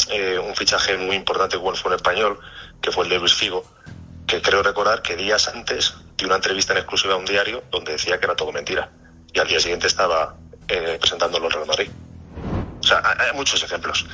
eh, 0.10 0.38
un 0.38 0.54
fichaje 0.54 0.98
muy 0.98 1.16
importante 1.16 1.58
que 1.58 1.64
fue 1.74 1.92
un 1.92 1.96
español, 1.96 2.38
que 2.82 2.92
fue 2.92 3.06
el 3.06 3.12
de 3.12 3.20
Luis 3.20 3.36
Figo, 3.36 3.64
que 4.28 4.42
creo 4.42 4.62
recordar 4.64 5.02
que 5.02 5.16
días 5.16 5.48
antes 5.48 5.94
dio 6.18 6.28
una 6.28 6.36
entrevista 6.36 6.74
en 6.74 6.80
exclusiva 6.80 7.14
a 7.14 7.18
un 7.18 7.24
diario 7.24 7.64
donde 7.72 7.94
decía 7.94 8.20
que 8.20 8.26
era 8.26 8.36
todo 8.36 8.52
mentira. 8.52 8.92
Y 9.32 9.40
al 9.40 9.48
día 9.48 9.62
siguiente 9.62 9.88
estaba 9.88 10.36
eh, 10.68 10.98
presentándolo 11.00 11.46
en 11.46 11.52
Real 11.52 11.68
Madrid. 11.68 11.90
O 12.86 12.88
sea, 12.88 13.02
hay, 13.18 13.36
muchos 13.36 13.64
ejemplos. 13.64 14.06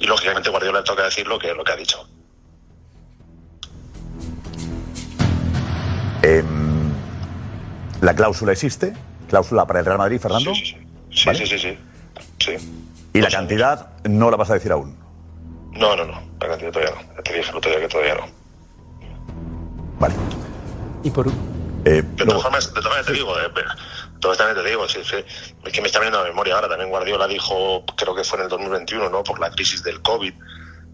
Y 0.00 0.06
lógicamente 0.06 0.50
Guardiola 0.50 0.82
toca 0.82 1.04
decir 1.04 1.28
lo 1.28 1.38
que, 1.38 1.54
lo 1.54 1.62
que 1.62 1.70
ha 1.70 1.76
dicho. 1.76 2.04
Em, 6.22 6.90
¿La 8.00 8.16
cláusula 8.16 8.50
existe? 8.50 8.92
¿Cláusula 9.28 9.66
para 9.68 9.78
el 9.78 9.86
Real 9.86 9.98
Madrid, 9.98 10.20
Fernando? 10.20 10.52
Sí, 10.52 10.76
¿Vale? 11.24 11.38
sí, 11.38 11.46
sí, 11.46 11.58
sí. 11.60 11.78
sí. 12.40 12.92
¿Y 13.12 13.20
la 13.20 13.30
cantidad 13.30 13.88
no 14.02 14.32
la 14.32 14.36
vas 14.36 14.50
a 14.50 14.54
decir 14.54 14.72
aún? 14.72 14.98
No, 15.74 15.94
no, 15.94 16.04
no. 16.04 16.20
La 16.40 16.48
cantidad 16.48 16.72
todavía 16.72 16.94
no. 16.96 17.14
Ya 17.14 17.22
te 17.22 17.34
dije 17.34 17.50
el 17.50 17.56
otro 17.56 17.70
día 17.70 17.80
que 17.80 17.88
todavía 17.88 18.14
no. 18.16 18.38
Y 21.04 21.10
por 21.10 21.30
De 21.84 22.02
todas 22.02 22.42
formas, 22.42 22.66
de 22.66 22.80
todas 22.80 22.90
maneras 22.90 23.06
te 23.06 23.12
digo, 23.12 23.38
eh, 23.38 23.48
todas 24.20 24.38
maneras 24.38 24.62
te 24.62 24.70
digo, 24.70 24.84
es 24.84 25.72
que 25.72 25.80
me 25.80 25.86
está 25.86 25.98
viniendo 25.98 26.18
a 26.18 26.22
la 26.22 26.28
memoria 26.28 26.54
ahora. 26.54 26.68
También 26.68 26.90
Guardiola 26.90 27.26
dijo, 27.26 27.84
creo 27.96 28.14
que 28.14 28.24
fue 28.24 28.38
en 28.38 28.44
el 28.44 28.50
2021, 28.50 29.10
¿no? 29.10 29.22
Por 29.22 29.38
la 29.40 29.50
crisis 29.50 29.82
del 29.82 30.02
COVID, 30.02 30.32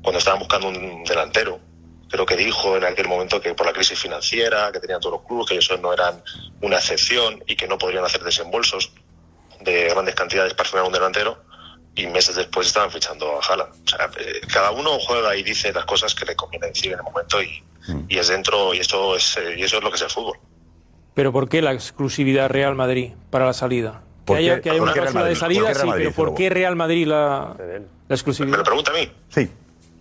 cuando 0.02 0.18
estaban 0.18 0.38
buscando 0.38 0.68
un 0.68 1.04
delantero. 1.04 1.60
Creo 2.08 2.26
que 2.26 2.36
dijo 2.36 2.76
en 2.76 2.84
aquel 2.84 3.08
momento 3.08 3.40
que 3.40 3.54
por 3.54 3.66
la 3.66 3.72
crisis 3.72 3.98
financiera, 3.98 4.70
que 4.70 4.78
tenían 4.78 5.00
todos 5.00 5.18
los 5.18 5.26
clubes, 5.26 5.46
que 5.46 5.56
eso 5.56 5.76
no 5.78 5.92
eran 5.92 6.22
una 6.60 6.76
excepción 6.76 7.42
y 7.46 7.56
que 7.56 7.66
no 7.66 7.78
podrían 7.78 8.04
hacer 8.04 8.22
desembolsos 8.22 8.92
de 9.60 9.88
grandes 9.88 10.14
cantidades 10.14 10.54
para 10.54 10.68
firmar 10.68 10.86
un 10.86 10.92
delantero. 10.92 11.42
Y 11.96 12.06
meses 12.08 12.36
después 12.36 12.66
estaban 12.66 12.90
fichando 12.90 13.40
a 13.40 13.40
Haaland. 13.40 13.72
O 13.72 13.88
sea, 13.88 14.10
eh, 14.18 14.40
cada 14.52 14.72
uno 14.72 14.98
juega 14.98 15.34
y 15.36 15.42
dice 15.42 15.72
las 15.72 15.84
cosas 15.84 16.14
que 16.14 16.24
le 16.24 16.34
conviene 16.34 16.66
decir 16.66 16.92
en 16.92 16.98
el 16.98 17.04
momento 17.04 17.40
y, 17.40 17.62
y 18.08 18.18
es 18.18 18.28
dentro 18.28 18.74
y 18.74 18.80
eso 18.80 19.14
es 19.16 19.36
eh, 19.36 19.54
y 19.56 19.62
eso 19.62 19.78
es 19.78 19.84
lo 19.84 19.90
que 19.90 19.96
es 19.96 20.02
el 20.02 20.10
fútbol. 20.10 20.38
Pero 21.14 21.32
¿por 21.32 21.48
qué 21.48 21.62
la 21.62 21.72
exclusividad 21.72 22.50
Real 22.50 22.74
Madrid 22.74 23.12
para 23.30 23.46
la 23.46 23.52
salida? 23.52 24.02
Que 24.24 24.24
¿Por 24.26 24.36
haya, 24.38 24.56
qué- 24.56 24.60
que 24.62 24.70
haya 24.70 24.82
una 24.82 24.92
qué 24.92 25.00
Real 25.00 25.12
cláusula 25.12 25.24
de 25.24 25.30
Madrid? 25.30 25.40
salida, 25.40 25.60
¿Por 25.60 25.68
qué 25.68 25.74
Real 25.74 25.80
sí, 25.84 25.88
Madrid, 25.90 26.04
pero 26.04 26.14
¿por 26.28 26.34
qué 26.34 26.50
Real 26.50 26.76
Madrid 26.76 27.06
la, 27.06 27.54
la 28.08 28.14
exclusividad? 28.14 28.52
¿Me 28.52 28.58
lo 28.58 28.64
pregunta 28.64 28.90
a 28.90 28.94
mí? 28.94 29.12
Sí. 29.28 29.48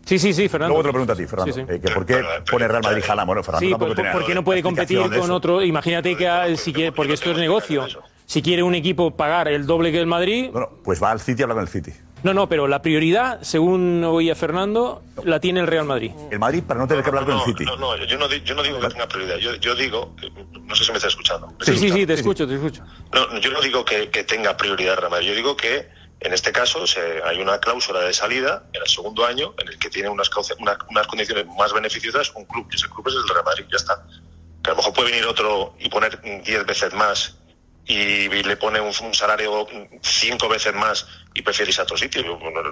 Sí, 0.06 0.20
sí, 0.20 0.34
sí, 0.34 0.50
Fernando. 0.50 0.74
Luego 0.74 0.82
te 0.82 0.88
lo 0.88 0.92
pregunto 0.94 1.14
a 1.14 1.16
ti, 1.16 1.26
Fernando. 1.28 1.54
Sí, 1.54 1.62
sí. 1.62 1.66
Eh, 1.70 1.80
que 1.80 1.94
¿Por 1.94 2.06
qué 2.06 2.22
pone 2.52 2.68
Real 2.68 2.84
Madrid 2.84 3.04
Haaland? 3.08 3.28
Bueno, 3.28 3.44
Fernando 3.44 3.66
Sí, 3.66 3.72
tampoco 3.72 3.96
por- 3.96 4.12
porque 4.12 4.36
no 4.36 4.44
puede 4.44 4.62
competir 4.62 5.00
con 5.18 5.32
otro. 5.32 5.62
Imagínate 5.64 6.18
que 6.18 6.58
si 6.58 6.74
quiere, 6.74 6.92
porque 6.92 7.14
esto 7.14 7.32
es 7.32 7.38
negocio. 7.38 7.86
Si 8.26 8.42
quiere 8.42 8.64
un 8.64 8.74
equipo 8.76 9.12
pagar 9.12 9.48
el 9.50 9.66
doble 9.66 9.92
que 9.92 10.00
el 10.00 10.08
Madrid. 10.08 10.50
Bueno, 10.52 10.70
pues 10.84 11.02
va 11.02 11.12
al 11.12 11.20
City 11.20 11.42
y 11.42 11.44
habla 11.44 11.56
con 11.56 11.64
el 11.64 11.70
City. 11.70 11.92
No, 12.24 12.34
no, 12.34 12.48
pero 12.48 12.68
la 12.68 12.82
prioridad, 12.82 13.42
según 13.42 14.04
oía 14.04 14.34
Fernando, 14.36 15.04
la 15.26 15.40
tiene 15.40 15.60
el 15.60 15.68
Real 15.68 15.86
Madrid. 15.86 16.12
El 16.32 16.40
Madrid 16.40 16.64
para 16.66 16.80
no 16.80 16.88
tener 16.88 17.04
que 17.04 17.10
hablar 17.10 17.26
con 17.26 17.36
el 17.36 17.42
City. 17.44 17.66
No, 17.66 17.76
no, 17.76 17.96
yo 17.98 18.18
no, 18.18 18.28
yo 18.34 18.56
no 18.56 18.64
digo 18.64 18.80
que 18.80 18.88
tenga 18.88 19.08
prioridad. 19.08 19.36
Yo, 19.38 19.56
yo 19.56 19.76
digo, 19.76 20.16
no 20.62 20.74
sé 20.76 20.86
si 20.86 20.92
me 20.92 20.98
está 20.98 21.10
escuchando. 21.10 21.48
¿Me 21.48 21.66
Sí, 21.66 21.72
está 21.74 21.82
sí, 21.82 21.92
sí, 21.92 22.06
te 22.08 22.14
escucho, 22.14 22.48
te 22.48 22.56
escucho. 22.56 22.82
No, 23.14 23.38
yo 23.40 23.52
no 23.52 23.60
digo 23.62 23.84
que, 23.84 24.10
que 24.10 24.24
tenga 24.24 24.56
prioridad 24.56 24.98
Real 24.98 25.12
Madrid. 25.12 25.28
Yo 25.30 25.36
digo 25.36 25.58
que 25.58 25.90
en 26.22 26.32
este 26.34 26.54
caso 26.54 26.88
se- 26.88 27.22
hay 27.26 27.40
una 27.42 27.60
cláusula 27.60 28.00
de 28.00 28.14
salida 28.14 28.64
en 28.72 28.82
el 28.82 28.88
segundo 28.88 29.26
año 29.26 29.54
en 29.60 29.68
el 29.68 29.78
que 29.78 29.90
tiene 29.90 30.08
unas, 30.08 30.30
unas, 30.60 30.78
unas 30.90 31.08
condiciones 31.08 31.46
más 31.58 31.74
beneficiosas 31.74 32.32
un 32.36 32.46
club. 32.46 32.66
Y 32.72 32.76
ese 32.76 32.88
club 32.88 33.06
es 33.10 33.16
el 33.16 33.28
Real 33.28 33.44
Madrid. 33.44 33.66
Ya 33.70 33.76
está. 33.78 34.02
Que 34.64 34.70
a 34.70 34.74
lo 34.74 34.78
mejor 34.78 34.94
puede 34.94 35.12
venir 35.12 35.26
otro 35.26 35.76
y 35.78 35.90
poner 35.90 36.22
10 36.22 36.66
veces 36.66 36.94
más 36.94 37.36
y 37.86 38.30
le 38.30 38.56
pone 38.58 38.80
un, 38.80 38.88
un 38.88 39.14
salario 39.14 39.68
cinco 40.02 40.48
veces 40.48 40.74
más 40.74 41.06
y 41.34 41.42
prefiere 41.42 41.70
irse 41.70 41.82
a 41.82 41.84
otro 41.84 41.98
sitio. 41.98 42.24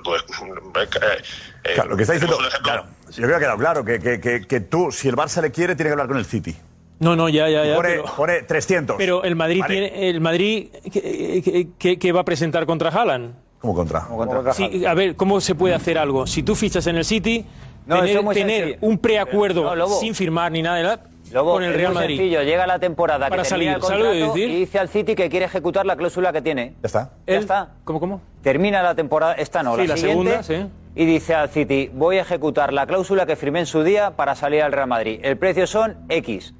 Pues, 0.03 0.24
eh, 0.24 1.24
eh, 1.64 1.72
Claro, 1.76 1.89
lo 1.89 1.97
que 1.97 2.03
está 2.03 2.14
diciendo, 2.14 2.38
tenemos 2.38 2.39
un 2.39 2.45
ejemplo- 2.47 2.64
claro, 2.64 2.86
yo 3.12 3.16
creo 3.16 3.28
que 3.30 3.36
ha 3.36 3.39
quedado 3.39 3.57
claro 3.57 3.86
que, 3.86 3.99
que, 3.99 4.20
que, 4.22 4.47
que 4.47 4.59
tú, 4.62 4.91
si 4.91 5.07
el 5.09 5.16
Barça 5.16 5.41
le 5.41 5.51
quiere, 5.51 5.76
tiene 5.76 5.89
que 5.89 5.93
hablar 5.93 6.07
con 6.07 6.18
el 6.18 6.26
City. 6.26 6.55
No, 6.99 7.16
no, 7.16 7.30
ya, 7.30 7.49
ya, 7.49 7.66
ya. 7.66 7.76
pone, 7.76 7.89
pero- 7.89 8.05
pone 8.16 8.41
300. 8.43 8.95
Pero 8.97 9.24
el 9.24 9.36
Madrid 9.36 9.62
Vale. 9.62 9.74
tiene, 9.89 10.09
el 10.09 10.22
Madrid 10.22 10.68
¿qué, 10.91 11.41
qué- 11.43 11.68
qué- 11.78 11.99
qué 11.99 12.12
va 12.12 12.22
a 12.22 12.26
presentar 12.26 12.66
contra 12.66 12.89
Haaland? 12.89 13.34
¿Cómo 13.59 13.76
contra? 13.76 14.07
Sí, 14.53 14.86
a 14.86 14.93
ver, 14.93 15.16
¿cómo 15.16 15.41
se 15.41 15.55
puede 15.55 15.76
hacer 15.76 15.97
algo? 15.97 16.26
Si 16.26 16.41
tú 16.43 16.55
fichas 16.55 16.88
en 16.88 16.95
el 16.97 17.05
City, 17.05 17.45
No, 17.86 18.01
tener, 18.32 18.78
un 18.82 18.97
preacuerdo 18.99 19.76
No, 19.76 19.88
sin 19.99 20.14
firmar 20.16 20.51
ni 20.51 20.62
nada 20.62 20.78
de 20.78 20.84
nada 20.84 21.03
Lobo, 21.34 21.53
con 21.53 21.63
el 21.63 21.71
es 21.71 21.77
Real 21.77 21.93
muy 21.93 22.01
Madrid. 22.01 22.17
sencillo, 22.17 22.43
llega 22.43 22.67
la 22.67 22.79
temporada 22.79 23.29
Para 23.29 23.43
que 23.43 23.49
termina 23.49 23.73
salir, 23.73 23.75
el 23.75 23.82
¿sabes 23.82 23.97
lo 24.05 24.11
que 24.11 24.19
contrato 24.19 24.34
decir? 24.36 24.49
y 24.51 24.55
dice 24.59 24.79
al 24.79 24.89
City 24.89 25.15
que 25.15 25.29
quiere 25.29 25.45
ejecutar 25.45 25.86
la 25.86 25.95
cláusula 25.95 26.32
que 26.34 26.41
tiene. 26.41 26.75
Ya 26.82 26.88
está. 26.88 27.11
Ya 27.27 27.38
está. 27.38 27.69
¿Cómo, 27.84 27.99
cómo? 27.99 28.21
Termina 28.41 28.82
la 28.84 28.95
temporada, 28.95 29.34
esta 29.34 29.63
no, 29.63 29.75
Sí, 29.75 29.82
la, 29.84 29.88
la 29.88 29.97
siguiente, 29.97 30.43
segunda, 30.43 30.43
sí. 30.43 30.71
y 30.95 31.05
dice 31.05 31.34
al 31.36 31.49
City, 31.49 31.89
voy 31.93 32.17
a 32.17 32.21
ejecutar 32.21 32.73
la 32.73 32.86
cláusula 32.88 33.25
que 33.25 33.36
firmé 33.36 33.59
en 33.59 33.65
su 33.65 33.84
día 33.84 34.11
para 34.11 34.36
salir 34.36 34.61
al 34.63 34.71
Real 34.71 34.88
Madrid. 34.88 35.19
El 35.23 35.38
precio 35.38 35.67
son 35.67 35.97
X. 36.09 36.53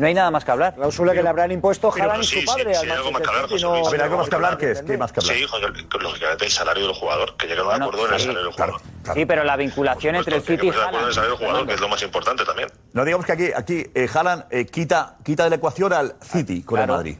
No 0.00 0.06
hay 0.06 0.14
nada 0.14 0.30
más 0.30 0.46
que 0.46 0.50
hablar. 0.50 0.74
Cláusula 0.76 1.12
que 1.12 1.22
le 1.22 1.28
habrán 1.28 1.52
impuesto 1.52 1.92
Haaland 1.92 2.22
y 2.22 2.26
sí, 2.26 2.40
su 2.40 2.46
padre 2.46 2.72
sí, 2.72 2.80
al 2.80 2.84
sí, 2.86 2.90
hay 2.90 2.96
algo 2.96 3.12
más 3.12 3.20
que 3.20 3.28
hablar, 3.28 3.42
City, 3.42 3.52
José 3.52 3.66
no- 3.66 3.74
Luis. 3.74 3.86
A 3.86 3.90
ver, 3.90 4.02
algo 4.02 4.16
más 4.16 4.28
que 4.30 4.34
hablar, 4.34 4.56
¿qué 4.56 4.70
es? 4.70 4.80
¿Qué 4.82 4.96
más 4.96 5.12
que 5.12 5.20
hablar? 5.20 5.36
Sí, 5.36 5.46
lógicamente 6.00 6.44
el 6.46 6.50
salario 6.50 6.86
del 6.86 6.94
jugador, 6.94 7.36
que 7.36 7.46
lleguen 7.46 7.64
a 7.66 7.68
un 7.76 7.82
acuerdo 7.82 8.06
en 8.08 8.14
el 8.14 8.20
salario 8.20 8.42
del 8.44 8.52
jugador. 8.52 8.80
Sí, 9.12 9.26
pero 9.26 9.44
la 9.44 9.56
vinculación 9.58 10.16
entre 10.16 10.36
el 10.36 10.42
Que 10.42 10.52
City 10.56 10.66
y 10.66 10.70
en 10.70 10.74
el 10.74 10.80
salario 10.80 11.06
del 11.06 11.12
jugador, 11.12 11.46
Haaland. 11.48 11.68
que 11.68 11.74
es 11.74 11.80
lo 11.82 11.88
más 11.90 12.02
importante 12.02 12.44
también. 12.46 12.68
No 12.94 13.04
digamos 13.04 13.26
que 13.26 13.32
aquí, 13.32 13.50
aquí 13.54 13.84
eh, 13.94 14.08
Haaland 14.10 14.44
eh, 14.50 14.64
quita, 14.64 15.18
quita 15.22 15.44
de 15.44 15.50
la 15.50 15.56
ecuación 15.56 15.92
al 15.92 16.16
City 16.22 16.62
con 16.62 16.76
Claro. 16.78 16.94
el 16.94 16.96
Madrid. 16.96 17.16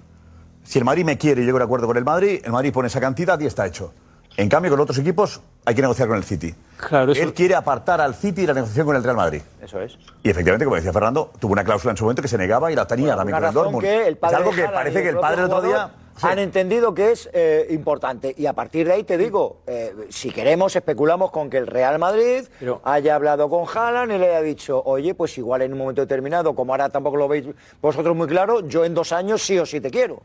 Si 0.64 0.78
el 0.78 0.84
Madrid 0.86 1.04
me 1.04 1.18
quiere 1.18 1.42
y 1.42 1.44
llego 1.44 1.58
de 1.58 1.64
acuerdo 1.64 1.86
con 1.86 1.98
el 1.98 2.04
Madrid, 2.04 2.40
el 2.42 2.50
Madrid 2.52 2.72
pone 2.72 2.86
esa 2.88 3.00
cantidad 3.00 3.38
y 3.40 3.44
está 3.44 3.66
hecho. 3.66 3.92
En 4.40 4.48
cambio, 4.48 4.70
con 4.70 4.80
otros 4.80 4.96
equipos 4.96 5.38
hay 5.66 5.74
que 5.74 5.82
negociar 5.82 6.08
con 6.08 6.16
el 6.16 6.24
City. 6.24 6.54
Claro, 6.78 7.12
eso- 7.12 7.22
Él 7.22 7.34
quiere 7.34 7.54
apartar 7.54 8.00
al 8.00 8.14
City 8.14 8.40
de 8.40 8.46
la 8.46 8.54
negociación 8.54 8.86
con 8.86 8.96
el 8.96 9.04
Real 9.04 9.14
Madrid. 9.16 9.42
Eso 9.60 9.78
es. 9.82 9.98
Y 10.22 10.30
efectivamente, 10.30 10.64
como 10.64 10.76
decía 10.76 10.94
Fernando, 10.94 11.30
tuvo 11.38 11.52
una 11.52 11.62
cláusula 11.62 11.90
en 11.90 11.98
su 11.98 12.04
momento 12.04 12.22
que 12.22 12.28
se 12.28 12.38
negaba 12.38 12.72
y 12.72 12.74
la 12.74 12.86
tenía 12.86 13.14
también 13.16 13.36
Una 13.36 13.48
con 13.48 13.48
el 13.48 13.54
Dortmund. 13.54 13.84
que 13.84 14.08
el 14.08 14.16
padre 14.16 14.36
es 14.36 14.38
algo 14.40 14.50
que 14.56 14.62
parece 14.72 15.02
que 15.02 15.08
el 15.10 15.18
padre 15.18 15.40
el 15.42 15.44
otro 15.52 15.60
día... 15.60 15.90
han 16.22 16.38
entendido 16.38 16.94
que 16.94 17.12
es 17.12 17.28
eh, 17.34 17.66
importante. 17.68 18.34
Y 18.34 18.46
a 18.46 18.54
partir 18.54 18.86
de 18.86 18.94
ahí 18.94 19.04
te 19.04 19.18
digo, 19.18 19.58
eh, 19.66 19.94
si 20.08 20.30
queremos, 20.30 20.74
especulamos 20.74 21.30
con 21.30 21.50
que 21.50 21.58
el 21.58 21.66
Real 21.66 21.98
Madrid 21.98 22.44
haya 22.84 23.14
hablado 23.16 23.50
con 23.50 23.66
Haaland 23.68 24.12
y 24.12 24.16
le 24.16 24.28
haya 24.30 24.40
dicho, 24.40 24.80
oye, 24.86 25.14
pues 25.14 25.36
igual 25.36 25.60
en 25.60 25.74
un 25.74 25.78
momento 25.80 26.00
determinado, 26.00 26.54
como 26.54 26.72
ahora 26.72 26.88
tampoco 26.88 27.18
lo 27.18 27.28
veis 27.28 27.44
vosotros 27.82 28.16
muy 28.16 28.26
claro, 28.26 28.66
yo 28.66 28.86
en 28.86 28.94
dos 28.94 29.12
años 29.12 29.42
sí 29.42 29.58
o 29.58 29.66
sí 29.66 29.82
te 29.82 29.90
quiero. 29.90 30.22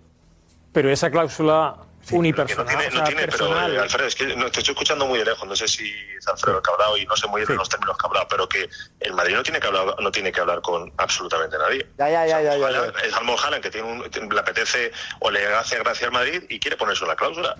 Pero 0.71 0.89
esa 0.89 1.09
cláusula 1.11 1.75
unipersonal, 2.11 2.65
No 2.65 2.69
tiene, 2.79 2.87
o 2.87 2.91
sea, 2.91 2.99
no 3.01 3.05
tiene, 3.07 3.21
pero 3.23 3.37
personal. 3.49 3.75
eh, 3.75 3.79
Alfredo, 3.79 4.07
es 4.07 4.15
que 4.15 4.35
no, 4.35 4.51
te 4.51 4.59
estoy 4.59 4.71
escuchando 4.73 5.05
muy 5.05 5.19
de 5.19 5.25
lejos, 5.25 5.47
no 5.47 5.55
sé 5.55 5.67
si 5.67 5.91
es 6.17 6.27
Alfredo 6.27 6.57
el 6.57 6.63
que 6.63 6.69
ha 6.69 6.73
hablado 6.73 6.97
y 6.97 7.05
no 7.05 7.15
sé 7.15 7.27
muy 7.27 7.43
bien 7.45 7.57
los 7.57 7.69
términos 7.69 7.97
que 7.97 8.05
ha 8.05 8.07
hablado, 8.07 8.27
pero 8.29 8.47
que 8.49 8.69
el 8.99 9.13
Madrid 9.13 9.35
no 9.35 9.43
tiene 9.43 9.59
que 9.59 9.67
hablar, 9.67 9.95
no 9.99 10.11
tiene 10.11 10.31
que 10.31 10.39
hablar 10.41 10.61
con 10.61 10.91
absolutamente 10.97 11.57
nadie. 11.57 11.87
Ya, 11.97 12.09
ya, 12.09 12.25
ya, 12.27 12.41
ya, 12.41 12.57
ya, 12.57 12.67
Haaland- 12.69 13.01
Es 13.03 13.13
Almo 13.15 13.35
Haaland 13.39 13.63
que 13.63 13.69
tiene 13.71 13.91
un, 13.91 13.99
le 14.33 14.39
apetece 14.39 14.91
o 15.19 15.31
le 15.31 15.45
hace 15.55 15.77
gracia 15.79 16.07
al 16.07 16.13
Madrid 16.13 16.43
y 16.49 16.59
quiere 16.59 16.77
ponerse 16.77 17.05
la 17.05 17.15
cláusula. 17.15 17.55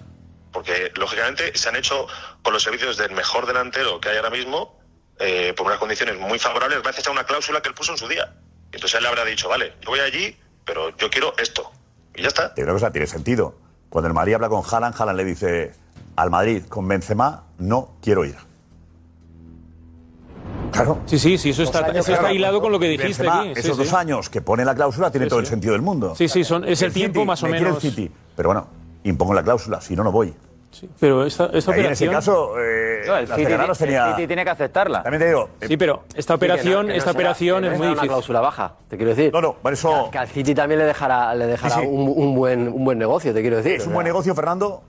Porque, 0.52 0.91
lógicamente, 0.96 1.58
se 1.58 1.68
han 1.68 1.76
hecho 1.76 2.08
con 2.41 2.54
los 2.54 2.64
servicios 2.64 2.96
del 2.98 3.12
mejor 3.12 3.46
delantero 3.46 4.00
que 4.00 4.08
hay 4.10 4.18
ahora 4.18 4.30
mismo, 4.30 4.80
eh, 5.20 5.54
por 5.58 5.66
unas 5.68 5.80
condiciones 5.80 6.18
muy 6.18 6.39
favorables, 6.39 6.82
gracias 6.82 7.08
a 7.08 7.12
una 7.12 7.26
cláusula 7.26 7.62
que 7.62 7.68
él 7.70 7.76
puso 7.76 7.91
en 7.91 7.98
su 7.98 8.08
día. 8.08 8.34
Entonces 8.72 8.93
él 8.96 9.04
le 9.04 9.10
habrá 9.10 9.26
dicho, 9.26 9.50
vale, 9.50 9.74
yo 9.82 9.89
voy 9.89 10.00
allí, 10.00 10.38
pero 10.66 10.96
yo 10.98 11.10
quiero 11.10 11.34
esto. 11.38 11.72
Y 12.16 12.22
ya 12.22 12.30
está. 12.30 12.54
Te 12.54 12.62
digo 12.62 12.72
una 12.72 12.80
cosa, 12.80 12.91
tiene 12.91 13.06
sentido. 13.08 13.58
Cuando 13.96 14.10
el 14.10 14.14
Madrid 14.14 14.34
habla 14.34 14.50
con 14.50 14.62
Haaland, 14.70 14.93
Haaland 15.00 15.16
le 15.18 15.24
dice 15.24 15.72
al 16.18 16.30
Madrid, 16.30 16.64
con 16.68 16.86
Benzema, 16.86 17.43
no 17.60 17.91
quiero 18.02 18.26
ir. 18.26 18.36
Claro. 20.74 21.00
Sí, 21.06 21.18
sí, 21.18 21.38
sí, 21.38 21.52
eso 21.52 21.64
está, 21.64 21.80
años, 21.80 21.91
eso 22.00 22.12
está 22.12 22.20
claro. 22.24 22.36
hilado 22.36 22.60
con 22.60 22.74
lo 22.74 22.78
que 22.78 22.89
dijiste 22.89 23.24
Benzema, 23.24 23.39
aquí. 23.43 23.54
sí, 23.54 23.60
esos 23.62 23.78
sí. 23.78 23.84
dos 23.86 23.93
años 23.93 24.30
que 24.30 24.41
pone 24.41 24.66
la 24.66 24.76
cláusula 24.76 25.12
tiene 25.12 25.28
Sí, 25.28 25.30
todo 25.30 25.39
el 25.39 25.46
sentido 25.46 25.72
del 25.72 25.82
mundo. 25.82 26.14
Sí, 26.14 26.28
sí, 26.28 26.43
son- 26.43 26.66
es 26.66 26.82
el 26.82 26.91
tiempo 26.91 27.22
City, 27.22 27.26
más 27.28 27.43
o 27.43 27.46
me 27.46 27.52
menos. 27.54 27.82
el 27.86 27.89
City. 27.89 28.12
Pero 28.36 28.50
bueno, 28.50 28.68
impongo 29.06 29.34
la 29.34 29.43
cláusula, 29.43 29.80
si 29.80 29.96
no, 29.96 30.04
no 30.04 30.12
voy. 30.12 30.34
Pero 30.99 31.26
esta, 31.26 31.49
esta 31.53 31.71
Ahí 31.71 31.80
en 31.82 31.91
ese 31.91 32.07
operación. 32.07 32.13
caso, 32.13 32.59
eh, 32.59 33.03
No, 33.07 33.17
el 33.17 33.28
City- 33.28 33.41
el 33.51 33.78
tenía... 33.78 34.15
City 34.15 34.28
tiene 34.28 34.43
que 34.43 34.49
aceptarla. 34.49 35.03
También 35.03 35.21
te 35.21 35.28
digo... 35.28 35.49
eh, 35.61 35.67
Sí, 35.67 35.78
pero 35.78 36.03
esta 36.15 36.36
operación, 36.36 36.91
esta 36.91 37.11
operación 37.11 37.65
es 37.65 37.71
muy 37.71 37.80
una 37.82 37.88
difícil. 37.89 38.07
cláusula 38.09 38.41
baja, 38.41 38.76
te 38.89 38.97
quiero 38.97 39.09
decir. 39.15 39.32
No, 39.34 39.41
no, 39.41 39.53
por 39.55 39.73
eso. 39.73 40.05
Que, 40.05 40.11
que 40.11 40.17
al 40.17 40.28
City 40.28 40.55
también 40.55 40.80
le 40.80 40.86
dejará, 40.86 41.34
le 41.36 41.47
dejará 41.47 41.76
Sí, 41.76 41.82
sí. 41.82 41.88
Un, 41.88 42.13
un 42.15 42.36
buen, 42.36 42.67
un 42.67 42.84
buen 42.86 42.97
negocio, 42.97 43.34
te 43.34 43.41
quiero 43.41 43.57
decir. 43.57 43.73
¿Es 43.73 43.88
un 43.88 43.93
buen 43.93 44.05
negocio, 44.05 44.34
Fernando? 44.36 44.84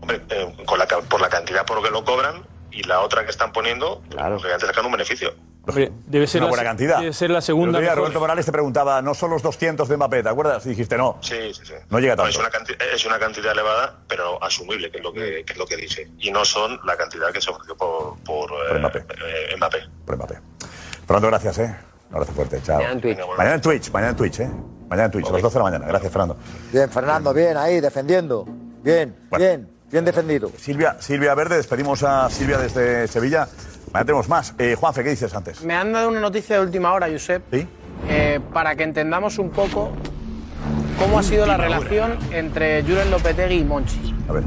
Hombre, 0.00 0.20
eh, 0.30 0.54
con 0.66 0.78
la, 0.78 0.86
ca- 0.86 1.00
por 1.00 1.20
la 1.20 1.28
cantidad 1.28 1.64
por 1.66 1.76
lo 1.76 1.82
que 1.82 1.90
lo 1.90 2.04
cobran 2.04 2.42
y 2.70 2.82
la 2.84 3.00
otra 3.00 3.24
que 3.24 3.30
están 3.30 3.52
poniendo, 3.52 4.00
claro. 4.10 4.34
lógicamente 4.36 4.66
sacan 4.66 4.86
un 4.86 4.92
beneficio. 4.92 5.34
Hombre, 5.70 5.92
debe 6.06 6.26
ser 6.26 6.40
una 6.42 6.46
la, 6.46 6.50
buena 6.50 6.64
cantidad. 6.64 7.00
Debe 7.00 7.12
ser 7.12 7.30
la 7.30 7.40
segunda. 7.40 7.80
Día. 7.80 7.94
Roberto 7.94 8.20
Morales 8.20 8.44
te 8.46 8.52
preguntaba, 8.52 9.00
no 9.02 9.14
son 9.14 9.30
los 9.30 9.42
200 9.42 9.88
de 9.88 9.96
Mbappé, 9.96 10.22
¿te 10.22 10.28
acuerdas? 10.28 10.64
Y 10.66 10.70
dijiste, 10.70 10.96
no, 10.96 11.18
Sí, 11.20 11.52
sí, 11.54 11.62
sí. 11.64 11.74
no 11.88 11.98
llega 11.98 12.16
tanto. 12.16 12.28
Es 12.30 12.36
una, 12.38 12.50
canti- 12.50 12.76
es 12.94 13.04
una 13.06 13.18
cantidad 13.18 13.52
elevada, 13.52 13.96
pero 14.06 14.42
asumible, 14.42 14.90
que 14.90 14.98
es 14.98 15.02
lo 15.02 15.12
que, 15.12 15.44
que 15.44 15.52
es 15.52 15.58
lo 15.58 15.66
que 15.66 15.76
dice. 15.76 16.10
Y 16.18 16.30
no 16.30 16.44
son 16.44 16.78
la 16.84 16.96
cantidad 16.96 17.30
que 17.32 17.40
se 17.40 17.50
ofreció 17.50 17.76
por, 17.76 18.18
por, 18.24 18.50
eh, 18.52 18.74
eh, 18.74 19.56
Mbappé. 19.56 19.80
Por 20.04 20.16
Mbappé. 20.16 20.38
Fernando, 21.06 21.28
gracias, 21.28 21.58
¿eh? 21.58 21.76
Un 22.10 22.16
abrazo 22.16 22.32
fuerte, 22.32 22.60
chao. 22.62 22.78
Mañana 22.78 22.92
en 22.94 23.00
Twitch. 23.00 23.18
Mañana 23.36 23.54
en 23.54 23.60
Twitch, 23.60 23.90
mañana 23.92 24.10
en 24.10 24.16
Twitch, 24.16 24.40
¿eh? 24.40 24.50
Mañana 24.88 25.04
en 25.06 25.10
Twitch, 25.12 25.26
a 25.28 25.32
las 25.32 25.42
12 25.42 25.54
de 25.54 25.58
la 25.58 25.64
mañana. 25.70 25.86
Gracias, 25.86 26.12
Fernando. 26.12 26.36
Bien, 26.72 26.90
Fernando, 26.90 27.32
bien 27.32 27.56
ahí, 27.56 27.80
defendiendo. 27.80 28.44
Bien, 28.82 29.14
bien, 29.36 29.68
bien 29.90 30.04
defendido. 30.04 30.50
Silvia, 30.58 30.96
Silvia 31.00 31.34
Verde, 31.34 31.56
despedimos 31.56 32.02
a 32.02 32.28
Silvia 32.30 32.58
desde 32.58 33.06
Sevilla. 33.06 33.46
Mañana 33.92 34.06
tenemos 34.06 34.28
más. 34.28 34.54
Eh, 34.58 34.76
Juanfe, 34.78 35.02
¿qué 35.02 35.10
dices 35.10 35.34
antes? 35.34 35.64
Me 35.64 35.74
han 35.74 35.92
dado 35.92 36.08
una 36.08 36.20
noticia 36.20 36.56
de 36.56 36.62
última 36.62 36.92
hora, 36.92 37.08
Josep, 37.10 37.42
eh, 38.08 38.40
para 38.52 38.76
que 38.76 38.84
entendamos 38.84 39.38
un 39.38 39.50
poco 39.50 39.90
cómo 40.98 41.18
ha 41.18 41.22
sido 41.24 41.44
la 41.44 41.56
relación 41.56 42.16
entre 42.30 42.82
Julen 42.82 43.10
Lopetegui 43.10 43.56
y 43.56 43.64
Monchi. 43.64 44.14
A 44.28 44.32
ver. 44.32 44.44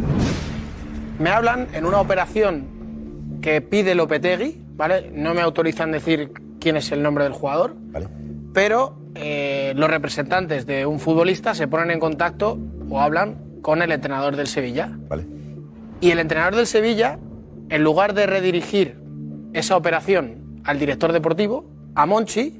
Me 1.19 1.29
hablan 1.29 1.67
en 1.73 1.85
una 1.85 1.99
operación 1.99 3.39
que 3.41 3.59
pide 3.59 3.95
Lopetegui, 3.95 4.61
¿vale? 4.75 5.11
No 5.13 5.33
me 5.33 5.41
autorizan 5.41 5.91
decir 5.91 6.31
quién 6.61 6.77
es 6.77 6.91
el 6.93 7.03
nombre 7.03 7.25
del 7.25 7.33
jugador, 7.33 7.75
pero 8.53 8.97
eh, 9.15 9.73
los 9.75 9.89
representantes 9.89 10.65
de 10.65 10.85
un 10.85 11.01
futbolista 11.01 11.53
se 11.53 11.67
ponen 11.67 11.91
en 11.91 11.99
contacto 11.99 12.57
o 12.89 13.01
hablan 13.01 13.59
con 13.61 13.81
el 13.81 13.91
entrenador 13.91 14.37
del 14.37 14.47
Sevilla. 14.47 14.97
Y 15.99 16.11
el 16.11 16.19
entrenador 16.19 16.55
del 16.55 16.67
Sevilla, 16.67 17.19
en 17.69 17.83
lugar 17.83 18.13
de 18.13 18.25
redirigir 18.25 19.02
esa 19.53 19.77
operación 19.77 20.61
al 20.63 20.79
director 20.79 21.11
deportivo, 21.11 21.65
a 21.95 22.05
Monchi, 22.05 22.59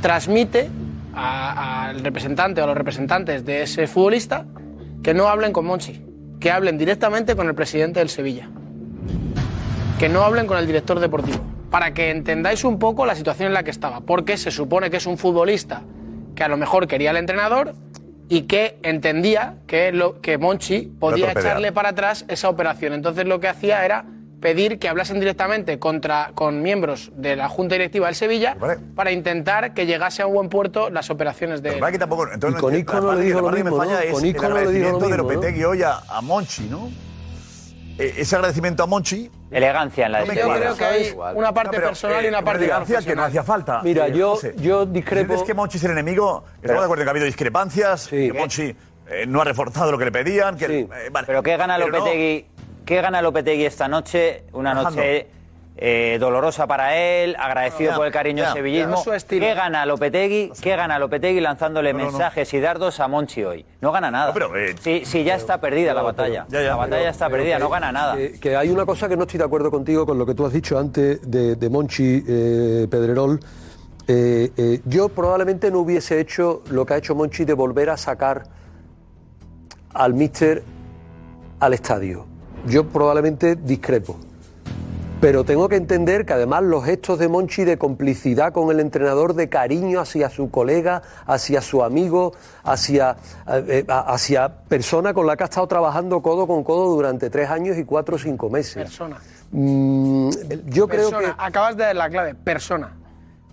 transmite 0.00 0.68
al 1.14 2.00
representante 2.00 2.60
o 2.60 2.64
a 2.64 2.66
los 2.66 2.76
representantes 2.76 3.44
de 3.44 3.62
ese 3.62 3.86
futbolista 3.86 4.46
que 5.02 5.14
no 5.14 5.28
hablen 5.28 5.52
con 5.52 5.64
Monchi, 5.64 6.04
que 6.40 6.50
hablen 6.50 6.76
directamente 6.76 7.36
con 7.36 7.46
el 7.46 7.54
presidente 7.54 8.00
del 8.00 8.08
Sevilla, 8.08 8.48
que 9.98 10.08
no 10.08 10.22
hablen 10.22 10.46
con 10.46 10.58
el 10.58 10.66
director 10.66 11.00
deportivo, 11.00 11.38
para 11.70 11.94
que 11.94 12.10
entendáis 12.10 12.64
un 12.64 12.78
poco 12.78 13.06
la 13.06 13.14
situación 13.14 13.48
en 13.48 13.54
la 13.54 13.62
que 13.62 13.70
estaba, 13.70 14.00
porque 14.00 14.36
se 14.36 14.50
supone 14.50 14.90
que 14.90 14.98
es 14.98 15.06
un 15.06 15.18
futbolista 15.18 15.82
que 16.34 16.42
a 16.42 16.48
lo 16.48 16.56
mejor 16.56 16.86
quería 16.86 17.10
al 17.10 17.16
entrenador 17.16 17.74
y 18.28 18.42
que 18.42 18.78
entendía 18.82 19.56
que, 19.66 19.92
lo, 19.92 20.20
que 20.20 20.38
Monchi 20.38 20.82
podía 20.98 21.32
echarle 21.32 21.72
para 21.72 21.90
atrás 21.90 22.24
esa 22.28 22.48
operación. 22.48 22.92
Entonces 22.92 23.26
lo 23.26 23.38
que 23.38 23.48
hacía 23.48 23.84
era 23.84 24.06
pedir 24.44 24.78
que 24.78 24.90
hablasen 24.90 25.20
directamente 25.20 25.78
contra, 25.78 26.32
con 26.34 26.60
miembros 26.60 27.10
de 27.16 27.34
la 27.34 27.48
Junta 27.48 27.76
Directiva 27.76 28.08
del 28.08 28.14
Sevilla 28.14 28.58
para 28.94 29.10
intentar 29.10 29.72
que 29.72 29.86
llegase 29.86 30.20
a 30.20 30.26
un 30.26 30.34
buen 30.34 30.48
puerto 30.50 30.90
las 30.90 31.08
operaciones 31.08 31.62
de... 31.62 31.70
Verdad 31.70 31.90
que 31.92 31.98
tampoco, 31.98 32.28
entonces, 32.30 32.58
Y 32.58 32.60
con 32.60 32.72
la 32.74 32.78
Isco 32.78 33.00
no 33.00 33.14
le 33.14 33.24
dijo 33.24 33.40
lo 33.40 33.48
mismo, 33.48 33.82
¿no? 33.82 33.98
es 33.98 34.12
Con 34.12 34.26
Isco 34.26 34.44
el 34.44 34.50
no 34.50 34.54
le 34.60 34.70
dijo 34.70 34.90
lo 34.90 34.98
agradecimiento 34.98 34.98
de 34.98 35.10
mismo, 35.16 35.22
¿no? 35.62 35.68
Hoy 35.70 35.82
a, 35.82 35.98
a 36.10 36.20
Monchi, 36.20 36.64
¿no? 36.64 36.90
Eh, 37.98 38.16
ese 38.18 38.36
agradecimiento 38.36 38.82
a 38.82 38.86
Monchi. 38.86 39.30
Elegancia 39.50 40.04
en 40.06 40.12
la 40.12 40.20
No 40.20 40.26
me 40.26 40.34
Yo 40.36 40.52
creo 40.52 40.76
que 40.76 40.84
hay 40.84 41.10
una 41.34 41.54
parte 41.54 41.68
No, 41.68 41.70
pero, 41.80 41.86
personal 41.88 42.22
y 42.22 42.26
eh, 42.26 42.28
una 42.28 42.42
parte 42.42 42.64
elegancia 42.64 43.00
que 43.00 43.16
no 43.16 43.22
hacía 43.24 43.42
falta. 43.44 43.80
Mira, 43.82 44.08
Eh, 44.08 44.12
yo- 44.12 44.30
José, 44.32 44.54
yo 44.58 44.86
¿sientes 44.92 45.42
que 45.42 45.54
Monchi 45.54 45.78
es 45.78 45.84
el 45.84 45.92
enemigo? 45.92 46.44
Estamos 46.56 46.82
de 46.82 46.84
acuerdo 46.84 47.00
en 47.02 47.06
que 47.06 47.08
ha 47.08 47.12
habido 47.12 47.26
discrepancias, 47.26 48.08
que 48.08 48.30
Monchi 48.34 48.76
eh, 49.08 49.24
no 49.26 49.40
ha 49.40 49.44
reforzado 49.44 49.90
lo 49.90 49.96
que 49.96 50.04
le 50.06 50.12
pedían. 50.12 50.56
Que, 50.58 50.80
eh, 50.80 50.88
vale. 51.10 51.26
Pero 51.26 51.42
¿qué 51.42 51.56
gana 51.56 51.76
Pero 51.78 51.90
no- 51.92 51.98
Lopetegui? 51.98 52.46
¿Qué 52.84 53.00
gana 53.00 53.22
Lopetegui 53.22 53.64
esta 53.64 53.88
noche? 53.88 54.44
Una 54.52 54.74
noche 54.74 55.26
eh, 55.76 56.18
dolorosa 56.20 56.66
para 56.66 56.96
él, 56.96 57.34
agradecido 57.38 57.90
Ya, 57.92 57.96
por 57.96 58.06
el 58.06 58.12
cariño 58.12 58.38
ya, 58.42 58.48
del 58.48 58.54
sevillismo. 58.58 59.02
ya. 59.04 59.18
¿Qué 59.26 59.54
gana 59.54 59.86
Lopetegui? 59.86 60.52
¿Qué 60.60 60.76
gana 60.76 60.98
Lopetegui 60.98 61.40
lanzándole 61.40 61.92
No, 61.92 61.98
no, 61.98 62.04
no. 62.04 62.10
mensajes 62.12 62.52
y 62.54 62.60
dardos 62.60 63.00
a 63.00 63.08
Monchi 63.08 63.42
hoy? 63.42 63.64
No 63.80 63.90
gana 63.90 64.10
nada. 64.10 64.32
pero, 64.32 64.54
eh, 64.56 64.74
sí, 64.80 65.02
sí, 65.04 65.24
ya 65.24 65.34
está 65.34 65.60
perdida 65.60 65.94
la 65.94 66.02
batalla. 66.02 66.46
la 66.50 66.76
batalla 66.76 67.08
está 67.10 67.28
perdida, 67.28 67.56
que- 67.56 67.62
no 67.62 67.70
gana 67.70 67.90
nada. 67.90 68.16
Que, 68.16 68.38
que 68.38 68.56
hay 68.56 68.68
una 68.70 68.84
cosa 68.86 69.08
que 69.08 69.16
no 69.16 69.22
estoy 69.22 69.38
de 69.38 69.44
acuerdo 69.44 69.70
contigo 69.70 70.04
con 70.06 70.18
lo 70.18 70.26
que 70.26 70.34
tú 70.34 70.44
has 70.46 70.52
dicho 70.52 70.78
antes 70.78 71.28
de, 71.28 71.56
de 71.56 71.70
Monchi 71.70 72.22
eh, 72.28 72.86
Pedrerol. 72.90 73.40
Eh, 74.06 74.52
eh, 74.56 74.80
yo 74.84 75.08
probablemente 75.08 75.70
no 75.70 75.78
hubiese 75.80 76.20
hecho 76.20 76.62
lo 76.70 76.84
que 76.84 76.92
ha 76.94 76.96
hecho 76.98 77.14
Monchi 77.14 77.46
de 77.46 77.54
volver 77.54 77.88
a 77.88 77.96
sacar 77.96 78.44
al 79.94 80.12
míster 80.14 80.62
al 81.60 81.72
estadio. 81.72 82.26
Yo 82.66 82.84
probablemente 82.84 83.56
discrepo. 83.56 84.16
Pero 85.20 85.44
tengo 85.44 85.68
que 85.68 85.76
entender 85.76 86.26
que 86.26 86.34
además 86.34 86.62
los 86.64 86.84
gestos 86.84 87.18
de 87.18 87.28
Monchi 87.28 87.64
de 87.64 87.78
complicidad 87.78 88.52
con 88.52 88.70
el 88.70 88.78
entrenador, 88.78 89.34
de 89.34 89.48
cariño 89.48 90.00
hacia 90.00 90.28
su 90.28 90.50
colega, 90.50 91.02
hacia 91.26 91.62
su 91.62 91.82
amigo, 91.82 92.34
hacia, 92.62 93.16
eh, 93.48 93.64
eh, 93.68 93.84
hacia 93.88 94.48
persona 94.68 95.14
con 95.14 95.26
la 95.26 95.36
que 95.36 95.44
ha 95.44 95.46
estado 95.46 95.66
trabajando 95.66 96.20
codo 96.20 96.46
con 96.46 96.62
codo 96.62 96.94
durante 96.94 97.30
tres 97.30 97.48
años 97.48 97.78
y 97.78 97.84
cuatro 97.84 98.16
o 98.16 98.18
cinco 98.18 98.50
meses. 98.50 98.74
Persona. 98.74 99.16
Mm, 99.50 100.28
yo 100.66 100.88
creo 100.88 101.10
que... 101.10 101.32
Acabas 101.38 101.76
de 101.76 101.84
dar 101.84 101.96
la 101.96 102.10
clave, 102.10 102.34
persona. 102.34 102.92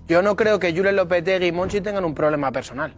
Yo 0.10 0.22
no 0.22 0.36
creo 0.36 0.60
que 0.60 0.76
Julen 0.76 0.98
Lopetegui 0.98 1.48
y 1.48 1.52
Monchi 1.54 1.80
tengan 1.80 2.04
un 2.04 2.14
problema 2.14 2.52
personal. 2.52 2.94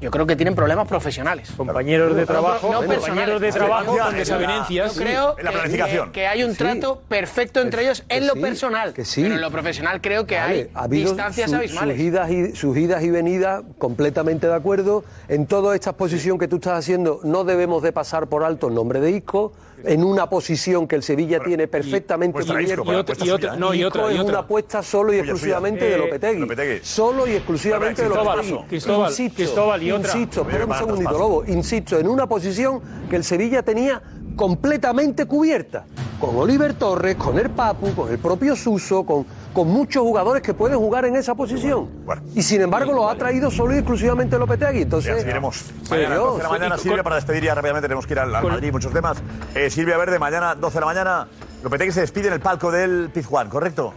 Yo 0.00 0.12
creo 0.12 0.26
que 0.26 0.36
tienen 0.36 0.54
problemas 0.54 0.86
profesionales. 0.86 1.50
Compañeros 1.56 2.14
de 2.14 2.24
trabajo, 2.24 2.70
no 2.72 2.86
compañeros 2.86 3.40
de 3.40 3.50
trabajo 3.50 3.96
Yo 3.96 4.04
con 4.04 4.14
desavenencias. 4.14 4.94
creo 4.96 5.36
En 5.36 5.44
la 5.44 5.50
que- 5.50 5.56
planificación. 5.56 6.06
Que, 6.06 6.12
que 6.20 6.26
hay 6.28 6.44
un 6.44 6.52
Sí. 6.52 6.58
trato 6.58 7.02
perfecto 7.08 7.60
entre 7.60 7.82
ellos 7.82 8.04
en 8.08 8.28
lo 8.28 8.34
sí, 8.34 8.40
personal. 8.40 8.92
que 8.92 9.04
sí. 9.04 9.22
Pero 9.22 9.34
en 9.34 9.40
lo 9.40 9.50
profesional 9.50 10.00
creo 10.00 10.24
que 10.24 10.36
Vale, 10.36 10.54
hay 10.54 10.70
ha 10.72 10.82
habido 10.84 11.08
distancias 11.12 11.50
su- 11.50 11.56
abismales. 11.56 11.96
Sus 11.96 12.04
idas, 12.06 12.30
y, 12.30 12.54
sus 12.54 12.76
idas 12.76 13.02
y 13.02 13.10
venidas, 13.10 13.64
completamente 13.78 14.46
de 14.46 14.54
acuerdo. 14.54 15.02
En 15.26 15.46
toda 15.46 15.74
esta 15.74 15.90
exposición 15.90 16.38
que 16.38 16.46
tú 16.46 16.56
estás 16.56 16.78
haciendo, 16.78 17.18
no 17.24 17.42
debemos 17.42 17.82
de 17.82 17.90
pasar 17.90 18.28
por 18.28 18.44
alto 18.44 18.68
el 18.68 18.74
nombre 18.74 19.00
de 19.00 19.10
Isco, 19.10 19.52
en 19.84 20.04
una 20.04 20.28
posición 20.28 20.86
que 20.88 20.96
el 20.96 21.02
Sevilla 21.02 21.40
tiene 21.40 21.68
perfectamente 21.68 22.38
cubierta. 22.44 22.82
para- 22.84 23.24
Y 23.26 23.30
otra- 23.30 23.56
no, 23.56 23.74
y 23.74 23.84
otra, 23.84 24.08
es 24.10 24.14
es 24.18 24.20
una 24.24 24.38
apuesta 24.40 24.82
solo 24.82 25.12
y 25.12 25.18
exclusivamente 25.18 25.86
Eh, 25.86 25.90
de 25.92 25.98
Lopetegui. 25.98 26.40
Lopetegui. 26.40 26.80
Solo 26.82 27.26
y 27.26 27.32
exclusivamente 27.32 28.02
de 28.02 28.08
Lopetegui. 28.08 28.68
Cristóbal, 28.68 29.10
insisto, 29.10 29.36
Cristóbal, 29.36 29.82
y 29.82 29.92
otra. 29.92 30.12
Insisto, 30.12 30.40
espera 30.42 30.66
un 30.66 30.74
segundito. 30.74 31.10
Lobo. 31.12 31.44
Insisto, 31.46 31.98
en 31.98 32.08
una 32.08 32.26
posición 32.28 32.80
que 33.08 33.16
el 33.16 33.24
Sevilla 33.24 33.62
tenía 33.62 34.02
completamente 34.36 35.26
cubierta. 35.26 35.84
Con 36.20 36.36
Oliver 36.36 36.74
Torres, 36.74 37.16
con 37.16 37.38
el 37.38 37.50
Papu, 37.50 37.94
con 37.94 38.10
el 38.10 38.18
propio 38.18 38.56
Suso, 38.56 39.04
con, 39.04 39.24
con 39.52 39.68
muchos 39.68 40.02
jugadores 40.02 40.42
que 40.42 40.54
pueden 40.54 40.78
jugar 40.78 41.04
en 41.04 41.16
esa 41.16 41.34
posición. 41.34 41.88
Y 42.34 42.42
sin 42.42 42.60
embargo 42.60 42.92
lo 42.92 43.08
ha 43.08 43.14
traído 43.16 43.50
solo 43.50 43.74
y 43.74 43.78
exclusivamente 43.78 44.38
Lopetegui. 44.38 44.82
Entonces, 44.82 45.12
Ya, 45.14 45.20
seguiremos. 45.20 45.64
Mañana, 45.90 46.14
Dios. 46.14 46.24
12 46.26 46.36
de 46.38 46.42
la 46.42 46.48
mañana, 46.50 46.78
Silvia, 46.78 47.02
para 47.02 47.16
despedir 47.16 47.44
ya 47.44 47.54
rápidamente 47.54 47.88
tenemos 47.88 48.06
que 48.06 48.14
ir 48.14 48.18
al, 48.20 48.34
al 48.34 48.44
Madrid, 48.44 48.70
muchos 48.72 48.92
temas. 48.92 49.18
Eh, 49.54 49.70
Silvia 49.70 49.96
Verde, 49.96 50.18
mañana, 50.18 50.54
12 50.54 50.74
de 50.74 50.80
la 50.80 50.86
mañana, 50.86 51.28
Lopetegui 51.62 51.92
se 51.92 52.00
despide 52.00 52.28
en 52.28 52.34
el 52.34 52.40
palco 52.40 52.70
del 52.70 53.10
Pizjuán, 53.12 53.48
¿correcto? 53.48 53.94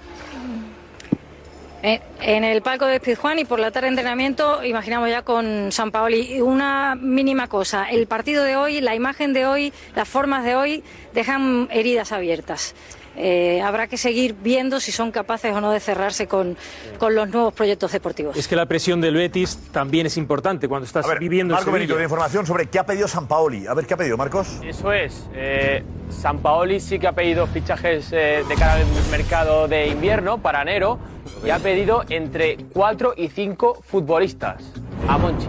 En, 1.84 2.00
en 2.22 2.44
el 2.44 2.62
palco 2.62 2.86
de 2.86 3.00
Pizjuán 3.00 3.40
y 3.40 3.46
por 3.46 3.60
la 3.60 3.72
tarde 3.72 3.88
de 3.88 3.94
entrenamiento, 3.94 4.64
imaginamos 4.64 5.10
ya 5.10 5.24
con 5.24 5.72
San 5.72 5.90
Paoli. 5.92 6.40
Una 6.40 6.96
mínima 6.96 7.48
cosa, 7.48 7.90
el 7.90 8.06
partido 8.06 8.44
de 8.44 8.56
hoy, 8.56 8.82
la 8.82 8.94
imagen 8.94 9.34
de 9.34 9.48
hoy, 9.48 9.74
las 9.96 10.08
formas 10.08 10.44
de 10.44 10.56
hoy 10.56 10.84
dejan 11.14 11.68
heridas 11.72 12.12
abiertas. 12.12 12.76
Eh, 13.16 13.62
habrá 13.62 13.88
que 13.88 13.98
seguir 13.98 14.36
viendo 14.42 14.80
si 14.80 14.92
son 14.92 15.12
capaces 15.12 15.54
o 15.54 15.60
no 15.60 15.72
de 15.72 15.80
cerrarse 15.80 16.28
con, 16.28 16.56
con 16.98 17.14
los 17.14 17.30
nuevos 17.30 17.54
proyectos 17.54 17.92
deportivos. 17.92 18.38
Es 18.38 18.48
que 18.48 18.56
la 18.56 18.66
presión 18.66 19.02
del 19.02 19.16
Betis 19.16 19.60
también 19.72 20.06
es 20.06 20.16
importante 20.18 20.68
cuando 20.68 20.86
estás 20.86 21.06
viviendo 21.20 21.54
en 21.54 21.58
Marco 21.58 21.72
Benito, 21.72 21.98
de 21.98 22.04
información 22.04 22.46
sobre 22.46 22.68
qué 22.68 22.80
ha 22.80 22.86
pedido 22.86 23.08
San 23.08 23.28
Paoli. 23.28 23.68
A 23.68 23.74
ver, 23.74 23.86
¿qué 23.86 23.96
ha 23.96 23.98
pedido, 23.98 24.16
Marcos? 24.18 24.60
Eso 24.64 24.94
es. 24.94 25.28
Eh, 25.34 25.84
San 26.10 26.40
Paoli 26.40 26.80
sí 26.80 27.00
que 27.00 27.08
ha 27.08 27.12
pedido 27.12 27.48
fichajes 27.48 28.12
eh, 28.12 28.44
de 28.48 28.56
cara 28.56 28.76
al 28.76 28.86
mercado 29.12 29.68
de 29.68 29.88
invierno 29.88 30.38
para 30.38 30.62
enero. 30.62 30.98
y 31.46 31.50
ha 31.50 31.60
pedido 31.60 32.04
entre 32.10 32.58
4 32.74 33.14
y 33.18 33.28
5 33.28 33.82
futbolistas 33.86 34.64
a 35.08 35.18
Monchi. 35.18 35.48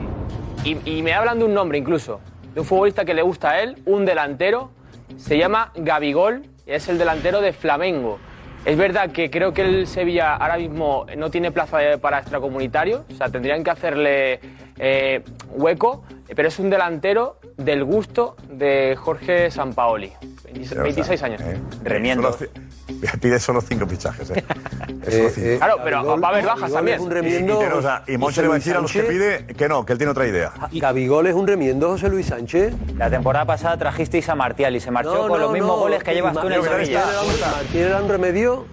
Y, 0.64 0.98
y 0.98 1.02
me 1.02 1.12
hablan 1.14 1.38
de 1.38 1.44
un 1.44 1.54
nombre 1.54 1.78
incluso, 1.78 2.20
de 2.54 2.60
un 2.60 2.66
futbolista 2.66 3.04
que 3.04 3.14
le 3.14 3.22
gusta 3.22 3.50
a 3.50 3.62
él, 3.62 3.82
un 3.86 4.04
delantero, 4.04 4.70
se 5.16 5.36
llama 5.36 5.72
Gabigol, 5.74 6.42
es 6.74 6.88
el 6.88 6.98
delantero 6.98 7.40
de 7.40 7.52
Flamengo. 7.52 8.18
Es 8.64 8.76
verdad 8.76 9.10
que 9.10 9.30
creo 9.30 9.52
que 9.52 9.62
el 9.62 9.86
Sevilla 9.86 10.36
ahora 10.36 10.56
mismo 10.56 11.04
no 11.16 11.30
tiene 11.30 11.50
plaza 11.50 11.82
eh, 11.82 11.98
para 11.98 12.18
extracomunitario, 12.18 13.04
o 13.10 13.14
sea, 13.14 13.28
tendrían 13.28 13.64
que 13.64 13.70
hacerle 13.70 14.40
eh, 14.78 15.22
hueco, 15.50 16.04
pero 16.34 16.46
es 16.46 16.58
un 16.58 16.70
delantero 16.70 17.38
del 17.56 17.84
gusto 17.84 18.36
de 18.48 18.96
Jorge 18.96 19.50
Sampaoli, 19.50 20.12
26, 20.44 20.82
26 20.82 21.22
años. 21.24 21.42
Remiendo. 21.82 22.36
Pide 23.20 23.38
solo 23.38 23.60
cinco 23.60 23.86
fichajes, 23.86 24.30
¿eh? 24.30 24.44
Es 25.06 25.16
solo 25.16 25.28
cinco. 25.30 25.58
Claro, 25.58 25.76
pero 25.82 26.20
va 26.20 26.28
a 26.28 26.30
haber 26.30 26.46
bajas 26.46 26.72
también. 26.72 27.00
Y, 27.02 27.04
y, 27.04 27.22
tiene, 27.22 27.52
o 27.52 27.82
sea, 27.82 28.04
y 28.06 28.16
Monchi 28.16 28.40
le 28.40 28.48
va 28.48 28.54
a 28.54 28.58
decir 28.58 28.76
a 28.76 28.80
los 28.80 28.92
que 28.92 29.02
pide 29.02 29.46
que 29.46 29.68
no, 29.68 29.84
que 29.84 29.92
él 29.92 29.98
tiene 29.98 30.12
otra 30.12 30.26
idea. 30.26 30.52
Gabigol 30.72 31.26
es 31.26 31.34
un 31.34 31.46
remiendo, 31.46 31.88
José 31.88 32.08
Luis 32.08 32.26
Sánchez. 32.26 32.74
La 32.96 33.10
temporada 33.10 33.44
pasada 33.44 33.76
trajisteis 33.76 34.28
a 34.28 34.34
Martial 34.34 34.76
y 34.76 34.80
se 34.80 34.90
marchó 34.90 35.26
con 35.28 35.40
los 35.40 35.52
mismos 35.52 35.78
goles 35.78 36.02
que 36.02 36.14
llevas 36.14 36.34
tú 36.34 36.46
en 36.46 36.52
el 36.52 36.62
Sevilla. 36.62 37.04
Era 37.74 38.02
un 38.02 38.08
remedio. 38.08 38.66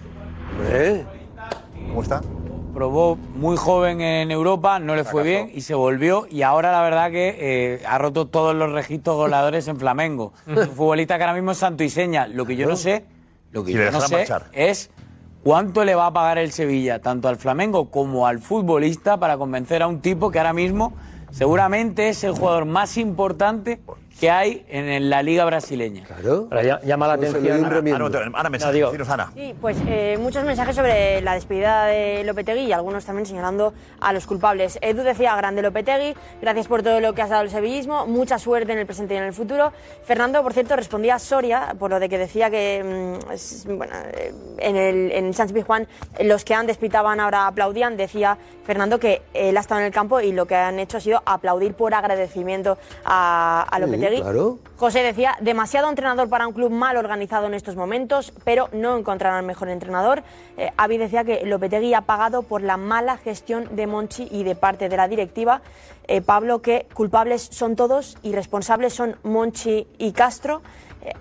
Hombre. 0.58 1.04
¿Cómo 1.88 2.02
está? 2.02 2.20
Probó 2.74 3.16
muy 3.16 3.56
joven 3.56 4.00
en 4.00 4.30
Europa, 4.30 4.78
no 4.78 4.94
le 4.94 5.02
fue 5.02 5.24
bien 5.24 5.50
y 5.52 5.62
se 5.62 5.74
volvió. 5.74 6.26
Y 6.30 6.42
ahora 6.42 6.70
la 6.70 6.82
verdad 6.82 7.10
que 7.10 7.36
eh, 7.38 7.82
ha 7.86 7.98
roto 7.98 8.28
todos 8.28 8.54
los 8.54 8.70
registros 8.70 9.16
goleadores 9.16 9.66
en 9.66 9.76
Flamengo. 9.78 10.32
un 10.46 10.68
futbolista 10.68 11.16
que 11.16 11.24
ahora 11.24 11.34
mismo 11.34 11.50
es 11.50 11.58
santo 11.58 11.82
y 11.82 11.90
seña. 11.90 12.28
Lo 12.28 12.46
que 12.46 12.54
yo 12.54 12.68
no 12.68 12.76
sé, 12.76 13.04
lo 13.50 13.64
que 13.64 13.72
Y 13.72 13.74
yo 13.74 13.90
no 13.90 14.00
sé 14.00 14.16
marchar. 14.16 14.46
es 14.52 14.90
cuánto 15.42 15.84
le 15.84 15.94
va 15.94 16.06
a 16.06 16.12
pagar 16.12 16.38
el 16.38 16.52
Sevilla, 16.52 17.00
tanto 17.00 17.28
al 17.28 17.36
Flamengo 17.36 17.90
como 17.90 18.26
al 18.26 18.38
futbolista, 18.38 19.18
para 19.18 19.36
convencer 19.38 19.82
a 19.82 19.86
un 19.86 20.00
tipo 20.00 20.30
que 20.30 20.38
ahora 20.38 20.52
mismo 20.52 20.92
seguramente 21.30 22.08
es 22.08 22.24
el 22.24 22.32
jugador 22.32 22.64
más 22.64 22.96
importante 22.96 23.80
que 24.20 24.30
hay 24.30 24.66
en 24.68 25.08
la 25.08 25.22
liga 25.22 25.44
brasileña. 25.46 26.04
Claro. 26.04 26.48
llama 26.84 27.06
la 27.08 27.14
atención. 27.14 27.64
Ana, 28.34 28.50
mensaje, 28.50 28.72
digo. 28.74 28.90
dinos, 28.90 29.08
Ana. 29.08 29.30
Sí, 29.34 29.54
pues 29.60 29.78
eh, 29.86 30.18
muchos 30.20 30.44
mensajes 30.44 30.76
sobre 30.76 31.22
la 31.22 31.34
despedida 31.34 31.86
de 31.86 32.22
Lopetegui 32.24 32.66
y 32.66 32.72
algunos 32.72 33.04
también 33.06 33.24
señalando 33.24 33.72
a 33.98 34.12
los 34.12 34.26
culpables. 34.26 34.78
Edu 34.82 35.02
decía, 35.02 35.34
grande 35.36 35.62
Lopetegui, 35.62 36.14
gracias 36.42 36.68
por 36.68 36.82
todo 36.82 37.00
lo 37.00 37.14
que 37.14 37.22
has 37.22 37.30
dado 37.30 37.40
al 37.42 37.50
sevillismo, 37.50 38.06
mucha 38.06 38.38
suerte 38.38 38.72
en 38.72 38.78
el 38.78 38.84
presente 38.86 39.14
y 39.14 39.16
en 39.16 39.24
el 39.24 39.32
futuro. 39.32 39.72
Fernando, 40.04 40.42
por 40.42 40.52
cierto, 40.52 40.76
respondía 40.76 41.14
a 41.14 41.18
Soria 41.18 41.74
por 41.78 41.90
lo 41.90 41.98
de 41.98 42.10
que 42.10 42.18
decía 42.18 42.50
que 42.50 43.16
mm, 43.24 43.32
es- 43.32 43.64
bueno, 43.66 43.94
eh, 44.12 44.34
en 44.58 44.76
el, 44.76 45.12
en 45.12 45.32
Sánchez 45.32 45.54
Pizjuán 45.54 45.88
eh, 46.18 46.24
los 46.24 46.44
que 46.44 46.52
antes 46.54 46.76
pitaban 46.76 47.20
ahora 47.20 47.46
aplaudían. 47.46 47.96
Decía 47.96 48.36
Fernando 48.64 48.98
que 49.00 49.22
él 49.32 49.56
ha 49.56 49.60
estado 49.60 49.80
en 49.80 49.86
el 49.86 49.92
campo 49.92 50.20
y 50.20 50.32
lo 50.32 50.44
que 50.44 50.56
han 50.56 50.78
hecho 50.78 50.98
ha 50.98 51.00
sido 51.00 51.22
aplaudir 51.24 51.72
por 51.72 51.94
agradecimiento 51.94 52.76
a, 53.04 53.62
a 53.70 53.78
Lopetegui. 53.78 54.09
Claro. 54.16 54.58
José 54.76 55.02
decía, 55.02 55.36
demasiado 55.40 55.88
entrenador 55.88 56.28
para 56.28 56.46
un 56.46 56.52
club 56.52 56.70
mal 56.70 56.96
organizado 56.96 57.46
en 57.46 57.54
estos 57.54 57.76
momentos, 57.76 58.32
pero 58.44 58.68
no 58.72 58.96
encontrarán 58.96 59.46
mejor 59.46 59.68
entrenador. 59.68 60.22
Eh, 60.56 60.70
Avi 60.76 60.98
decía 60.98 61.24
que 61.24 61.44
Lopetegui 61.44 61.94
ha 61.94 62.02
pagado 62.02 62.42
por 62.42 62.62
la 62.62 62.76
mala 62.76 63.16
gestión 63.16 63.68
de 63.76 63.86
Monchi 63.86 64.28
y 64.30 64.42
de 64.42 64.54
parte 64.54 64.88
de 64.88 64.96
la 64.96 65.08
directiva. 65.08 65.62
Eh, 66.08 66.20
Pablo, 66.20 66.60
que 66.60 66.86
culpables 66.94 67.48
son 67.52 67.76
todos 67.76 68.18
y 68.22 68.32
responsables 68.32 68.94
son 68.94 69.16
Monchi 69.22 69.86
y 69.98 70.12
Castro. 70.12 70.62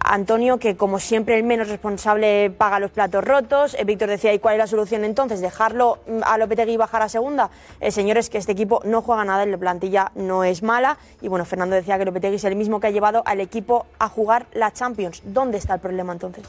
Antonio, 0.01 0.57
que 0.57 0.76
como 0.76 0.99
siempre 0.99 1.38
el 1.38 1.43
menos 1.43 1.69
responsable 1.69 2.49
paga 2.49 2.80
los 2.80 2.91
platos 2.91 3.23
rotos. 3.23 3.76
Eh, 3.76 3.84
Víctor 3.85 4.10
decía, 4.10 4.34
¿y 4.34 4.39
cuál 4.39 4.56
es 4.56 4.60
la 4.60 4.68
solución 4.68 5.06
entonces? 5.06 5.41
¿Dejarlo 5.41 5.99
mm, 6.07 6.22
a 6.23 6.38
Lopetegui 6.38 6.73
y 6.73 6.77
bajar 6.77 7.01
a 7.01 7.10
segunda? 7.10 7.49
Eh, 7.80 7.91
señores, 7.91 8.30
que 8.30 8.38
este 8.38 8.51
equipo 8.51 8.81
no 8.85 9.01
juega 9.01 9.23
nada 9.26 9.45
la 9.45 9.57
plantilla 9.57 10.11
no 10.15 10.43
es 10.43 10.64
mala. 10.64 10.97
Y 11.22 11.27
bueno, 11.27 11.45
Fernando 11.45 11.76
decía 11.76 11.97
que 11.97 12.06
Lopetegui 12.06 12.35
es 12.35 12.43
el 12.43 12.56
mismo 12.56 12.80
que 12.80 12.88
ha 12.88 12.91
llevado 12.91 13.23
al 13.26 13.39
equipo 13.39 13.85
a 13.99 14.10
jugar 14.10 14.47
la 14.53 14.72
Champions. 14.72 15.22
¿Dónde 15.23 15.57
está 15.57 15.76
el 15.76 15.80
problema 15.80 16.14
entonces? 16.14 16.43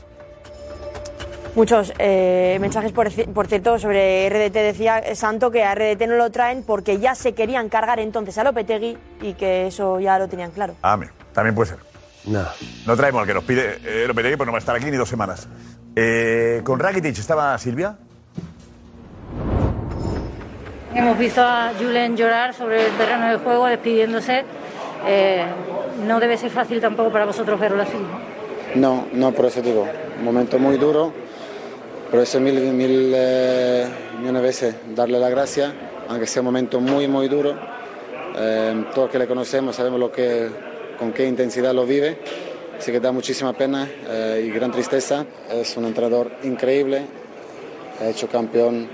Muchos 1.57 1.93
eh, 1.99 2.59
mensajes, 2.61 2.93
por, 2.93 3.11
por 3.33 3.49
cierto, 3.49 3.79
sobre 3.79 4.29
RDT. 4.29 4.55
Decía 4.55 5.15
Santo 5.15 5.51
que 5.51 5.65
a 5.65 5.75
RDT 5.75 6.07
no 6.07 6.17
lo 6.17 6.31
traen 6.31 6.63
porque 6.63 6.99
ya 6.99 7.15
se 7.15 7.33
querían 7.33 7.69
cargar 7.69 7.99
entonces 7.99 8.39
a 8.39 8.45
Lopetegui 8.45 8.97
y 9.21 9.35
que 9.35 9.67
eso 9.67 9.99
ya 10.01 10.19
lo 10.19 10.29
tenían 10.29 10.53
claro. 10.53 10.75
Amén. 10.83 11.11
También 11.33 11.55
puede 11.55 11.71
ser. 11.71 11.90
No. 12.27 12.45
No 12.87 12.97
traemos 12.97 13.21
al 13.21 13.27
que 13.27 13.35
nos 13.35 13.45
pide 13.45 13.79
eh, 13.85 14.07
Lopetegui, 14.07 14.37
pues 14.37 14.47
no 14.47 14.53
va 14.53 14.59
a 14.59 14.61
estar 14.61 14.77
aquí 14.77 14.91
ni 14.91 14.97
dos 14.97 15.09
semanas. 15.09 15.49
Eh, 15.97 16.61
con 16.65 16.79
Rakitic 16.79 17.19
estaba 17.19 17.57
Silvia. 17.59 17.97
Hemos 20.95 21.19
visto 21.19 21.41
a 21.41 21.73
Julen 21.79 22.17
llorar 22.17 22.53
sobre 22.53 22.87
el 22.87 22.93
terreno 22.93 23.29
de 23.29 23.37
juego, 23.39 23.67
despidiéndose. 23.67 24.45
Eh, 25.07 25.45
no 26.07 26.21
debe 26.21 26.37
ser 26.37 26.51
fácil 26.51 26.81
tampoco 26.81 27.11
para 27.11 27.25
vosotros 27.25 27.59
verlo 27.59 27.83
así. 27.83 27.97
¿no? 27.97 28.31
No, 28.75 29.07
no, 29.13 29.33
por 29.33 29.47
eso 29.47 29.63
digo, 29.63 29.89
un 30.19 30.25
momento 30.25 30.59
muy 30.59 30.77
duro, 30.79 31.13
por 32.11 32.21
eso 32.21 32.41
mil, 32.41 32.55
mil 32.73 33.13
eh, 33.15 33.87
millones 34.19 34.43
de 34.43 34.47
veces 34.47 34.75
darle 34.95 35.19
la 35.19 35.29
gracia, 35.29 35.73
aunque 36.09 36.27
sea 36.27 36.43
un 36.43 36.47
momento 36.47 36.81
muy, 36.81 37.09
muy 37.09 37.29
duro. 37.29 37.55
Eh, 38.37 38.85
todos 38.95 39.11
que 39.11 39.19
le 39.19 39.27
conocemos 39.27 39.75
sabemos 39.75 39.99
lo 39.99 40.13
que, 40.13 40.49
con 41.01 41.13
qué 41.13 41.27
intensidad 41.27 41.75
lo 41.75 41.85
vive, 41.85 42.19
así 42.79 42.93
que 42.93 43.01
da 43.01 43.11
muchísima 43.11 43.53
pena 43.55 43.91
eh, 44.09 44.45
y 44.47 44.51
gran 44.51 44.71
tristeza. 44.71 45.27
Es 45.51 45.77
un 45.77 45.87
entrenador 45.87 46.31
increíble, 46.45 47.03
ha 48.01 48.09
hecho 48.09 48.29
campeón 48.29 48.89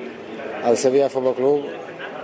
al 0.65 0.79
Sevilla 0.79 1.11
Fútbol 1.11 1.35
Club 1.35 1.65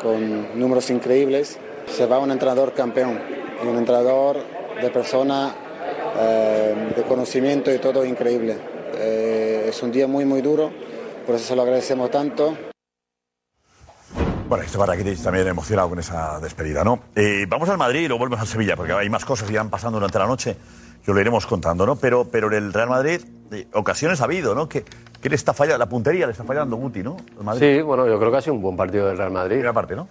con 0.01 0.59
números 0.59 0.89
increíbles. 0.89 1.59
Se 1.87 2.07
va 2.07 2.19
un 2.19 2.31
entrenador 2.31 2.73
campeón 2.73 3.43
un 3.69 3.77
entrenador 3.77 4.39
de 4.81 4.91
persona 4.91 5.55
eh, 6.19 6.93
de 6.97 7.03
conocimiento 7.03 7.73
y 7.73 7.79
todo 7.79 8.05
increíble. 8.05 8.57
Eh, 8.99 9.67
es 9.69 9.83
un 9.83 9.93
día 9.93 10.07
muy, 10.07 10.25
muy 10.25 10.43
duro, 10.43 10.71
por 11.27 11.37
eso 11.37 11.45
se 11.45 11.57
lo 11.57 11.63
agradecemos 11.63 12.11
tanto. 12.11 12.72
Bueno, 14.53 14.66
estaba 14.66 14.85
Rakitic 14.85 15.19
también 15.23 15.49
emocionado 15.49 15.89
con 15.89 15.99
esa 15.99 16.39
despedida, 16.39 16.85
¿no? 16.85 16.99
Eh, 17.16 17.47
vamos 17.49 17.70
al 17.70 17.79
Madrid 17.79 18.01
y 18.01 18.09
luego 18.09 18.19
volvemos 18.19 18.43
a 18.43 18.45
Sevilla, 18.45 18.77
porque 18.77 18.93
hay 18.93 19.09
más 19.09 19.24
cosas 19.24 19.49
que 19.49 19.57
van 19.57 19.70
pasando 19.70 19.99
durante 19.99 20.19
la 20.19 20.27
noche 20.27 20.59
que 21.03 21.11
os 21.11 21.15
lo 21.15 21.20
iremos 21.23 21.47
contando, 21.47 21.87
¿no? 21.87 21.97
Pero, 21.97 22.27
pero 22.31 22.49
en 22.49 22.65
el 22.65 22.70
Real 22.74 22.91
Madrid, 22.91 23.23
eh, 23.51 23.66
ocasiones 23.73 24.20
ha 24.20 24.24
habido, 24.24 24.55
¿no? 24.55 24.69
Que, 24.69 24.85
que 25.23 25.31
le 25.31 25.37
está 25.37 25.55
fallando, 25.55 25.79
la 25.79 25.89
puntería 25.89 26.27
le 26.27 26.33
está 26.33 26.45
fallando 26.45 26.77
Guti, 26.77 27.03
¿no? 27.03 27.16
Sí, 27.59 27.81
bueno, 27.81 28.07
yo 28.07 28.19
creo 28.19 28.31
que 28.31 28.37
ha 28.37 28.41
sido 28.43 28.53
un 28.53 28.61
buen 28.61 28.77
partido 28.77 29.07
del 29.07 29.16
Real 29.16 29.31
Madrid. 29.31 29.55
Primera 29.55 29.73
parte, 29.73 29.97
¿no? 29.97 30.07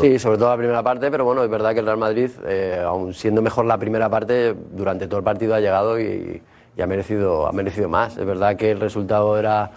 Sí, 0.00 0.18
sobre 0.18 0.38
todo 0.38 0.48
la 0.48 0.56
primera 0.56 0.82
parte, 0.82 1.10
pero 1.10 1.26
bueno, 1.26 1.44
es 1.44 1.50
verdad 1.50 1.74
que 1.74 1.80
el 1.80 1.84
Real 1.84 1.98
Madrid, 1.98 2.30
eh, 2.46 2.82
aun 2.82 3.12
siendo 3.12 3.42
mejor 3.42 3.66
la 3.66 3.76
primera 3.76 4.08
parte, 4.08 4.54
durante 4.72 5.08
todo 5.08 5.18
el 5.18 5.24
partido 5.24 5.54
ha 5.54 5.60
llegado 5.60 6.00
y, 6.00 6.40
y 6.74 6.80
ha, 6.80 6.86
merecido, 6.86 7.46
ha 7.46 7.52
merecido 7.52 7.90
más. 7.90 8.16
Es 8.16 8.24
verdad 8.24 8.56
que 8.56 8.70
el 8.70 8.80
resultado 8.80 9.38
era 9.38 9.70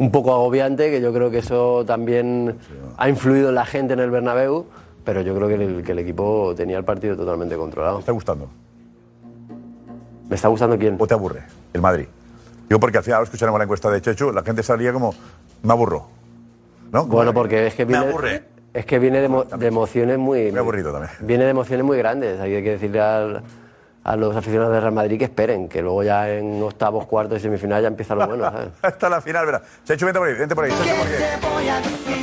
un 0.00 0.10
poco 0.10 0.32
agobiante, 0.32 0.90
que 0.90 1.00
yo 1.02 1.12
creo 1.12 1.30
que 1.30 1.38
eso 1.38 1.84
también 1.84 2.56
ha 2.96 3.08
influido 3.10 3.50
en 3.50 3.54
la 3.54 3.66
gente 3.66 3.92
en 3.92 4.00
el 4.00 4.10
Bernabéu, 4.10 4.64
pero 5.04 5.20
yo 5.20 5.34
creo 5.36 5.46
que 5.46 5.54
el, 5.54 5.82
que 5.84 5.92
el 5.92 5.98
equipo 5.98 6.54
tenía 6.56 6.78
el 6.78 6.84
partido 6.84 7.14
totalmente 7.16 7.54
controlado. 7.54 7.96
¿Me 7.96 8.00
está 8.00 8.12
gustando? 8.12 8.48
¿Me 10.28 10.36
está 10.36 10.48
gustando 10.48 10.78
quién? 10.78 10.96
¿O 10.98 11.06
te 11.06 11.12
aburre? 11.14 11.42
El 11.74 11.82
Madrid. 11.82 12.06
Digo 12.68 12.80
porque 12.80 12.96
al 12.98 13.04
final 13.04 13.22
escucharemos 13.24 13.58
la 13.58 13.64
encuesta 13.64 13.90
de 13.90 14.00
Chechu, 14.00 14.32
la 14.32 14.42
gente 14.42 14.62
salía 14.62 14.90
como, 14.92 15.14
me 15.62 15.72
aburro. 15.72 16.06
¿No? 16.92 17.04
Bueno, 17.04 17.34
porque 17.34 17.66
es 17.66 17.74
que 17.74 17.84
Me 17.84 17.92
viene, 17.92 18.06
aburre. 18.08 18.44
es 18.72 18.86
que 18.86 18.98
viene 18.98 19.20
de, 19.20 19.44
de 19.58 19.66
emociones 19.66 20.16
muy... 20.18 20.50
Muy 20.50 20.58
aburrido 20.60 20.92
también. 20.92 21.12
Viene 21.20 21.44
de 21.44 21.50
emociones 21.50 21.84
muy 21.84 21.98
grandes. 21.98 22.40
Hay 22.40 22.50
que 22.62 22.70
decirle 22.70 23.00
al- 23.00 23.42
a 24.02 24.16
los 24.16 24.34
aficionados 24.36 24.72
del 24.72 24.80
Real 24.82 24.94
Madrid 24.94 25.18
que 25.18 25.24
esperen, 25.24 25.68
que 25.68 25.82
luego 25.82 26.02
ya 26.02 26.30
en 26.30 26.62
octavos, 26.62 27.06
cuartos 27.06 27.38
y 27.38 27.42
semifinal 27.42 27.82
ya 27.82 27.88
empieza 27.88 28.14
lo 28.14 28.26
bueno. 28.26 28.44
¿sabes? 28.50 28.68
Hasta 28.82 29.08
la 29.08 29.20
final, 29.20 29.46
verá. 29.46 29.62
Chechu, 29.84 30.06
vente 30.06 30.18
por 30.18 30.28
ahí, 30.28 30.34
vente 30.34 30.54
por 30.54 30.64
ahí. 30.64 30.70
Chechu, 30.70 30.96
porque... 30.98 32.20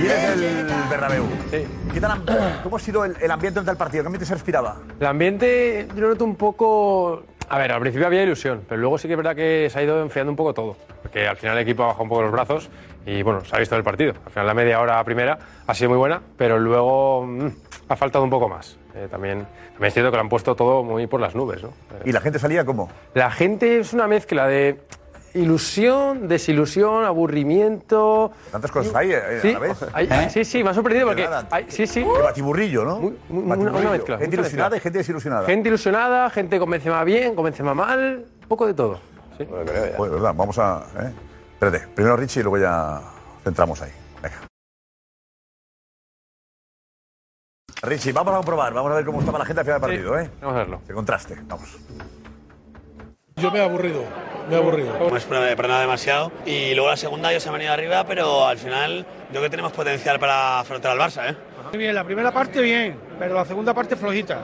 Y 0.00 0.06
eres 0.06 0.40
el 0.40 0.66
Bernabéu. 0.90 1.24
¿Qué 1.92 2.00
tal, 2.00 2.10
am- 2.12 2.24
¿Cómo 2.62 2.76
ha 2.76 2.80
sido 2.80 3.04
el, 3.04 3.16
el 3.20 3.30
ambiente 3.30 3.54
durante 3.60 3.70
el 3.70 3.76
partido? 3.76 4.02
¿Qué 4.02 4.06
ambiente 4.08 4.26
se 4.26 4.34
respiraba? 4.34 4.76
El 4.98 5.06
ambiente 5.06 5.86
yo 5.94 6.00
lo 6.02 6.08
noto 6.10 6.24
un 6.24 6.36
poco... 6.36 7.22
A 7.48 7.58
ver, 7.58 7.72
al 7.72 7.80
principio 7.80 8.06
había 8.06 8.22
ilusión, 8.22 8.62
pero 8.68 8.80
luego 8.80 8.96
sí 8.98 9.06
que 9.06 9.14
es 9.14 9.18
verdad 9.18 9.36
que 9.36 9.68
se 9.70 9.78
ha 9.78 9.82
ido 9.82 10.00
enfriando 10.02 10.32
un 10.32 10.36
poco 10.36 10.54
todo. 10.54 10.76
Porque 11.02 11.28
al 11.28 11.36
final 11.36 11.56
el 11.56 11.62
equipo 11.62 11.82
ha 11.84 11.88
bajado 11.88 12.02
un 12.04 12.08
poco 12.08 12.22
los 12.22 12.32
brazos 12.32 12.70
y 13.06 13.22
bueno, 13.22 13.44
se 13.44 13.54
ha 13.54 13.58
visto 13.58 13.76
el 13.76 13.84
partido. 13.84 14.14
Al 14.24 14.32
final 14.32 14.46
la 14.46 14.54
media 14.54 14.80
hora 14.80 15.02
primera 15.04 15.38
ha 15.66 15.74
sido 15.74 15.90
muy 15.90 15.98
buena, 15.98 16.20
pero 16.36 16.58
luego 16.58 17.24
mm, 17.26 17.46
ha 17.88 17.96
faltado 17.96 18.24
un 18.24 18.30
poco 18.30 18.48
más. 18.48 18.76
Eh, 18.94 19.08
también, 19.10 19.46
también 19.72 19.88
es 19.88 19.94
cierto 19.94 20.10
que 20.10 20.16
lo 20.16 20.22
han 20.22 20.28
puesto 20.28 20.54
todo 20.54 20.82
muy 20.82 21.06
por 21.06 21.20
las 21.20 21.34
nubes. 21.34 21.62
¿no? 21.62 21.70
¿Y 22.04 22.12
la 22.12 22.20
gente 22.20 22.38
salía 22.38 22.64
cómo? 22.64 22.88
La 23.14 23.30
gente 23.30 23.78
es 23.80 23.92
una 23.92 24.06
mezcla 24.06 24.46
de 24.46 24.80
ilusión, 25.34 26.28
desilusión, 26.28 27.04
aburrimiento. 27.04 28.30
Tantas 28.52 28.70
cosas 28.70 28.94
hay, 28.94 29.10
eh, 29.12 29.38
Sí, 29.42 29.48
a 29.50 29.52
la 29.54 29.58
vez. 29.58 29.78
hay- 29.92 30.08
¿Eh? 30.10 30.30
sí, 30.30 30.44
sí, 30.44 30.62
me 30.62 30.70
ha 30.70 30.74
sorprendido 30.74 31.08
porque. 31.08 31.28
hay- 31.50 31.66
sí, 31.68 31.86
sí. 31.86 32.00
De 32.04 32.22
batiburrillo, 32.22 32.84
¿no? 32.84 33.00
Muy- 33.00 33.16
muy- 33.28 33.42
una, 33.42 33.48
Batiburrillo. 33.56 33.80
una 33.80 33.90
mezcla. 33.90 34.18
Gente 34.18 34.36
ilusionada 34.36 34.70
mezcla. 34.70 34.76
y 34.76 34.80
gente 34.82 34.98
desilusionada. 34.98 35.46
Gente 35.46 35.68
ilusionada, 35.68 36.30
gente 36.30 36.58
con 36.58 36.70
Benzema 36.70 37.02
bien, 37.04 37.34
con 37.34 37.44
Benzema 37.44 37.74
mal, 37.74 38.24
un 38.42 38.48
poco 38.48 38.66
de 38.66 38.74
todo. 38.74 39.00
Sí. 39.36 39.44
Pues 39.96 40.10
verdad, 40.10 40.32
vamos 40.36 40.56
a. 40.58 40.84
¿eh? 41.00 41.10
Espérate, 41.54 41.88
primero 41.94 42.16
Richie 42.16 42.40
y 42.40 42.42
luego 42.44 42.58
ya 42.58 43.00
centramos 43.42 43.82
ahí. 43.82 43.90
Venga. 44.22 44.36
Richie, 47.84 48.12
vamos 48.12 48.32
a 48.32 48.36
comprobar, 48.38 48.72
vamos 48.72 48.92
a 48.92 48.94
ver 48.96 49.04
cómo 49.04 49.20
estaba 49.20 49.38
la 49.38 49.44
gente 49.44 49.60
al 49.60 49.66
final 49.66 49.80
del 49.80 49.90
partido, 49.90 50.18
¿eh? 50.18 50.30
Vamos 50.40 50.54
a 50.54 50.58
verlo. 50.58 50.80
De 50.86 50.94
contraste, 50.94 51.36
vamos. 51.44 51.78
Yo 53.36 53.50
me 53.50 53.58
he 53.58 53.62
aburrido, 53.64 54.04
me 54.48 54.54
he 54.54 54.58
aburrido. 54.58 54.98
No 54.98 55.08
hemos 55.08 55.24
frenado 55.24 55.80
demasiado 55.80 56.32
y 56.46 56.74
luego 56.74 56.90
la 56.90 56.96
segunda 56.96 57.30
ellos 57.30 57.42
se 57.42 57.48
han 57.48 57.54
venido 57.54 57.72
arriba, 57.72 58.04
pero 58.06 58.46
al 58.46 58.58
final 58.58 58.98
yo 58.98 59.30
creo 59.30 59.42
que 59.42 59.50
tenemos 59.50 59.72
potencial 59.72 60.18
para 60.18 60.60
afrontar 60.60 60.92
al 60.92 60.98
Barça, 60.98 61.30
¿eh? 61.30 61.36
Muy 61.70 61.78
bien, 61.78 61.94
la 61.94 62.04
primera 62.04 62.30
parte 62.30 62.60
bien, 62.60 62.96
pero 63.18 63.34
la 63.34 63.44
segunda 63.44 63.74
parte 63.74 63.96
flojita. 63.96 64.38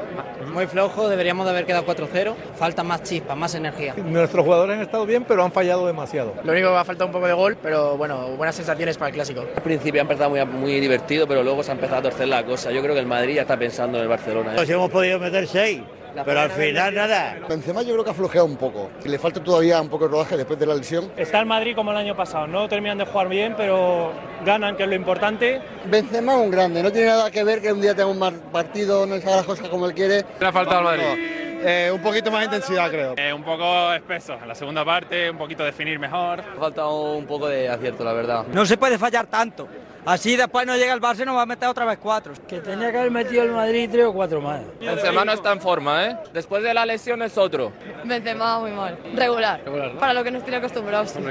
Muy 0.53 0.67
flojo, 0.67 1.09
deberíamos 1.09 1.47
de 1.47 1.51
haber 1.53 1.67
quedado 1.67 1.87
4-0. 1.87 2.35
Falta 2.57 2.83
más 2.83 3.03
chispa, 3.03 3.35
más 3.35 3.55
energía. 3.55 3.95
Nuestros 3.97 4.45
jugadores 4.45 4.77
han 4.77 4.83
estado 4.83 5.07
bien, 5.07 5.25
pero 5.25 5.45
han 5.45 5.53
fallado 5.53 5.87
demasiado. 5.87 6.35
Lo 6.43 6.53
único 6.53 6.69
que 6.69 6.75
va 6.75 6.81
a 6.81 6.85
faltar 6.85 7.07
un 7.07 7.13
poco 7.13 7.27
de 7.27 7.33
gol, 7.33 7.57
pero 7.63 7.97
bueno, 7.97 8.29
buenas 8.37 8.55
sensaciones 8.55 8.99
para 8.99 9.09
el 9.09 9.15
clásico. 9.15 9.43
Al 9.57 9.63
principio 9.63 10.01
ha 10.01 10.03
empezado 10.03 10.31
muy, 10.31 10.45
muy 10.45 10.81
divertido, 10.81 11.27
pero 11.27 11.43
luego 11.43 11.63
se 11.63 11.71
ha 11.71 11.75
empezado 11.75 12.01
a 12.01 12.03
torcer 12.03 12.29
la 12.29 12.45
cosa. 12.45 12.71
Yo 12.73 12.83
creo 12.83 12.95
que 12.95 13.01
el 13.01 13.07
Madrid 13.07 13.37
ya 13.37 13.43
está 13.43 13.57
pensando 13.57 13.99
en 13.99 14.03
el 14.03 14.09
Barcelona. 14.09 14.53
¿eh? 14.53 14.57
Pues 14.57 14.71
hemos 14.71 14.91
podido 14.91 15.19
meter 15.19 15.47
seis, 15.47 15.81
pero 16.25 16.41
al 16.41 16.51
final 16.51 16.95
nada. 16.95 17.39
Benzema 17.49 17.83
yo 17.83 17.93
creo 17.93 18.05
que 18.05 18.11
ha 18.11 18.15
flojeado 18.15 18.47
un 18.47 18.57
poco, 18.57 18.91
que 19.03 19.09
le 19.09 19.19
falta 19.19 19.43
todavía 19.43 19.81
un 19.81 19.89
poco 19.89 20.07
de 20.07 20.13
rodaje 20.13 20.37
después 20.37 20.59
de 20.59 20.67
la 20.67 20.75
lesión. 20.75 21.11
Está 21.17 21.41
el 21.41 21.47
Madrid 21.47 21.75
como 21.75 21.91
el 21.91 21.97
año 21.97 22.17
pasado, 22.17 22.47
no 22.47 22.69
terminan 22.69 22.99
de 22.99 23.07
jugar 23.07 23.29
bien, 23.29 23.55
pero 23.57 24.13
ganan, 24.45 24.77
que 24.77 24.85
es 24.85 24.89
lo 24.89 24.95
importante. 24.95 25.61
Benzema 25.87 26.33
es 26.35 26.39
un 26.39 26.51
grande, 26.51 26.83
no 26.83 26.91
tiene 26.93 27.09
nada 27.09 27.31
que 27.31 27.45
ver 27.45 27.61
que 27.61 27.73
un 27.73 27.81
día 27.81 27.95
tenga 27.95 28.09
un 28.09 28.19
mal 28.19 28.35
partido, 28.53 29.07
no 29.07 29.17
le 29.17 29.23
haga 29.23 29.37
las 29.37 29.47
cosas 29.47 29.69
como 29.69 29.87
él 29.87 29.95
quiere. 29.95 30.25
Le 30.39 30.47
ha 30.47 30.53
faltado 30.53 30.79
al 30.79 30.85
Madrid. 30.85 31.41
Eh, 31.63 31.91
un 31.93 32.01
poquito 32.01 32.31
más 32.31 32.41
de 32.41 32.45
intensidad 32.47 32.91
creo. 32.91 33.15
Eh, 33.19 33.33
un 33.33 33.43
poco 33.43 33.93
espeso 33.93 34.35
en 34.41 34.49
la 34.49 34.55
segunda 34.55 34.83
parte, 34.85 35.31
un 35.31 35.37
poquito 35.37 35.63
definir 35.63 35.99
mejor. 35.99 36.41
Ha 36.41 36.59
faltado 36.59 37.13
un 37.17 37.27
poco 37.27 37.49
de 37.49 37.69
acierto, 37.69 38.03
la 38.03 38.15
verdad. 38.15 38.47
No 38.53 38.65
se 38.65 38.79
puede 38.79 38.97
fallar 38.97 39.27
tanto. 39.27 39.69
Así 40.07 40.37
después 40.37 40.67
no 40.67 40.77
llega 40.77 40.93
el 40.93 41.01
Barça 41.01 41.23
y 41.23 41.27
nos 41.27 41.37
va 41.37 41.43
a 41.43 41.47
meter 41.47 41.69
otra 41.69 41.85
vez 41.85 41.99
cuatro. 41.99 42.33
Que 42.49 42.61
tenía 42.61 42.91
que 42.91 42.99
haber 42.99 43.11
metido 43.11 43.43
el 43.43 43.53
Madrid 43.53 43.89
tres 43.91 44.07
o 44.07 44.13
cuatro 44.13 44.41
más. 44.41 44.61
Benzema 44.81 45.25
no 45.25 45.33
está 45.33 45.53
en 45.53 45.61
forma, 45.61 46.07
¿eh? 46.07 46.17
Después 46.33 46.63
de 46.63 46.73
la 46.75 46.87
lesión 46.87 47.21
es 47.23 47.37
otro. 47.37 47.73
Benzema 48.05 48.59
muy 48.61 48.71
mal, 48.73 48.99
regular, 49.15 49.61
Regular, 49.65 49.95
¿no? 49.95 50.01
para 50.01 50.15
lo 50.15 50.25
que 50.25 50.31
nos 50.31 50.43
tiene 50.43 50.57
acostumbrados. 50.59 51.15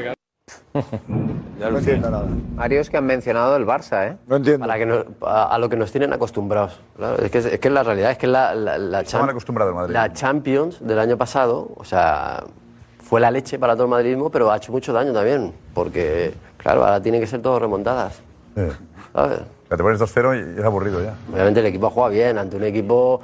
Ya 1.59 1.69
lo 1.69 1.79
entiendo 1.79 2.09
nada. 2.09 2.25
Varios 2.55 2.89
que 2.89 2.95
han 2.95 3.05
mencionado 3.05 3.57
el 3.57 3.65
Barça, 3.65 4.07
¿eh? 4.11 4.17
No 4.27 4.37
entiendo. 4.37 4.65
Para 4.65 4.79
que 4.79 4.85
no- 4.85 5.03
a, 5.27 5.53
a 5.53 5.57
lo 5.57 5.67
que 5.67 5.75
nos 5.75 5.91
tienen 5.91 6.13
acostumbrados. 6.13 6.79
Claro, 6.95 7.17
es, 7.21 7.29
que, 7.29 7.37
es 7.39 7.59
que 7.59 7.69
la 7.69 7.83
realidad 7.83 8.11
es 8.11 8.17
que 8.17 8.27
la, 8.27 8.55
la, 8.55 8.77
la, 8.77 9.03
Madrid. 9.73 9.93
la 9.93 10.13
Champions 10.13 10.77
del 10.79 10.99
año 10.99 11.17
pasado, 11.17 11.69
o 11.75 11.83
sea, 11.83 12.45
fue 13.03 13.19
la 13.19 13.29
leche 13.29 13.59
para 13.59 13.73
todo 13.73 13.83
el 13.83 13.89
madridismo, 13.89 14.29
pero 14.29 14.49
ha 14.49 14.55
hecho 14.55 14.71
mucho 14.71 14.93
daño 14.93 15.11
también. 15.11 15.53
Porque, 15.73 16.33
claro, 16.55 16.85
ahora 16.85 17.01
tienen 17.01 17.19
que 17.19 17.27
ser 17.27 17.41
todo 17.41 17.59
remontadas. 17.59 18.21
Eh. 18.55 18.71
¿sabes? 19.13 19.39
Ya 19.69 19.77
te 19.77 19.83
pones 19.83 19.99
2-0 19.99 20.55
y 20.55 20.59
es 20.59 20.65
aburrido 20.65 21.01
ya. 21.03 21.13
Obviamente 21.31 21.59
el 21.59 21.65
equipo 21.67 21.87
ha 21.87 21.89
jugado 21.91 22.11
bien 22.13 22.37
ante 22.37 22.57
un 22.57 22.63
equipo 22.63 23.21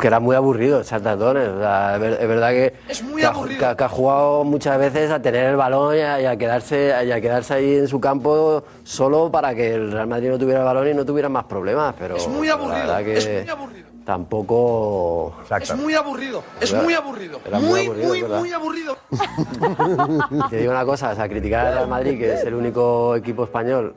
que 0.00 0.06
era 0.06 0.20
muy 0.20 0.36
aburrido, 0.36 0.82
Chartatones. 0.82 1.48
O 1.48 1.58
sea, 1.58 1.94
es, 1.94 2.00
ver- 2.00 2.18
es 2.20 2.28
verdad 2.28 2.50
que, 2.50 2.74
Es 2.88 3.02
muy 3.02 3.20
que 3.20 3.26
ha- 3.26 3.30
aburrido. 3.30 3.58
que 3.58 3.64
ha- 3.66 3.76
que 3.76 3.84
ha 3.84 3.88
jugado 3.88 4.44
muchas 4.44 4.78
veces 4.78 5.10
a 5.10 5.20
tener 5.20 5.46
el 5.46 5.56
balón 5.56 5.96
y 5.96 6.00
a, 6.00 6.20
y 6.20 6.26
a 6.26 6.36
quedarse, 6.36 6.92
y 7.06 7.10
a 7.10 7.20
quedarse 7.20 7.54
ahí 7.54 7.76
en 7.76 7.88
su 7.88 8.00
campo 8.00 8.64
solo 8.84 9.30
para 9.30 9.54
que 9.54 9.74
el 9.74 9.92
Real 9.92 10.06
Madrid 10.06 10.28
no 10.30 10.38
tuviera 10.38 10.60
el 10.60 10.66
balón 10.66 10.88
y 10.88 10.94
no 10.94 11.04
tuviera 11.04 11.28
más 11.28 11.44
problemas. 11.44 11.94
Pero 11.98 12.16
Es 12.16 12.28
muy 12.28 12.46
la 12.46 12.54
aburrido, 12.54 12.76
verdad 12.78 13.04
que 13.04 13.16
es 13.16 13.42
muy 13.42 13.50
aburrido. 13.50 13.88
Tampoco. 14.06 15.34
Es 15.60 15.76
muy 15.76 15.94
aburrido, 15.94 16.44
es 16.60 16.72
muy 16.72 16.94
aburrido. 16.94 17.40
era 17.44 17.58
muy 17.58 17.88
Muy, 17.88 18.20
aburrido, 18.20 18.38
muy, 18.38 18.52
aburrido. 18.52 18.96
Te 20.48 20.58
digo 20.58 20.70
una 20.70 20.84
cosa, 20.84 21.10
o 21.10 21.16
sea, 21.16 21.28
criticar 21.28 21.66
al 21.66 21.74
Real 21.74 21.88
Madrid, 21.88 22.16
que 22.16 22.34
es 22.34 22.44
el 22.44 22.54
único 22.54 23.16
equipo 23.16 23.42
español 23.42 23.96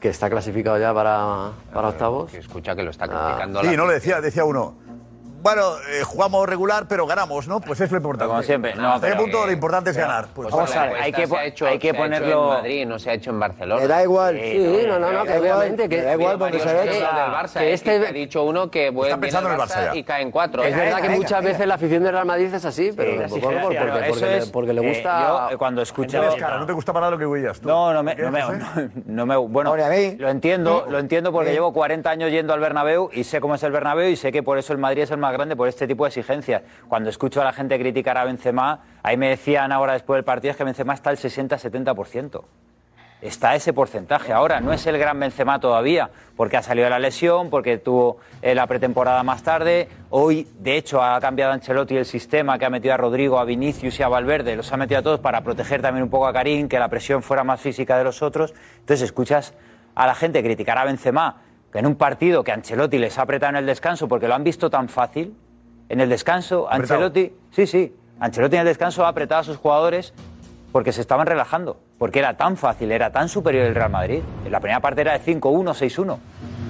que 0.00 0.08
está 0.08 0.30
clasificado 0.30 0.78
ya 0.78 0.94
para, 0.94 1.50
para 1.74 1.88
octavos. 1.88 2.30
Que 2.30 2.38
escucha 2.38 2.74
que 2.74 2.82
lo 2.82 2.90
está 2.90 3.06
criticando 3.06 3.60
Sí, 3.62 3.76
no 3.76 3.86
le 3.86 3.94
decía, 3.94 4.22
decía 4.22 4.46
uno. 4.46 4.74
Bueno, 5.40 5.74
eh, 5.88 6.02
jugamos 6.04 6.48
regular, 6.48 6.86
pero 6.88 7.06
ganamos, 7.06 7.46
¿no? 7.46 7.60
Pues 7.60 7.80
es 7.80 7.90
lo 7.92 7.98
importante. 7.98 8.28
Como 8.28 8.42
siempre, 8.42 8.74
no, 8.74 8.94
¿Hasta 8.94 9.06
qué 9.06 9.12
pero 9.12 9.22
punto 9.22 9.40
que- 9.40 9.46
lo 9.46 9.52
importante 9.52 9.90
es 9.90 9.96
ganar? 9.96 10.26
Pues, 10.34 10.50
Vamos 10.50 10.74
a 10.74 10.86
ver, 10.86 10.96
hay 11.00 11.12
que 11.12 11.26
se 11.26 11.36
ha 11.36 11.44
hecho, 11.44 11.66
hay 11.66 11.78
que 11.78 11.90
se 11.90 11.96
ha 11.96 11.96
hecho 11.96 12.02
ponerlo- 12.02 12.42
en 12.42 12.48
Madrid, 12.62 12.86
no 12.86 12.98
se 12.98 13.10
ha 13.10 13.12
hecho 13.14 13.30
en 13.30 13.38
Barcelona. 13.40 13.80
Me 13.82 13.86
da 13.88 14.02
igual. 14.02 14.36
Sí, 14.36 14.84
no, 14.86 14.98
no, 14.98 15.12
no, 15.12 15.24
que 15.24 15.38
obviamente 15.38 15.88
que- 15.88 16.02
da 16.02 16.12
igual 16.14 16.38
porque 16.38 16.58
se 16.58 16.72
ve 16.74 16.82
que- 16.82 16.90
que 16.90 17.64
eh, 17.64 17.72
este- 17.72 18.06
ha 18.08 18.12
dicho 18.12 18.42
uno 18.42 18.70
que 18.70 18.90
bueno, 18.90 19.08
Está 19.14 19.20
pensando 19.20 19.48
en 19.50 19.54
el 19.54 19.60
Barça 19.60 19.84
ya. 19.92 19.96
y 19.96 20.02
caen 20.02 20.30
cuatro. 20.30 20.62
Es 20.64 20.74
¿eh? 20.74 20.76
verdad 20.76 21.00
que 21.02 21.08
muchas 21.10 21.44
veces 21.44 21.66
la 21.66 21.74
afición 21.74 22.02
del 22.02 22.12
Real 22.12 22.26
Madrid 22.26 22.52
es 22.52 22.64
así, 22.64 22.90
pero 22.96 23.10
porque, 23.10 23.24
eso 24.08 24.26
le- 24.26 24.38
es, 24.38 24.50
porque 24.50 24.72
le 24.72 24.80
eh, 24.84 24.88
gusta. 24.88 25.28
yo, 25.28 25.54
eh, 25.54 25.56
cuando 25.56 25.82
escucho- 25.82 26.18
Tienes 26.20 26.34
cara, 26.34 26.58
no 26.58 26.66
te 26.66 26.72
gusta 26.72 26.92
para 26.92 27.10
lo 27.10 27.18
que 27.18 27.26
huellas 27.26 27.60
tú. 27.60 27.68
No, 27.68 27.92
no 27.94 28.02
me, 28.02 28.14
no 29.06 29.26
me- 29.26 29.36
bueno, 29.36 29.74
lo 29.76 30.28
entiendo, 30.28 30.86
lo 30.88 30.98
entiendo 30.98 31.32
porque 31.32 31.52
llevo 31.52 31.72
40 31.72 32.10
años 32.10 32.30
yendo 32.30 32.52
al 32.52 32.60
Bernabéu 32.60 33.10
y 33.12 33.24
sé 33.24 33.40
cómo 33.40 33.54
es 33.54 33.62
el 33.62 33.72
Bernabéu 33.72 34.08
y 34.10 34.16
sé 34.16 34.32
que 34.32 34.42
por 34.42 34.58
eso 34.58 34.72
el 34.72 34.78
Madrid 34.78 35.02
es 35.02 35.10
el 35.10 35.18
más 35.28 35.34
grande 35.34 35.56
por 35.56 35.68
este 35.68 35.86
tipo 35.86 36.04
de 36.04 36.08
exigencias. 36.08 36.62
Cuando 36.88 37.10
escucho 37.10 37.42
a 37.42 37.44
la 37.44 37.52
gente 37.52 37.78
criticar 37.78 38.16
a 38.16 38.24
Benzema, 38.24 38.80
ahí 39.02 39.18
me 39.18 39.28
decían 39.28 39.72
ahora 39.72 39.92
después 39.92 40.16
del 40.16 40.24
partido 40.24 40.52
es 40.52 40.56
que 40.56 40.64
Benzema 40.64 40.94
está 40.94 41.10
al 41.10 41.18
60-70%. 41.18 42.42
Está 43.20 43.54
ese 43.54 43.72
porcentaje 43.72 44.32
ahora, 44.32 44.60
no 44.60 44.72
es 44.72 44.86
el 44.86 44.96
gran 44.96 45.18
Benzema 45.18 45.58
todavía, 45.60 46.08
porque 46.36 46.56
ha 46.56 46.62
salido 46.62 46.84
de 46.84 46.90
la 46.90 47.00
lesión, 47.00 47.50
porque 47.50 47.76
tuvo 47.76 48.18
eh, 48.40 48.54
la 48.54 48.66
pretemporada 48.66 49.22
más 49.24 49.42
tarde. 49.42 49.88
Hoy, 50.08 50.46
de 50.60 50.76
hecho, 50.76 51.02
ha 51.02 51.20
cambiado 51.20 51.52
Ancelotti 51.52 51.96
el 51.96 52.06
sistema 52.06 52.58
que 52.58 52.64
ha 52.64 52.70
metido 52.70 52.94
a 52.94 52.96
Rodrigo, 52.96 53.38
a 53.38 53.44
Vinicius 53.44 53.98
y 53.98 54.02
a 54.04 54.08
Valverde, 54.08 54.56
los 54.56 54.72
ha 54.72 54.76
metido 54.76 55.00
a 55.00 55.02
todos 55.02 55.20
para 55.20 55.42
proteger 55.42 55.82
también 55.82 56.04
un 56.04 56.10
poco 56.10 56.28
a 56.28 56.32
Karim, 56.32 56.68
que 56.68 56.78
la 56.78 56.88
presión 56.88 57.22
fuera 57.22 57.44
más 57.44 57.60
física 57.60 57.98
de 57.98 58.04
los 58.04 58.22
otros. 58.22 58.54
Entonces 58.78 59.02
escuchas 59.02 59.52
a 59.96 60.06
la 60.06 60.14
gente 60.14 60.42
criticar 60.42 60.78
a 60.78 60.84
Benzema, 60.84 61.42
que 61.72 61.78
en 61.78 61.86
un 61.86 61.96
partido 61.96 62.44
que 62.44 62.52
Ancelotti 62.52 62.98
les 62.98 63.18
ha 63.18 63.22
apretado 63.22 63.50
en 63.50 63.56
el 63.56 63.66
descanso 63.66 64.08
porque 64.08 64.28
lo 64.28 64.34
han 64.34 64.44
visto 64.44 64.70
tan 64.70 64.88
fácil, 64.88 65.34
en 65.88 66.00
el 66.00 66.08
descanso 66.08 66.66
¿Apretado? 66.68 67.04
Ancelotti, 67.04 67.32
sí, 67.50 67.66
sí, 67.66 67.94
Ancelotti 68.20 68.56
en 68.56 68.60
el 68.60 68.68
descanso 68.68 69.04
ha 69.04 69.08
apretado 69.08 69.40
a 69.40 69.44
sus 69.44 69.56
jugadores 69.56 70.12
porque 70.72 70.92
se 70.92 71.00
estaban 71.00 71.26
relajando, 71.26 71.78
porque 71.98 72.18
era 72.18 72.36
tan 72.36 72.56
fácil, 72.56 72.92
era 72.92 73.10
tan 73.10 73.28
superior 73.28 73.66
el 73.66 73.74
Real 73.74 73.90
Madrid. 73.90 74.20
En 74.44 74.52
la 74.52 74.60
primera 74.60 74.80
parte 74.80 75.00
era 75.00 75.18
de 75.18 75.24
5-1, 75.24 75.40
6-1. 75.74 76.18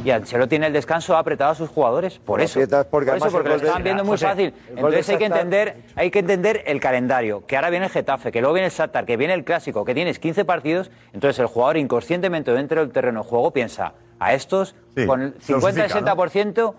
Y 0.05 0.11
Ancelotti 0.11 0.57
en 0.57 0.65
el 0.65 0.73
descanso 0.73 1.17
ha 1.17 1.19
apretado 1.19 1.51
a 1.51 1.55
sus 1.55 1.69
jugadores, 1.69 2.19
por 2.21 2.41
eso. 2.41 2.61
porque 2.91 3.11
por 3.11 3.17
eso, 3.17 3.31
porque 3.31 3.49
lo 3.49 3.55
estaban 3.57 3.83
viendo 3.83 4.05
muy 4.05 4.17
fácil. 4.17 4.55
Entonces 4.71 5.09
hay 5.09 5.19
que, 5.19 5.25
entender, 5.25 5.83
hay 5.97 6.11
que 6.11 6.21
entender 6.21 6.63
el 6.67 6.81
calendario, 6.81 7.45
que 7.47 7.57
ahora 7.57 7.71
viene 7.71 7.87
el 7.87 7.93
Getafe, 7.93 8.31
que 8.31 8.41
luego 8.41 8.55
viene 8.55 8.67
el 8.67 8.73
Shakhtar, 8.73 9.05
que 9.05 9.17
viene 9.17 9.35
el 9.35 9.45
Clásico, 9.45 9.85
que 9.85 9.95
tienes 9.95 10.21
15 10.21 10.45
partidos, 10.45 10.91
entonces 11.13 11.41
el 11.41 11.47
jugador 11.47 11.79
inconscientemente 11.79 12.53
dentro 12.53 12.81
del 12.81 12.93
terreno 12.93 13.23
de 13.23 13.29
juego 13.29 13.51
piensa, 13.53 13.95
a 14.19 14.35
estos 14.35 14.75
Sí, 14.97 15.07
con 15.07 15.23
el 15.23 15.35
se 15.41 15.53
dosifica, 15.55 15.89
50-60% 15.89 16.75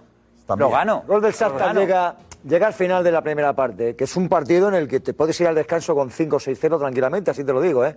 lo 0.58 0.70
gano. 0.70 1.04
Gol 1.08 1.22
del 1.22 1.34
Shakhtar 1.34 1.76
llega, 1.76 2.16
llega 2.44 2.68
al 2.68 2.74
final 2.74 3.04
de 3.04 3.12
la 3.12 3.22
primera 3.22 3.54
parte, 3.54 3.96
que 3.96 4.06
es 4.06 4.16
un 4.16 4.28
partido 4.28 4.68
en 4.70 4.76
el 4.76 4.88
que 4.88 5.00
te 5.00 5.14
puedes 5.14 5.40
ir 5.42 5.48
al 5.48 5.56
descanso 5.56 5.96
con 5.96 6.10
5-6-0 6.10 6.80
tranquilamente, 6.80 7.32
así 7.32 7.44
te 7.44 7.54
lo 7.54 7.62
digo. 7.62 7.86
¿eh? 7.86 7.96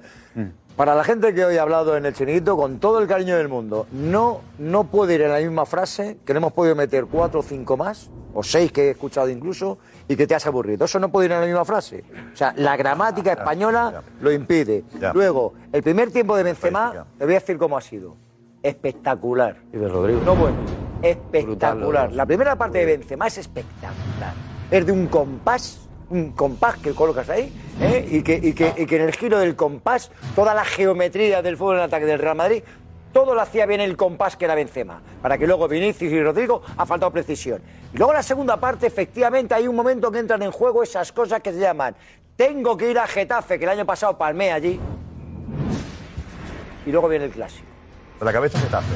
Para 0.76 0.94
la 0.94 1.04
gente 1.04 1.34
que 1.34 1.44
hoy 1.44 1.56
ha 1.56 1.62
hablado 1.62 1.96
en 1.96 2.06
el 2.06 2.14
chiringuito, 2.14 2.56
con 2.56 2.78
todo 2.78 2.98
el 2.98 3.08
cariño 3.08 3.36
del 3.36 3.48
mundo, 3.48 3.86
no, 3.92 4.40
no 4.58 4.84
puede 4.84 5.14
ir 5.14 5.22
en 5.22 5.32
la 5.32 5.38
misma 5.38 5.66
frase 5.66 6.18
que 6.24 6.32
no 6.34 6.38
hemos 6.38 6.52
podido 6.52 6.74
meter 6.74 7.06
4 7.06 7.40
o 7.40 7.42
5 7.42 7.76
más, 7.76 8.10
o 8.34 8.42
6 8.42 8.72
que 8.72 8.88
he 8.88 8.90
escuchado 8.90 9.28
incluso, 9.28 9.78
y 10.08 10.16
que 10.16 10.26
te 10.26 10.34
has 10.34 10.46
aburrido. 10.46 10.84
Eso 10.84 10.98
no 10.98 11.10
puede 11.10 11.26
ir 11.26 11.32
en 11.32 11.40
la 11.40 11.46
misma 11.46 11.64
frase. 11.64 12.04
O 12.32 12.36
sea, 12.36 12.52
la 12.56 12.76
gramática 12.76 13.32
española 13.32 14.02
lo 14.20 14.32
impide. 14.32 14.84
Ya. 14.98 15.12
Luego, 15.12 15.54
el 15.72 15.82
primer 15.82 16.10
tiempo 16.10 16.36
de 16.36 16.42
Benzema, 16.42 17.06
te 17.18 17.24
voy 17.24 17.34
a 17.34 17.38
decir 17.38 17.56
cómo 17.58 17.76
ha 17.76 17.80
sido. 17.80 18.16
Espectacular. 18.62 19.56
Y 19.72 19.76
de 19.76 19.88
Rodrigo. 19.88 20.20
No 20.24 20.36
bueno. 20.36 20.56
Espectacular. 21.02 21.76
Brutal, 21.76 22.16
La 22.16 22.26
primera 22.26 22.56
parte 22.56 22.78
de 22.78 22.86
Benzema 22.86 23.26
es 23.26 23.38
espectacular. 23.38 24.34
Es 24.70 24.86
de 24.86 24.92
un 24.92 25.08
compás, 25.08 25.88
un 26.10 26.32
compás 26.32 26.76
que 26.76 26.92
colocas 26.92 27.28
ahí, 27.28 27.52
¿eh? 27.80 28.06
y, 28.10 28.22
que, 28.22 28.34
y, 28.42 28.52
que, 28.52 28.72
y 28.76 28.86
que 28.86 28.96
en 28.96 29.02
el 29.02 29.12
giro 29.12 29.38
del 29.38 29.56
compás, 29.56 30.10
toda 30.34 30.54
la 30.54 30.64
geometría 30.64 31.42
del 31.42 31.56
fútbol 31.56 31.76
en 31.76 31.82
ataque 31.82 32.06
del 32.06 32.20
Real 32.20 32.36
Madrid, 32.36 32.62
todo 33.12 33.34
lo 33.34 33.40
hacía 33.42 33.66
bien 33.66 33.80
el 33.80 33.96
compás 33.96 34.36
que 34.36 34.46
era 34.46 34.54
Benzema, 34.54 35.02
para 35.20 35.36
que 35.36 35.46
luego 35.46 35.68
Vinicius 35.68 36.12
y 36.12 36.22
Rodrigo 36.22 36.62
ha 36.76 36.86
faltado 36.86 37.12
precisión. 37.12 37.60
Y 37.92 37.98
luego 37.98 38.12
en 38.12 38.16
la 38.16 38.22
segunda 38.22 38.56
parte, 38.58 38.86
efectivamente, 38.86 39.54
hay 39.54 39.68
un 39.68 39.76
momento 39.76 40.10
que 40.10 40.20
entran 40.20 40.42
en 40.42 40.52
juego 40.52 40.82
esas 40.82 41.12
cosas 41.12 41.40
que 41.40 41.52
se 41.52 41.58
llaman 41.58 41.94
tengo 42.36 42.76
que 42.76 42.90
ir 42.90 42.98
a 42.98 43.06
Getafe, 43.06 43.58
que 43.58 43.64
el 43.64 43.70
año 43.70 43.84
pasado 43.84 44.16
palmé 44.16 44.52
allí, 44.52 44.80
y 46.86 46.90
luego 46.90 47.08
viene 47.08 47.26
el 47.26 47.30
clásico 47.30 47.71
La 48.22 48.32
cabeza 48.32 48.58
Getafe. 48.60 48.94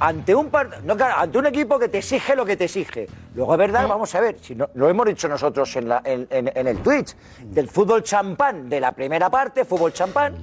ante 0.00 0.34
un 0.34 0.48
par- 0.50 0.82
no, 0.84 0.96
claro, 0.96 1.14
ante 1.18 1.38
un 1.38 1.46
equipo 1.46 1.78
que 1.78 1.88
te 1.88 1.98
exige 1.98 2.36
lo 2.36 2.44
que 2.44 2.56
te 2.56 2.64
exige. 2.64 3.08
Luego 3.34 3.52
es 3.54 3.58
verdad, 3.58 3.88
vamos 3.88 4.14
a 4.14 4.20
ver, 4.20 4.36
si 4.40 4.54
no, 4.54 4.68
lo 4.74 4.88
hemos 4.88 5.06
dicho 5.06 5.28
nosotros 5.28 5.74
en, 5.76 5.88
la- 5.88 6.02
en- 6.04 6.26
en- 6.30 6.50
en 6.54 6.66
el 6.68 6.78
Twitch, 6.78 7.14
del 7.42 7.68
fútbol 7.68 8.02
champán 8.02 8.68
de 8.68 8.80
la 8.80 8.92
primera 8.92 9.28
parte, 9.30 9.64
fútbol 9.64 9.92
champán, 9.92 10.34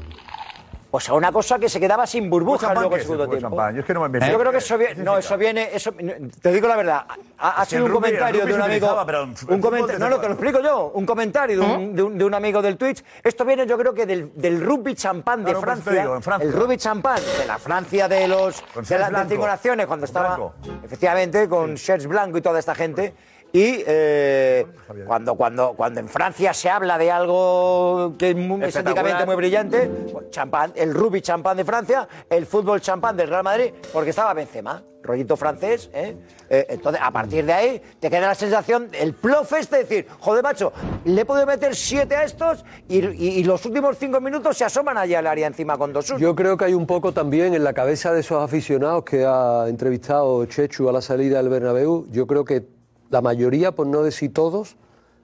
pues 0.92 1.08
a 1.08 1.14
una 1.14 1.32
cosa 1.32 1.58
que 1.58 1.70
se 1.70 1.80
quedaba 1.80 2.06
sin 2.06 2.30
burbujas 2.30 2.74
luego 2.76 2.96
el 2.98 3.02
segundo 3.02 3.26
¿Fue 3.26 3.38
tiempo. 3.38 3.56
champán? 3.56 3.74
Yo 3.76 3.80
es 3.80 3.86
que 3.88 3.94
no 3.94 4.10
me- 4.10 4.30
Yo 4.30 4.38
creo 4.38 4.52
que 4.52 4.58
eso 4.58 4.78
viene, 4.78 4.96
no, 5.04 5.18
eso 5.18 5.38
viene, 5.38 5.70
eso, 5.74 5.94
te 6.42 6.52
digo 6.52 6.68
la 6.68 6.76
verdad, 6.76 7.06
ha, 7.38 7.64
sido 7.66 7.86
un 7.86 7.92
comentario 7.94 8.46
de 8.46 8.54
un 8.54 8.60
se 8.60 8.66
amigo, 8.66 9.06
en 9.48 9.54
un 9.56 9.62
comentario, 9.62 10.00
no, 10.00 10.10
no, 10.10 10.20
te 10.20 10.28
lo 10.28 10.34
explico 10.34 10.60
yo, 10.62 10.92
un 10.94 11.06
comentario 11.06 11.60
de 11.62 11.66
un, 11.66 11.96
de 11.96 12.04
un- 12.04 12.18
de 12.18 12.26
un 12.26 12.34
amigo 12.34 12.62
del 12.62 12.76
Twitch. 12.78 13.04
Esto 13.24 13.46
viene, 13.46 13.66
yo 13.66 13.78
creo 13.78 13.94
que 13.94 14.06
del, 14.06 14.34
del 14.36 14.60
rugby 14.62 14.94
champán 14.94 15.40
de 15.46 15.52
Claro, 15.52 15.62
Francia, 15.62 15.92
digo, 16.02 16.16
en 16.18 16.22
Francia. 16.22 16.50
el 16.50 16.54
rugby 16.54 16.76
champán 16.78 17.22
de 17.40 17.46
la 17.48 17.58
Francia 17.58 18.08
de 18.10 18.28
los 18.28 18.62
de 18.62 19.00
las 19.00 19.08
de 19.08 19.10
blanco. 19.14 19.30
cinco 19.30 19.48
naciones 19.48 19.86
cuando 19.88 20.04
Con 20.06 20.10
estaba, 20.10 20.36
blanco. 20.36 20.54
efectivamente, 20.84 21.48
con 21.48 21.76
shirts 21.76 22.06
blanco 22.06 22.38
y 22.38 22.42
toda 22.42 22.60
esta 22.60 22.76
gente. 22.76 23.14
Y 23.53 23.84
eh, 23.86 24.65
cuando, 25.06 25.36
cuando, 25.36 25.73
cuando 25.73 25.99
en 25.99 26.07
Francia 26.07 26.53
se 26.53 26.69
habla 26.69 26.98
de 26.98 27.11
algo 27.11 28.14
que 28.18 28.30
es 28.30 28.36
muy, 28.36 28.64
estéticamente 28.64 29.26
muy 29.26 29.36
brillante, 29.36 29.90
pues, 30.11 30.30
champán, 30.30 30.72
el 30.76 30.94
rugby 30.94 31.22
champán 31.22 31.57
de 31.57 31.65
Francia, 31.65 32.07
el 32.30 32.45
fútbol 32.45 32.80
champán 32.80 33.18
del 33.18 33.28
Real 33.30 33.44
Madrid, 33.44 33.73
porque 33.91 34.11
estaba 34.11 34.34
Benzema, 34.34 34.82
rollito 35.03 35.36
francés. 35.36 35.90
¿eh? 35.94 36.15
Eh, 36.49 36.65
entonces, 36.69 37.02
a 37.03 37.11
partir 37.11 37.45
de 37.45 37.52
ahí, 37.52 37.82
te 37.99 38.10
queda 38.10 38.28
la 38.28 38.36
sensación, 38.36 38.88
el 38.94 39.14
plof 39.15 39.52
este 39.52 39.78
de 39.78 39.84
decir, 39.84 40.07
joder, 40.19 40.44
macho, 40.44 40.72
le 41.03 41.19
he 41.22 41.26
podido 41.26 41.45
meter 41.45 41.76
siete 41.76 42.15
a 42.15 42.23
estos 42.23 42.64
y, 42.88 42.99
y- 43.06 43.40
y 43.40 43.44
los 43.44 43.65
últimos 43.65 43.98
cinco 43.98 44.22
minutos 44.22 44.57
se 44.57 44.64
asoman 44.64 44.98
allá 44.98 45.19
al 45.19 45.28
área 45.28 45.48
encima 45.48 45.78
con 45.78 45.91
dos 45.91 46.07
Yo 46.18 46.36
creo 46.38 46.56
que 46.56 46.65
hay 46.65 46.73
un 46.73 46.88
poco 46.88 47.11
también 47.11 47.53
en 47.53 47.65
la 47.65 47.73
cabeza 47.73 48.14
de 48.14 48.22
esos 48.22 48.41
aficionados 48.41 49.03
que 49.03 49.26
ha 49.26 49.65
entrevistado 49.68 50.45
Chechu 50.45 50.88
a 50.88 50.94
la 50.94 51.02
salida 51.02 51.38
del 51.38 51.49
Bernabéu. 51.49 52.07
Yo 52.11 52.26
creo 52.28 52.45
que 52.45 52.80
la 53.12 53.22
mayoría, 53.22 53.74
por 53.74 53.88
no 53.88 54.02
decir 54.02 54.34
todos, 54.34 54.78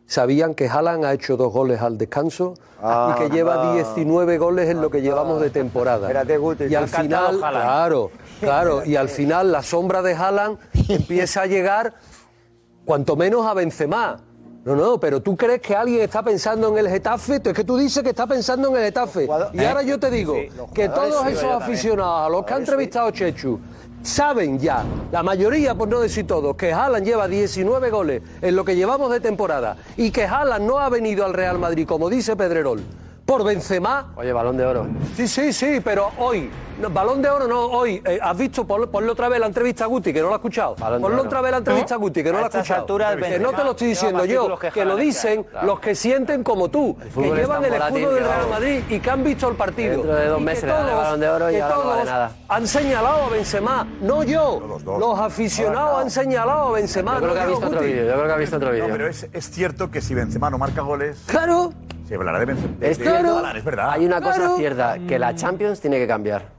sabían 0.05 0.53
que 0.53 0.67
Haaland 0.67 1.05
ha 1.05 1.13
hecho 1.13 1.37
dos 1.37 1.51
goles 1.51 1.81
al 1.81 1.97
descanso 1.97 2.53
Ah, 2.81 3.15
y 3.15 3.19
que 3.19 3.29
lleva 3.35 3.71
ah. 3.71 3.73
19 3.73 4.37
goles 4.37 4.69
en 4.69 4.81
lo 4.81 4.89
que 4.89 5.01
llevamos 5.01 5.41
de 5.41 5.49
temporada. 5.49 6.07
Espérate, 6.07 6.37
Guti, 6.37 6.65
y 6.65 6.75
al 6.75 6.87
final, 6.87 7.37
claro, 7.39 8.11
claro, 8.39 8.85
y 8.85 8.95
al 8.95 9.09
final 9.09 9.51
la 9.51 9.63
sombra 9.63 10.01
de 10.01 10.13
Haaland 10.13 10.59
empieza 10.89 11.41
a 11.41 11.45
llegar 11.47 11.95
cuanto 12.85 13.15
menos 13.15 13.45
a 13.45 13.53
Benzema. 13.53 14.17
No, 14.63 14.75
no, 14.75 14.99
pero 14.99 15.21
tú 15.21 15.37
crees 15.37 15.61
que 15.61 15.73
alguien 15.75 16.01
está 16.01 16.21
pensando 16.21 16.67
en 16.67 16.77
el 16.77 16.89
Getafe, 16.89 17.41
es 17.43 17.53
que 17.53 17.63
tú 17.63 17.77
dices 17.77 18.03
que 18.03 18.09
está 18.09 18.27
pensando 18.27 18.67
en 18.69 18.75
el 18.75 18.83
Getafe. 18.83 19.27
Y 19.53 19.63
ahora 19.63 19.81
yo 19.81 19.97
te 19.97 20.11
digo 20.11 20.35
que 20.73 20.89
todos 20.89 21.25
esos 21.25 21.51
aficionados 21.51 22.27
a 22.27 22.29
los 22.29 22.45
que 22.45 22.53
ha 22.53 22.57
entrevistado 22.57 23.09
Chechu 23.11 23.59
saben 24.01 24.59
ya, 24.59 24.83
la 25.11 25.23
mayoría, 25.23 25.75
por 25.75 25.87
no 25.87 25.99
decir 25.99 26.25
todos, 26.25 26.55
que 26.55 26.71
Haaland 26.71 27.05
lleva 27.05 27.27
19 27.27 27.89
goles 27.89 28.21
en 28.41 28.55
lo 28.55 28.63
que 28.63 28.75
llevamos 28.75 29.11
de 29.11 29.19
temporada 29.19 29.77
y 29.97 30.11
que 30.11 30.25
Haaland 30.25 30.65
no 30.65 30.79
ha 30.79 30.89
venido 30.89 31.25
al 31.25 31.33
Real 31.33 31.59
Madrid, 31.59 31.87
como 31.87 32.09
dice 32.09 32.35
Pedrerol, 32.35 32.81
por 33.25 33.43
Benzema. 33.43 34.13
Oye, 34.15 34.31
balón 34.33 34.57
de 34.57 34.65
oro. 34.65 34.87
Sí, 35.15 35.27
sí, 35.27 35.51
sí, 35.51 35.81
pero 35.83 36.11
hoy, 36.17 36.49
no, 36.79 36.89
balón 36.89 37.21
de 37.21 37.29
oro 37.29 37.47
no, 37.47 37.65
hoy, 37.65 38.01
eh, 38.05 38.19
has 38.21 38.37
visto, 38.37 38.65
Pon- 38.65 38.87
ponle 38.89 39.11
otra 39.11 39.29
vez 39.29 39.39
la 39.39 39.47
entrevista 39.47 39.83
a 39.85 39.87
Guti, 39.87 40.13
que 40.13 40.21
no 40.21 40.27
la 40.27 40.33
ha 40.33 40.37
escuchado. 40.37 40.75
Balón 40.75 41.01
Ponle 41.01 41.21
otra 41.21 41.41
vez 41.41 41.51
la 41.51 41.57
entrevista 41.57 41.95
a 41.95 41.97
Guti, 41.97 42.23
que 42.23 42.31
no 42.31 42.37
A 42.37 42.41
la 42.41 42.47
ha 42.47 42.49
escuchado. 42.49 42.81
alturas, 42.81 43.15
que 43.15 43.39
no 43.39 43.51
te 43.53 43.63
lo 43.63 43.71
estoy 43.71 43.87
diciendo 43.89 44.25
yo, 44.25 44.57
que 44.59 44.71
que 44.71 44.85
lo 44.85 44.95
dicen 44.95 45.45
los 45.63 45.79
que 45.79 45.95
sienten 45.95 46.43
como 46.43 46.69
tú, 46.69 46.95
que 47.15 47.21
llevan 47.35 47.65
el 47.65 47.73
escudo 47.73 48.13
del 48.13 48.23
Real 48.23 48.49
Madrid 48.49 48.79
y 48.89 48.99
que 48.99 49.09
han 49.09 49.23
visto 49.23 49.49
el 49.49 49.55
partido. 49.55 49.91
Dentro 49.93 50.15
de 50.15 50.27
dos 50.27 50.35
Y 50.37 50.39
que 50.39 50.45
meses 50.45 50.69
todos- 50.69 50.91
Balón 50.95 51.19
de 51.19 51.29
Oro 51.29 51.49
y 51.49 51.53
que 51.53 51.61
ahora 51.61 51.75
no 51.75 51.83
vale 51.85 51.93
todos 52.01 52.05
nada. 52.05 52.31
Han 52.49 52.67
señalado 52.67 53.23
a 53.25 53.29
Benzema, 53.29 53.87
no 54.01 54.23
yo. 54.23 54.79
Los 54.99 55.19
aficionados 55.19 55.99
han 56.01 56.09
señalado 56.11 56.67
a 56.69 56.71
Benzema. 56.71 57.13
Yo 57.13 57.19
creo 57.19 57.29
no 57.29 57.33
que 57.35 57.39
ha 57.41 57.45
visto 57.47 57.67
otro 57.67 57.81
vídeo, 57.81 58.05
yo 58.05 58.13
creo 58.13 58.25
que 58.27 58.31
ha 58.33 58.37
visto 58.37 58.55
otro 58.57 58.67
No, 58.69 58.73
vídeo. 58.75 58.87
pero 58.91 59.07
es, 59.07 59.27
es 59.33 59.49
cierto 59.49 59.89
que 59.91 60.01
si 60.01 60.13
Benzema 60.13 60.49
no 60.49 60.57
marca 60.57 60.81
goles, 60.81 61.23
Claro. 61.27 61.73
se 62.07 62.15
hablará 62.15 62.39
de 62.39 62.45
Benzema. 62.45 62.73
Es 62.81 62.99
es 62.99 63.63
verdad. 63.65 63.91
Hay 63.91 64.05
una 64.05 64.21
cosa 64.21 64.55
cierta, 64.55 64.97
que 65.07 65.17
la 65.19 65.35
Champions 65.35 65.79
tiene 65.81 65.97
que 65.97 66.07
cambiar. 66.07 66.56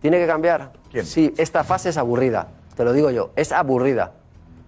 Tiene 0.00 0.18
que 0.18 0.26
cambiar. 0.26 0.72
Sí, 1.04 1.32
esta 1.36 1.62
fase 1.64 1.90
es 1.90 1.96
aburrida. 1.96 2.48
Te 2.76 2.84
lo 2.84 2.92
digo 2.92 3.10
yo, 3.10 3.30
es 3.36 3.52
aburrida. 3.52 4.12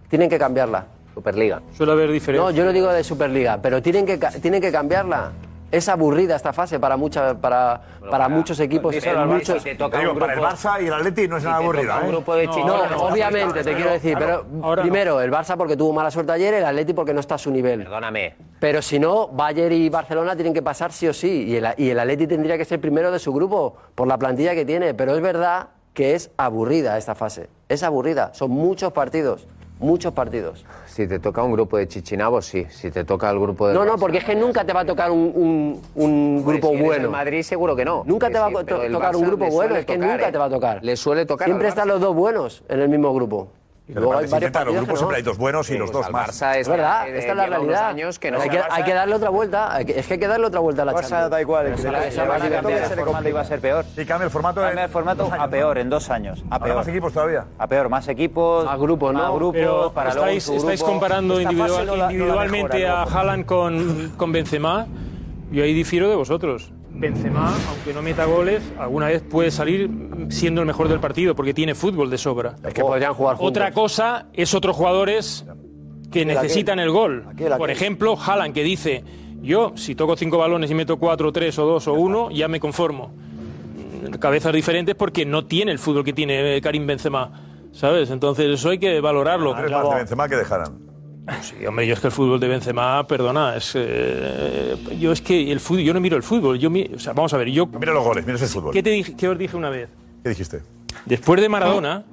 Tienen 0.09 0.29
que 0.29 0.39
cambiarla. 0.39 0.87
Superliga. 1.15 1.61
Suele 1.77 1.93
haber 1.93 2.11
diferencias. 2.11 2.53
No, 2.53 2.57
yo 2.57 2.65
no 2.65 2.73
digo 2.73 2.89
de 2.93 3.05
Superliga, 3.05 3.61
pero 3.61 3.83
tienen 3.83 4.07
que, 4.07 4.19
ca- 4.19 4.31
tienen 4.31 4.61
que 4.61 4.73
cambiarla. 4.73 5.33
Es 5.73 5.89
aburrida 5.89 6.37
esta 6.37 6.53
fase 6.53 6.79
para, 6.79 6.99
mucha, 6.99 7.35
para, 7.35 7.81
para 8.11 8.29
muchos 8.29 8.61
equipos. 8.61 8.95
díselo 8.95 9.15
en 9.15 9.21
al 9.23 9.29
Barça, 9.31 9.33
muchos, 9.33 9.63
si 9.63 9.71
te 9.71 9.75
toca 9.75 9.99
digo, 9.99 10.13
un 10.13 10.19
para 10.19 10.35
el 10.35 10.39
grupo- 10.39 10.55
Barça 10.55 10.83
y 10.83 10.87
el 10.87 10.93
Atleti 10.93 11.27
no 11.29 11.39
es 11.39 11.45
nada 11.45 11.57
te 11.59 11.63
aburrido, 11.65 11.85
toca 11.87 11.99
un 12.01 12.05
¿eh? 12.05 12.09
grupo 12.13 12.35
de 12.37 12.47
No, 12.47 12.53
chicos- 12.53 12.93
obviamente, 13.11 13.59
no, 13.59 13.65
te 13.65 13.75
quiero 13.75 13.91
decir. 13.91 14.17
claro, 14.19 14.45
pero 14.61 14.83
primero, 14.83 15.21
el 15.23 15.33
Barça 15.33 15.57
porque 15.57 15.75
tuvo 15.75 15.95
mala 15.95 16.11
suerte 16.11 16.31
ayer, 16.33 16.53
el 16.53 16.65
Atleti 16.67 16.93
porque 16.93 17.15
no 17.15 17.21
está 17.21 17.37
a 17.37 17.39
su 17.39 17.51
nivel. 17.51 17.85
Perdóname. 17.85 18.35
Pero 18.61 18.83
si 18.83 18.99
no, 18.99 19.29
Bayern 19.29 19.73
y 19.75 19.89
Barcelona 19.89 20.35
tienen 20.35 20.53
que 20.53 20.61
pasar 20.61 20.93
sí 20.93 21.09
o 21.09 21.15
sí. 21.15 21.45
Y 21.49 21.57
el, 21.57 21.67
y 21.79 21.89
el 21.89 21.99
Atleti 21.99 22.27
tendría 22.27 22.59
que 22.59 22.67
ser 22.67 22.79
primero 22.79 23.11
de 23.11 23.19
su 23.19 23.33
grupo 23.33 23.75
por 23.95 24.07
la 24.07 24.19
plantilla 24.19 24.55
que 24.55 24.67
tiene. 24.67 24.93
Pero 24.93 25.17
es 25.17 25.23
verdad 25.23 25.69
que 25.95 26.15
es 26.15 26.31
aburrida 26.37 26.99
esta 26.99 27.15
fase. 27.15 27.49
Es 27.71 27.83
aburrida. 27.83 28.35
Son 28.35 28.51
muchos 28.51 28.93
partidos. 28.93 29.47
Muchos 29.83 30.13
partidos. 30.13 30.65
Si 30.87 31.07
te 31.09 31.19
toca 31.19 31.43
un 31.43 31.53
grupo 31.53 31.77
de 31.77 31.89
chichinabos, 31.89 32.47
sí. 32.47 32.67
Si 32.71 32.91
te 32.91 33.05
toca 33.05 33.29
el 33.31 33.39
grupo 33.39 33.67
de. 33.69 33.75
No, 33.75 33.85
no, 33.85 33.97
porque 33.99 34.19
es 34.19 34.25
que 34.25 34.35
nunca 34.35 34.65
te 34.65 34.73
va 34.73 34.81
a 34.81 34.85
tocar 34.85 35.11
un, 35.11 35.33
un- 35.35 35.83
un 35.97 36.45
grupo 36.45 36.71
si 36.71 36.77
bueno. 36.83 37.05
el 37.07 37.11
Madrid 37.11 37.43
seguro 37.43 37.75
que 37.75 37.85
no. 37.85 38.05
Nunca 38.07 38.29
Que 38.29 38.35
te 38.35 38.39
va 38.39 38.49
sí, 38.49 38.57
a 38.57 38.65
to- 38.65 38.81
tocar 38.93 39.17
un 39.17 39.23
grupo 39.27 39.47
bueno, 39.51 39.75
es 39.77 39.85
que 39.85 39.95
tocar, 39.97 40.11
nunca 40.11 40.29
¿eh? 40.29 40.33
te 40.33 40.39
va 40.39 40.45
a 40.45 40.51
tocar. 40.51 40.85
Le 40.85 40.97
suele 40.97 41.27
tocar. 41.27 41.47
Siempre 41.49 41.69
están 41.69 41.89
los 41.89 42.01
dos 42.01 42.15
buenos 42.15 42.63
en 42.69 42.81
el 42.81 42.89
mismo 42.89 43.13
grupo. 43.13 43.49
Y 43.93 43.95
luego 43.95 44.13
hay 44.13 44.27
varios 44.27 44.33
intentan, 44.35 44.67
los 44.67 44.75
grupos 44.77 44.99
siempre 44.99 45.17
hay 45.19 45.23
dos 45.23 45.37
buenos 45.39 45.71
y 45.71 45.77
los 45.79 45.91
pues 45.91 46.05
dos 46.07 46.13
más. 46.13 46.43
Barça 46.43 46.57
Es 46.57 46.69
verdad, 46.69 47.05
de- 47.05 47.19
esta 47.19 47.31
es 47.33 47.37
la 47.37 47.47
realidad. 47.47 47.89
años 47.89 48.19
que 48.19 48.31
no 48.31 48.41
hay, 48.41 48.49
que, 48.49 48.59
pasa. 48.59 48.75
hay 48.75 48.85
que 48.85 48.95
darle 48.95 49.15
otra 49.15 49.29
vuelta. 49.31 49.75
hay 49.75 49.85
que- 49.85 49.99
es 49.99 50.07
que 50.07 50.15
hay 50.15 50.21
que 50.21 50.29
darle 50.29 50.47
otra 50.47 50.61
vuelta 50.61 50.83
a 50.83 50.85
la 50.87 50.93
Barça 50.93 51.09
Champions. 51.09 51.31
da 51.31 51.41
igual, 51.41 51.67
van 53.33 53.37
a 53.37 53.45
ser 53.45 53.61
peor. 53.61 53.85
Y 53.97 54.05
cambia 54.05 54.25
el 54.25 54.31
formato 54.31 54.61
en 54.61 54.67
Cambia 54.69 54.85
el 54.85 54.91
formato 54.91 55.23
dos 55.25 55.33
años, 55.33 55.45
a 55.45 55.51
peor, 55.51 55.79
en 55.79 55.91
dos 55.91 56.11
años. 56.11 56.45
A 56.51 56.59
peor. 56.59 56.77
más 56.77 56.89
equipos 56.89 57.13
todavía. 57.13 57.45
A 57.59 57.67
peor, 57.67 57.89
más 57.89 58.09
equipos. 58.09 58.65
Más 58.65 58.79
grupos, 58.79 59.13
Más 59.13 59.23
¿no? 59.25 59.35
grupos, 59.37 59.93
para 59.93 60.11
estáis, 60.11 60.49
estáis 60.49 60.83
comparando 60.83 61.41
individualmente 61.41 62.87
a. 62.89 63.03
Haaland 63.03 63.45
con, 63.47 64.13
con 64.17 64.33
Benzema. 64.33 64.87
Yo 65.51 65.65
ahí 65.65 65.75
difiero 65.75 66.09
de 66.09 66.17
vosotros. 66.17 66.73
Benzema, 67.03 67.53
aunque 67.69 67.93
no 67.93 68.01
meta 68.01 68.27
goles, 68.27 68.63
alguna 68.79 69.09
vez 69.09 69.23
puede 69.23 69.51
salir 69.51 69.91
siendo 70.29 70.61
el 70.61 70.69
mejor 70.69 70.87
del 70.89 71.01
partido 71.01 71.35
porque 71.35 71.53
tiene 71.53 71.75
fútbol 71.75 72.09
de 72.11 72.17
sobra. 72.17 72.55
Es 72.65 72.73
que 72.73 72.81
podrían 72.81 73.13
jugar 73.13 73.37
juntos. 73.37 73.51
Otra 73.51 73.73
cosa 73.73 74.27
es 74.33 74.55
otros 74.55 74.77
jugadores 74.77 75.45
que 76.13 76.21
Aquel, 76.23 76.29
necesitan 76.29 76.79
el 76.79 76.91
gol. 76.91 77.27
aquel, 77.29 77.55
Por 77.57 77.71
ejemplo, 77.71 78.17
Haaland 78.17 78.55
que 78.55 78.63
dice, 78.63 79.03
yo 79.43 79.73
si 79.75 79.97
toco 79.97 80.17
cinco 80.17 80.39
balones 80.39 80.71
y 80.71 80.75
meto 80.75 80.97
cuatro, 80.97 81.33
tres 81.33 81.59
o 81.59 81.67
dos 81.67 81.89
o 81.89 81.95
uno, 81.95 82.31
ya 82.31 82.47
me 82.47 82.61
conformo. 82.61 83.09
Mm, 83.09 84.13
Cabezas 84.21 84.53
diferentes 84.53 84.95
porque 84.95 85.27
no 85.27 85.45
tiene 85.47 85.73
el 85.73 85.81
fútbol 85.81 86.05
que 86.05 86.13
tiene 86.13 86.57
eh, 86.57 86.61
Karim 86.61 86.87
Benzema. 86.87 87.33
¿Sabes? 87.73 88.11
Entonces 88.11 88.47
eso 88.47 88.71
hay 88.71 88.79
que 88.79 89.01
valorarlo. 89.01 89.55
Más 89.55 89.65
de 89.65 89.95
Benzema 89.97 90.29
que 90.29 90.37
dejaran. 90.37 90.92
Sí, 91.43 91.65
hombre, 91.67 91.87
yo 91.87 91.95
es 91.95 92.01
que 92.01 92.09
el 92.09 92.13
fútbol 92.13 92.41
de 92.41 92.49
Benzema, 92.49 93.07
perdona, 93.07 93.57
es 93.57 93.73
eh, 93.77 94.77
yo 94.99 95.13
es 95.13 95.21
que 95.23 95.53
el 95.53 95.61
fútbol, 95.61 95.83
yo 95.83 95.95
no 95.95 96.01
miro 96.01 96.17
el 96.17 96.23
fútbol, 96.25 96.59
yo 96.59 96.69
mi- 96.69 96.91
o 96.95 96.99
sea, 96.99 97.13
vamos 97.13 97.33
a 97.33 97.37
ver, 97.37 97.49
yo 97.51 97.67
Mira 97.67 97.93
los 97.93 98.03
goles, 98.05 98.27
mira 98.27 98.39
el 98.39 98.45
fútbol. 98.49 98.73
¿Qué 98.73 98.83
te 98.83 98.91
dije, 98.91 99.15
qué 99.17 99.29
os 99.29 99.39
dije 99.39 99.57
una 99.57 99.71
vez? 99.71 99.89
¿Qué 100.25 100.31
dijiste? 100.31 100.63
Después 101.07 101.41
de 101.41 101.49
Maradona, 101.49 102.05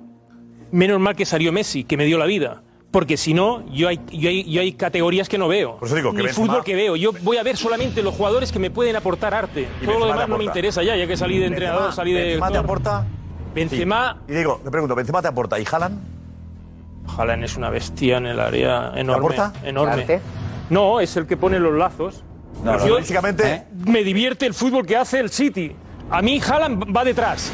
menos 0.72 0.99
mal 0.99 1.15
que 1.15 1.26
salió 1.26 1.52
Messi, 1.52 1.84
que 1.86 1.98
me 1.98 2.06
dio 2.06 2.18
la 2.19 2.26
vida. 2.26 2.61
Porque 2.91 3.18
si 3.18 3.34
no, 3.36 3.64
yo 3.72 3.88
hay, 3.88 3.99
yo, 4.11 4.30
hay, 4.30 4.44
yo 4.52 4.61
hay 4.61 4.73
categorías 4.73 5.27
que 5.30 5.38
no 5.38 5.48
veo. 5.48 5.77
Por 5.77 5.88
eso 5.88 5.95
digo 5.95 6.11
que 6.11 6.18
Ni 6.18 6.23
Benzema- 6.27 6.34
fútbol 6.48 6.64
que 6.64 6.76
veo. 6.76 6.95
Yo 6.95 7.11
voy 7.23 7.38
a 7.38 7.44
ver 7.44 7.56
solamente 7.57 8.02
los 8.03 8.15
jugadores 8.15 8.52
que 8.52 8.57
me 8.60 8.72
pueden 8.72 8.95
aportar 8.95 9.34
arte. 9.34 9.61
Y 9.81 9.86
Todo 9.86 9.99
lo 9.99 10.06
Benzema 10.06 10.14
demás 10.14 10.30
no 10.30 10.38
me 10.40 10.44
interesa 10.44 10.81
ya, 10.84 10.95
ya 10.95 11.06
que 11.07 11.15
salí 11.18 11.38
de 11.38 11.45
entrenador, 11.48 11.90
Benzema- 11.90 11.95
salí 11.95 12.14
de. 12.14 12.23
Benzema 12.23 12.52
te 12.52 12.57
aporta. 12.57 13.06
Benzema, 13.53 14.22
Y 14.27 14.34
digo, 14.34 14.61
te 14.64 14.69
pregunto, 14.72 14.94
¿Benzema 14.95 15.22
te 15.22 15.27
aporta 15.27 15.60
y 15.60 15.65
Haaland? 15.72 15.99
Haaland 17.18 17.44
es 17.44 17.57
una 17.57 17.69
bestia 17.69 18.18
en 18.18 18.26
el 18.27 18.40
área 18.40 18.91
enorme. 18.95 19.36
aporta? 19.38 19.53
Enorme. 19.64 20.02
¿Arte? 20.02 20.22
No, 20.69 20.99
es 20.99 21.15
el 21.18 21.26
que 21.26 21.38
pone 21.38 21.60
los 21.60 21.73
lazos. 21.73 22.23
No, 22.64 22.77
Yo- 22.86 22.95
no, 22.95 22.98
físicamente- 22.99 23.65
Me 23.86 24.03
divierte 24.03 24.45
el 24.45 24.53
fútbol 24.53 24.86
que 24.86 24.95
hace 24.98 25.19
el 25.19 25.30
City. 25.30 25.76
A 26.11 26.22
mí 26.22 26.40
Haaland 26.41 26.95
va 26.95 27.03
detrás. 27.03 27.52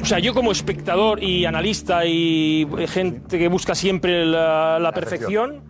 O 0.00 0.04
sea, 0.04 0.18
yo 0.20 0.32
como 0.32 0.52
espectador 0.52 1.22
y 1.22 1.44
analista 1.44 2.04
y 2.06 2.66
gente 2.86 3.38
que 3.38 3.48
busca 3.48 3.74
siempre 3.74 4.24
la, 4.24 4.78
la 4.78 4.92
perfección, 4.92 5.60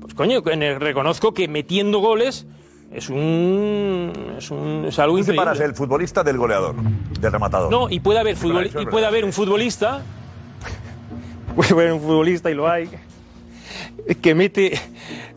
pues 0.00 0.12
coño, 0.14 0.42
reconozco 0.78 1.32
que 1.32 1.48
metiendo 1.48 2.00
goles 2.00 2.46
es 2.92 3.08
un 3.08 4.12
es, 4.36 4.50
un, 4.50 4.84
es 4.86 4.98
algo 4.98 5.14
Tú 5.14 5.20
increíble. 5.20 5.42
separas 5.42 5.60
el 5.60 5.74
futbolista 5.74 6.22
del 6.22 6.36
goleador, 6.36 6.74
del 7.18 7.32
rematador. 7.32 7.70
No, 7.70 7.88
y 7.88 8.00
puede 8.00 8.18
haber 8.18 8.36
y 8.36 8.86
puede 8.86 9.06
haber 9.06 9.24
un 9.24 9.32
futbolista, 9.32 10.02
puede 11.54 11.72
haber 11.72 11.92
un 11.92 12.00
futbolista 12.00 12.50
y 12.50 12.54
lo 12.54 12.68
hay, 12.68 12.88
que 14.20 14.34
mete 14.34 14.78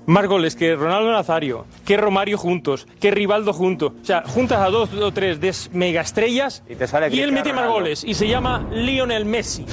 más 0.05 0.27
goles 0.27 0.55
que 0.55 0.75
Ronaldo 0.75 1.11
Nazario, 1.11 1.65
que 1.85 1.97
Romario 1.97 2.37
juntos, 2.37 2.87
que 2.99 3.11
Rivaldo 3.11 3.53
juntos. 3.53 3.93
O 4.01 4.05
sea, 4.05 4.23
juntas 4.25 4.59
a 4.59 4.69
dos 4.69 4.93
o 4.93 5.11
tres 5.13 5.39
de 5.39 5.53
megaestrellas 5.71 6.63
y, 6.69 6.75
sale 6.87 7.07
él 7.07 7.31
mete 7.31 7.49
más 7.49 7.63
Ronaldo. 7.63 7.73
goles 7.73 8.03
y 8.03 8.13
se 8.13 8.27
llama 8.27 8.67
Lionel 8.71 9.25
Messi. 9.25 9.65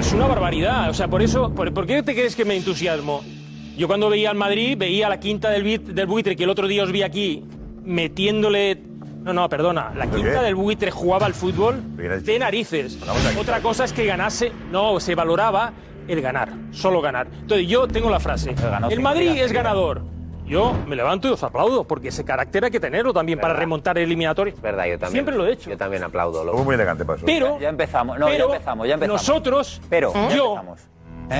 Es 0.00 0.12
una 0.12 0.26
barbaridad. 0.26 0.90
O 0.90 0.94
sea, 0.94 1.08
por 1.08 1.22
eso, 1.22 1.54
por, 1.54 1.72
¿por 1.72 1.86
qué 1.86 2.02
te 2.02 2.14
crees 2.14 2.34
que 2.36 2.44
me 2.44 2.56
entusiasmo? 2.56 3.22
Yo 3.76 3.86
cuando 3.88 4.08
veía 4.08 4.30
al 4.30 4.36
Madrid, 4.36 4.76
veía 4.78 5.08
la 5.08 5.18
quinta 5.18 5.50
del, 5.50 5.64
bit- 5.64 5.92
del 5.92 6.06
buitre 6.06 6.36
que 6.36 6.44
el 6.44 6.50
otro 6.50 6.66
día 6.68 6.82
os 6.84 6.92
vi 6.92 7.02
aquí 7.02 7.42
metiéndole 7.84 8.80
No, 9.24 9.32
no, 9.32 9.48
perdona. 9.48 9.90
La 9.96 10.04
¿Pero 10.04 10.16
quinta 10.22 10.42
del 10.42 10.54
buitre 10.54 10.90
jugaba 10.90 11.26
al 11.26 11.34
fútbol 11.34 11.82
de 11.96 12.38
narices. 12.38 12.98
Otra 13.38 13.60
cosa 13.60 13.84
es 13.84 13.92
que 13.92 14.04
ganase, 14.04 14.52
no, 14.70 15.00
se 15.00 15.14
valoraba 15.14 15.72
el 16.06 16.20
ganar, 16.20 16.50
solo 16.72 17.00
ganar. 17.00 17.26
Entonces 17.32 17.66
yo 17.66 17.88
tengo 17.88 18.10
la 18.10 18.20
frase. 18.20 18.54
El 18.90 19.00
Madrid 19.00 19.30
es 19.40 19.52
ganador. 19.52 20.02
Yo 20.46 20.74
me 20.86 20.94
levanto 20.94 21.26
y 21.26 21.30
os 21.30 21.42
aplaudo, 21.42 21.84
porque 21.84 22.08
ese 22.08 22.22
carácter 22.22 22.66
hay 22.66 22.70
que 22.70 22.78
tenerlo 22.80 23.14
también 23.14 23.38
para 23.40 23.54
remontar 23.54 23.96
el 23.96 24.04
eliminatorio. 24.04 24.52
verdad, 24.60 24.84
yo 24.84 24.98
también. 24.98 25.12
Siempre 25.12 25.36
lo 25.36 25.46
he 25.46 25.52
hecho. 25.52 25.70
Yo 25.70 25.78
también 25.78 26.04
aplaudo. 26.04 26.44
Muy 26.62 26.74
elegante 26.74 27.02
para 27.06 27.16
eso. 27.16 27.24
Pero, 27.24 27.58
Ya 27.58 27.70
empezamos, 27.70 28.18
no, 28.18 28.26
pero 28.26 28.48
ya 28.50 28.54
empezamos, 28.54 28.88
ya 28.88 28.94
empezamos. 28.94 29.22
Nosotros, 29.22 29.80
Pero, 29.88 30.12
yo. 30.28 30.62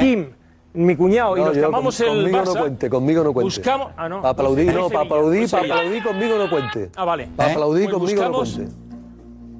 Kim, 0.01 0.31
mi 0.75 0.97
cuñado 0.97 1.37
y 1.37 1.41
No, 1.41 1.47
los 1.47 1.55
que 1.55 1.61
yo 1.61 1.67
amamos 1.69 1.97
con- 1.97 2.07
el 2.09 2.15
conmigo 2.25 2.39
Barça, 2.39 2.55
no 2.55 2.61
cuente, 2.61 2.91
conmigo 2.91 3.25
no 3.25 3.33
cuente. 3.33 3.45
buscamos... 3.59 3.93
Ah, 3.97 4.09
no. 4.09 4.17
Para 4.21 4.31
aplaudir, 4.33 4.75
no, 4.75 4.89
para 4.89 5.01
aplaudir, 5.01 5.51
para 5.51 5.63
aplaudir 5.65 6.03
conmigo 6.03 6.37
no 6.39 6.51
cuente. 6.51 6.91
Ah, 6.97 7.05
vale. 7.05 7.29
Para 7.37 7.53
aplaudir 7.53 7.85
Pues 7.91 7.95
conmigo 7.95 8.23
no 8.23 8.29
buscamos 8.31 8.55
cuente. 8.55 8.73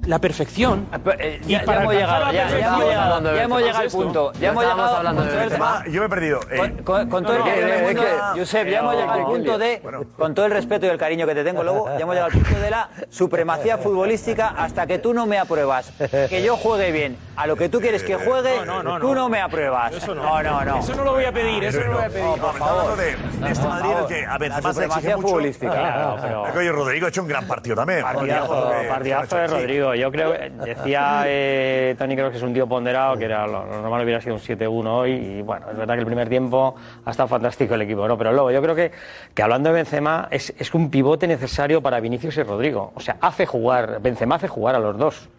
La 0.05 0.19
perfección. 0.19 0.87
eh, 1.19 1.41
y 1.45 1.51
ya- 1.51 1.59
ya 1.59 1.65
para 1.65 1.81
hemos 1.81 1.93
llegado, 1.93 2.25
ya- 2.31 2.31
ya 2.31 2.43
hemos 2.67 2.79
llegado, 2.85 3.35
ya 3.35 3.43
hemos 3.43 3.61
llegado 3.61 3.79
al 3.79 3.89
punto. 3.89 4.31
Ya 4.39 4.49
hemos 4.49 4.63
llegado 4.63 4.95
hablando 4.97 5.23
de 5.23 5.35
Benzema. 5.35 5.83
Yo 5.87 5.99
me 6.01 6.05
he 6.05 6.09
perdido. 6.09 6.39
eh, 6.51 6.73
Con, 6.83 7.23
todo 7.23 7.33
el 7.37 7.43
respeto 7.43 8.03
Josep, 8.35 8.67
ya 8.67 8.79
hemos 8.79 8.95
llegado 8.95 9.11
al 9.13 9.25
punto 9.25 9.57
de, 9.57 9.81
con 10.17 10.33
todo 10.35 10.45
el 10.45 10.51
respeto 10.51 10.85
y 10.85 10.89
el 10.89 10.97
cariño 10.97 11.25
que 11.27 11.35
te 11.35 11.43
tengo, 11.43 11.63
Lobo, 11.63 11.87
ya 11.87 11.99
hemos 11.99 12.15
llegado 12.15 12.31
al 12.33 12.41
punto 12.43 12.59
de 12.59 12.69
la 12.71 12.89
supremacía 13.09 13.77
futbolística 13.77 14.49
hasta 14.57 14.85
que 14.87 14.99
tú 14.99 15.13
no 15.13 15.25
me 15.25 15.37
apruebas 15.39 15.91
que 16.29 16.41
yo 16.43 16.57
juegue 16.57 16.91
bien 16.91 17.17
a 17.35 17.47
lo 17.47 17.55
que 17.55 17.69
tú 17.69 17.79
quieres 17.81 18.03
que 18.03 18.15
juegue, 18.15 18.57
No, 18.65 18.81
no, 18.81 18.83
no, 18.83 18.99
tú 18.99 19.07
no. 19.09 19.15
no 19.21 19.29
me 19.29 19.41
apruebas. 19.41 19.91
Eso 19.93 20.15
no. 20.15 20.23
no, 20.23 20.43
no, 20.43 20.65
no. 20.65 20.79
Eso 20.79 20.95
no 20.95 21.03
lo 21.03 21.11
voy 21.13 21.25
a 21.25 21.31
pedir, 21.31 21.63
eso 21.65 21.79
no 21.81 21.87
lo 21.87 21.93
voy 21.95 22.03
a 22.05 22.09
pedir. 22.09 22.23
No, 22.25 22.35
por 22.37 22.53
favor. 22.57 22.95
de, 22.97 23.05
de 23.05 23.51
este 23.51 23.67
Madrid 23.67 23.91
el 23.99 24.05
que 24.07 24.25
a 24.25 24.37
Benzema 24.37 24.61
se 24.61 24.73
supremacía 24.73 24.97
exige 24.99 25.15
mucho. 25.15 25.27
futbolística. 25.27 25.71
Claro, 25.73 26.17
pero... 26.21 26.41
Oye, 26.43 26.71
Rodrigo 26.71 27.05
ha 27.05 27.09
hecho 27.09 27.21
un 27.21 27.27
gran 27.27 27.45
partido 27.47 27.75
también. 27.75 28.01
Partidazo, 28.01 28.71
partidazo 28.89 29.35
de 29.37 29.47
sí. 29.49 29.53
Yo 29.95 30.11
creo, 30.11 30.33
decía 30.63 31.23
eh, 31.25 31.95
Tony 31.97 32.15
Kroos 32.15 32.31
que 32.31 32.37
es 32.37 32.43
un 32.43 32.53
tío 32.53 32.67
ponderado, 32.67 33.17
que 33.17 33.25
era 33.25 33.47
lo, 33.47 33.65
lo 33.65 33.81
normal 33.81 34.03
hubiera 34.03 34.21
sido 34.21 34.35
un 34.35 34.41
7-1 34.41 34.87
hoy. 34.87 35.11
Y 35.11 35.41
bueno, 35.41 35.69
es 35.71 35.77
verdad 35.77 35.95
que 35.95 36.01
el 36.01 36.05
primer 36.05 36.29
tiempo 36.29 36.75
ha 37.03 37.11
estado 37.11 37.27
fantástico 37.27 37.75
el 37.75 37.81
equipo, 37.81 38.07
¿no? 38.07 38.17
Pero 38.17 38.31
luego 38.33 38.51
yo 38.51 38.61
creo 38.61 38.75
que, 38.75 38.91
que 39.33 39.43
hablando 39.43 39.69
de 39.69 39.75
Benzema, 39.75 40.27
es, 40.31 40.53
es 40.57 40.73
un 40.73 40.89
pivote 40.89 41.27
necesario 41.27 41.81
para 41.81 41.99
Vinicius 41.99 42.37
y 42.37 42.43
Rodrigo. 42.43 42.91
O 42.95 42.99
sea, 42.99 43.17
hace 43.21 43.45
jugar, 43.45 44.01
Benzema 44.01 44.35
hace 44.35 44.47
jugar 44.47 44.75
a 44.75 44.79
los 44.79 44.97
dos. 44.97 45.29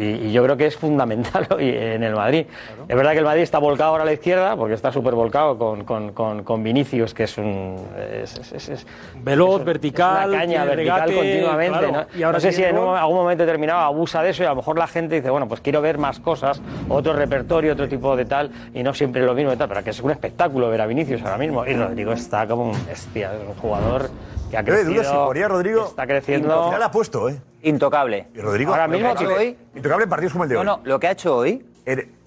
Y, 0.00 0.28
y 0.28 0.32
yo 0.32 0.42
creo 0.44 0.56
que 0.56 0.66
es 0.66 0.76
fundamental 0.76 1.46
hoy 1.54 1.68
en 1.68 2.02
el 2.02 2.14
Madrid. 2.14 2.46
Es 2.88 2.96
verdad 2.96 3.12
que 3.12 3.18
el 3.18 3.24
Madrid 3.24 3.42
está 3.42 3.58
volcado 3.58 3.90
ahora 3.90 4.02
a 4.02 4.06
la 4.06 4.12
izquierda, 4.14 4.56
porque 4.56 4.74
está 4.74 4.90
súper 4.92 5.14
volcado 5.14 5.58
con, 5.58 5.84
con, 5.84 6.12
con, 6.12 6.42
con 6.42 6.62
Vinicius, 6.62 7.12
que 7.14 7.24
es 7.24 7.36
un. 7.38 7.76
Es, 8.22 8.38
es- 8.38 8.52
es- 8.52 8.68
es- 8.70 8.86
Veloz, 9.22 9.64
vertical, 9.64 10.30
una 10.30 10.38
caña 10.38 10.64
vertical 10.64 11.00
regate, 11.08 11.14
continuamente. 11.14 11.78
claro. 11.78 11.92
¿no? 12.12 12.18
Y 12.18 12.22
ahora 12.22 12.36
no 12.36 12.40
sé 12.40 12.52
si 12.52 12.64
en 12.64 12.78
un- 12.78 12.96
algún 12.96 13.16
momento 13.16 13.44
determinado 13.44 13.80
abusa 13.80 14.22
de 14.22 14.30
eso 14.30 14.42
y 14.42 14.46
a 14.46 14.50
lo 14.50 14.56
mejor 14.56 14.78
la 14.78 14.86
gente 14.86 15.16
dice, 15.16 15.30
bueno, 15.30 15.46
pues 15.48 15.60
quiero 15.60 15.80
ver 15.82 15.98
más 15.98 16.18
cosas, 16.20 16.60
otro 16.88 17.12
repertorio, 17.12 17.72
otro 17.74 17.88
tipo 17.88 18.16
de 18.16 18.24
tal, 18.24 18.50
y 18.74 18.82
no 18.82 18.94
siempre 18.94 19.22
lo 19.22 19.34
mismo 19.34 19.52
y 19.52 19.56
tal, 19.56 19.68
pero 19.68 19.84
que 19.84 19.90
es 19.90 20.00
un 20.00 20.10
espectáculo 20.10 20.70
ver 20.70 20.80
a 20.80 20.86
Vinicius 20.86 21.22
ahora 21.22 21.36
mismo. 21.38 21.66
Y 21.66 21.74
Rodrigo 21.74 22.12
está 22.12 22.46
como 22.46 22.64
un 22.70 22.86
bestia, 22.86 23.32
es 23.34 23.40
un 23.48 23.54
jugador 23.54 24.08
que 24.50 24.58
ha 24.58 24.64
crecido. 24.64 24.92
duda 24.92 25.04
si 25.04 25.16
jugaría 25.16 25.48
Rodrigo. 25.48 25.86
Está 25.86 26.02
Al 26.02 26.08
creciendo. 26.08 26.64
final 26.66 26.82
ha 26.82 26.90
puesto, 26.90 27.28
¿eh? 27.28 27.40
Intocable. 27.62 28.26
Y 28.34 28.40
Rodrigo. 28.40 28.72
Ahora 28.72 28.88
mismo 28.88 29.14
que 29.14 29.26
hoy- 29.26 29.56
Intocable 29.74 30.04
en 30.04 30.10
partidos 30.10 30.32
como 30.32 30.44
el 30.44 30.50
de 30.50 30.54
No, 30.56 30.60
hoy. 30.60 30.66
no, 30.66 30.80
lo 30.84 30.98
que 31.00 31.06
ha 31.08 31.10
hecho 31.12 31.36
hoy, 31.36 31.64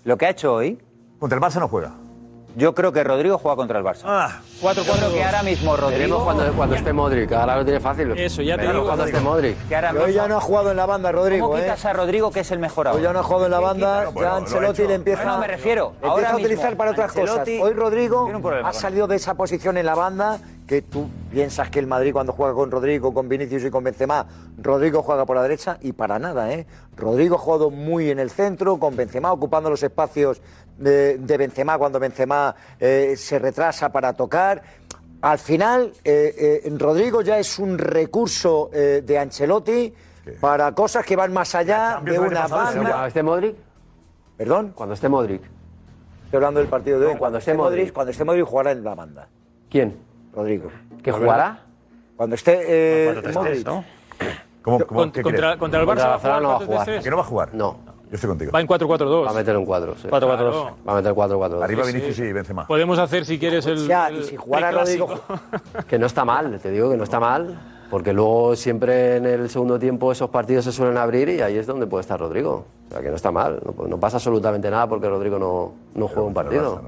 lo 0.06 0.18
que 0.18 0.26
ha 0.26 0.30
hecho 0.30 0.54
hoy, 0.54 0.80
Contra 1.20 1.38
el 1.38 1.44
Barça 1.44 1.60
no 1.60 1.68
juega. 1.70 1.92
yo 2.56 2.76
creo 2.76 2.92
que 2.92 3.04
Rodrigo 3.04 3.38
juega 3.38 3.56
contra 3.56 3.80
el 3.80 3.86
Barça. 3.86 4.02
Ah, 4.04 4.42
Yo 4.62 4.70
creo 4.84 5.12
que 5.12 5.24
ahora 5.24 5.42
mismo 5.42 5.76
Rodrigo... 5.76 5.98
Veremos 6.00 6.24
cuando, 6.24 6.54
cuando 6.54 6.76
esté 6.76 6.94
Modric, 6.94 7.32
ahora 7.32 7.56
lo 7.56 7.64
tiene 7.66 7.80
fácil. 7.80 8.12
Eso, 8.12 8.42
ya 8.44 8.58
te 8.58 8.68
digo. 8.68 8.84
cuando 8.86 9.06
esté 9.06 9.20
Modric. 9.22 9.68
Que 9.68 9.76
ahora 9.76 9.90
hoy 9.92 9.96
mismo- 9.98 10.10
ya 10.12 10.28
no 10.28 10.38
ha 10.38 10.42
jugado 10.42 10.72
en 10.72 10.78
la 10.78 10.86
banda, 10.86 11.12
Rodrigo. 11.12 11.48
¿Cómo 11.48 11.58
¿eh? 11.58 11.62
quitas 11.64 11.84
a 11.86 11.94
Rodrigo 11.94 12.30
que 12.32 12.42
es 12.42 12.52
el 12.52 12.60
mejor 12.60 12.88
ahora? 12.88 12.98
Hoy 12.98 13.04
ya 13.04 13.14
no 13.14 13.20
ha 13.20 13.24
jugado 13.24 13.46
en 13.46 13.52
la 13.52 13.60
banda, 13.60 14.04
bueno, 14.10 14.22
ya 14.30 14.36
Ancelotti 14.36 14.84
le 14.86 14.94
empieza, 14.96 15.24
Bueno, 15.24 15.40
me 15.40 15.48
refiero, 15.48 15.94
ahora 16.02 16.08
empieza 16.10 16.30
a 16.30 16.34
mismo, 16.34 16.46
utilizar 16.46 16.78
para 16.78 16.92
otras 16.92 17.12
cosas. 17.12 17.30
Ancelotti 17.40 17.62
Hoy 17.62 17.74
Rodrigo 17.74 18.30
ha 18.64 18.74
salido 18.74 19.08
de 19.08 19.16
esa 19.16 19.34
posición 19.34 19.78
en 19.78 19.86
la 19.86 19.96
banda, 19.96 20.40
que 20.68 20.82
tú 20.82 21.10
piensas 21.32 21.70
que 21.70 21.80
el 21.80 21.88
Madrid 21.88 22.14
cuando 22.14 22.34
juega 22.34 22.54
con 22.54 22.72
Rodrigo, 22.72 23.14
con 23.14 23.28
Vinicius 23.28 23.66
y 23.66 23.70
con 23.70 23.84
Benzema, 23.84 24.26
Rodrigo 24.58 25.04
juega 25.04 25.26
por 25.26 25.36
la 25.36 25.44
derecha 25.44 25.78
y 25.82 25.92
para 25.94 26.20
nada, 26.20 26.52
¿eh? 26.54 26.66
Rodrigo 26.96 27.36
ha 27.36 27.40
jugado 27.40 27.70
muy 27.70 28.10
en 28.10 28.20
el 28.20 28.30
centro, 28.30 28.78
con 28.78 28.96
Benzema 28.96 29.32
ocupando 29.32 29.70
los 29.70 29.84
espacios 29.84 30.42
de, 30.78 31.18
de 31.18 31.38
Benzema 31.38 31.78
cuando 31.78 32.00
Benzema 32.00 32.56
eh, 32.80 33.16
se 33.18 33.40
retrasa 33.40 33.92
para 33.92 34.14
tocar. 34.14 34.62
Al 35.22 35.40
final, 35.40 35.94
eh, 36.04 36.62
eh, 36.66 36.74
Rodrigo 36.78 37.22
ya 37.22 37.40
es 37.40 37.58
un 37.60 37.78
recurso 37.78 38.70
eh, 38.74 39.02
de 39.06 39.18
Ancelotti 39.20 39.94
para 40.40 40.74
cosas 40.74 41.06
que 41.06 41.16
van 41.16 41.32
más 41.32 41.56
allá 41.56 42.02
de 42.04 42.20
una 42.20 42.48
Cuando 42.48 42.56
banda. 42.58 43.08
esté 43.08 43.24
Modric. 43.24 43.56
¿Perdón? 44.38 44.74
Cuando 44.76 44.96
esté 44.96 45.08
Modric. 45.10 45.42
Estoy 46.26 46.38
hablando 46.38 46.60
del 46.60 46.70
partido 46.70 47.00
de 47.00 47.06
hoy. 47.08 47.14
No, 47.14 47.20
cuando, 47.20 47.38
esté 47.38 47.54
Modric, 47.54 47.94
cuando 47.94 48.12
esté 48.12 48.24
Modric 48.24 48.46
jugará 48.46 48.72
en 48.72 48.84
la 48.84 48.96
banda. 48.96 49.28
¿Quién? 49.70 49.96
Rodrigo. 50.34 50.70
¿Que 51.02 51.12
jugará? 51.12 51.60
Cuando 52.16 52.36
esté 52.36 52.60
eh, 52.68 53.06
Cuando 53.06 53.22
te 53.22 53.30
estés, 53.30 53.44
Modric. 53.44 53.66
¿no? 53.68 53.84
¿Cómo, 54.62 54.78
cómo, 54.80 54.86
cómo, 54.88 55.12
qué 55.12 55.22
contra- 55.22 55.48
crees? 55.48 55.58
contra 55.60 55.80
el 55.82 55.86
Barça 55.86 55.90
Contra 55.90 56.08
va 56.10 56.16
a 56.16 56.20
jugar 56.20 56.42
Barcelona 56.42 56.42
no 56.42 56.50
va 56.50 56.56
a 56.56 56.60
4-3-3. 56.60 56.66
jugar. 56.86 57.04
¿Que 57.04 57.10
no 57.10 57.16
va 57.18 57.22
a 57.22 57.26
jugar? 57.26 57.50
No. 57.54 57.78
Yo 58.10 58.16
estoy 58.16 58.28
contigo. 58.30 58.52
Va 58.52 58.62
en 58.62 58.68
4-4-2. 58.68 59.26
Va 59.26 59.32
a 59.32 59.34
meter 59.34 59.58
un 59.58 59.66
4. 59.66 59.96
Sí. 60.02 60.08
4-4-2. 60.08 60.74
Va 60.88 60.94
a 60.94 60.96
meter 60.96 61.14
4-4-2. 61.14 61.64
Arriba 61.64 61.84
Vinicius 61.86 62.16
sí. 62.16 62.24
y 62.24 62.32
Benzema. 62.32 62.68
Podemos 62.68 63.00
hacer, 63.00 63.26
si 63.26 63.40
quieres, 63.40 63.66
el. 63.66 63.88
Ya, 63.88 64.12
y 64.12 64.24
si 64.24 64.38
jugara. 64.38 64.72
Rodrigo- 64.72 65.20
Que 65.88 65.98
no 66.00 66.06
está 66.06 66.24
mal, 66.24 66.60
te 66.62 66.70
digo 66.72 66.90
que 66.92 66.98
no 66.98 67.04
está 67.04 67.20
mal. 67.20 67.60
Porque 67.90 68.12
luego 68.14 68.56
siempre 68.56 69.18
en 69.18 69.26
el 69.28 69.50
segundo 69.50 69.78
tiempo 69.78 70.12
esos 70.12 70.30
partidos 70.30 70.66
se 70.66 70.72
suelen 70.72 70.98
abrir 70.98 71.30
y 71.30 71.42
ahí 71.42 71.58
es 71.58 71.68
donde 71.68 71.86
puede 71.86 72.02
estar 72.02 72.20
Rodrigo. 72.20 72.66
O 72.88 72.92
sea 72.92 73.02
que 73.02 73.10
no 73.10 73.16
está 73.16 73.32
mal. 73.32 73.60
No, 73.64 73.88
no 73.88 74.00
pasa 74.00 74.18
absolutamente 74.18 74.70
nada 74.72 74.88
porque 74.88 75.08
Rodrigo 75.10 75.38
no, 75.38 75.74
no 75.94 76.08
juega 76.08 76.24
un 76.24 76.34
partido. 76.34 76.82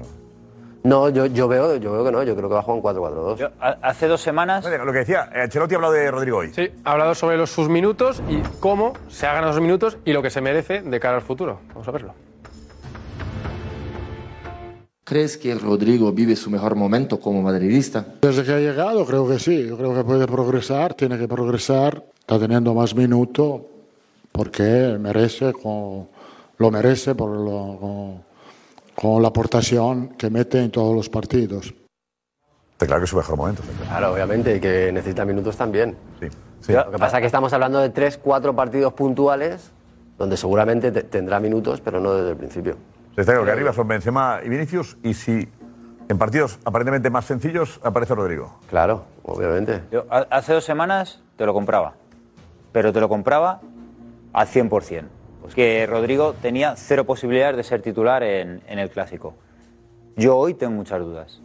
No, 0.86 1.08
yo, 1.08 1.26
yo, 1.26 1.48
veo, 1.48 1.76
yo 1.76 1.90
veo 1.92 2.04
que 2.04 2.12
no. 2.12 2.22
Yo 2.22 2.36
creo 2.36 2.48
que 2.48 2.54
va 2.54 2.60
a 2.60 2.62
jugar 2.62 2.94
un 2.94 3.12
4-4-2. 3.12 3.36
Yo, 3.38 3.48
a- 3.60 3.76
hace 3.82 4.06
dos 4.06 4.20
semanas... 4.20 4.64
Lo 4.64 4.92
que 4.92 4.98
decía, 5.00 5.28
Ancelotti 5.34 5.74
ha 5.74 5.78
hablado 5.78 5.94
de 5.94 6.08
Rodrigo 6.12 6.38
hoy. 6.38 6.52
Sí, 6.54 6.70
ha 6.84 6.92
hablado 6.92 7.14
sobre 7.16 7.36
los, 7.36 7.50
sus 7.50 7.68
minutos 7.68 8.22
y 8.28 8.40
cómo 8.60 8.92
se 9.08 9.26
ha 9.26 9.32
ganado 9.32 9.50
esos 9.50 9.62
minutos 9.62 9.98
y 10.04 10.12
lo 10.12 10.22
que 10.22 10.30
se 10.30 10.40
merece 10.40 10.82
de 10.82 11.00
cara 11.00 11.16
al 11.16 11.22
futuro. 11.22 11.58
Vamos 11.70 11.88
a 11.88 11.90
verlo. 11.90 12.14
¿Crees 15.02 15.36
que 15.38 15.54
Rodrigo 15.54 16.12
vive 16.12 16.34
su 16.36 16.50
mejor 16.50 16.74
momento 16.76 17.20
como 17.20 17.42
madridista? 17.42 18.04
Desde 18.22 18.44
que 18.44 18.52
ha 18.52 18.58
llegado 18.58 19.04
creo 19.06 19.26
que 19.28 19.38
sí, 19.38 19.66
yo 19.68 19.76
creo 19.76 19.94
que 19.94 20.02
puede 20.04 20.26
progresar, 20.26 20.94
tiene 20.94 21.16
que 21.18 21.28
progresar, 21.28 22.02
está 22.18 22.38
teniendo 22.38 22.74
más 22.74 22.94
minutos 22.94 23.60
porque 24.32 24.96
merece, 25.00 25.52
lo 26.58 26.70
merece 26.70 27.14
por 27.14 27.30
lo- 27.30 28.24
con, 28.96 29.22
la 29.22 29.28
aportación 29.28 30.08
que 30.18 30.30
mete 30.30 30.62
en 30.62 30.70
todos 30.70 30.94
los 30.94 31.08
partidos. 31.08 31.74
Está 32.72 32.86
claro 32.86 33.00
que 33.00 33.04
es 33.04 33.10
su 33.10 33.16
mejor 33.16 33.36
momento. 33.36 33.62
claro. 33.62 33.88
Claro, 33.88 34.12
obviamente, 34.12 34.56
y 34.56 34.60
que 34.60 34.90
necesita 34.92 35.24
minutos 35.24 35.56
también. 35.56 35.96
Sí, 36.20 36.28
sí. 36.60 36.72
Lo 36.72 36.90
que 36.90 36.98
pasa 36.98 37.16
es 37.18 37.20
que 37.22 37.26
estamos 37.26 37.52
hablando 37.52 37.78
de 37.80 37.92
3-4 37.92 38.54
partidos 38.54 38.92
puntuales 38.92 39.70
donde 40.18 40.36
seguramente 40.36 40.90
te- 40.92 41.02
tendrá 41.02 41.40
minutos, 41.40 41.80
pero 41.80 42.00
no 42.00 42.14
desde 42.14 42.30
el 42.30 42.36
principio. 42.36 42.76
Está 43.16 43.32
claro 43.32 43.44
que 43.46 43.50
arriba 43.52 43.72
son 43.72 43.88
Benzema 43.88 44.40
y 44.44 44.48
Vinicius 44.50 44.96
y 45.02 45.14
si 45.14 45.48
en 46.08 46.18
partidos 46.18 46.58
aparentemente 46.64 47.08
más 47.10 47.24
sencillos 47.24 47.80
aparece 47.82 48.14
Rodrigo. 48.14 48.58
Claro, 48.68 49.04
obviamente. 49.24 49.82
Yo, 49.90 50.04
ha- 50.10 50.26
hace 50.30 50.52
dos 50.52 50.64
semanas 50.64 51.20
te 51.36 51.46
lo 51.46 51.54
compraba, 51.54 51.94
pero 52.72 52.92
te 52.92 53.00
lo 53.00 53.08
compraba 53.08 53.60
al 54.34 54.46
100%. 54.48 55.04
Que 55.54 55.86
Rodrigo 55.86 56.34
tenía 56.40 56.74
cero 56.76 57.04
posibilidades 57.04 57.56
de 57.56 57.62
ser 57.62 57.82
titular 57.82 58.22
en, 58.22 58.62
el 58.66 58.90
Clásico. 58.90 59.34
Yo 60.16 60.36
hoy 60.36 60.54
tengo 60.54 60.72
muchas 60.72 61.00
dudas. 61.00 61.40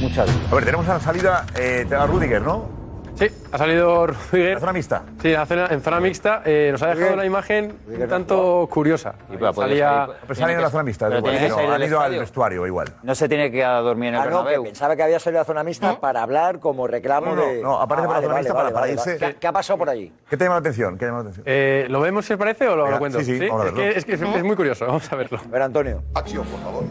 Muchas 0.00 0.26
dudas. 0.26 0.52
A 0.52 0.54
ver, 0.54 0.64
tenemos 0.64 0.88
a 0.88 0.94
la 0.94 1.00
salida 1.00 1.46
eh, 1.58 1.86
a 1.90 2.06
Rudiger, 2.06 2.42
¿no? 2.42 2.79
Sí, 3.20 3.28
ha 3.52 3.58
salido 3.58 4.06
Rudiger. 4.06 4.54
¿La 4.54 4.60
zona 4.60 4.72
mixta? 4.72 5.02
Sí, 5.20 5.28
en 5.28 5.34
la 5.34 5.44
zona, 5.44 5.66
en 5.70 5.82
zona 5.82 6.00
mixta. 6.00 6.40
eh, 6.46 6.70
nos 6.72 6.82
ha 6.82 6.86
dejado 6.94 7.12
una 7.12 7.26
imagen 7.26 7.76
un 7.86 8.08
tanto 8.08 8.66
curiosa. 8.72 9.12
puede 9.28 9.52
Salía, 9.52 9.90
salir- 10.06 10.16
Pues 10.26 10.38
salen 10.38 10.56
en 10.56 10.62
la 10.62 10.70
zona 10.70 10.82
mixta. 10.84 11.06
Pero 11.08 11.18
igual, 11.18 11.34
han 11.36 11.40
del 11.42 11.48
ido 11.88 11.98
al 12.00 12.04
estadio. 12.06 12.20
vestuario 12.20 12.66
igual. 12.66 12.88
No 13.02 13.14
se 13.14 13.28
tiene 13.28 13.50
que 13.50 13.58
ir 13.58 13.64
a 13.64 13.80
dormir 13.82 14.08
en 14.08 14.14
el 14.14 14.20
Ah, 14.20 14.24
no, 14.24 14.30
que 14.30 14.36
Bernabéu. 14.36 14.64
pensaba 14.64 14.96
que 14.96 15.02
había 15.02 15.20
salido 15.20 15.42
a 15.42 15.44
zona 15.44 15.62
mixta 15.62 16.00
para 16.00 16.22
hablar 16.22 16.60
como 16.60 16.86
reclamo 16.86 17.34
No, 17.34 17.36
no, 17.36 17.46
de... 17.46 17.62
no, 17.62 17.78
aparece 17.78 18.06
por 18.06 18.14
la 18.14 18.20
vale, 18.20 18.26
zona 18.26 18.38
mixta 18.38 18.54
vale, 18.54 18.64
para- 18.70 18.74
para 18.74 18.86
vale, 18.86 18.92
irse-. 18.94 19.18
¿Qué, 19.18 19.36
qué 19.38 19.46
ha 19.46 19.52
pasado 19.52 19.78
por 19.78 19.90
allí? 19.90 20.10
¿Qué 20.30 20.36
te 20.38 20.44
llama 20.44 20.54
la 20.56 20.60
atención? 20.60 20.94
¿Qué 20.94 21.00
te 21.00 21.04
llama 21.06 21.18
la 21.18 21.22
atención? 21.22 21.44
eh, 21.46 21.86
¿Lo 21.90 22.00
vemos 22.00 22.24
si 22.24 22.32
os 22.32 22.38
parece 22.38 22.68
o 22.68 22.74
lo, 22.76 22.84
Venga, 22.84 22.94
lo 22.96 22.98
cuento? 23.00 23.18
sí, 23.20 23.38
sí, 23.38 23.46
vamos 23.46 23.66
a 23.66 23.68
es, 23.68 23.74
verlo. 23.74 23.92
que, 23.92 23.98
es 23.98 24.04
que 24.06 24.12
es, 24.14 24.22
es 24.22 24.44
muy 24.44 24.56
curioso, 24.56 24.86
vamos 24.86 25.12
a 25.12 25.16
verlo. 25.16 25.38
A 25.44 25.48
ver, 25.48 25.60
Antonio. 25.62 26.02
Acción, 26.14 26.46
por 26.46 26.60
favor. 26.60 26.84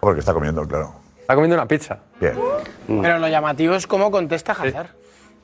Porque 0.00 0.20
está 0.20 0.32
comiendo, 0.34 0.66
claro. 0.66 0.92
Está 1.20 1.34
comiendo 1.34 1.56
una 1.56 1.66
pizza. 1.66 1.98
Bien. 2.20 2.34
Pero 2.86 3.18
lo 3.18 3.28
llamativo 3.28 3.74
es 3.74 3.86
cómo 3.86 4.10
contesta 4.10 4.52
Hazard. 4.52 4.88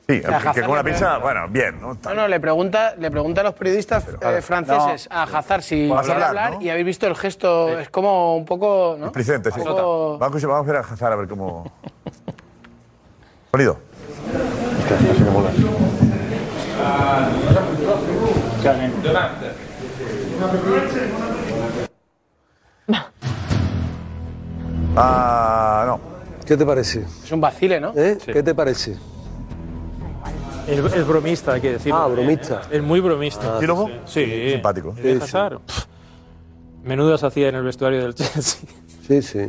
Sí, 0.07 0.19
O 0.19 0.21
sea, 0.21 0.29
que 0.39 0.47
Hazard 0.49 0.61
con 0.63 0.71
una 0.71 0.83
le 0.83 0.91
pizza, 0.91 1.05
pregunta- 1.05 1.23
bueno, 1.23 1.47
bien, 1.49 1.81
¿no? 1.81 1.97
No, 2.03 2.13
no, 2.13 2.27
le 2.27 2.39
pregunta, 2.39 2.93
le 2.97 3.09
pregunta 3.09 3.41
a 3.41 3.43
los 3.45 3.53
periodistas 3.53 4.05
eh, 4.21 4.41
franceses 4.41 5.07
a 5.09 5.23
Hazard 5.23 5.61
si 5.63 5.87
Vas 5.87 5.99
a 5.99 6.03
quiere 6.03 6.13
hablar, 6.25 6.29
hablar 6.45 6.59
¿no? 6.59 6.61
y 6.65 6.69
habéis 6.69 6.85
visto 6.85 7.07
el 7.07 7.15
gesto, 7.15 7.79
es 7.79 7.89
como 7.89 8.35
un 8.35 8.45
poco, 8.45 8.95
¿no? 8.99 9.07
Sí. 9.53 9.61
Un 9.61 9.63
poco- 9.75 10.17
Vamos, 10.19 10.43
a- 10.43 10.47
vamos 10.47 10.67
a 10.67 10.71
ver 10.71 10.81
a 10.81 10.85
Hazard 10.85 11.13
a 11.13 11.15
ver 11.15 11.27
cómo. 11.29 11.71
Sonido. 13.51 13.77
Ah, 24.95 25.83
no. 25.87 25.99
¿Qué 26.45 26.57
te 26.57 26.65
parece? 26.65 27.05
Es 27.23 27.31
un 27.31 27.41
vacile, 27.41 27.79
¿no? 27.79 27.93
¿Eh? 27.95 28.17
¿Qué 28.25 28.43
te 28.43 28.53
parece? 28.53 28.97
Es, 30.67 30.79
es 30.79 31.07
bromista, 31.07 31.53
hay 31.53 31.61
que 31.61 31.73
decirlo. 31.73 31.97
Ah, 31.99 32.07
bromista. 32.07 32.61
Es 32.71 32.81
muy 32.81 32.99
bromista. 32.99 33.57
Ah, 33.57 33.59
¿Sí, 33.59 33.65
loco? 33.67 33.89
Sí. 34.05 34.51
Simpático. 34.51 34.93
¿Y 34.97 35.01
Sí, 35.01 35.07
de 35.15 35.21
sí. 35.21 35.37
Menudo 36.83 37.17
se 37.17 37.25
hacía 37.25 37.49
en 37.49 37.55
el 37.55 37.63
vestuario 37.63 38.01
del 38.01 38.15
Chelsea. 38.15 38.61
Sí, 39.07 39.21
sí. 39.21 39.47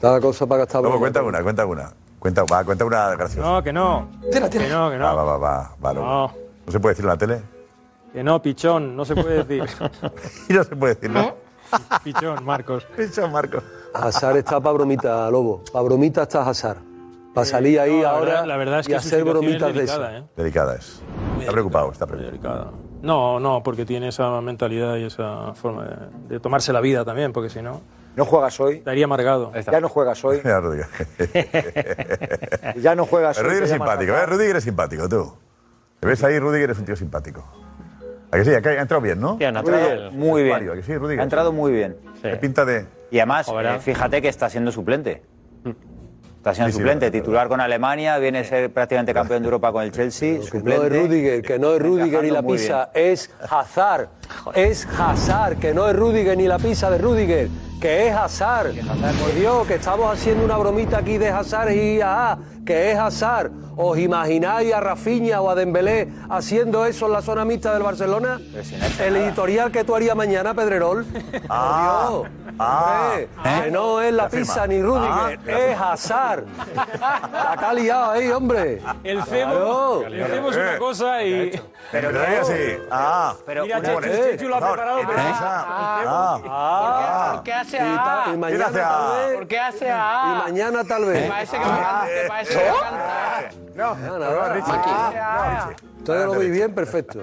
Cada 0.00 0.20
cosa 0.20 0.46
para 0.46 0.60
gastar. 0.60 0.82
Luego, 0.82 0.98
cuenta 0.98 1.22
una, 1.22 1.42
cuenta 1.42 1.66
una. 1.66 1.92
Cuenta, 2.18 2.44
va, 2.44 2.64
cuenta 2.64 2.84
una 2.84 3.10
graciosa. 3.14 3.48
No, 3.48 3.62
que 3.62 3.72
no. 3.72 4.08
Que 4.32 4.40
no, 4.40 4.50
que 4.50 4.98
no. 4.98 5.04
Va, 5.04 5.14
va, 5.14 5.24
va, 5.24 5.36
va, 5.38 5.76
va, 5.84 5.92
luego. 5.92 6.08
No. 6.08 6.45
¿No 6.66 6.72
se 6.72 6.80
puede 6.80 6.94
decir 6.94 7.04
en 7.04 7.08
la 7.10 7.16
tele? 7.18 7.42
Que 8.12 8.22
no, 8.24 8.40
pichón, 8.42 8.96
no 8.96 9.04
se 9.04 9.14
puede 9.14 9.44
decir. 9.44 9.64
Y 10.48 10.52
no 10.52 10.64
se 10.64 10.76
puede 10.76 10.94
decir, 10.94 11.10
¿no? 11.10 11.34
pichón, 12.04 12.44
Marcos. 12.44 12.86
Pichón, 12.96 13.32
Marcos. 13.32 13.62
Hazard 13.94 14.36
está 14.38 14.60
para 14.60 14.72
bromita, 14.74 15.30
Lobo. 15.30 15.62
Para 15.72 15.84
bromita 15.84 16.22
está 16.22 16.48
Hazard. 16.48 16.78
Para 17.34 17.44
salir 17.44 17.78
ahí 17.80 17.96
No, 17.96 18.02
la 18.02 18.10
ahora 18.10 18.24
verdad- 18.30 18.46
la 18.46 18.56
verdad 18.56 18.80
es 18.80 18.88
y 18.88 18.92
que 18.92 19.00
su 19.00 19.06
hacer 19.08 19.18
es 19.18 19.24
bromitas 19.26 19.68
de 19.68 19.72
delicada, 19.74 20.10
esas. 20.16 20.22
¿eh? 20.22 20.26
Delicada 20.36 20.74
es. 20.76 21.02
Está 21.40 21.52
preocupado, 21.52 21.92
está 21.92 22.06
preocupado. 22.06 22.72
No, 23.02 23.38
no, 23.38 23.62
porque 23.62 23.84
tiene 23.84 24.08
esa 24.08 24.40
mentalidad 24.40 24.96
y 24.96 25.04
esa 25.04 25.52
forma 25.54 25.84
de, 25.84 25.96
de 26.34 26.40
tomarse 26.40 26.72
la 26.72 26.80
vida 26.80 27.04
también, 27.04 27.32
porque 27.32 27.50
si 27.50 27.60
no. 27.60 27.82
No 28.16 28.24
juegas 28.24 28.58
hoy. 28.58 28.76
Estaría 28.76 29.04
amargado. 29.04 29.52
Ya 29.70 29.80
no 29.80 29.88
juegas 29.90 30.24
hoy. 30.24 30.40
Ya 32.80 32.94
no 32.94 33.04
juegas 33.04 33.36
hoy. 33.38 33.44
Rudiger 33.44 33.58
te 33.60 33.64
es 33.64 33.70
llamas 33.70 33.88
simpático. 33.90 34.12
¿eh? 34.16 34.26
Rudiger 34.26 34.56
es 34.56 34.64
simpático, 34.64 35.08
tú. 35.08 35.32
¿Te 36.00 36.06
ves 36.06 36.22
ahí? 36.24 36.38
Rudiger 36.38 36.70
es 36.70 36.78
un 36.78 36.84
tío 36.84 36.96
simpático. 36.96 37.44
¿A 38.30 38.36
que 38.36 38.44
sí? 38.44 38.54
¿A 38.54 38.60
que 38.60 38.68
ha 38.70 38.80
entrado 38.82 39.00
bien, 39.00 39.20
¿no? 39.20 39.36
Sí, 39.38 39.44
ha 39.44 39.48
entrado 39.48 40.10
muy 40.12 40.42
bien. 40.42 40.54
Mario, 40.54 40.72
¿a 40.72 40.76
que 40.76 40.82
sí, 40.82 40.96
Rudiger? 40.96 41.20
Ha 41.20 41.24
entrado 41.24 41.52
muy 41.52 41.72
bien. 41.72 41.96
Qué 42.22 42.36
pinta 42.36 42.64
de... 42.64 42.86
Y 43.10 43.18
además, 43.18 43.46
Joder. 43.46 43.76
eh, 43.76 43.78
fíjate 43.78 44.20
que 44.20 44.28
está 44.28 44.50
siendo 44.50 44.72
suplente. 44.72 45.22
Está 46.38 46.54
siendo 46.54 46.68
Sí, 46.70 46.72
sí, 46.74 46.78
suplente, 46.78 47.06
verdad, 47.06 47.18
titular 47.20 47.48
con 47.48 47.60
Alemania, 47.60 48.18
viene 48.18 48.38
a 48.40 48.44
ser 48.44 48.72
prácticamente 48.72 49.12
campeón 49.12 49.42
de 49.42 49.46
Europa 49.46 49.72
con 49.72 49.82
el 49.82 49.90
Chelsea, 49.90 50.38
No 50.38 50.42
suplente. 50.44 50.86
es 50.86 51.02
Rudiger, 51.02 51.42
que 51.42 51.58
no 51.58 51.74
es 51.74 51.82
Rudiger 51.82 52.22
ni 52.22 52.30
la 52.30 52.42
pizza, 52.42 52.90
es 52.94 53.30
Hazard. 53.50 54.08
Es 54.54 54.86
Hazard, 54.86 55.56
que 55.58 55.74
no 55.74 55.88
es 55.88 55.96
Rudiger 55.96 56.36
ni 56.36 56.46
la 56.46 56.58
pizza 56.58 56.88
de 56.90 56.98
Rudiger, 56.98 57.48
que 57.80 58.08
es 58.08 58.14
Hazard. 58.14 58.74
Por 58.74 59.34
Dios, 59.34 59.66
que 59.66 59.74
estamos 59.74 60.12
haciendo 60.12 60.44
una 60.44 60.56
bromita 60.56 60.98
aquí 60.98 61.18
de 61.18 61.28
Hazard 61.30 61.72
y 61.72 62.00
ah, 62.02 62.38
que 62.66 62.92
es 62.92 62.98
Hazard. 62.98 63.50
¿Os 63.78 63.98
imagináis 63.98 64.72
a 64.72 64.80
Rafinha 64.80 65.40
o 65.42 65.50
a 65.50 65.54
Dembélé 65.54 66.08
haciendo 66.30 66.86
eso 66.86 67.06
en 67.06 67.12
la 67.12 67.20
zona 67.22 67.44
mixta 67.44 67.74
del 67.74 67.82
Barcelona? 67.82 68.40
El 68.98 69.16
editorial 69.16 69.70
que 69.70 69.84
tú 69.84 69.94
harías 69.94 70.16
mañana, 70.16 70.52
Pedrerol. 70.54 71.06
Ah, 71.48 72.08
Dios. 72.08 72.26
ah, 72.58 73.08
Hombre, 73.10 73.22
¿eh? 73.44 73.62
que 73.64 73.70
no 73.70 74.00
es 74.00 74.12
la 74.14 74.28
pizza 74.28 74.66
ni 74.66 74.82
Rudiger, 74.82 75.10
Ah, 75.12 75.28
es 75.32 75.38
que 77.58 77.64
ha 77.66 77.72
liado 77.74 78.10
ahí, 78.12 78.28
hombre. 78.30 78.80
El 79.04 79.22
Claro. 79.22 80.04
Le 80.08 80.24
hacemos 80.24 80.56
una 80.56 80.78
cosa 80.78 81.22
y. 81.22 81.60
Pero 81.92 82.10
sí. 82.44 82.78
Ah, 82.90 83.34
Pero 83.44 83.62
Mira, 83.64 83.80
Chechu- 83.80 84.48
lo 84.48 84.56
ha 84.56 84.58
preparado, 84.58 85.00
pero-. 85.06 85.12
Ah, 85.18 86.40
Ah, 86.48 87.32
¿Por 87.34 87.42
qué 87.44 87.52
hace 87.52 87.78
A? 87.78 88.24
y 88.32 88.36
mañana 88.38 88.64
tal 88.70 88.72
vez. 89.28 89.34
¿Por 89.36 89.46
qué 89.46 89.58
hace 89.60 89.90
A? 89.90 90.22
Y 90.26 90.38
mañana 90.50 90.84
tal 90.84 91.04
vez. 91.04 91.28
Parece 91.30 91.58
que 91.58 91.64
me 91.64 92.20
te 92.22 92.28
parece 92.28 92.55
canta. 92.64 93.50
No, 93.74 93.94
Nada, 93.94 94.18
nada. 94.18 94.52
Richie. 94.54 94.72
Ah, 94.72 95.70
Todo 96.04 96.26
lo 96.26 96.38
veis 96.38 96.50
bien, 96.52 96.74
perfecto. 96.74 97.22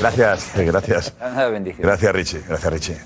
Gracias, 0.00 0.56
eh, 0.56 0.64
gracias. 0.64 1.14
Gracias, 1.78 2.12
Richie. 2.12 2.42
Gracias, 2.48 2.72
Richie. 2.72 2.96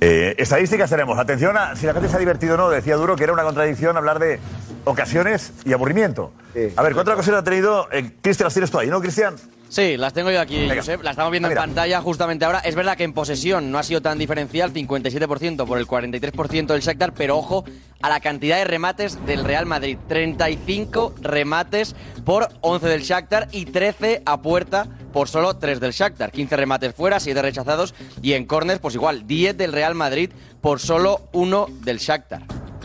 Eh, 0.00 0.34
estadísticas 0.38 0.90
tenemos. 0.90 1.18
Atención 1.18 1.56
a 1.56 1.74
si 1.74 1.86
la 1.86 1.92
gente 1.92 2.08
se 2.08 2.16
ha 2.16 2.18
divertido 2.18 2.54
o 2.54 2.56
no. 2.56 2.70
Decía 2.70 2.96
Duro 2.96 3.16
que 3.16 3.24
era 3.24 3.32
una 3.32 3.42
contradicción 3.42 3.96
hablar 3.96 4.18
de 4.18 4.38
ocasiones 4.84 5.52
y 5.64 5.72
aburrimiento. 5.72 6.32
A 6.76 6.82
ver, 6.82 6.94
¿cuántas 6.94 7.14
ocasiones 7.14 7.40
ha 7.40 7.44
tenido 7.44 7.88
eh, 7.90 8.12
Cristian? 8.20 8.46
Las 8.46 8.54
tienes 8.54 8.70
tú 8.70 8.78
ahí, 8.78 8.88
¿no, 8.88 9.00
Cristian? 9.00 9.34
Sí, 9.74 9.96
las 9.96 10.12
tengo 10.12 10.30
yo 10.30 10.40
aquí, 10.40 10.68
Josep. 10.68 11.02
Las 11.02 11.12
estamos 11.14 11.32
viendo 11.32 11.48
Mira. 11.48 11.62
en 11.62 11.70
pantalla 11.70 12.00
justamente 12.00 12.44
ahora. 12.44 12.60
Es 12.60 12.76
verdad 12.76 12.96
que 12.96 13.02
en 13.02 13.12
posesión 13.12 13.72
no 13.72 13.78
ha 13.78 13.82
sido 13.82 14.00
tan 14.00 14.18
diferencial, 14.18 14.72
57% 14.72 15.66
por 15.66 15.78
el 15.78 15.88
43% 15.88 16.66
del 16.66 16.80
Shakhtar, 16.80 17.12
pero 17.12 17.36
ojo 17.36 17.64
a 18.00 18.08
la 18.08 18.20
cantidad 18.20 18.58
de 18.58 18.64
remates 18.66 19.18
del 19.26 19.42
Real 19.42 19.66
Madrid. 19.66 19.98
35 20.06 21.14
remates 21.20 21.96
por 22.24 22.50
11 22.60 22.86
del 22.86 23.02
Shakhtar 23.02 23.48
y 23.50 23.64
13 23.64 24.22
a 24.24 24.42
puerta 24.42 24.86
por 25.12 25.28
solo 25.28 25.56
3 25.56 25.80
del 25.80 25.90
Shakhtar. 25.90 26.30
15 26.30 26.56
remates 26.56 26.94
fuera, 26.94 27.18
7 27.18 27.42
rechazados 27.42 27.96
y 28.22 28.34
en 28.34 28.46
córners 28.46 28.78
pues 28.78 28.94
igual, 28.94 29.26
10 29.26 29.56
del 29.56 29.72
Real 29.72 29.96
Madrid 29.96 30.30
por 30.60 30.78
solo 30.78 31.22
1 31.32 31.66
del 31.80 31.98
Shakhtar. 31.98 32.42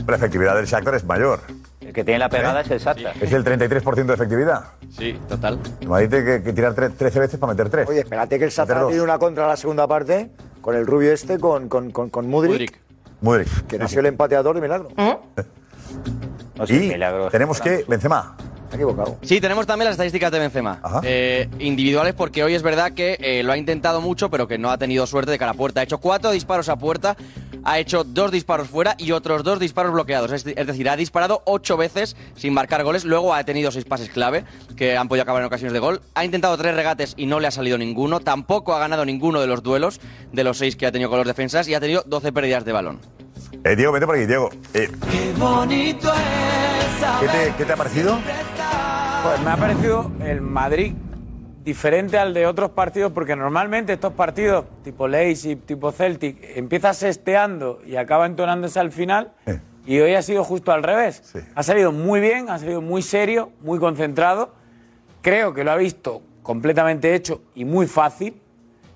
La 0.07 0.15
efectividad 0.15 0.55
del 0.55 0.65
Shakhtar 0.65 0.95
es 0.95 1.03
mayor. 1.03 1.41
El 1.89 1.95
que 1.95 2.03
tiene 2.03 2.19
la 2.19 2.29
pegada 2.29 2.61
es 2.61 2.69
el 2.69 2.77
Shakhtar. 2.77 3.15
Es 3.19 3.33
el 3.33 3.43
33% 3.43 4.05
de 4.05 4.13
efectividad. 4.13 4.63
Sí, 4.95 5.19
total. 5.27 5.57
Madrid 5.87 6.07
tiene 6.09 6.23
que, 6.25 6.43
que 6.43 6.53
tirar 6.53 6.75
tre- 6.75 6.93
13 6.95 7.19
veces 7.19 7.39
para 7.39 7.51
meter 7.53 7.67
3. 7.67 7.89
Oye, 7.89 8.01
espérate 8.01 8.37
que 8.37 8.45
el 8.45 8.51
Shakhtar 8.51 8.85
tiene 8.89 9.01
una 9.01 9.17
contra 9.17 9.47
la 9.47 9.57
segunda 9.57 9.87
parte 9.87 10.29
con 10.61 10.75
el 10.75 10.85
rubio 10.85 11.11
este, 11.11 11.39
con, 11.39 11.67
con, 11.67 11.89
con, 11.89 12.11
con 12.11 12.27
Mudrik, 12.27 12.79
Mudrik. 13.21 13.65
que 13.65 13.79
no 13.79 13.85
ha 13.85 13.87
sido 13.87 14.01
el 14.01 14.05
empateador 14.05 14.53
de 14.53 14.61
milagro. 14.61 14.89
y 16.67 16.91
tenemos 17.31 17.59
que 17.59 17.85
Benzema. 17.87 18.35
Me 18.69 18.73
he 18.73 18.75
equivocado. 18.75 19.17
Sí, 19.21 19.41
tenemos 19.41 19.65
también 19.65 19.85
las 19.85 19.93
estadísticas 19.93 20.31
de 20.31 20.39
Benzema. 20.39 20.79
Eh, 21.03 21.49
individuales 21.59 22.13
porque 22.13 22.43
hoy 22.43 22.53
es 22.53 22.61
verdad 22.61 22.91
que 22.93 23.17
eh, 23.19 23.43
lo 23.43 23.51
ha 23.51 23.57
intentado 23.57 24.01
mucho, 24.01 24.29
pero 24.29 24.47
que 24.47 24.57
no 24.57 24.69
ha 24.69 24.77
tenido 24.77 25.05
suerte 25.07 25.31
de 25.31 25.37
cara 25.39 25.51
a 25.51 25.55
puerta. 25.55 25.81
Ha 25.81 25.83
hecho 25.83 25.97
cuatro 25.97 26.31
disparos 26.31 26.69
a 26.69 26.77
puerta, 26.77 27.17
ha 27.63 27.79
hecho 27.79 28.03
dos 28.03 28.31
disparos 28.31 28.67
fuera 28.69 28.95
y 28.97 29.11
otros 29.11 29.43
dos 29.43 29.59
disparos 29.59 29.91
bloqueados. 29.91 30.31
Es, 30.31 30.45
es 30.45 30.67
decir, 30.67 30.87
ha 30.89 30.95
disparado 30.95 31.41
ocho 31.45 31.77
veces 31.77 32.15
sin 32.35 32.53
marcar 32.53 32.83
goles. 32.83 33.05
Luego 33.05 33.33
ha 33.33 33.43
tenido 33.43 33.71
seis 33.71 33.85
pases 33.85 34.09
clave 34.09 34.43
que 34.75 34.95
han 34.97 35.07
podido 35.07 35.23
acabar 35.23 35.41
en 35.41 35.47
ocasiones 35.47 35.73
de 35.73 35.79
gol. 35.79 36.01
Ha 36.13 36.23
intentado 36.25 36.57
tres 36.57 36.75
regates 36.75 37.13
y 37.17 37.25
no 37.25 37.39
le 37.39 37.47
ha 37.47 37.51
salido 37.51 37.77
ninguno. 37.77 38.19
Tampoco 38.19 38.73
ha 38.75 38.79
ganado 38.79 39.03
ninguno 39.05 39.41
de 39.41 39.47
los 39.47 39.63
duelos 39.63 39.99
de 40.31 40.43
los 40.43 40.57
seis 40.57 40.75
que 40.75 40.85
ha 40.85 40.91
tenido 40.91 41.09
con 41.09 41.17
los 41.19 41.27
defensas 41.27 41.67
y 41.67 41.73
ha 41.73 41.79
tenido 41.79 42.03
12 42.05 42.31
pérdidas 42.31 42.65
de 42.65 42.71
balón. 42.71 42.99
Eh, 43.63 43.75
Diego, 43.75 43.91
vete 43.91 44.05
por 44.05 44.15
aquí, 44.15 44.25
Diego. 44.25 44.49
Eh, 44.73 44.89
Qué 45.11 45.33
bonito 45.37 46.13
es 46.13 47.19
¿qué, 47.19 47.27
te, 47.27 47.53
qué 47.57 47.65
te 47.65 47.73
ha 47.73 47.75
parecido? 47.75 48.19
Pues 49.23 49.41
me 49.41 49.51
ha 49.51 49.57
parecido 49.57 50.11
el 50.25 50.41
Madrid 50.41 50.93
diferente 51.63 52.17
al 52.17 52.33
de 52.33 52.47
otros 52.47 52.71
partidos 52.71 53.11
porque 53.11 53.35
normalmente 53.35 53.93
estos 53.93 54.13
partidos 54.13 54.65
tipo 54.83 55.07
Leipzig, 55.07 55.59
tipo 55.65 55.91
Celtic, 55.91 56.37
empieza 56.55 56.93
sesteando 56.93 57.81
y 57.85 57.95
acaba 57.97 58.25
entonándose 58.25 58.79
al 58.79 58.91
final 58.91 59.31
y 59.85 59.99
hoy 59.99 60.13
ha 60.15 60.21
sido 60.21 60.43
justo 60.43 60.71
al 60.71 60.83
revés. 60.83 61.21
Ha 61.55 61.63
salido 61.63 61.91
muy 61.91 62.19
bien, 62.19 62.49
ha 62.49 62.57
salido 62.59 62.81
muy 62.81 63.01
serio, 63.01 63.51
muy 63.61 63.79
concentrado. 63.79 64.53
Creo 65.21 65.53
que 65.53 65.63
lo 65.63 65.71
ha 65.71 65.75
visto 65.75 66.21
completamente 66.43 67.13
hecho 67.13 67.41
y 67.55 67.65
muy 67.65 67.87
fácil. 67.87 68.39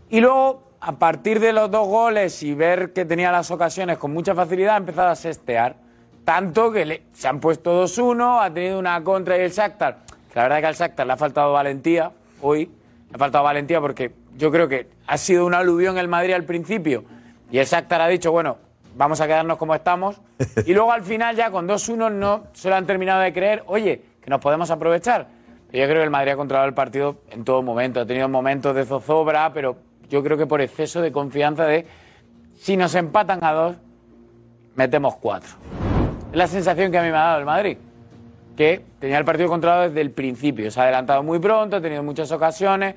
Y 0.09 0.19
luego, 0.21 0.63
a 0.79 0.93
partir 0.99 1.39
de 1.39 1.51
los 1.53 1.69
dos 1.71 1.87
goles 1.87 2.41
y 2.43 2.53
ver 2.53 2.93
que 2.93 3.05
tenía 3.05 3.31
las 3.31 3.51
ocasiones 3.51 3.97
con 3.97 4.13
mucha 4.13 4.33
facilidad, 4.35 4.75
ha 4.75 4.77
empezado 4.77 5.09
a 5.09 5.15
sestear. 5.15 5.75
Tanto 6.23 6.71
que 6.71 6.85
le- 6.85 7.03
se 7.13 7.27
han 7.27 7.39
puesto 7.39 7.73
2-1, 7.83 8.41
ha 8.41 8.53
tenido 8.53 8.79
una 8.79 9.03
contra 9.03 9.37
y 9.37 9.41
el 9.41 9.51
Shakhtar. 9.51 9.97
La 10.33 10.43
verdad 10.43 10.59
que 10.59 10.65
al 10.67 10.75
Shakhtar 10.75 11.05
le 11.05 11.13
ha 11.13 11.17
faltado 11.17 11.53
valentía 11.53 12.11
hoy. 12.41 12.65
Le 12.65 13.15
ha 13.15 13.17
faltado 13.17 13.43
valentía 13.43 13.79
porque 13.79 14.13
yo 14.35 14.51
creo 14.51 14.67
que 14.67 14.87
ha 15.07 15.17
sido 15.17 15.45
un 15.45 15.53
aluvión 15.53 15.97
el 15.97 16.07
Madrid 16.07 16.33
al 16.33 16.43
principio. 16.43 17.03
Y 17.51 17.59
el 17.59 17.65
Shakhtar 17.65 18.01
ha 18.01 18.07
dicho, 18.07 18.31
bueno, 18.31 18.57
vamos 18.95 19.21
a 19.21 19.27
quedarnos 19.27 19.57
como 19.57 19.75
estamos. 19.75 20.19
Y 20.65 20.73
luego 20.73 20.91
al 20.91 21.03
final 21.03 21.35
ya 21.35 21.51
con 21.51 21.67
2-1 21.67 22.11
no 22.11 22.47
se 22.53 22.69
lo 22.69 22.75
han 22.75 22.85
terminado 22.85 23.21
de 23.21 23.33
creer. 23.33 23.63
Oye, 23.67 24.01
que 24.21 24.29
nos 24.29 24.39
podemos 24.39 24.71
aprovechar. 24.71 25.27
Pero 25.69 25.83
yo 25.83 25.89
creo 25.89 26.01
que 26.01 26.05
el 26.05 26.09
Madrid 26.09 26.31
ha 26.31 26.35
controlado 26.35 26.67
el 26.67 26.73
partido 26.73 27.17
en 27.31 27.43
todo 27.43 27.61
momento. 27.61 27.99
Ha 27.99 28.05
tenido 28.05 28.27
momentos 28.29 28.75
de 28.75 28.85
zozobra, 28.85 29.51
pero 29.53 29.77
yo 30.09 30.23
creo 30.23 30.37
que 30.37 30.45
por 30.45 30.61
exceso 30.61 31.01
de 31.01 31.11
confianza 31.11 31.65
de 31.65 31.85
si 32.55 32.77
nos 32.77 32.95
empatan 32.95 33.43
a 33.43 33.51
dos, 33.51 33.75
metemos 34.75 35.15
cuatro. 35.15 35.49
Es 36.31 36.37
la 36.37 36.47
sensación 36.47 36.91
que 36.91 36.97
a 36.97 37.03
mí 37.03 37.09
me 37.09 37.17
ha 37.17 37.23
dado 37.23 37.39
el 37.39 37.45
Madrid. 37.45 37.77
Que 38.55 38.83
tenía 38.99 39.17
el 39.17 39.25
partido 39.25 39.49
controlado 39.49 39.83
desde 39.83 40.01
el 40.01 40.11
principio. 40.11 40.69
Se 40.69 40.79
ha 40.79 40.83
adelantado 40.83 41.23
muy 41.23 41.39
pronto, 41.39 41.77
ha 41.77 41.81
tenido 41.81 42.03
muchas 42.03 42.31
ocasiones. 42.31 42.95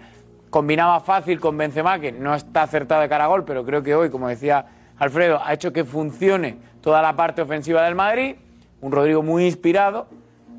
Combinaba 0.51 1.01
fácil 1.01 1.41
con 1.41 1.57
Benzema, 1.57 1.99
que 1.99 2.13
no 2.13 2.35
está 2.35 2.63
acertado 2.63 3.01
de 3.03 3.09
cara 3.09 3.25
a 3.25 3.29
gol, 3.29 3.45
pero 3.45 3.65
creo 3.65 3.83
que 3.83 3.95
hoy, 3.95 4.11
como 4.11 4.29
decía 4.29 4.67
Alfredo, 4.99 5.41
ha 5.45 5.53
hecho 5.53 5.73
que 5.73 5.85
funcione 5.85 6.59
toda 6.81 7.03
la 7.03 7.17
parte 7.17 7.43
ofensiva 7.43 7.83
del 7.83 7.95
Madrid. 7.95 8.37
un 8.81 8.93
Rodrigo 8.93 9.23
muy 9.23 9.47
inspirado 9.47 10.07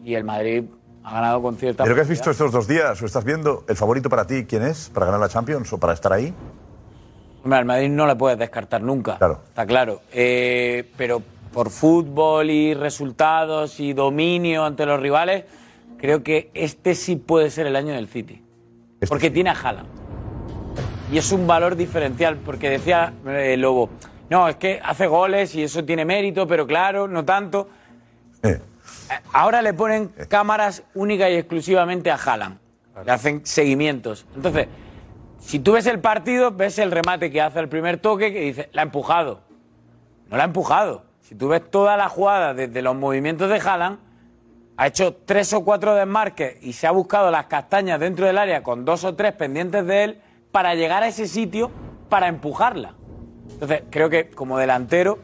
y 0.04 0.16
el 0.16 0.24
Madrid 0.24 0.66
ha 1.04 1.14
ganado 1.14 1.42
con 1.42 1.56
cierta 1.56 1.84
¿De 1.84 1.90
lo 1.90 1.96
que 1.96 2.02
has 2.02 2.10
visto 2.10 2.32
estos 2.32 2.52
dos 2.52 2.68
días 2.68 3.02
o 3.02 3.06
estás 3.06 3.24
viendo, 3.24 3.64
el 3.70 3.78
favorito 3.78 4.10
para 4.10 4.28
ti, 4.28 4.46
quién 4.46 4.64
es? 4.64 4.90
¿Para 4.90 5.06
ganar 5.06 5.22
la 5.22 5.30
Champions 5.30 5.72
o 5.72 5.80
para 5.80 5.94
estar 5.94 6.12
ahí? 6.12 6.34
Hombre, 7.44 7.60
al 7.60 7.66
Madrid 7.66 7.90
no 7.90 8.06
le 8.06 8.16
puedes 8.16 8.38
descartar 8.38 8.82
nunca. 8.82 9.14
Está 9.14 9.66
claro. 9.66 10.02
Eh, 10.12 10.92
pero 10.98 11.22
por 11.58 11.72
fútbol 11.72 12.52
y 12.52 12.76
resultados 12.76 13.80
y 13.80 13.94
dominio 13.94 14.64
ante 14.64 14.86
los 14.86 15.00
rivales, 15.00 15.46
creo 15.98 16.22
que 16.22 16.52
este 16.54 16.94
sí 16.94 17.16
puede 17.16 17.50
ser 17.50 17.66
el 17.66 17.76
año 17.76 17.94
del 17.96 18.08
City. 18.08 18.44
porque 19.10 19.32
tiene 19.32 19.50
a 19.50 19.54
Haaland. 19.54 19.88
Y 21.12 21.18
es 21.18 21.32
un 21.32 21.48
valor 21.48 21.76
diferencial, 21.76 22.38
porque 22.46 22.70
decía 22.70 23.12
eh, 23.26 23.58
Lobo, 23.58 23.90
no, 24.30 24.48
es 24.48 24.58
que 24.58 24.80
hace 24.84 25.08
goles 25.08 25.56
y 25.56 25.64
eso 25.64 25.84
tiene 25.84 26.06
mérito, 26.06 26.46
pero 26.46 26.68
claro, 26.68 27.08
no 27.08 27.26
tanto. 27.26 27.70
Eh, 28.44 28.62
Ahora 29.34 29.64
le 29.64 29.74
ponen 29.74 30.12
cámaras 30.30 30.84
única 30.94 31.28
y 31.28 31.38
exclusivamente 31.38 32.12
a 32.12 32.18
Haaland. 32.18 32.60
Le 33.04 33.12
hacen 33.12 33.44
seguimientos. 33.48 34.28
Entonces, 34.36 34.68
si 35.40 35.58
tú 35.58 35.72
ves 35.72 35.88
el 35.88 36.02
partido, 36.02 36.52
ves 36.52 36.78
el 36.78 36.92
remate 36.92 37.32
que 37.32 37.42
hace 37.42 37.60
el 37.60 37.68
primer 37.68 37.98
toque 37.98 38.32
que 38.32 38.42
dice, 38.42 38.70
la 38.74 38.84
ha 38.84 38.86
empujado. 38.86 39.42
No 40.30 40.38
la 40.38 40.44
ha 40.44 40.46
empujado. 40.46 41.07
Si 41.28 41.36
tú 41.36 41.50
ves 41.50 41.70
toda 41.70 41.98
la 41.98 42.08
jugada 42.08 42.54
desde 42.54 42.82
los 42.82 42.96
movimientos 42.96 43.50
de 43.50 43.60
Haaland, 43.60 44.00
ha 44.78 44.88
hecho 44.88 45.14
tres 45.14 45.52
o 45.52 45.62
cuatro 45.66 45.94
desmarques 45.94 46.56
y 46.62 46.72
se 46.72 46.88
ha 46.88 46.92
buscado 46.92 47.30
las 47.32 47.48
castañas 47.48 48.00
dentro 48.00 48.26
del 48.26 48.38
área 48.38 48.64
con 48.64 48.86
dos 48.86 49.04
o 49.04 49.14
tres 49.14 49.34
pendientes 49.34 49.86
de 49.86 50.04
él 50.06 50.22
para 50.54 50.74
llegar 50.74 51.04
a 51.04 51.10
ese 51.10 51.28
sitio 51.28 51.70
para 52.08 52.30
empujarla. 52.30 52.94
Entonces, 53.52 53.84
creo 53.90 54.10
que 54.10 54.30
como 54.30 54.58
delantero 54.58 55.20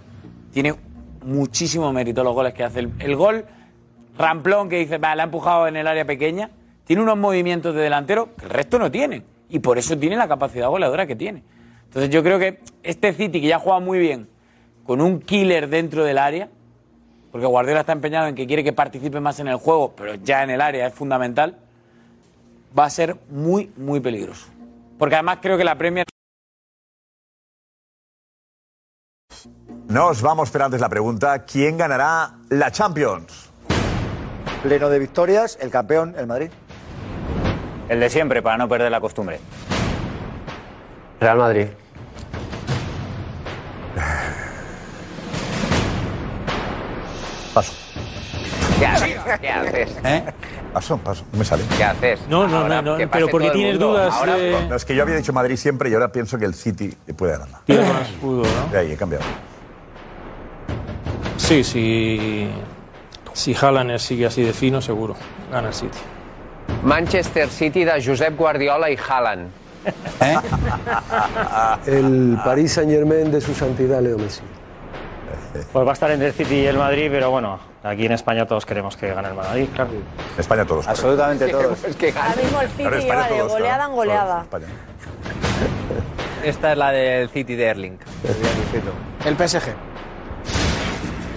tiene 0.51 0.75
muchísimo 1.23 1.93
mérito 1.93 2.21
los 2.21 2.33
goles 2.33 2.53
que 2.53 2.65
hace. 2.65 2.79
El, 2.79 3.15
gol 3.15 3.45
ramplón 4.17 4.67
que 4.67 4.79
dice, 4.79 4.97
"Va, 4.97 5.15
la 5.15 5.23
ha 5.23 5.27
empujado 5.27 5.69
en 5.69 5.77
el 5.77 5.87
área 5.87 6.03
pequeña, 6.03 6.49
tiene 6.83 7.01
unos 7.01 7.17
movimientos 7.17 7.73
de 7.73 7.79
delantero 7.79 8.35
que 8.35 8.43
el 8.43 8.51
resto 8.51 8.77
no 8.77 8.91
tiene. 8.91 9.23
Y 9.47 9.59
por 9.59 9.77
eso 9.77 9.97
tiene 9.97 10.17
la 10.17 10.27
capacidad 10.27 10.67
goleadora 10.67 11.07
que 11.07 11.15
tiene. 11.15 11.43
Entonces 11.85 12.09
yo 12.09 12.21
creo 12.23 12.39
que 12.39 12.59
este 12.81 13.13
City, 13.13 13.39
que 13.39 13.47
ya 13.47 13.57
juega 13.57 13.79
muy 13.79 13.99
bien, 13.99 14.32
con 14.85 15.01
un 15.01 15.19
killer 15.19 15.69
dentro 15.69 16.03
del 16.03 16.17
área, 16.17 16.49
porque 17.31 17.47
Guardiola 17.47 17.81
está 17.81 17.93
empeñado 17.93 18.27
en 18.27 18.35
que 18.35 18.45
quiere 18.45 18.63
que 18.63 18.73
participe 18.73 19.19
más 19.19 19.39
en 19.39 19.47
el 19.47 19.55
juego, 19.55 19.93
pero 19.95 20.15
ya 20.15 20.43
en 20.43 20.51
el 20.51 20.61
área 20.61 20.87
es 20.87 20.93
fundamental, 20.93 21.57
va 22.77 22.85
a 22.85 22.89
ser 22.89 23.17
muy, 23.29 23.71
muy 23.77 23.99
peligroso. 23.99 24.47
Porque 24.97 25.15
además 25.15 25.39
creo 25.41 25.57
que 25.57 25.63
la 25.63 25.75
Premier... 25.75 26.05
Nos 29.87 30.21
vamos, 30.21 30.49
pero 30.49 30.65
antes 30.65 30.81
la 30.81 30.89
pregunta, 30.89 31.43
¿quién 31.43 31.77
ganará 31.77 32.35
la 32.49 32.71
Champions? 32.71 33.49
Pleno 34.63 34.89
de 34.89 34.99
victorias, 34.99 35.57
el 35.61 35.69
campeón, 35.69 36.15
el 36.17 36.25
Madrid. 36.25 36.49
El 37.89 37.99
de 37.99 38.09
siempre, 38.09 38.41
para 38.41 38.57
no 38.57 38.67
perder 38.67 38.89
la 38.91 39.01
costumbre. 39.01 39.39
Real 41.19 41.37
Madrid. 41.37 41.67
Paso. 47.53 47.73
¿Qué 48.79 48.85
haces? 48.85 49.17
¿Qué 49.41 49.49
haces? 49.49 49.97
¿Eh? 50.03 50.23
Paso, 50.73 50.97
paso, 50.97 51.23
no 51.31 51.39
me 51.39 51.45
sale. 51.45 51.63
¿Qué 51.77 51.83
haces? 51.83 52.19
No, 52.27 52.47
no, 52.47 52.57
Ahora, 52.61 52.81
no, 52.81 52.97
no, 52.97 53.09
pero 53.11 53.27
porque 53.27 53.51
tienes 53.51 53.77
dudas 53.77 54.11
Ahora, 54.13 54.35
de- 54.35 54.65
No, 54.67 54.75
es 54.75 54.85
que 54.85 54.95
yo 54.95 55.03
había 55.03 55.15
dicho 55.15 55.31
Madrid 55.31 55.55
siempre 55.55 55.89
y 55.89 55.93
ahora 55.93 56.11
pienso 56.11 56.37
que 56.39 56.45
el 56.45 56.55
City 56.55 56.89
puede 57.15 57.33
ganarla. 57.33 57.61
Tiene 57.65 57.87
más 57.87 58.07
fútbol, 58.19 58.47
¿no? 58.47 58.71
De 58.71 58.79
ahí 58.79 58.91
he 58.91 58.97
cambiado. 58.97 59.23
Sí, 61.37 61.63
sí. 61.63 62.49
Si 63.33 63.55
Haaland 63.55 63.97
sigue 63.99 64.25
así 64.25 64.41
de 64.43 64.53
fino, 64.53 64.81
seguro. 64.81 65.15
Gana 65.51 65.67
el 65.67 65.73
City. 65.73 65.97
Manchester 66.83 67.49
City 67.49 67.83
de 67.83 68.03
Josep 68.03 68.35
Guardiola 68.35 68.89
y 68.89 68.97
Haaland. 68.97 69.49
El 71.85 72.37
Paris 72.43 72.73
Saint 72.73 72.89
Germain 72.89 73.31
de 73.31 73.41
su 73.41 73.53
santidad 73.53 74.01
Leo 74.01 74.17
Messi. 74.17 74.41
Pues 75.71 75.85
va 75.85 75.91
a 75.91 75.93
estar 75.93 76.09
entre 76.11 76.27
el 76.27 76.33
City 76.33 76.55
y 76.55 76.65
el 76.65 76.77
Madrid, 76.77 77.09
pero 77.11 77.29
bueno, 77.29 77.59
aquí 77.83 78.05
en 78.05 78.11
España 78.13 78.47
todos 78.47 78.65
queremos 78.65 78.97
que 78.97 79.13
gane 79.13 79.27
el 79.29 79.35
Madrid, 79.35 79.67
claro. 79.73 79.91
En 79.91 80.39
España 80.39 80.65
todos. 80.65 80.87
Absolutamente 80.87 81.47
todos. 81.47 81.83
Es 81.83 81.95
que 81.95 82.11
Ahora 82.11 82.35
mismo 82.35 82.61
el 82.61 82.69
City 82.69 82.83
lleva 82.83 83.27
de 83.27 83.37
todos, 83.37 83.51
goleada 83.51 83.75
claro. 83.75 83.89
en 83.91 83.95
goleada. 83.95 84.41
España. 84.41 84.65
Esta 86.43 86.71
es 86.71 86.77
la 86.77 86.91
del 86.91 87.29
City 87.29 87.55
de 87.55 87.65
Erling. 87.65 87.97
El 89.25 89.35
PSG. 89.37 89.73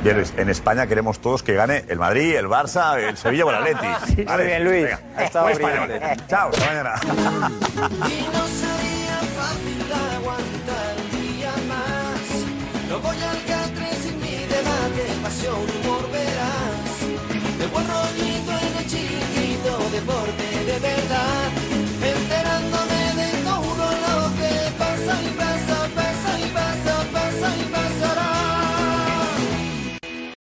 Bien, 0.03 0.17
Luis, 0.17 0.33
en 0.37 0.49
España 0.51 0.87
queremos 0.87 1.19
todos 1.21 1.43
que 1.43 1.55
gane 1.55 1.85
el 1.89 1.99
Madrid, 1.99 2.37
el 2.37 2.47
Barça, 2.47 2.97
el 2.99 3.17
Sevilla 3.17 3.45
o 3.45 3.51
el 3.51 3.57
Atleti. 3.57 4.25
Muy 4.25 4.45
bien, 4.45 4.65
Luis. 4.65 4.85
venga. 4.85 5.01
Ha 5.17 5.25
estado 5.25 5.47
brillante. 5.47 6.01
Chao, 6.29 6.51
hasta 6.51 6.67
mañana. 6.67 6.95
Y 8.09 8.27
debate, 14.89 15.13
pasión, 15.23 15.55
humor, 15.55 16.11
verás. 16.11 17.01
De 17.59 17.67
buen 17.67 17.87
rollito 17.87 18.53
en 18.53 18.77
el 18.79 18.87
chiquito, 18.87 19.79
deporte 19.91 20.65
de 20.67 20.79
verdad. 20.79 21.66